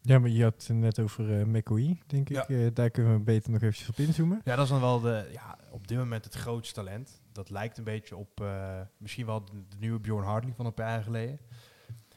Ja, 0.00 0.18
maar 0.18 0.30
je 0.30 0.42
had 0.42 0.66
het 0.66 0.76
net 0.76 0.98
over 0.98 1.48
McCoy, 1.48 2.00
denk 2.06 2.30
ik. 2.30 2.36
Eh, 2.36 2.66
daar 2.72 2.90
kunnen 2.90 3.12
we 3.12 3.20
beter 3.20 3.50
nog 3.50 3.62
eventjes 3.62 3.88
op 3.88 3.96
inzoomen. 3.96 4.40
Ja, 4.44 4.56
dat 4.56 4.64
is 4.64 4.70
dan 4.70 4.80
wel 4.80 5.00
de, 5.00 5.28
ja, 5.32 5.58
op 5.70 5.88
dit 5.88 5.98
moment 5.98 6.24
het 6.24 6.34
grootste 6.34 6.74
talent. 6.74 7.22
Dat 7.32 7.50
lijkt 7.50 7.78
een 7.78 7.84
beetje 7.84 8.16
op 8.16 8.40
eh, 8.40 8.80
misschien 8.96 9.26
wel 9.26 9.44
de, 9.44 9.52
de 9.68 9.76
nieuwe 9.78 10.00
Bjorn 10.00 10.24
Hartley 10.24 10.54
van 10.54 10.66
een 10.66 10.74
paar 10.74 10.88
jaar 10.88 11.02
geleden. 11.02 11.38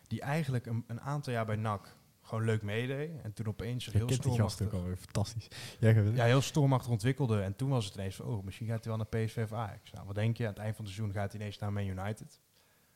Die 0.08 0.22
eigenlijk 0.22 0.66
een, 0.66 0.84
een 0.88 1.02
aantal 1.02 1.34
jaar 1.34 1.46
bij 1.46 1.56
NAC 1.56 1.98
gewoon 2.22 2.44
leuk 2.44 2.62
meedeed. 2.62 3.22
En 3.22 3.34
toen 3.34 3.48
opeens 3.48 3.86
heel 3.86 4.10
stormachtig, 4.10 4.74
alweer, 4.74 4.98
fantastisch. 4.98 5.48
Ja, 5.80 6.24
heel 6.24 6.42
stormachtig 6.42 6.92
ontwikkelde. 6.92 7.42
En 7.42 7.56
toen 7.56 7.70
was 7.70 7.86
het 7.86 7.96
ineens 7.96 8.16
van, 8.16 8.26
oh, 8.26 8.44
misschien 8.44 8.68
gaat 8.68 8.84
hij 8.86 8.98
wel 8.98 9.06
naar 9.12 9.26
PSV 9.26 9.38
of 9.44 9.54
Ajax. 9.54 9.92
Nou, 9.92 10.06
wat 10.06 10.16
denk 10.16 10.38
je? 10.38 10.44
Aan 10.44 10.50
het 10.50 10.60
eind 10.60 10.76
van 10.76 10.86
het 10.86 10.94
seizoen 10.94 11.16
gaat 11.16 11.32
hij 11.32 11.42
ineens 11.42 11.58
naar 11.58 11.74
Man 11.74 11.86
United. 11.86 12.40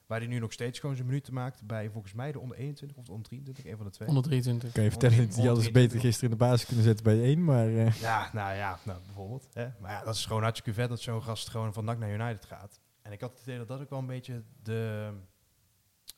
Waar 0.09 0.19
hij 0.19 0.27
nu 0.27 0.39
nog 0.39 0.51
steeds 0.51 0.79
gewoon 0.79 0.95
zijn 0.95 1.07
minuten 1.07 1.33
maakt 1.33 1.65
bij 1.65 1.89
volgens 1.89 2.13
mij 2.13 2.31
de 2.31 2.39
onder 2.39 2.57
21 2.57 2.97
of 2.97 3.05
de 3.05 3.11
onder 3.11 3.27
23, 3.27 3.65
een 3.71 3.77
van 3.77 3.85
de 3.85 3.91
twee. 3.91 4.07
123. 4.07 4.71
kan 4.71 4.83
je 4.83 4.89
vertellen 4.89 5.17
dat 5.17 5.35
die 5.35 5.45
hadden 5.45 5.63
ze 5.63 5.71
beter 5.71 5.99
gisteren 5.99 6.31
in 6.31 6.37
de 6.37 6.43
basis 6.45 6.65
kunnen 6.65 6.83
zetten 6.85 7.03
bij 7.03 7.21
één, 7.23 7.43
maar... 7.43 7.67
eh, 7.67 7.91
Ja, 8.01 8.29
nou 8.33 8.55
ja, 8.55 8.79
nou, 8.83 8.99
bijvoorbeeld. 9.05 9.47
Hè? 9.53 9.67
Maar 9.79 9.91
ja, 9.91 10.03
dat 10.03 10.15
is 10.15 10.25
gewoon 10.25 10.41
hartstikke 10.43 10.79
vet 10.79 10.89
dat 10.89 11.01
zo'n 11.01 11.23
gast 11.23 11.49
gewoon 11.49 11.73
van 11.73 11.85
NAC 11.85 11.97
naar 11.97 12.13
United 12.13 12.45
gaat. 12.45 12.79
En 13.01 13.11
ik 13.11 13.21
had 13.21 13.31
het 13.31 13.41
idee 13.41 13.57
dat 13.57 13.67
dat 13.67 13.79
ook 13.81 13.89
wel 13.89 13.99
een 13.99 14.05
beetje 14.05 14.43
de, 14.63 15.11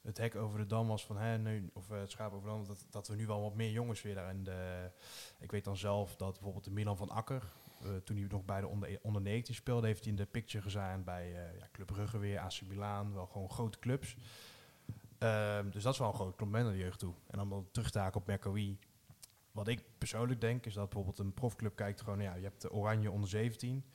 het 0.02 0.18
hek 0.18 0.36
over 0.36 0.60
de 0.60 0.66
dam 0.66 0.88
was 0.88 1.06
van, 1.06 1.18
hè, 1.18 1.38
nu, 1.38 1.70
of 1.74 1.89
eh, 1.92 2.00
het 2.00 2.12
schaap 2.12 2.34
over 2.34 2.48
de 2.50 2.54
dam, 2.56 2.66
dat, 2.68 2.86
dat 2.89 3.08
we 3.08 3.16
nu 3.16 3.26
wel 3.28 3.42
wat 3.42 3.56
meer 3.56 3.72
jongens 3.72 4.02
weer 4.02 4.16
daar 4.16 4.30
in 4.30 4.44
de... 4.44 4.89
Ik 5.39 5.52
weet 5.52 5.64
dan 5.64 5.78
zelf 5.78 6.16
dat 6.16 6.32
bijvoorbeeld 6.34 6.64
de 6.64 6.72
Milan 6.72 6.98
van 6.98 7.10
Akker, 7.10 7.44
eh, 7.84 7.95
toen 7.95 8.17
hij 8.17 8.25
nog 8.29 8.45
bij 8.45 8.61
de 8.61 8.67
onder, 8.67 8.99
onder 9.01 9.21
19 9.21 9.55
speelde, 9.55 9.88
heeft 9.88 9.99
hij 9.99 10.09
in 10.09 10.15
de 10.15 10.25
picture 10.25 10.63
gezien 10.63 11.03
bij 11.03 11.25
eh, 11.25 11.57
ja, 11.57 11.67
Club 11.71 11.88
Brugge 11.88 12.17
weer, 12.17 12.39
AC 12.39 12.61
Milan, 12.67 13.13
wel 13.13 13.25
gewoon 13.25 13.49
grote 13.49 13.79
clubs. 13.79 14.15
Ehm, 15.17 15.69
dus 15.69 15.84
dat 15.84 15.93
is 15.93 15.99
wel 15.99 16.07
een 16.07 16.13
groot 16.13 16.36
compliment 16.36 16.65
naar 16.65 16.73
de 16.73 16.84
jeugd 16.84 16.99
toe. 16.99 17.13
En 17.27 17.38
dan 17.38 17.51
om 17.51 17.67
terug 17.71 17.89
te 17.89 18.09
op 18.13 18.27
Mercoui. 18.27 18.79
Wat 19.51 19.67
ik 19.67 19.84
persoonlijk 19.97 20.41
denk, 20.41 20.65
is 20.65 20.73
dat 20.73 20.89
bijvoorbeeld 20.89 21.19
een 21.19 21.34
profclub 21.34 21.75
kijkt 21.75 22.01
gewoon, 22.01 22.21
ja, 22.21 22.36
je 22.36 22.43
hebt 22.43 22.61
de 22.61 22.71
Oranje 22.71 23.11
onder 23.11 23.29
17. 23.29 23.86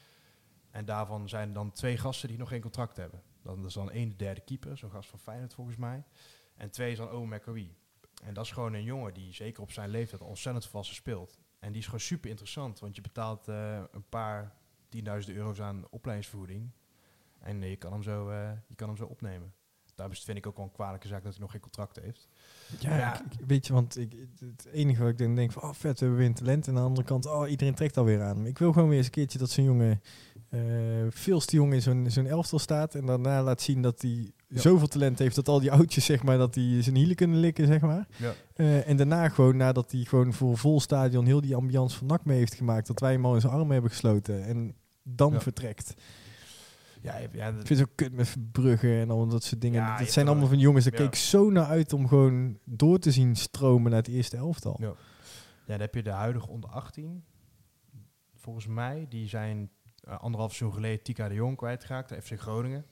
En 0.70 0.84
daarvan 0.84 1.28
zijn 1.28 1.52
dan 1.52 1.72
twee 1.72 1.96
gasten 1.96 2.28
die 2.28 2.38
nog 2.38 2.48
geen 2.48 2.60
contract 2.60 2.96
hebben. 2.96 3.22
Dan 3.42 3.66
is 3.66 3.74
dan 3.74 3.90
één 3.90 4.08
de 4.08 4.16
derde 4.16 4.40
keeper, 4.40 4.78
zo'n 4.78 4.90
gast 4.90 5.08
van 5.10 5.18
Feyenoord 5.18 5.54
volgens 5.54 5.76
mij. 5.76 6.04
En 6.54 6.70
twee 6.70 6.90
is 6.90 6.98
dan 6.98 7.10
Owen 7.10 7.28
Mercoui. 7.28 7.76
En 8.24 8.34
dat 8.34 8.44
is 8.44 8.50
gewoon 8.50 8.74
een 8.74 8.82
jongen 8.82 9.14
die 9.14 9.32
zeker 9.32 9.62
op 9.62 9.70
zijn 9.70 9.90
leeftijd 9.90 10.22
ontzettend 10.22 10.66
volwassen 10.66 10.96
speelt. 10.96 11.38
En 11.58 11.72
die 11.72 11.80
is 11.80 11.84
gewoon 11.84 12.00
super 12.00 12.30
interessant, 12.30 12.78
want 12.78 12.96
je 12.96 13.02
betaalt 13.02 13.48
eh, 13.48 13.82
een 13.92 14.08
paar 14.08 14.54
tienduizenden 14.88 15.42
euro's 15.42 15.60
aan 15.60 15.86
opleidingsvergoeding. 15.90 16.70
En 17.38 17.62
eh, 17.62 17.70
je, 17.70 17.76
kan 17.76 17.92
hem 17.92 18.02
zo, 18.02 18.28
eh, 18.30 18.52
je 18.66 18.74
kan 18.74 18.88
hem 18.88 18.96
zo 18.96 19.04
opnemen. 19.04 19.54
Het, 19.96 20.18
vind 20.24 20.38
ik 20.38 20.46
ook 20.46 20.56
wel 20.56 20.64
een 20.64 20.72
kwalijke 20.72 21.08
zaak 21.08 21.22
dat 21.22 21.32
hij 21.32 21.40
nog 21.40 21.50
geen 21.50 21.60
contract 21.60 21.98
heeft. 22.02 22.28
Ja, 22.78 22.96
Ja. 22.96 23.14
ik- 23.14 23.32
ik- 23.40 23.46
weet 23.46 23.66
je, 23.66 23.72
want 23.72 23.98
ik, 23.98 24.12
het 24.38 24.66
enige 24.72 25.00
wat 25.02 25.10
ik 25.10 25.18
dan 25.18 25.34
denk 25.34 25.52
van, 25.52 25.62
oh 25.62 25.72
vet, 25.72 25.98
we 25.98 26.04
hebben 26.04 26.16
weer 26.18 26.26
een 26.26 26.34
talent. 26.34 26.66
En 26.66 26.74
aan 26.74 26.80
de 26.82 26.88
andere 26.88 27.06
kant, 27.06 27.26
oh 27.26 27.48
iedereen 27.50 27.74
trekt 27.74 27.96
alweer 27.96 28.22
aan. 28.22 28.46
Ik 28.46 28.58
wil 28.58 28.72
gewoon 28.72 28.88
weer 28.88 28.96
eens 28.96 29.06
een 29.06 29.12
keertje 29.12 29.38
dat 29.38 29.50
zo'n 29.50 29.64
jongen, 29.64 30.00
eh 30.48 30.60
veel 31.08 31.40
te 31.40 31.56
jong 31.56 31.72
in 31.72 31.82
zo'n 31.82 32.06
zo'n 32.10 32.26
elftal 32.26 32.58
staat. 32.58 32.94
En 32.94 33.06
daarna 33.06 33.42
laat 33.42 33.60
zien 33.60 33.82
dat 33.82 34.02
hij 34.02 34.30
Ja. 34.48 34.60
zoveel 34.60 34.86
talent 34.86 35.18
heeft 35.18 35.34
dat 35.36 35.48
al 35.48 35.60
die 35.60 35.72
oudjes, 35.72 36.04
zeg 36.04 36.22
maar, 36.22 36.38
dat 36.38 36.54
die 36.54 36.82
zijn 36.82 36.96
hielen 36.96 37.16
kunnen 37.16 37.38
likken, 37.38 37.66
zeg 37.66 37.80
maar. 37.80 38.06
Ja. 38.16 38.32
Eh, 38.54 38.88
en 38.88 38.96
daarna 38.96 39.28
gewoon, 39.28 39.56
nadat 39.56 39.92
hij 39.92 40.00
gewoon 40.04 40.32
voor 40.32 40.58
vol 40.58 40.80
stadion 40.80 41.24
heel 41.26 41.40
die 41.40 41.56
ambiance 41.56 41.96
van 41.98 42.06
NAC 42.06 42.24
mee 42.24 42.38
heeft 42.38 42.54
gemaakt, 42.54 42.86
dat 42.86 43.00
wij 43.00 43.12
hem 43.12 43.24
al 43.26 43.34
in 43.34 43.40
zijn 43.40 43.52
armen 43.52 43.72
hebben 43.72 43.90
gesloten. 43.90 44.44
En 44.44 44.74
dan 45.02 45.40
vertrekt. 45.40 45.94
Ja, 47.06 47.18
ja, 47.32 47.48
Ik 47.48 47.66
vind 47.66 47.68
het 47.68 47.88
ook 47.88 47.96
kut 47.96 48.12
met 48.12 48.36
Brugge 48.52 49.00
en 49.00 49.10
al 49.10 49.26
dat 49.26 49.44
soort 49.44 49.60
dingen. 49.60 49.82
Ja, 49.82 49.98
dat 49.98 50.10
zijn 50.10 50.28
allemaal 50.28 50.48
van 50.48 50.58
jongens, 50.58 50.84
daar 50.84 50.94
keek 50.94 51.06
ik 51.06 51.14
zo 51.14 51.50
naar 51.50 51.66
uit 51.66 51.92
om 51.92 52.08
gewoon 52.08 52.58
door 52.64 52.98
te 52.98 53.10
zien 53.10 53.36
stromen 53.36 53.90
naar 53.90 54.00
het 54.00 54.08
eerste 54.08 54.36
elftal. 54.36 54.76
Ja. 54.80 54.86
Ja, 55.66 55.72
dan 55.72 55.80
heb 55.80 55.94
je 55.94 56.02
de 56.02 56.10
huidige 56.10 56.48
onder 56.48 56.70
18. 56.70 57.24
Volgens 58.34 58.66
mij, 58.66 59.06
die 59.08 59.28
zijn 59.28 59.70
eh, 60.00 60.18
anderhalf 60.18 60.54
seizoen 60.54 60.78
geleden 60.78 61.02
Tika 61.02 61.28
de 61.28 61.34
Jong 61.34 61.56
kwijtgeraakt, 61.56 62.08
de 62.08 62.22
FC 62.22 62.40
Groningen. 62.40 62.86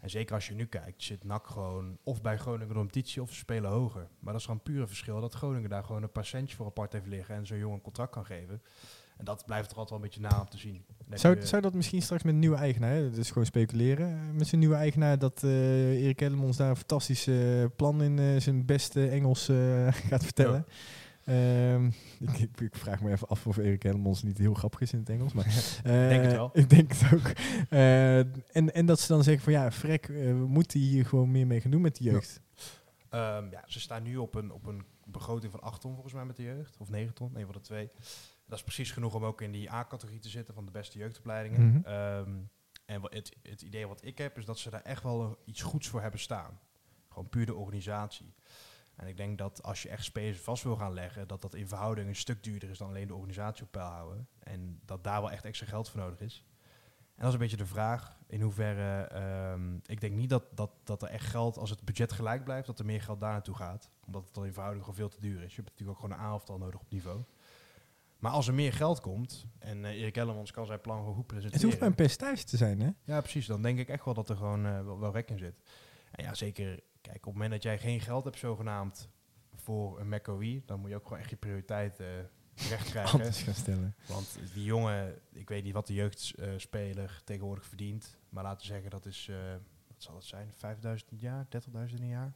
En 0.00 0.10
zeker 0.10 0.34
als 0.34 0.46
je 0.46 0.54
nu 0.54 0.66
kijkt, 0.66 1.02
zit 1.02 1.24
NAC 1.24 1.46
gewoon 1.46 1.98
of 2.02 2.22
bij 2.22 2.38
Groningen 2.38 2.68
door 2.68 2.82
een 2.82 2.86
petitie 2.86 3.22
of 3.22 3.30
ze 3.30 3.36
spelen 3.36 3.70
hoger. 3.70 4.08
Maar 4.18 4.32
dat 4.32 4.40
is 4.40 4.46
gewoon 4.46 4.62
puur 4.62 4.80
een 4.80 4.88
verschil 4.88 5.20
dat 5.20 5.34
Groningen 5.34 5.70
daar 5.70 5.84
gewoon 5.84 6.02
een 6.02 6.12
paar 6.12 6.24
centjes 6.24 6.56
voor 6.56 6.66
apart 6.66 6.92
heeft 6.92 7.06
liggen 7.06 7.34
en 7.34 7.46
zo'n 7.46 7.58
jongen 7.58 7.76
een 7.76 7.82
contract 7.82 8.12
kan 8.12 8.24
geven. 8.24 8.62
En 9.18 9.24
dat 9.24 9.46
blijft 9.46 9.70
er 9.70 9.76
altijd 9.76 9.90
wel 9.90 9.98
een 9.98 10.04
beetje 10.04 10.20
na 10.20 10.40
om 10.40 10.48
te 10.48 10.58
zien. 10.58 10.84
Zou, 11.10 11.46
zou 11.46 11.62
dat 11.62 11.74
misschien 11.74 12.02
straks 12.02 12.22
met 12.22 12.32
een 12.32 12.38
nieuwe 12.38 12.56
eigenaar, 12.56 12.90
hè? 12.90 13.10
dat 13.10 13.18
is 13.18 13.28
gewoon 13.28 13.46
speculeren, 13.46 14.08
eh, 14.08 14.36
met 14.36 14.46
zijn 14.46 14.60
nieuwe 14.60 14.74
eigenaar 14.76 15.18
dat 15.18 15.42
eh 15.42 16.02
Erik 16.02 16.20
Ellemons 16.20 16.56
daar 16.56 16.70
een 16.70 16.76
fantastisch 16.76 17.26
eh, 17.26 17.64
plan 17.76 18.02
in 18.02 18.42
zijn 18.42 18.66
beste 18.66 19.08
Engels 19.08 19.50
gaat 20.10 20.24
vertellen. 20.24 20.66
Ehm, 21.28 21.86
ik, 22.18 22.38
ik, 22.38 22.60
ik 22.60 22.74
vraag 22.74 23.00
me 23.00 23.10
even 23.10 23.28
af 23.28 23.46
of 23.46 23.56
Erik 23.56 23.84
Ellemons 23.84 24.22
niet 24.22 24.38
heel 24.38 24.54
grappig 24.54 24.80
is 24.80 24.92
in 24.92 24.98
het 24.98 25.08
Engels, 25.08 25.32
maar 25.32 25.44
denk 25.82 26.22
het 26.22 26.32
wel. 26.32 26.50
Ik 26.52 26.70
denk 26.70 26.92
het 26.92 27.12
ook. 27.12 27.32
Eh, 27.68 28.18
en, 28.56 28.74
en 28.74 28.86
dat 28.86 29.00
ze 29.00 29.08
dan 29.12 29.22
zeggen 29.22 29.42
van 29.42 29.52
ja, 29.52 29.70
frek, 29.70 30.08
eh, 30.08 30.16
we 30.16 30.46
moeten 30.46 30.80
hier 30.80 31.06
gewoon 31.06 31.30
meer 31.30 31.46
mee 31.46 31.60
gaan 31.60 31.70
doen 31.70 31.80
met 31.80 31.96
die 31.96 32.10
jeugd. 32.10 32.40
Ehm, 33.08 33.50
ja, 33.50 33.64
ze 33.66 33.80
staan 33.80 34.02
nu 34.02 34.16
op 34.16 34.34
een, 34.34 34.52
op 34.52 34.66
een 34.66 34.84
begroting 35.04 35.52
van 35.52 35.60
8 35.60 35.80
ton 35.80 35.92
volgens 35.92 36.14
mij 36.14 36.24
met 36.24 36.36
de 36.36 36.42
jeugd. 36.42 36.76
Of 36.78 36.90
9 36.90 37.14
ton, 37.14 37.36
een 37.36 37.44
van 37.44 37.54
de 37.54 37.60
twee. 37.60 37.90
Dat 38.48 38.58
is 38.58 38.64
precies 38.64 38.90
genoeg 38.90 39.14
om 39.14 39.24
ook 39.24 39.40
in 39.40 39.52
die 39.52 39.72
A-categorie 39.72 40.20
te 40.20 40.28
zitten 40.28 40.54
van 40.54 40.64
de 40.64 40.70
beste 40.70 40.98
jeugdopleidingen. 40.98 41.68
Mhm. 41.68 41.84
Ehm, 41.84 42.36
en 42.86 43.02
het, 43.02 43.36
het 43.42 43.62
idee 43.62 43.86
wat 43.86 44.04
ik 44.04 44.18
heb 44.18 44.38
is 44.38 44.44
dat 44.44 44.58
ze 44.58 44.70
daar 44.70 44.82
echt 44.82 45.02
wel 45.02 45.42
iets 45.44 45.62
goeds 45.62 45.88
voor 45.88 46.00
hebben 46.00 46.20
staan. 46.20 46.60
Gewoon 47.08 47.28
puur 47.28 47.46
de 47.46 47.54
organisatie. 47.54 48.34
En 48.96 49.06
ik 49.06 49.16
denk 49.16 49.38
dat 49.38 49.62
als 49.62 49.82
je 49.82 49.88
echt 49.88 50.04
spelers 50.04 50.40
vast 50.40 50.62
wil 50.62 50.76
gaan 50.76 50.92
leggen, 50.94 51.28
dat 51.28 51.42
dat 51.42 51.54
in 51.54 51.68
verhouding 51.68 52.08
een 52.08 52.16
stuk 52.16 52.42
duurder 52.42 52.70
is 52.70 52.78
dan 52.78 52.88
alleen 52.88 53.06
de 53.06 53.14
organisatie 53.14 53.64
op 53.64 53.70
peil 53.70 53.86
houden. 53.86 54.28
En 54.38 54.80
dat 54.84 55.04
daar 55.04 55.20
wel 55.20 55.30
echt 55.30 55.44
extra 55.44 55.66
geld 55.66 55.88
voor 55.88 56.00
nodig 56.00 56.20
is. 56.20 56.44
En 57.14 57.24
dat 57.24 57.26
is 57.26 57.32
een 57.32 57.38
beetje 57.38 57.56
de 57.56 57.66
vraag 57.66 58.18
in 58.26 58.40
hoeverre. 58.40 59.02
ehm, 59.04 59.76
ik 59.86 60.00
denk 60.00 60.14
niet 60.14 60.30
dat, 60.30 60.44
dat, 60.54 60.70
dat 60.84 61.02
er 61.02 61.08
echt 61.08 61.26
geld, 61.26 61.56
als 61.56 61.70
het 61.70 61.84
budget 61.84 62.12
gelijk 62.12 62.44
blijft, 62.44 62.66
dat 62.66 62.78
er 62.78 62.84
meer 62.84 63.02
geld 63.02 63.20
daar 63.20 63.32
naartoe 63.32 63.54
gaat. 63.54 63.90
Omdat 64.06 64.24
het 64.24 64.34
dan 64.34 64.44
in 64.44 64.52
verhouding 64.52 64.84
gewoon 64.84 64.98
veel 64.98 65.08
te 65.08 65.20
duur 65.20 65.42
is. 65.42 65.54
Je 65.54 65.62
hebt 65.62 65.70
natuurlijk 65.70 65.98
ook 65.98 66.04
gewoon 66.04 66.18
een 66.18 66.32
aantal 66.32 66.58
nodig 66.58 66.80
op 66.80 66.90
niveau. 66.90 67.22
Maar 68.18 68.32
als 68.32 68.48
er 68.48 68.54
meer 68.54 68.72
geld 68.72 69.00
komt 69.00 69.46
en 69.58 69.84
eh 69.84 70.00
Erik 70.00 70.16
Ellemans 70.16 70.50
kan 70.50 70.66
zijn 70.66 70.80
plan 70.80 70.98
gewoon 70.98 71.14
goed 71.14 71.30
Het 71.30 71.42
hoeft 71.42 71.50
presenteren. 71.50 71.78
maar 71.78 71.88
een 71.88 71.94
percentage 71.94 72.44
te 72.44 72.56
zijn, 72.56 72.80
hè? 72.80 72.90
Ja, 73.04 73.20
precies. 73.20 73.46
Dan 73.46 73.62
denk 73.62 73.78
ik 73.78 73.88
echt 73.88 74.04
wel 74.04 74.14
dat 74.14 74.28
er 74.28 74.36
gewoon 74.36 74.66
eh, 74.66 74.84
wel, 74.84 74.98
wel 74.98 75.12
rek 75.12 75.30
in 75.30 75.38
zit. 75.38 75.62
En 76.10 76.24
ja, 76.24 76.34
zeker. 76.34 76.80
Kijk, 77.00 77.16
op 77.16 77.24
het 77.24 77.32
moment 77.32 77.50
dat 77.50 77.62
jij 77.62 77.78
geen 77.78 78.00
geld 78.00 78.24
hebt, 78.24 78.38
zogenaamd, 78.38 79.08
voor 79.54 80.00
een 80.00 80.08
McOE, 80.08 80.62
dan 80.66 80.80
moet 80.80 80.90
je 80.90 80.96
ook 80.96 81.02
gewoon 81.02 81.18
echt 81.18 81.30
je 81.30 81.36
prioriteiten 81.36 82.30
recht 82.68 82.90
krijgen. 82.90 83.12
Anders 83.18 83.42
gaan 83.42 83.54
stellen. 83.54 83.94
Want 84.06 84.38
die 84.54 84.64
jongen, 84.64 85.20
ik 85.32 85.48
weet 85.48 85.64
niet 85.64 85.72
wat 85.72 85.86
de 85.86 85.94
jeugdspeler 85.94 87.22
tegenwoordig 87.24 87.66
verdient. 87.66 88.18
Maar 88.28 88.42
laten 88.44 88.66
we 88.66 88.72
zeggen, 88.72 88.90
dat 88.90 89.06
is, 89.06 89.28
eh, 89.30 89.36
wat 89.88 90.02
zal 90.02 90.14
het 90.14 90.24
zijn, 90.24 90.52
5000 90.52 91.10
in 91.10 91.16
het 91.16 91.26
jaar, 91.26 91.46
30.000 91.48 91.98
in 91.98 92.04
een 92.04 92.12
jaar. 92.12 92.34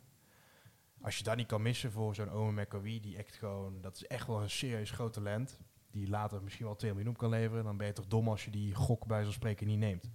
Als 1.01 1.19
je 1.19 1.25
dat 1.25 1.37
niet 1.37 1.47
kan 1.47 1.63
missen 1.63 1.93
voor 1.93 2.15
zo'n 2.15 2.33
Owen 2.33 2.55
McAwee, 2.55 3.01
die 3.01 3.17
echt 3.17 3.35
gewoon, 3.35 3.81
dat 3.81 3.97
is 3.97 4.07
echt 4.07 4.27
wel 4.27 4.43
een 4.43 4.51
serieus 4.51 4.91
groot 4.91 5.13
talent. 5.13 5.61
Die 5.93 6.09
later 6.09 6.43
misschien 6.43 6.67
wel 6.67 6.77
2 6.77 6.91
miljoen 6.91 7.11
op 7.11 7.19
kan 7.19 7.31
leveren. 7.31 7.65
Dan 7.65 7.77
ben 7.77 7.87
je 7.87 7.93
toch 7.93 8.07
dom 8.07 8.29
als 8.29 8.45
je 8.45 8.51
die 8.51 8.75
gok 8.75 9.07
bij 9.07 9.23
zo'n 9.25 9.33
spreken 9.33 9.67
niet 9.67 9.79
neemt. 9.79 10.11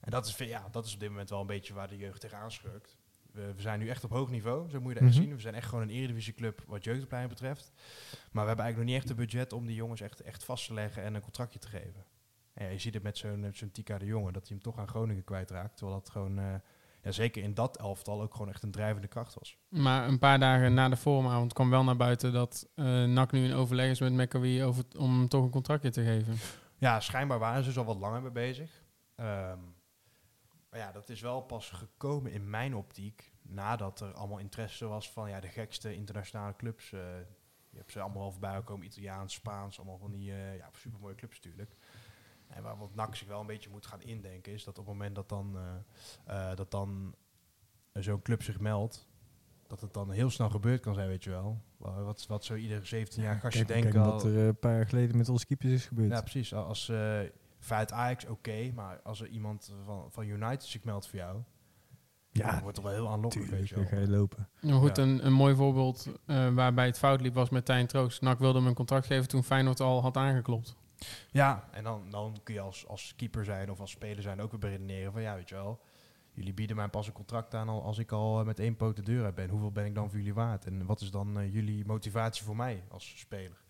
En 0.00 0.10
dat 0.10 0.26
is, 0.26 0.36
ja, 0.36 0.68
dat 0.70 0.84
is 0.86 0.94
op 0.94 1.00
dit 1.00 1.08
moment 1.08 1.30
wel 1.30 1.40
een 1.40 1.46
beetje 1.46 1.74
waar 1.74 1.88
de 1.88 1.96
jeugd 1.96 2.20
tegenaan 2.20 2.50
schurkt. 2.52 2.96
We, 3.32 3.54
we 3.54 3.60
zijn 3.60 3.78
nu 3.78 3.88
echt 3.88 4.04
op 4.04 4.10
hoog 4.10 4.30
niveau, 4.30 4.68
zo 4.70 4.80
moet 4.80 4.92
je 4.92 4.98
dat 4.98 5.08
echt 5.08 5.16
Mhm. 5.16 5.22
zien. 5.24 5.34
We 5.34 5.40
zijn 5.40 5.54
echt 5.54 5.68
gewoon 5.68 5.84
een 5.84 5.90
eredivisieclub 5.94 6.62
wat 6.66 6.84
jeugdopleiding 6.84 7.34
betreft. 7.38 7.72
Maar 8.32 8.42
we 8.42 8.48
hebben 8.48 8.64
eigenlijk 8.64 8.76
nog 8.76 8.84
niet 8.84 8.96
echt 8.96 9.10
een 9.10 9.16
budget 9.24 9.52
om 9.52 9.66
die 9.66 9.74
jongens 9.76 10.00
echt, 10.00 10.20
echt 10.20 10.44
vast 10.44 10.66
te 10.66 10.74
leggen 10.74 11.02
en 11.02 11.14
een 11.14 11.20
contractje 11.20 11.58
te 11.58 11.68
geven. 11.68 12.04
En 12.54 12.64
ja, 12.64 12.70
je 12.70 12.78
ziet 12.78 12.94
het 12.94 13.02
met 13.02 13.16
zo'n 13.18 13.70
Tika 13.72 13.98
de 13.98 14.04
Jonge, 14.06 14.32
dat 14.32 14.42
hij 14.48 14.56
hem 14.56 14.62
toch 14.62 14.78
aan 14.78 14.88
Groningen 14.88 15.24
kwijtraakt. 15.24 15.76
Terwijl 15.76 15.98
dat 15.98 16.10
gewoon, 16.10 16.38
eh, 16.38 16.54
ja, 17.02 17.10
zeker 17.10 17.42
in 17.42 17.54
dat 17.54 17.76
elftal, 17.78 18.22
ook 18.22 18.32
gewoon 18.32 18.48
echt 18.48 18.62
een 18.62 18.70
drijvende 18.70 19.08
kracht 19.08 19.34
was. 19.34 19.56
Maar 19.68 20.08
een 20.08 20.18
paar 20.18 20.38
dagen 20.38 20.74
na 20.74 20.88
de 20.88 20.96
vormavond 20.96 21.52
kwam 21.52 21.70
wel 21.70 21.84
naar 21.84 21.96
buiten 21.96 22.32
dat 22.32 22.68
eh 22.74 23.04
NAC 23.04 23.32
nu 23.32 23.44
in 23.44 23.54
overleg 23.54 23.90
is 23.90 24.00
met 24.00 24.12
McAwee 24.12 24.64
over 24.64 24.84
om 24.98 25.18
hem 25.18 25.28
toch 25.28 25.44
een 25.44 25.50
contractje 25.50 25.90
te 25.90 26.04
geven. 26.04 26.36
Ja, 26.78 27.00
schijnbaar 27.00 27.38
waren 27.38 27.62
ze 27.62 27.68
dus 27.68 27.78
al 27.78 27.84
wat 27.84 27.98
langer 27.98 28.22
mee 28.22 28.30
bezig. 28.30 28.82
Ehm, 29.14 29.58
maar 30.70 30.80
ja, 30.80 30.92
dat 30.92 31.08
is 31.08 31.20
wel 31.20 31.40
pas 31.40 31.70
gekomen 31.70 32.32
in 32.32 32.50
mijn 32.50 32.74
optiek 32.76 33.32
nadat 33.42 34.00
er 34.00 34.12
allemaal 34.12 34.38
interesse 34.38 34.86
was 34.86 35.10
van 35.10 35.28
ja, 35.28 35.40
de 35.40 35.48
gekste 35.48 35.94
internationale 35.94 36.56
clubs. 36.56 36.92
eh, 36.92 37.00
je 37.70 37.78
hebt 37.78 37.92
ze 37.92 38.00
allemaal 38.00 38.22
wel 38.22 38.30
voorbij 38.30 38.54
gekomen, 38.54 38.86
Italiaans, 38.86 39.34
Spaans, 39.34 39.78
allemaal 39.78 39.98
van 39.98 40.10
die 40.10 40.32
eh 40.32 40.56
ja, 40.56 40.68
supermooie 40.72 41.14
clubs 41.14 41.40
natuurlijk. 41.40 41.74
En 42.54 42.62
waar 42.62 42.78
wat 42.78 42.94
NAC 42.94 43.14
zich 43.16 43.28
wel 43.28 43.40
een 43.40 43.46
beetje 43.46 43.70
moet 43.70 43.86
gaan 43.86 44.02
indenken 44.02 44.52
is 44.52 44.64
dat 44.64 44.78
op 44.78 44.86
het 44.86 44.94
moment 44.94 45.14
dat 45.14 45.28
dan, 45.28 45.56
eh, 46.26 46.50
eh, 46.50 46.56
dat 46.56 46.70
dan 46.70 47.14
zo'n 47.92 48.22
club 48.22 48.42
zich 48.42 48.60
meldt, 48.60 49.06
dat 49.66 49.80
het 49.80 49.92
dan 49.94 50.10
heel 50.10 50.30
snel 50.30 50.50
gebeurd 50.50 50.80
kan 50.80 50.94
zijn, 50.94 51.08
weet 51.08 51.24
je 51.24 51.30
wel. 51.30 51.60
Wa- 51.76 52.02
Wat, 52.02 52.26
wat 52.26 52.44
zo 52.44 52.54
ieder 52.54 52.86
17 52.86 53.22
jaar 53.22 53.40
gastje 53.40 53.64
Kijk, 53.64 53.82
denken. 53.82 54.00
kijk 54.02 54.12
wat 54.12 54.24
er 54.24 54.36
eh, 54.38 54.46
een 54.46 54.58
paar 54.58 54.74
jaar 54.74 54.86
geleden 54.88 55.16
met 55.16 55.28
onze 55.28 55.46
keepers 55.46 55.72
is 55.72 55.86
gebeurd. 55.86 56.10
ja, 56.10 56.20
precies. 56.20 56.54
Al- 56.54 56.64
Als 56.64 56.88
eh 56.88 57.20
vanuit 57.58 57.92
Ajax, 57.92 58.24
oké. 58.26 58.70
maar 58.74 59.00
als 59.02 59.20
er 59.20 59.26
iemand 59.28 59.72
van, 59.84 60.06
van 60.10 60.24
United 60.26 60.64
zich 60.64 60.84
meldt 60.84 61.08
voor 61.08 61.18
jou, 61.18 61.42
Ja, 62.30 62.50
dan 62.50 62.60
wordt 62.62 62.76
het 62.76 62.86
wel 62.86 62.94
heel 62.94 63.08
aanlokkelijk, 63.08 63.50
weet 63.50 63.66
Tuurlijk, 63.66 63.68
je 63.68 63.74
dan 63.90 63.98
wel. 64.00 64.06
ga 64.08 64.12
je 64.12 64.18
lopen. 64.18 64.48
Nou 64.60 64.80
goed, 64.80 64.96
Ja. 64.96 65.02
een, 65.02 65.26
een 65.26 65.32
mooi 65.32 65.54
voorbeeld 65.54 66.06
eh, 66.26 66.48
waarbij 66.54 66.86
het 66.86 66.98
fout 66.98 67.20
liep 67.20 67.34
was 67.34 67.50
met 67.50 67.64
Tijn 67.64 67.86
Troost. 67.86 68.20
NAC 68.20 68.38
wilde 68.38 68.58
hem 68.58 68.66
een 68.68 68.74
contract 68.74 69.06
geven 69.06 69.28
toen 69.28 69.42
Feyenoord 69.44 69.80
al 69.80 70.02
had 70.02 70.16
aangeklopt. 70.16 70.76
Ja, 71.30 71.68
en 71.72 71.84
dan, 71.84 72.02
dan 72.10 72.40
kun 72.42 72.54
je 72.54 72.60
als, 72.60 72.86
als 72.88 73.14
keeper 73.16 73.44
zijn 73.44 73.70
of 73.70 73.80
als 73.80 73.90
speler 73.90 74.22
zijn 74.22 74.40
ook 74.40 74.50
weer 74.50 74.60
beredeneren 74.60 75.12
van 75.12 75.22
ja, 75.22 75.34
weet 75.34 75.48
je 75.48 75.54
wel. 75.54 75.80
Jullie 76.34 76.54
bieden 76.54 76.76
mij 76.76 76.88
pas 76.88 77.06
een 77.06 77.12
contract 77.12 77.54
aan 77.54 77.68
al- 77.68 77.82
als 77.82 77.98
ik 77.98 78.12
al 78.12 78.40
eh, 78.40 78.46
met 78.46 78.58
één 78.58 78.76
poot 78.76 78.96
de 78.96 79.02
deur 79.02 79.24
uit 79.24 79.34
ben. 79.34 79.48
Hoeveel 79.48 79.72
ben 79.72 79.84
ik 79.86 79.94
dan 79.94 80.08
voor 80.08 80.18
jullie 80.18 80.34
waard? 80.34 80.66
En 80.66 80.86
wat 80.86 81.00
is 81.00 81.10
dan 81.10 81.38
eh, 81.38 81.52
jullie 81.52 81.84
motivatie 81.86 82.44
voor 82.44 82.56
mij 82.56 82.82
als 82.88 83.18
speler? 83.18 83.60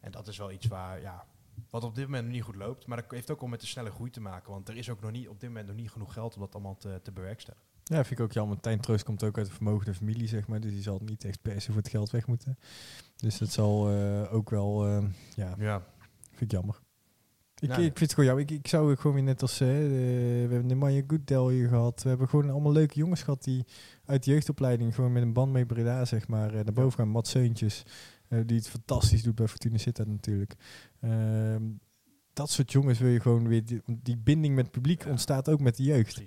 En 0.00 0.10
dat 0.10 0.28
is 0.28 0.38
wel 0.38 0.52
iets 0.52 0.66
waar, 0.66 1.00
ja, 1.00 1.24
wat 1.70 1.84
op 1.84 1.94
dit 1.94 2.04
moment 2.04 2.24
nog 2.24 2.32
niet 2.32 2.42
goed 2.42 2.56
loopt. 2.56 2.86
Maar 2.86 3.02
dat 3.02 3.10
heeft 3.10 3.30
ook 3.30 3.40
wel 3.40 3.48
met 3.48 3.60
de 3.60 3.66
snelle 3.66 3.90
groei 3.90 4.10
te 4.10 4.20
maken. 4.20 4.50
Want 4.52 4.68
er 4.68 4.76
is 4.76 4.90
ook 4.90 5.00
nog 5.00 5.10
niet, 5.10 5.28
op 5.28 5.40
dit 5.40 5.48
moment 5.48 5.66
nog 5.66 5.76
niet 5.76 5.90
genoeg 5.90 6.12
geld 6.12 6.34
om 6.34 6.40
dat 6.40 6.54
allemaal 6.54 6.76
te, 6.76 7.00
te 7.02 7.12
bewerkstelligen. 7.12 7.66
Ja, 7.84 8.04
vind 8.04 8.18
ik 8.18 8.24
ook 8.24 8.32
jammer. 8.32 8.60
Tijn 8.60 8.80
Troost 8.80 9.04
komt 9.04 9.24
ook 9.24 9.38
uit 9.38 9.46
een 9.46 9.52
vermogende 9.52 9.94
familie, 9.94 10.28
zeg 10.28 10.46
maar. 10.48 10.60
Dus 10.60 10.72
die 10.72 10.82
zal 10.82 11.00
niet 11.04 11.24
echt 11.24 11.42
per 11.42 11.60
se 11.60 11.72
voor 11.72 11.80
het 11.80 11.90
geld 11.90 12.10
weg 12.10 12.26
moeten. 12.26 12.58
Dus 13.16 13.38
dat 13.38 13.48
zal 13.50 13.90
eh, 13.90 14.34
ook 14.34 14.50
wel, 14.50 14.86
ja, 15.36 15.54
Ja, 15.58 15.82
vind 16.36 16.52
ik 16.52 16.58
jammer. 16.58 16.80
Ik, 17.58 17.68
Ja. 17.68 17.74
ik 17.76 17.82
vind 17.82 17.98
het 18.00 18.14
gewoon 18.14 18.28
jou. 18.30 18.40
Ik, 18.40 18.50
ik 18.50 18.68
zou 18.68 18.96
gewoon 18.96 19.14
weer 19.14 19.24
net 19.24 19.42
als, 19.42 19.58
de- 19.58 19.64
we 20.48 20.50
hebben 20.50 20.68
de 20.68 20.74
Manja 20.74 21.02
Goodell 21.06 21.54
hier 21.54 21.68
gehad. 21.68 22.02
We 22.02 22.08
hebben 22.08 22.28
gewoon 22.28 22.50
allemaal 22.50 22.72
leuke 22.72 22.94
jongens 22.98 23.22
gehad 23.22 23.44
die 23.44 23.64
uit 24.04 24.24
de 24.24 24.30
jeugdopleiding 24.30 24.94
gewoon 24.94 25.12
met 25.12 25.22
een 25.22 25.32
band 25.32 25.52
mee 25.52 25.66
Breda, 25.66 26.04
zeg 26.04 26.28
maar, 26.28 26.48
eh, 26.48 26.54
naar 26.64 26.72
boven 26.72 26.98
gaan. 26.98 27.08
Mats 27.08 27.30
Seuntjes, 27.30 27.82
eh, 28.28 28.38
die 28.46 28.56
het 28.56 28.68
fantastisch 28.68 29.22
doet 29.22 29.34
bij 29.34 29.48
Fortuna 29.48 29.76
Sittard 29.78 30.08
natuurlijk. 30.08 30.54
Ehm, 31.00 31.62
dat 32.32 32.50
soort 32.50 32.72
jongens 32.72 32.98
wil 32.98 33.10
je 33.10 33.20
gewoon 33.20 33.48
weer, 33.48 33.64
die, 33.64 33.80
die 33.86 34.16
binding 34.16 34.54
met 34.54 34.64
het 34.64 34.74
publiek 34.74 35.04
Ja. 35.04 35.10
ontstaat 35.10 35.48
ook 35.48 35.60
met 35.60 35.76
de 35.76 35.82
jeugd. 35.82 36.22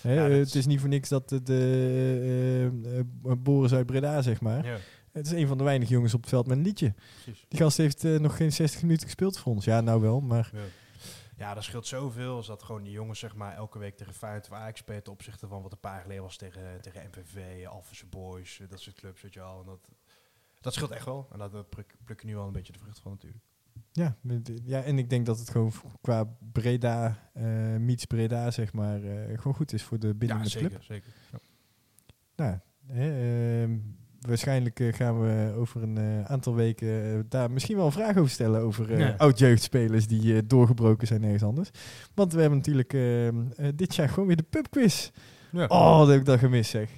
Hè, 0.00 0.12
Ja, 0.14 0.28
het 0.28 0.54
is- 0.54 0.66
niet 0.66 0.80
voor 0.80 0.88
niks 0.88 1.08
dat 1.08 1.28
de, 1.28 2.70
eh, 3.24 3.32
Boris 3.38 3.72
uit 3.72 3.86
Breda, 3.86 4.22
zeg 4.22 4.40
maar. 4.40 4.64
Ja, 4.66 4.76
Het 5.16 5.26
is 5.26 5.32
een 5.32 5.46
van 5.46 5.58
de 5.58 5.64
weinige 5.64 5.92
jongens 5.92 6.14
op 6.14 6.20
het 6.20 6.28
veld 6.28 6.46
met 6.46 6.56
een 6.56 6.62
liedje. 6.62 6.94
precies. 7.22 7.44
Die 7.48 7.58
gast 7.60 7.76
heeft 7.76 8.04
eh, 8.04 8.18
nog 8.18 8.36
geen 8.36 8.52
60 8.52 8.82
minuten 8.82 9.04
gespeeld 9.06 9.38
voor 9.38 9.52
ons. 9.52 9.64
Ja, 9.64 9.80
nou 9.80 10.00
wel, 10.00 10.20
maar 10.20 10.50
Ja. 10.52 10.60
Ja, 11.38 11.54
dat 11.54 11.64
scheelt 11.64 11.86
zoveel 11.86 12.36
als 12.36 12.46
dat 12.46 12.62
gewoon 12.62 12.82
die 12.82 12.92
jongens 12.92 13.18
zeg 13.18 13.34
maar 13.34 13.54
elke 13.56 13.78
week 13.78 13.96
tegen 13.96 14.14
Feyenoord 14.14 14.50
of 14.50 14.56
Ajax 14.56 14.78
spelen 14.80 15.02
ten 15.02 15.12
opzichte 15.12 15.46
van 15.48 15.62
wat 15.62 15.72
een 15.72 15.80
paar 15.80 16.00
geleden 16.00 16.22
was 16.22 16.36
tegen, 16.36 16.80
tegen 16.80 17.08
MVV, 17.10 17.66
Alphense 17.66 18.06
Boys, 18.06 18.60
eh, 18.60 18.68
dat 18.68 18.80
soort 18.80 18.96
clubs, 18.96 19.22
weet 19.22 19.34
je 19.34 19.40
wel. 19.40 19.58
En 19.60 19.66
dat, 19.66 19.90
dat 20.60 20.74
scheelt 20.74 20.90
echt 20.90 21.04
wel. 21.04 21.28
En 21.32 21.38
dat 21.38 21.52
we 21.52 21.62
pluk- 21.64 21.94
plukken 22.04 22.26
nu 22.26 22.36
al 22.36 22.46
een 22.46 22.52
beetje 22.52 22.72
de 22.72 22.78
vrucht 22.78 22.98
van 22.98 23.10
natuurlijk. 23.12 23.44
ja, 23.92 24.16
ja, 24.64 24.82
en 24.82 24.98
ik 24.98 25.10
denk 25.10 25.26
dat 25.26 25.38
het 25.38 25.50
gewoon 25.50 25.72
qua 26.00 26.24
Breda, 26.52 27.30
eh 27.34 27.44
meets 27.76 28.04
Breda, 28.04 28.50
zeg 28.50 28.72
maar, 28.72 29.02
eh, 29.02 29.38
gewoon 29.38 29.54
goed 29.54 29.72
is 29.72 29.82
voor 29.82 29.98
de 29.98 30.14
binding 30.14 30.38
ja, 30.38 30.44
de 30.44 30.50
zeker, 30.50 30.68
club. 30.68 30.82
zeker. 30.82 31.12
Ja. 31.32 31.38
Nou, 32.36 32.58
ehm, 32.88 33.78
waarschijnlijk 34.28 34.80
eh, 34.80 34.92
gaan 34.92 35.20
we 35.20 35.54
over 35.56 35.82
een 35.82 35.98
eh, 35.98 36.24
aantal 36.24 36.54
weken 36.54 37.04
eh, 37.04 37.18
daar 37.28 37.50
misschien 37.50 37.76
wel 37.76 37.86
een 37.86 37.92
vraag 37.92 38.16
over 38.16 38.30
stellen 38.30 38.60
over 38.60 38.92
eh, 38.92 38.98
Ja. 38.98 39.14
oud-jeugdspelers 39.16 40.06
die 40.06 40.34
eh, 40.36 40.42
doorgebroken 40.46 41.06
zijn 41.06 41.22
ergens 41.24 41.42
anders. 41.42 41.70
Want 42.14 42.32
we 42.32 42.40
hebben 42.40 42.58
natuurlijk 42.58 42.92
ehm, 42.92 43.34
eh, 43.56 43.68
dit 43.74 43.94
jaar 43.94 44.08
gewoon 44.08 44.26
weer 44.26 44.36
de 44.36 44.42
pubquiz. 44.50 45.10
Ja. 45.52 45.64
Oh, 45.66 45.98
dat 45.98 46.08
heb 46.08 46.18
ik 46.20 46.24
dat 46.26 46.38
gemist 46.38 46.70
zeg. 46.70 46.90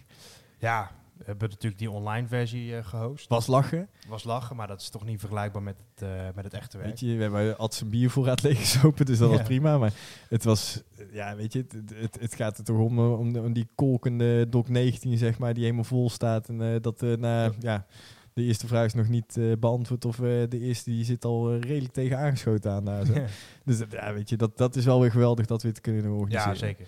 Ja, 0.58 0.90
hebben 1.28 1.48
natuurlijk 1.48 1.78
die 1.80 1.90
online 1.90 2.26
versie 2.28 2.76
eh, 2.76 2.84
gehost. 2.86 3.28
Was 3.28 3.46
lachen. 3.46 3.88
was 4.08 4.24
lachen, 4.24 4.56
maar 4.56 4.66
dat 4.66 4.80
is 4.80 4.88
toch 4.88 5.04
niet 5.04 5.20
vergelijkbaar 5.20 5.62
met 5.62 5.76
het, 5.94 6.08
eh, 6.08 6.24
met 6.34 6.44
het 6.44 6.54
echte 6.54 6.76
werk. 6.76 6.88
Weet 6.90 7.00
je, 7.00 7.16
we 7.16 7.22
hebben 7.22 7.50
altijd 7.50 7.74
zijn 7.74 7.90
biervoorraad 7.90 8.42
leeggezopen, 8.42 9.06
dus 9.06 9.18
dat 9.18 9.30
Ja. 9.30 9.36
was 9.36 9.46
prima. 9.46 9.78
Maar 9.78 9.92
het 10.28 10.44
was, 10.44 10.82
ja, 11.12 11.36
weet 11.36 11.52
je, 11.52 11.58
het, 11.68 11.92
het, 11.94 12.20
het 12.20 12.34
gaat 12.34 12.58
er 12.58 12.64
toch 12.64 12.78
om, 12.78 12.98
eh, 12.98 13.18
om, 13.18 13.36
om 13.36 13.52
die 13.52 13.68
kolkende 13.74 14.48
Doc 14.48 14.68
19, 14.68 15.18
zeg 15.18 15.38
maar, 15.38 15.54
die 15.54 15.62
helemaal 15.62 15.84
vol 15.84 16.10
staat. 16.10 16.48
En 16.48 16.74
eh, 16.74 16.80
dat, 16.80 17.00
na, 17.00 17.44
Ja. 17.44 17.52
ja. 17.60 17.86
de 18.32 18.42
eerste 18.42 18.66
vraag 18.66 18.84
is 18.84 18.94
nog 18.94 19.08
niet 19.08 19.38
beantwoord 19.58 20.04
of 20.04 20.16
de 20.16 20.58
eerste 20.60 20.90
die 20.90 21.04
zit 21.04 21.24
al 21.24 21.56
redelijk 21.56 21.92
tegen 21.92 22.18
aangeschoten 22.18 22.70
aan 22.72 22.84
daar. 22.84 23.06
Zo. 23.06 23.14
Ja. 23.14 23.24
Dus 23.64 23.82
ja, 23.90 24.12
weet 24.14 24.28
je, 24.28 24.36
dat, 24.36 24.56
dat 24.58 24.76
is 24.76 24.84
wel 24.84 25.00
weer 25.00 25.10
geweldig 25.10 25.46
dat 25.46 25.62
we 25.62 25.68
het 25.68 25.80
kunnen 25.80 26.10
organiseren. 26.10 26.52
Ja, 26.52 26.58
zeker. 26.58 26.86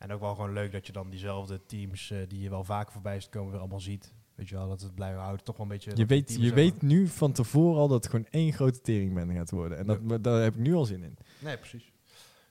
En 0.00 0.12
ook 0.12 0.20
wel 0.20 0.34
gewoon 0.34 0.52
leuk 0.52 0.72
dat 0.72 0.86
je 0.86 0.92
dan 0.92 1.10
diezelfde 1.10 1.60
teams 1.66 2.10
eh, 2.10 2.18
die 2.28 2.40
je 2.40 2.50
wel 2.50 2.64
vaker 2.64 2.92
voorbij 2.92 3.16
is 3.16 3.28
komen 3.28 3.50
weer 3.50 3.60
allemaal 3.60 3.80
ziet. 3.80 4.12
Weet 4.34 4.48
je 4.48 4.54
wel, 4.54 4.68
dat 4.68 4.80
het 4.80 4.94
blijven 4.94 5.20
houden. 5.20 5.44
Toch 5.44 5.56
wel 5.56 5.66
een 5.66 5.72
beetje... 5.72 5.90
Je 5.94 6.06
weet, 6.06 6.36
je 6.40 6.52
weet 6.54 6.82
nu 6.82 7.06
van 7.08 7.32
tevoren 7.32 7.80
al 7.80 7.88
dat 7.88 8.02
het 8.04 8.10
gewoon 8.12 8.26
één 8.30 8.52
grote 8.52 8.80
teringbende 8.80 9.34
gaat 9.34 9.50
worden. 9.50 9.78
En 9.78 9.86
dat, 9.86 9.98
Ja. 10.08 10.18
daar 10.18 10.42
heb 10.42 10.54
ik 10.54 10.60
nu 10.60 10.74
al 10.74 10.84
zin 10.84 11.02
in. 11.02 11.16
Nee, 11.38 11.56
precies. 11.58 11.92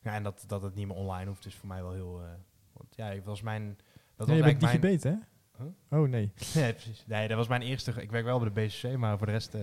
Ja, 0.01 0.13
en 0.13 0.23
dat, 0.23 0.43
dat 0.47 0.61
het 0.61 0.75
niet 0.75 0.87
meer 0.87 0.95
online 0.95 1.27
hoeft 1.27 1.45
is 1.45 1.55
voor 1.55 1.67
mij 1.67 1.81
wel 1.81 1.91
heel... 1.93 2.21
eh, 2.23 2.29
want 2.73 2.95
ja, 2.95 3.13
dat 3.15 3.23
was 3.25 3.41
mijn... 3.41 3.77
Dat 4.15 4.27
was 4.27 4.37
je 4.37 4.43
bent 4.43 4.81
mijn, 4.81 4.99
hè? 5.01 5.15
Oh 5.89 6.09
nee. 6.09 6.31
Nee, 6.55 6.73
precies. 6.73 7.03
Nee, 7.07 7.27
dat 7.27 7.37
was 7.37 7.47
mijn 7.47 7.61
eerste. 7.61 7.91
Ik 8.01 8.11
werk 8.11 8.25
wel 8.25 8.39
bij 8.39 8.49
de 8.53 8.61
BCC, 8.67 8.97
maar 8.97 9.17
voor 9.17 9.27
de 9.27 9.33
rest. 9.33 9.53
eh, 9.53 9.61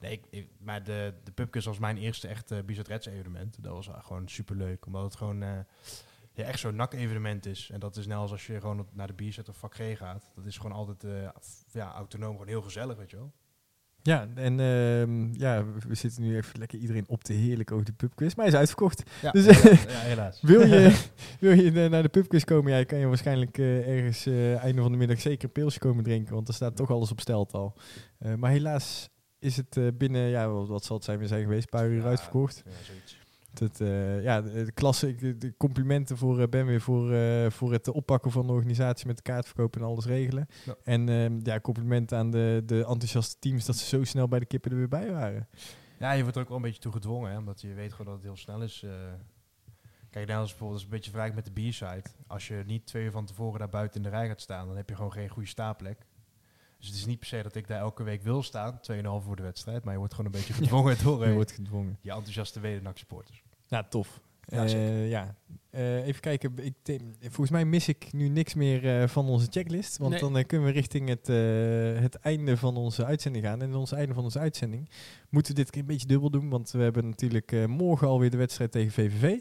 nee, 0.00 0.12
ik, 0.12 0.24
ik- 0.30 0.48
maar 0.58 0.82
de, 0.84 1.14
de 1.24 1.32
pubquiz 1.32 1.64
was 1.64 1.78
mijn 1.78 1.96
eerste 1.96 2.28
echte 2.28 2.62
Bizot 2.66 2.88
Reds 2.88 3.06
evenement. 3.06 3.62
Dat 3.62 3.72
was 3.72 3.88
gewoon 4.04 4.28
super 4.28 4.56
leuk, 4.56 4.86
omdat 4.86 5.02
het 5.04 5.16
gewoon 5.16 5.42
ja, 6.36 6.44
echt 6.44 6.58
zo'n 6.58 6.76
NAC-evenement 6.76 7.46
is. 7.46 7.70
En 7.72 7.80
dat 7.80 7.96
is 7.96 8.06
net 8.06 8.16
als 8.16 8.30
als 8.30 8.46
je 8.46 8.60
gewoon 8.60 8.86
naar 8.92 9.06
de 9.06 9.12
bierzet 9.14 9.48
of 9.48 9.56
vak 9.56 9.74
G 9.74 9.96
gaat. 9.96 10.30
Dat 10.34 10.46
is 10.46 10.56
gewoon 10.56 10.72
altijd 10.76 11.04
eh, 11.04 11.28
ja, 11.72 11.92
autonoom, 11.92 12.32
gewoon 12.32 12.48
heel 12.48 12.62
gezellig, 12.62 12.96
weet 12.96 13.10
je 13.10 13.16
wel. 13.16 13.32
Ja, 14.02 14.28
en 14.34 14.60
ehm, 14.60 15.32
ja, 15.34 15.64
we 15.88 15.94
zitten 15.94 16.22
nu 16.22 16.36
even 16.36 16.58
lekker 16.58 16.78
iedereen 16.78 17.04
op 17.08 17.24
te 17.24 17.32
heerlijk 17.32 17.72
over 17.72 17.84
de 17.84 17.92
pubquiz. 17.92 18.34
Maar 18.34 18.44
hij 18.44 18.54
is 18.54 18.58
uitverkocht. 18.60 19.02
Ja, 19.22 19.30
Dus, 19.30 19.46
helaas. 19.46 19.82
ja, 19.82 19.98
helaas. 19.98 20.40
Wil 20.42 20.66
je, 20.66 21.04
wil 21.40 21.52
je 21.52 21.84
eh, 21.84 21.90
naar 21.90 22.02
de 22.02 22.08
pubquiz 22.08 22.44
komen? 22.44 22.72
Ja, 22.72 22.84
kan 22.84 22.98
je 22.98 23.06
waarschijnlijk 23.06 23.58
eh, 23.58 23.88
ergens 23.96 24.26
eh, 24.26 24.56
einde 24.62 24.82
van 24.82 24.90
de 24.92 24.98
middag 24.98 25.20
zeker 25.20 25.44
een 25.44 25.52
pilsje 25.52 25.78
komen 25.78 26.04
drinken. 26.04 26.34
Want 26.34 26.48
er 26.48 26.54
staat 26.54 26.76
toch 26.76 26.90
alles 26.90 27.10
op 27.10 27.20
stelt 27.20 27.52
al. 27.52 27.74
Eh, 28.18 28.34
maar 28.34 28.50
helaas 28.50 29.08
is 29.38 29.56
het 29.56 29.76
eh, 29.76 29.86
binnen, 29.94 30.28
ja, 30.28 30.48
wat, 30.48 30.68
wat 30.68 30.84
zal 30.84 30.96
het 30.96 31.04
zijn, 31.04 31.18
we 31.18 31.26
zijn 31.26 31.42
geweest, 31.42 31.62
een 31.62 31.78
paar 31.78 31.88
uur 31.88 32.02
Ja, 32.02 32.08
uitverkocht. 32.08 32.62
Ja, 32.64 32.70
zoiets. 32.84 33.16
Het, 33.58 33.80
eh, 33.80 34.22
ja, 34.22 34.40
de, 34.40 34.72
klasse, 34.74 35.08
ik- 35.08 35.40
de, 35.40 35.56
complimenten 35.56 36.16
voor 36.16 36.40
eh, 36.40 36.48
Ben 36.48 36.66
weer 36.66 36.80
voor, 36.80 37.12
eh, 37.12 37.50
voor 37.50 37.72
het 37.72 37.88
oppakken 37.88 38.30
van 38.30 38.46
de 38.46 38.52
organisatie 38.52 39.06
met 39.06 39.16
de 39.16 39.22
kaartverkoop 39.22 39.76
en 39.76 39.82
alles 39.82 40.04
regelen. 40.06 40.46
Ja. 40.64 40.74
En 40.84 41.08
ehm, 41.08 41.38
ja, 41.42 41.60
complimenten 41.60 42.18
aan 42.18 42.30
de, 42.30 42.62
de 42.66 42.78
enthousiaste 42.78 43.36
teams 43.38 43.64
dat 43.66 43.76
ze 43.76 43.86
zo 43.86 44.04
snel 44.04 44.28
bij 44.28 44.38
de 44.38 44.46
kippen 44.46 44.70
er 44.70 44.76
weer 44.76 44.88
bij 44.88 45.10
waren. 45.12 45.48
Ja, 45.98 46.12
je 46.12 46.20
wordt 46.22 46.36
er 46.36 46.42
ook 46.42 46.48
wel 46.48 46.56
een 46.56 46.62
beetje 46.62 46.80
toe 46.80 46.92
gedwongen, 46.92 47.30
hè, 47.30 47.38
omdat 47.38 47.60
je 47.60 47.74
weet 47.74 47.90
gewoon 47.90 48.06
dat 48.06 48.14
het 48.14 48.24
heel 48.24 48.36
snel 48.36 48.62
is. 48.62 48.84
Kijk, 50.10 50.28
nou 50.28 50.40
als 50.40 50.50
bijvoorbeeld 50.50 50.82
een 50.82 50.88
beetje 50.88 51.10
vergelijk 51.10 51.34
met 51.36 51.44
de 51.44 51.52
biersite. 51.52 52.10
Als 52.26 52.48
je 52.48 52.62
niet 52.66 52.86
twee 52.86 53.04
uur 53.04 53.10
van 53.10 53.26
tevoren 53.26 53.58
daar 53.58 53.68
buiten 53.68 53.96
in 53.96 54.10
de 54.10 54.16
rij 54.16 54.28
gaat 54.28 54.40
staan, 54.40 54.66
dan 54.66 54.76
heb 54.76 54.88
je 54.88 54.94
gewoon 54.96 55.12
geen 55.12 55.28
goede 55.28 55.48
staanplek. 55.48 55.98
Dus 56.78 56.86
het 56.86 56.96
is 56.96 57.06
niet 57.06 57.18
per 57.18 57.28
se 57.28 57.42
dat 57.42 57.54
ik 57.54 57.66
daar 57.66 57.80
elke 57.80 58.02
week 58.02 58.22
wil 58.22 58.42
staan, 58.42 58.80
2,5 58.80 59.24
voor 59.24 59.36
de 59.36 59.42
wedstrijd, 59.42 59.84
maar 59.84 59.92
je 59.92 59.98
wordt 59.98 60.14
gewoon 60.14 60.32
een 60.32 60.38
beetje 60.38 60.52
gedwongen 60.62 60.96
door 61.02 61.26
Je 61.26 61.32
wordt 61.34 61.52
gedwongen. 61.52 61.98
je 62.00 62.10
enthousiaste 62.10 62.60
Wedenak 62.60 62.98
supporters. 62.98 63.42
Ja, 63.68 63.82
tof. 63.82 64.20
Ja, 64.48 64.64
Eh, 64.64 65.08
ja. 65.10 65.36
Eh, 65.70 66.06
even 66.06 66.20
kijken. 66.20 66.52
Ik 66.58 66.74
volgens 67.20 67.50
mij 67.50 67.64
mis 67.64 67.88
ik 67.88 68.12
nu 68.12 68.28
niks 68.28 68.54
meer 68.54 69.00
eh, 69.00 69.08
van 69.08 69.26
onze 69.28 69.46
checklist. 69.50 69.98
Want 69.98 70.10
Nee. 70.10 70.20
dan 70.32 70.46
kunnen 70.46 70.66
we 70.66 70.72
richting 70.72 71.08
het, 71.08 71.26
het 72.02 72.14
einde 72.14 72.56
van 72.56 72.76
onze 72.76 73.04
uitzending 73.04 73.44
gaan. 73.44 73.62
En 73.62 73.68
in 73.68 73.74
ons 73.74 73.92
einde 73.92 74.14
van 74.14 74.24
onze 74.24 74.38
uitzending 74.38 74.90
moeten 75.30 75.54
we 75.54 75.60
dit 75.60 75.70
keer 75.70 75.80
een 75.80 75.86
beetje 75.86 76.06
dubbel 76.06 76.30
doen. 76.30 76.48
Want 76.48 76.70
we 76.70 76.82
hebben 76.82 77.08
natuurlijk 77.08 77.66
morgen 77.68 78.08
alweer 78.08 78.30
de 78.30 78.36
wedstrijd 78.36 78.72
tegen 78.72 78.90
VVV. 78.92 79.40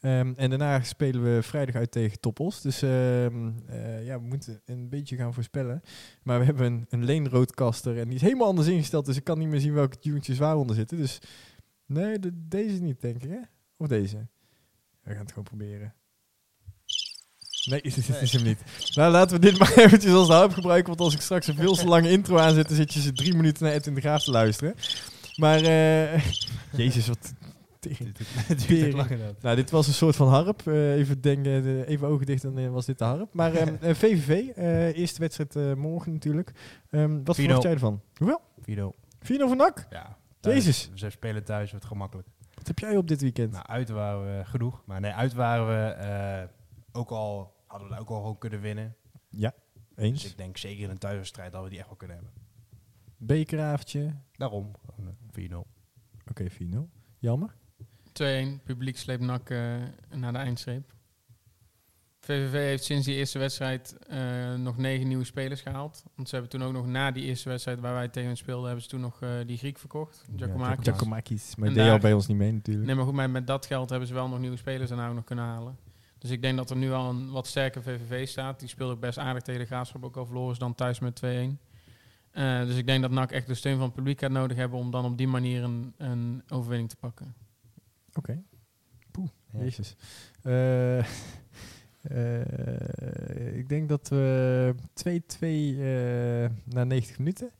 Ehm, 0.00 0.32
en 0.36 0.48
daarna 0.50 0.82
spelen 0.82 1.22
we 1.34 1.42
vrijdag 1.42 1.74
uit 1.74 1.90
tegen 1.90 2.20
Topos. 2.20 2.60
Dus 2.60 2.82
ehm, 2.82 3.50
eh, 3.66 4.04
ja, 4.06 4.20
we 4.20 4.26
moeten 4.26 4.60
een 4.64 4.88
beetje 4.88 5.16
gaan 5.16 5.34
voorspellen. 5.34 5.82
Maar 6.22 6.38
we 6.38 6.44
hebben 6.44 6.66
een, 6.66 6.86
een 6.88 7.04
leenroodkaster 7.04 7.98
en 7.98 8.04
die 8.04 8.14
is 8.14 8.20
helemaal 8.22 8.46
anders 8.48 8.68
ingesteld. 8.68 9.06
Dus 9.06 9.16
ik 9.16 9.24
kan 9.24 9.38
niet 9.38 9.48
meer 9.48 9.60
zien 9.60 9.72
welke 9.74 9.98
tunes 9.98 10.38
waar 10.38 10.56
onder 10.56 10.76
zitten. 10.76 10.96
Dus 10.96 11.18
nee, 11.86 12.18
de- 12.18 12.46
deze 12.48 12.82
niet, 12.82 13.00
denk 13.00 13.22
ik, 13.22 13.30
hè? 13.30 13.38
Of 13.76 13.86
deze? 13.88 14.26
We 15.02 15.10
gaan 15.10 15.20
het 15.20 15.28
gewoon 15.28 15.44
proberen. 15.44 15.94
Nee, 17.70 17.82
dit 17.94 18.20
is 18.22 18.32
hem 18.32 18.42
niet. 18.42 18.60
Nou, 18.94 19.12
laten 19.12 19.40
we 19.40 19.46
dit 19.50 19.58
maar 19.58 19.72
eventjes 19.84 20.12
als 20.12 20.28
hulp 20.28 20.52
gebruiken. 20.52 20.86
Want 20.88 21.00
als 21.00 21.14
ik 21.14 21.20
straks 21.20 21.46
een 21.46 21.54
veel 21.54 21.74
te 21.74 21.86
lange 21.86 22.10
intro 22.10 22.38
aanzet, 22.38 22.66
dan 22.68 22.76
zit 22.76 22.92
je 22.94 23.00
ze 23.00 23.12
drie 23.12 23.34
minuten 23.34 23.64
naar 23.64 23.72
Ed 23.72 23.86
in 23.86 23.94
de 23.94 24.00
Graaf 24.00 24.24
te 24.24 24.30
luisteren. 24.30 24.74
Maar, 25.36 25.60
eh, 25.62 26.26
jezus, 26.82 27.08
wat. 27.08 27.32
Nou, 29.40 29.56
dit 29.56 29.70
was 29.70 29.86
een 29.86 29.92
soort 29.94 30.16
van 30.16 30.28
harp. 30.28 30.66
Eh, 30.66 30.92
even 30.94 31.20
denken, 31.20 31.62
de- 31.62 31.84
even 31.86 32.08
ogen 32.08 32.26
dicht, 32.26 32.42
dan 32.42 32.58
eh, 32.58 32.68
was 32.70 32.86
dit 32.86 32.98
de 32.98 33.04
harp. 33.04 33.32
Maar 33.34 33.54
ehm, 33.54 33.74
eh, 33.80 33.94
VVV, 33.94 34.48
eh, 34.56 34.96
eerste 34.96 35.20
wedstrijd 35.20 35.56
eh, 35.56 35.74
morgen 35.74 36.12
natuurlijk. 36.12 36.52
Ehm, 36.90 37.22
wat 37.24 37.36
4-0. 37.36 37.44
verwacht 37.44 37.62
jij 37.62 37.72
ervan? 37.72 38.00
Hoeveel? 38.16 38.40
4-0. 38.62 38.94
4 39.20 39.38
van 39.48 39.56
NAC? 39.56 39.86
Ja. 39.90 40.16
Jezus. 40.40 40.90
Ze 40.94 41.10
spelen 41.10 41.44
thuis, 41.44 41.70
wordt 41.70 41.86
gemakkelijk. 41.86 42.28
Wat 42.66 42.78
heb 42.80 42.88
jij 42.88 42.96
op 42.96 43.08
dit 43.08 43.20
weekend? 43.20 43.52
Nou, 43.52 43.66
uit 43.66 43.88
waren 43.88 44.38
we 44.38 44.44
genoeg. 44.44 44.82
Maar 44.84 45.00
nee, 45.00 45.12
uit 45.12 45.32
waren 45.32 45.66
we 45.66 45.90
eh, 45.90 46.48
ook 46.92 47.10
al, 47.10 47.54
hadden 47.66 47.88
we 47.88 47.94
daar 47.94 48.02
ook 48.02 48.10
al 48.10 48.16
gewoon 48.16 48.38
kunnen 48.38 48.60
winnen. 48.60 48.96
Dus 49.94 50.04
Eens. 50.04 50.24
ik 50.24 50.36
denk 50.36 50.56
zeker 50.56 50.84
in 50.84 50.90
een 50.90 50.98
thuiswedstrijd 50.98 51.52
dat 51.52 51.62
we 51.62 51.68
die 51.68 51.78
echt 51.78 51.88
wel 51.88 51.96
kunnen 51.96 52.16
hebben. 52.16 52.34
Bekeravondje. 53.16 54.14
Daarom, 54.32 54.72
gewoon, 54.86 55.08
eh, 55.08 55.14
4-0. 55.32 55.66
Oké, 56.30 56.50
4-0. 56.50 56.90
Jammer. 57.18 57.54
2-1, 58.12 58.62
publiek 58.64 58.96
sleept 58.96 59.22
NAC 59.22 59.50
eh, 59.50 59.82
naar 60.10 60.32
de 60.32 60.38
eindstreep. 60.38 60.94
VVV 62.26 62.52
heeft 62.52 62.84
sinds 62.84 63.06
die 63.06 63.14
eerste 63.14 63.38
wedstrijd 63.38 63.96
eh, 64.08 64.54
nog 64.54 64.76
negen 64.76 65.08
nieuwe 65.08 65.24
spelers 65.24 65.60
gehaald. 65.60 66.02
Want 66.14 66.28
ze 66.28 66.34
hebben 66.34 66.52
toen 66.52 66.68
ook 66.68 66.72
nog 66.72 66.86
na 66.86 67.10
die 67.10 67.24
eerste 67.24 67.48
wedstrijd 67.48 67.80
waar 67.80 67.94
wij 67.94 68.08
tegen 68.08 68.28
hen 68.28 68.36
speelden, 68.36 68.64
hebben 68.64 68.82
ze 68.82 68.88
toen 68.88 69.00
nog 69.00 69.22
eh, 69.22 69.30
die 69.46 69.58
Griek 69.58 69.78
verkocht. 69.78 70.24
Giacomakis. 70.36 70.86
Ja, 70.86 70.92
Giacomakis. 70.92 71.56
Maar 71.56 71.68
En 71.68 71.74
deed 71.74 71.90
al 71.90 71.98
bij 71.98 72.12
ons 72.12 72.26
niet 72.26 72.36
mee 72.36 72.52
natuurlijk. 72.52 72.86
Nee, 72.86 72.94
maar 72.94 73.04
goed, 73.04 73.14
maar 73.14 73.30
met 73.30 73.46
dat 73.46 73.66
geld 73.66 73.90
hebben 73.90 74.08
ze 74.08 74.14
wel 74.14 74.28
nog 74.28 74.38
nieuwe 74.38 74.56
spelers 74.56 74.88
daarna 74.88 75.08
ook 75.08 75.14
nog 75.14 75.24
kunnen 75.24 75.44
halen. 75.44 75.76
Dus 76.18 76.30
ik 76.30 76.42
denk 76.42 76.56
dat 76.56 76.70
er 76.70 76.76
nu 76.76 76.92
al 76.92 77.10
een 77.10 77.30
wat 77.30 77.46
sterker 77.46 77.82
VVV 77.82 78.28
staat. 78.28 78.60
Die 78.60 78.68
speelde 78.68 78.92
ook 78.92 79.00
best 79.00 79.18
aardig 79.18 79.42
tegen 79.42 79.60
de 79.60 79.66
Graafschap, 79.66 80.04
ook 80.04 80.16
al 80.16 80.26
verloren 80.26 80.54
ze 80.54 80.60
dan 80.60 80.74
thuis 80.74 80.98
met 80.98 81.22
2-1. 81.24 81.26
Eh, 82.30 82.60
dus 82.60 82.76
ik 82.76 82.86
denk 82.86 83.02
dat 83.02 83.10
NAC 83.10 83.30
echt 83.30 83.46
de 83.46 83.54
steun 83.54 83.76
van 83.76 83.84
het 83.84 83.94
publiek 83.94 84.20
gaat 84.20 84.30
nodig 84.30 84.56
hebben 84.56 84.78
om 84.78 84.90
dan 84.90 85.04
op 85.04 85.18
die 85.18 85.28
manier 85.28 85.62
een, 85.62 85.94
een 85.96 86.42
overwinning 86.48 86.88
te 86.88 86.96
pakken. 86.96 87.34
Oké. 88.14 88.42
Poeh, 89.10 89.28
jezus. 89.52 89.96
Eh, 90.42 91.06
eh, 92.10 93.56
ik 93.56 93.68
denk 93.68 93.88
dat 93.88 94.08
we 94.08 94.74
2-2 94.92 95.08
eh, 95.40 96.74
na 96.74 96.84
90 96.84 97.18
minuten. 97.18 97.50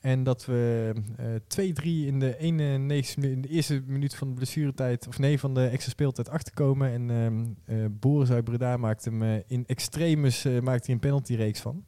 En 0.00 0.22
dat 0.22 0.44
we 0.44 0.92
eh 1.16 1.70
2-3 1.72 1.82
in 1.84 2.18
de 2.18 2.36
91 2.38 3.16
minu- 3.16 3.32
in 3.32 3.40
de 3.42 3.48
eerste 3.48 3.82
minuut 3.86 4.14
van 4.14 4.28
de 4.28 4.34
blessuretijd, 4.34 5.08
of 5.08 5.18
nee, 5.18 5.38
van 5.38 5.54
de 5.54 5.66
extra 5.66 5.90
speeltijd 5.90 6.28
achterkomen. 6.28 6.90
En 7.10 7.56
eh, 7.64 7.76
Boris 7.90 8.30
uit 8.30 8.44
Breda 8.44 8.76
maakt 8.76 9.04
hem 9.04 9.22
eh, 9.22 9.34
in 9.46 9.64
extremis 9.66 10.44
eh, 10.44 10.60
maakt 10.60 10.84
hij 10.86 10.94
een 10.94 11.00
penaltyreeks 11.00 11.60
van. 11.60 11.84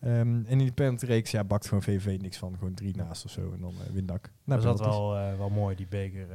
Ehm, 0.00 0.12
en 0.16 0.46
in 0.46 0.58
die 0.58 0.72
penaltyreeks 0.72 1.30
ja, 1.30 1.44
bakt 1.44 1.66
gewoon 1.68 1.82
VV 1.82 2.16
niks 2.20 2.36
van. 2.36 2.54
Gewoon 2.58 2.74
drie 2.74 2.96
naast 2.96 3.24
of 3.24 3.30
zo. 3.30 3.52
En 3.52 3.60
dan 3.60 3.74
eh. 3.86 3.92
Nou, 4.44 4.62
dat 4.62 4.74
is 4.74 4.80
penalties. 4.80 4.86
wel, 4.86 5.16
eh, 5.16 5.38
wel 5.38 5.50
mooi, 5.50 5.76
die 5.76 5.88
beker. 5.88 6.26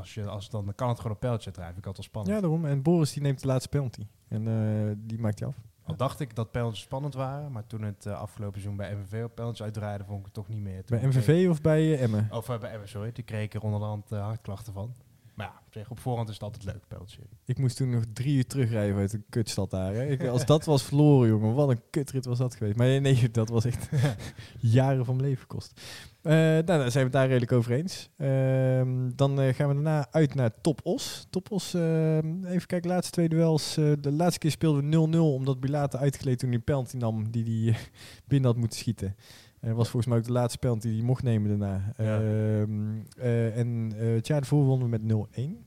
Als 0.00 0.14
je, 0.14 0.28
als 0.28 0.50
dan, 0.50 0.64
dan 0.64 0.74
kan 0.74 0.88
het 0.88 0.96
gewoon 0.96 1.12
een 1.12 1.18
pijltje 1.18 1.50
drijven. 1.50 1.78
Ik 1.78 1.84
had 1.84 1.96
wel 1.96 2.04
spannend. 2.04 2.34
Ja, 2.34 2.40
daarom. 2.40 2.64
En 2.64 2.82
Boris 2.82 3.12
die 3.12 3.22
neemt 3.22 3.40
de 3.40 3.46
laatste 3.46 3.68
penalty. 3.68 4.06
En 4.28 4.48
eh, 4.48 4.94
die 4.96 5.18
maakt 5.18 5.38
hij 5.38 5.48
af. 5.48 5.56
Al 5.84 5.96
dacht 5.96 6.20
ik 6.20 6.34
dat 6.34 6.50
pijltjes 6.50 6.80
spannend 6.80 7.14
waren, 7.14 7.52
maar 7.52 7.66
toen 7.66 7.82
het 7.82 8.06
eh, 8.06 8.20
afgelopen 8.20 8.60
seizoen 8.60 8.76
bij 8.76 8.94
MVV 8.96 9.24
op 9.24 9.34
pijltjes 9.34 9.62
uitdraaide, 9.62 10.04
vond 10.04 10.18
ik 10.18 10.24
het 10.24 10.34
toch 10.34 10.48
niet 10.48 10.60
meer. 10.60 10.84
Toen 10.84 10.98
Bij 11.00 11.08
kreeg- 11.08 11.26
MVV 11.26 11.48
of 11.50 11.60
bij 11.60 11.80
eh, 11.94 12.02
Emmen? 12.02 12.28
Of 12.32 12.48
eh, 12.48 12.58
bij 12.58 12.76
MVV, 12.78 12.88
sorry. 12.88 13.12
Die 13.12 13.24
kreeg 13.24 13.44
ik 13.44 13.54
er 13.54 13.62
onderhand 13.62 14.10
hartklachten 14.10 14.72
van. 14.72 14.94
Maar 15.40 15.52
ja, 15.70 15.84
op, 15.88 15.98
voorhand 15.98 16.28
is 16.28 16.34
het 16.34 16.42
altijd 16.42 16.64
leuk, 16.64 16.88
pijltje. 16.88 17.20
Ik 17.44 17.58
moest 17.58 17.76
toen 17.76 17.90
nog 17.90 18.04
drie 18.12 18.36
uur 18.36 18.46
terugrijden 18.46 18.96
uit 18.96 19.12
een 19.12 19.24
kutstad 19.28 19.70
daar. 19.70 19.94
Hè. 19.94 20.06
Ik, 20.06 20.26
als 20.26 20.46
dat 20.46 20.64
was 20.64 20.82
verloren, 20.82 21.28
jongen. 21.28 21.54
Wat 21.54 21.68
een 21.68 21.82
kutrit 21.90 22.24
was 22.24 22.38
dat 22.38 22.54
geweest. 22.54 22.76
Maar 22.76 22.86
nee, 22.86 23.00
nee 23.00 23.30
dat 23.30 23.48
was 23.48 23.64
echt 23.64 23.88
jaren 24.60 25.04
van 25.04 25.16
mijn 25.16 25.28
leven 25.28 25.40
gekost. 25.40 25.80
Eh 26.22 26.32
nou, 26.32 26.64
daar 26.64 26.90
zijn 26.90 26.92
we 26.92 27.00
het 27.00 27.12
daar 27.12 27.26
redelijk 27.26 27.52
over 27.52 27.72
eens. 27.72 28.10
Ehm, 28.16 29.10
dan 29.14 29.40
eh, 29.40 29.54
gaan 29.54 29.68
we 29.68 29.74
daarna 29.74 30.06
uit 30.10 30.34
naar 30.34 30.60
Top 30.60 30.80
Os. 30.82 31.26
Top 31.30 31.50
Os, 31.50 31.74
ehm, 31.74 32.44
even 32.44 32.66
kijken, 32.66 32.90
laatste 32.90 33.12
twee 33.12 33.28
duels. 33.28 33.76
Eh, 33.76 33.92
de 34.00 34.12
laatste 34.12 34.38
keer 34.38 34.50
speelden 34.50 34.82
we 34.82 35.16
0-0, 35.16 35.34
omdat 35.34 35.60
Bilate 35.60 35.98
uitgeleed 35.98 36.38
toen 36.38 36.50
hij 36.50 36.58
penalty 36.58 36.96
nam 36.96 37.30
die 37.30 37.44
hij 37.44 37.74
eh, 37.74 37.80
binnen 38.28 38.50
had 38.50 38.58
moeten 38.58 38.78
schieten. 38.78 39.16
Eh, 39.60 39.72
was 39.72 39.88
volgens 39.88 40.06
mij 40.06 40.18
ook 40.18 40.26
de 40.26 40.32
laatste 40.32 40.58
penalty 40.58 40.86
die 40.88 40.96
hij 40.96 41.06
mocht 41.06 41.22
nemen 41.22 41.48
daarna. 41.58 41.92
Ja. 41.96 42.20
Ehm, 42.20 43.00
eh, 43.16 43.58
en 43.58 43.92
eh, 43.96 44.14
het 44.14 44.26
jaar 44.26 44.40
ervoor 44.40 44.64
wonnen 44.64 44.90
we 44.90 44.98
met 44.98 45.02
0-1. 45.02 45.64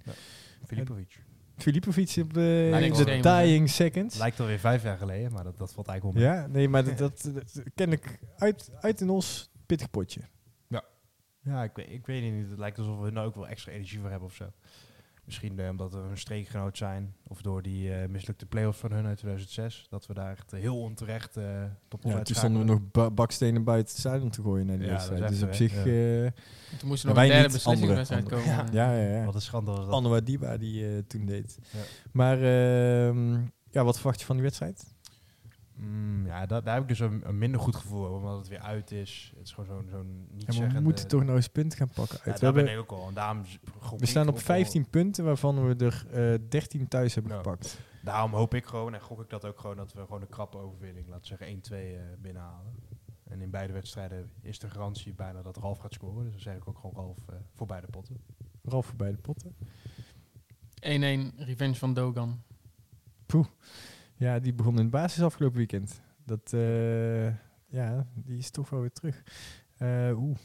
Filipovic. 0.65 1.23
Filipovic 1.57 2.15
op 2.21 2.33
de, 2.33 2.69
in 3.05 3.21
dying 3.21 3.69
seconds. 3.69 4.17
Lijkt 4.17 4.39
alweer 4.39 4.59
vijf 4.59 4.83
jaar 4.83 4.97
geleden, 4.97 5.31
maar 5.31 5.43
dat, 5.43 5.57
dat 5.57 5.73
valt 5.73 5.87
eigenlijk 5.87 6.17
mee. 6.19 6.27
Ja, 6.27 6.47
nee, 6.47 6.69
maar 6.69 6.83
dat, 6.95 6.97
dat, 6.97 7.29
dat 7.33 7.63
ken 7.75 7.91
ik 7.91 8.19
uit, 8.37 8.71
uit 8.79 9.01
een 9.01 9.09
os 9.09 9.51
pittig 9.65 9.89
potje. 9.89 10.21
Ja, 11.45 11.63
ik, 11.63 11.71
weet- 11.73 11.89
ik 11.89 12.05
weet 12.05 12.23
het 12.23 12.33
niet. 12.33 12.49
Het 12.49 12.59
lijkt 12.59 12.77
alsof 12.77 12.99
we 12.99 13.05
er 13.05 13.11
nou 13.11 13.27
ook 13.27 13.35
wel 13.35 13.47
extra 13.47 13.71
energie 13.71 13.99
voor 13.99 14.09
hebben 14.09 14.27
of 14.27 14.33
zo. 14.35 14.45
Misschien 15.26 15.59
eh, 15.59 15.69
omdat 15.69 15.93
we 15.93 15.99
een 15.99 16.17
streekgenoot 16.17 16.78
zijn. 16.78 17.15
Of 17.28 17.41
door 17.41 17.61
die 17.61 17.93
eh, 17.93 18.07
mislukte 18.09 18.45
play-offs 18.45 18.80
van 18.80 18.91
hun 18.91 19.05
uit 19.05 19.17
2006. 19.17 19.86
Dat 19.89 20.05
we 20.05 20.13
daar 20.13 20.32
echt 20.32 20.51
heel 20.51 20.80
onterecht 20.82 21.38
eh 21.38 21.43
top 21.88 22.03
Ja, 22.03 22.21
toen 22.21 22.36
stonden 22.36 22.59
we 22.61 22.67
nog 22.67 22.80
ba- 22.91 23.11
bakstenen 23.11 23.63
buiten 23.63 23.91
het 23.91 23.99
stadion 23.99 24.30
te 24.30 24.41
gooien 24.41 24.65
naar 24.65 24.78
die 24.78 24.86
Ja, 24.88 24.91
dat 24.97 25.07
wedstrijd. 25.07 25.32
is 25.34 25.39
Dus 25.39 25.47
op 25.47 25.53
zich... 25.53 25.71
eh, 25.78 25.88
Toen 26.80 26.88
moest 26.89 27.03
er 27.03 27.09
Ja, 27.09 27.15
nog 27.15 27.24
een 27.24 27.30
derde 27.30 27.53
beslissingswedstrijd 27.53 28.24
andere- 28.24 28.41
komen. 28.41 28.57
andere. 28.59 28.78
ja, 28.78 28.95
ja, 28.95 29.17
ja. 29.19 29.26
Wat 29.26 29.36
een 29.36 29.41
schande 29.41 29.71
was 29.71 29.86
dat. 29.86 29.93
Anouar 29.93 30.24
Diba 30.24 30.57
die 30.57 30.88
eh, 30.88 30.97
toen 31.07 31.26
deed. 31.26 31.57
Ja. 31.71 31.80
Maar 32.11 32.38
ehm, 32.38 33.32
ja, 33.71 33.84
wat 33.84 33.95
verwacht 33.95 34.19
je 34.19 34.26
van 34.26 34.36
die 34.36 34.43
wedstrijd? 34.45 34.92
Mm, 35.84 36.25
ja, 36.25 36.45
daar, 36.45 36.63
daar 36.63 36.73
heb 36.73 36.84
ik 36.84 36.89
dus 36.89 36.99
een, 36.99 37.21
een 37.27 37.38
minder 37.38 37.59
goed 37.59 37.75
gevoel 37.75 38.05
over. 38.05 38.15
Omdat 38.21 38.38
het 38.38 38.47
weer 38.47 38.59
uit 38.59 38.91
is. 38.91 39.31
Het 39.38 39.47
is 39.47 39.53
gewoon 39.53 39.65
zo'n 39.65 39.88
zo'n 39.89 40.27
niet 40.31 40.53
Ja, 40.53 40.59
maar 40.59 40.73
we 40.73 40.79
moeten 40.79 41.07
toch 41.07 41.23
nou 41.23 41.36
eens 41.36 41.47
punten 41.47 41.77
gaan 41.77 41.89
pakken. 41.89 42.17
Ja, 42.23 42.31
Uit. 42.31 42.39
we, 42.39 42.45
daar 42.45 42.53
ben 42.53 42.65
hebben, 42.65 42.86
ik 42.86 42.91
ook 42.91 42.99
al. 42.99 43.07
En 43.07 43.13
daarom 43.13 43.41
we 43.97 44.05
staan 44.05 44.27
op 44.27 44.29
ook 44.29 44.36
wel- 44.36 44.55
15 44.57 44.89
punten, 44.89 45.23
waarvan 45.23 45.67
we 45.67 45.86
er 45.86 46.05
eh 46.34 46.39
13 46.49 46.88
thuis 46.88 47.13
hebben 47.13 47.31
gepakt. 47.36 47.79
Daarom 48.03 48.34
hoop 48.34 48.53
ik 48.53 48.65
gewoon, 48.65 48.93
en 48.93 49.01
gok 49.01 49.21
ik 49.21 49.29
dat 49.29 49.45
ook 49.45 49.59
gewoon, 49.59 49.75
dat 49.75 49.93
we 49.93 50.01
gewoon 50.01 50.21
een 50.21 50.29
krappe 50.29 50.57
overwinning, 50.57 51.07
laten 51.07 51.21
we 51.21 51.27
zeggen 51.27 51.47
1-2 51.47 51.95
eh, 51.95 52.01
binnenhalen. 52.21 52.75
En 53.23 53.41
in 53.41 53.49
beide 53.49 53.73
wedstrijden 53.73 54.31
is 54.41 54.59
de 54.59 54.69
garantie 54.69 55.13
bijna 55.13 55.41
dat 55.41 55.57
Ralf 55.57 55.77
gaat 55.77 55.93
scoren. 55.93 56.23
Dus 56.23 56.31
dan 56.31 56.41
zeg 56.41 56.55
ik 56.55 56.67
ook 56.67 56.77
gewoon 56.79 56.95
Ralf 56.95 57.17
eh, 57.29 57.36
voor 57.53 57.67
beide 57.67 57.88
potten. 57.88 58.17
Ralf 58.63 58.86
voor 58.86 58.95
beide 58.95 59.17
potten. 59.17 59.55
1-1, 60.79 61.36
revenge 61.38 61.75
van 61.75 61.93
Dogan. 61.93 62.41
Ja, 64.24 64.39
die 64.39 64.53
begon 64.53 64.78
in 64.78 64.84
de 64.84 64.89
basis 64.89 65.24
afgelopen 65.24 65.57
weekend. 65.57 66.01
Dat, 66.26 66.53
eh, 66.53 67.28
ja, 67.67 68.07
die 68.13 68.38
is 68.38 68.49
toch 68.49 68.69
wel 68.69 68.80
weer 68.80 68.91
terug. 68.91 69.24
Eh 69.78 70.11
Oeh, 70.15 70.38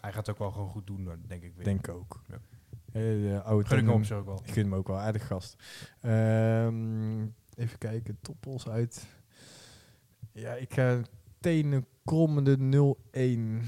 Hij 0.00 0.12
gaat 0.12 0.26
het 0.26 0.30
ook 0.30 0.38
wel 0.38 0.50
gewoon 0.50 0.68
goed 0.68 0.86
doen, 0.86 1.08
denk 1.26 1.42
ik 1.42 1.54
weer. 1.54 1.64
denk 1.64 1.88
ook. 1.88 2.22
Ja. 2.28 2.34
Eh, 2.92 3.02
de 3.02 3.42
oude 3.44 3.68
Gun 3.68 3.78
ik 3.78 3.86
hem 3.86 4.18
ook 4.18 4.24
wel. 4.24 4.38
Ik 4.44 4.52
vind 4.52 4.66
hem 4.66 4.74
ook 4.74 4.86
wel 4.86 4.98
aardig 4.98 5.26
gast. 5.26 5.62
Ehm, 6.00 7.22
even 7.54 7.78
kijken, 7.78 8.18
toppels 8.20 8.68
uit. 8.68 9.06
Ja, 10.32 10.54
ik 10.54 10.74
ga 10.74 11.00
tenen 11.40 11.86
krommende 12.04 12.56
0-1. 12.58 13.62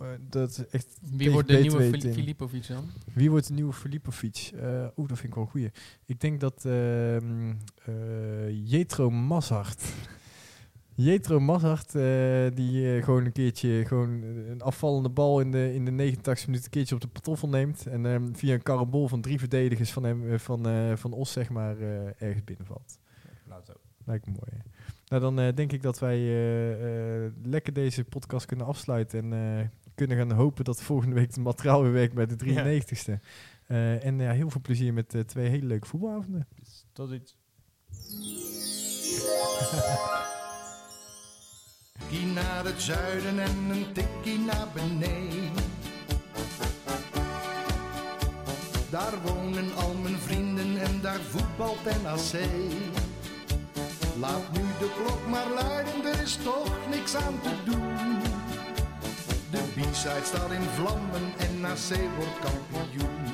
Eh, 0.00 0.08
dat 0.20 0.50
is 0.50 0.66
echt. 0.66 0.98
Wie 1.12 1.30
wordt 1.32 1.48
de 1.48 1.58
nieuwe 1.58 1.82
Fili-. 1.82 2.12
Filipovic 2.12 2.66
dan? 2.66 2.84
Wie 3.14 3.30
wordt 3.30 3.46
de 3.48 3.54
nieuwe 3.54 3.72
Filipovic? 3.72 4.50
Eh 4.54 4.86
Oeh, 4.96 5.08
dat 5.08 5.18
vind 5.18 5.28
ik 5.28 5.34
wel 5.34 5.44
een 5.44 5.50
goeie. 5.50 5.70
Ik 6.06 6.20
denk 6.20 6.40
dat 6.40 6.64
ehm 6.64 7.50
eh, 7.84 8.70
Jetro 8.70 9.10
Mazart. 9.10 9.82
Jetro 10.94 11.40
Mazart, 11.40 11.94
eh, 11.94 12.46
die 12.54 13.02
gewoon 13.02 13.24
een 13.24 13.32
keertje 13.32 13.84
gewoon 13.86 14.22
een 14.22 14.62
afvallende 14.62 15.08
bal 15.08 15.40
in 15.40 15.50
de, 15.50 15.74
in 15.74 15.84
de 15.84 15.90
89 15.90 16.46
minuten 16.46 16.64
een 16.66 16.72
keertje 16.72 16.94
op 16.94 17.00
de 17.00 17.08
patoffel 17.08 17.48
neemt. 17.48 17.86
En 17.86 18.06
ehm, 18.06 18.32
via 18.32 18.54
een 18.54 18.62
karambol 18.62 19.08
van 19.08 19.20
drie 19.20 19.38
verdedigers 19.38 19.92
van, 19.92 20.04
hem, 20.04 20.38
van, 20.38 20.68
eh, 20.68 20.96
van 20.96 21.12
Os, 21.12 21.32
zeg 21.32 21.48
maar, 21.50 21.78
eh, 21.80 22.22
ergens 22.22 22.44
binnenvalt. 22.44 22.98
Lijkt 24.04 24.26
me 24.26 24.32
mooi. 24.32 24.50
hè. 24.62 24.70
Nou, 25.08 25.22
dan 25.22 25.38
eh, 25.40 25.54
denk 25.54 25.72
ik 25.72 25.82
dat 25.82 25.98
wij 25.98 26.18
lekker 27.42 27.72
deze 27.72 28.04
podcast 28.04 28.46
kunnen 28.46 28.66
afsluiten. 28.66 29.32
En 29.32 29.58
eh, 29.58 29.66
kunnen 29.98 30.16
gaan 30.16 30.32
hopen 30.32 30.64
dat 30.64 30.82
volgende 30.82 31.14
week 31.14 31.26
het 31.26 31.36
materiaal 31.36 31.82
weer 31.82 31.92
werkt 31.92 32.14
bij 32.14 32.26
de 32.26 32.36
93ste. 32.36 33.20
Eh, 33.66 34.04
en 34.04 34.18
ja, 34.18 34.32
heel 34.32 34.50
veel 34.50 34.60
plezier 34.60 34.92
met 34.92 35.14
eh, 35.14 35.20
twee 35.20 35.48
hele 35.48 35.66
leuke 35.66 35.86
voetbalavonden. 35.86 36.48
Tot 36.92 37.08
ziens. 37.08 37.36
Tikkie 41.98 42.26
naar 42.26 42.64
het 42.64 42.82
zuiden 42.82 43.38
en 43.38 43.70
een 43.70 43.92
tikkie 43.92 44.38
naar 44.38 44.68
beneden. 44.74 45.64
Daar 48.90 49.22
wonen 49.22 49.74
al 49.74 49.94
mijn 49.94 50.18
vrienden 50.18 50.80
en 50.80 51.00
daar 51.00 51.20
voetbalt 51.20 51.84
NAC. 51.84 52.48
Laat 54.18 54.52
nu 54.52 54.60
de 54.78 54.90
klok 54.96 55.28
maar 55.28 55.50
luiden, 55.50 56.04
er 56.04 56.22
is 56.22 56.36
toch 56.36 56.88
niks 56.90 57.16
aan 57.16 57.40
te 57.40 57.54
doen. 57.64 58.47
De 59.50 59.58
B-side 59.74 60.24
staat 60.24 60.50
in 60.50 60.68
vlammen 60.74 61.32
en 61.38 61.60
NAC 61.60 61.98
wordt 62.16 62.38
kampioen. 62.40 63.27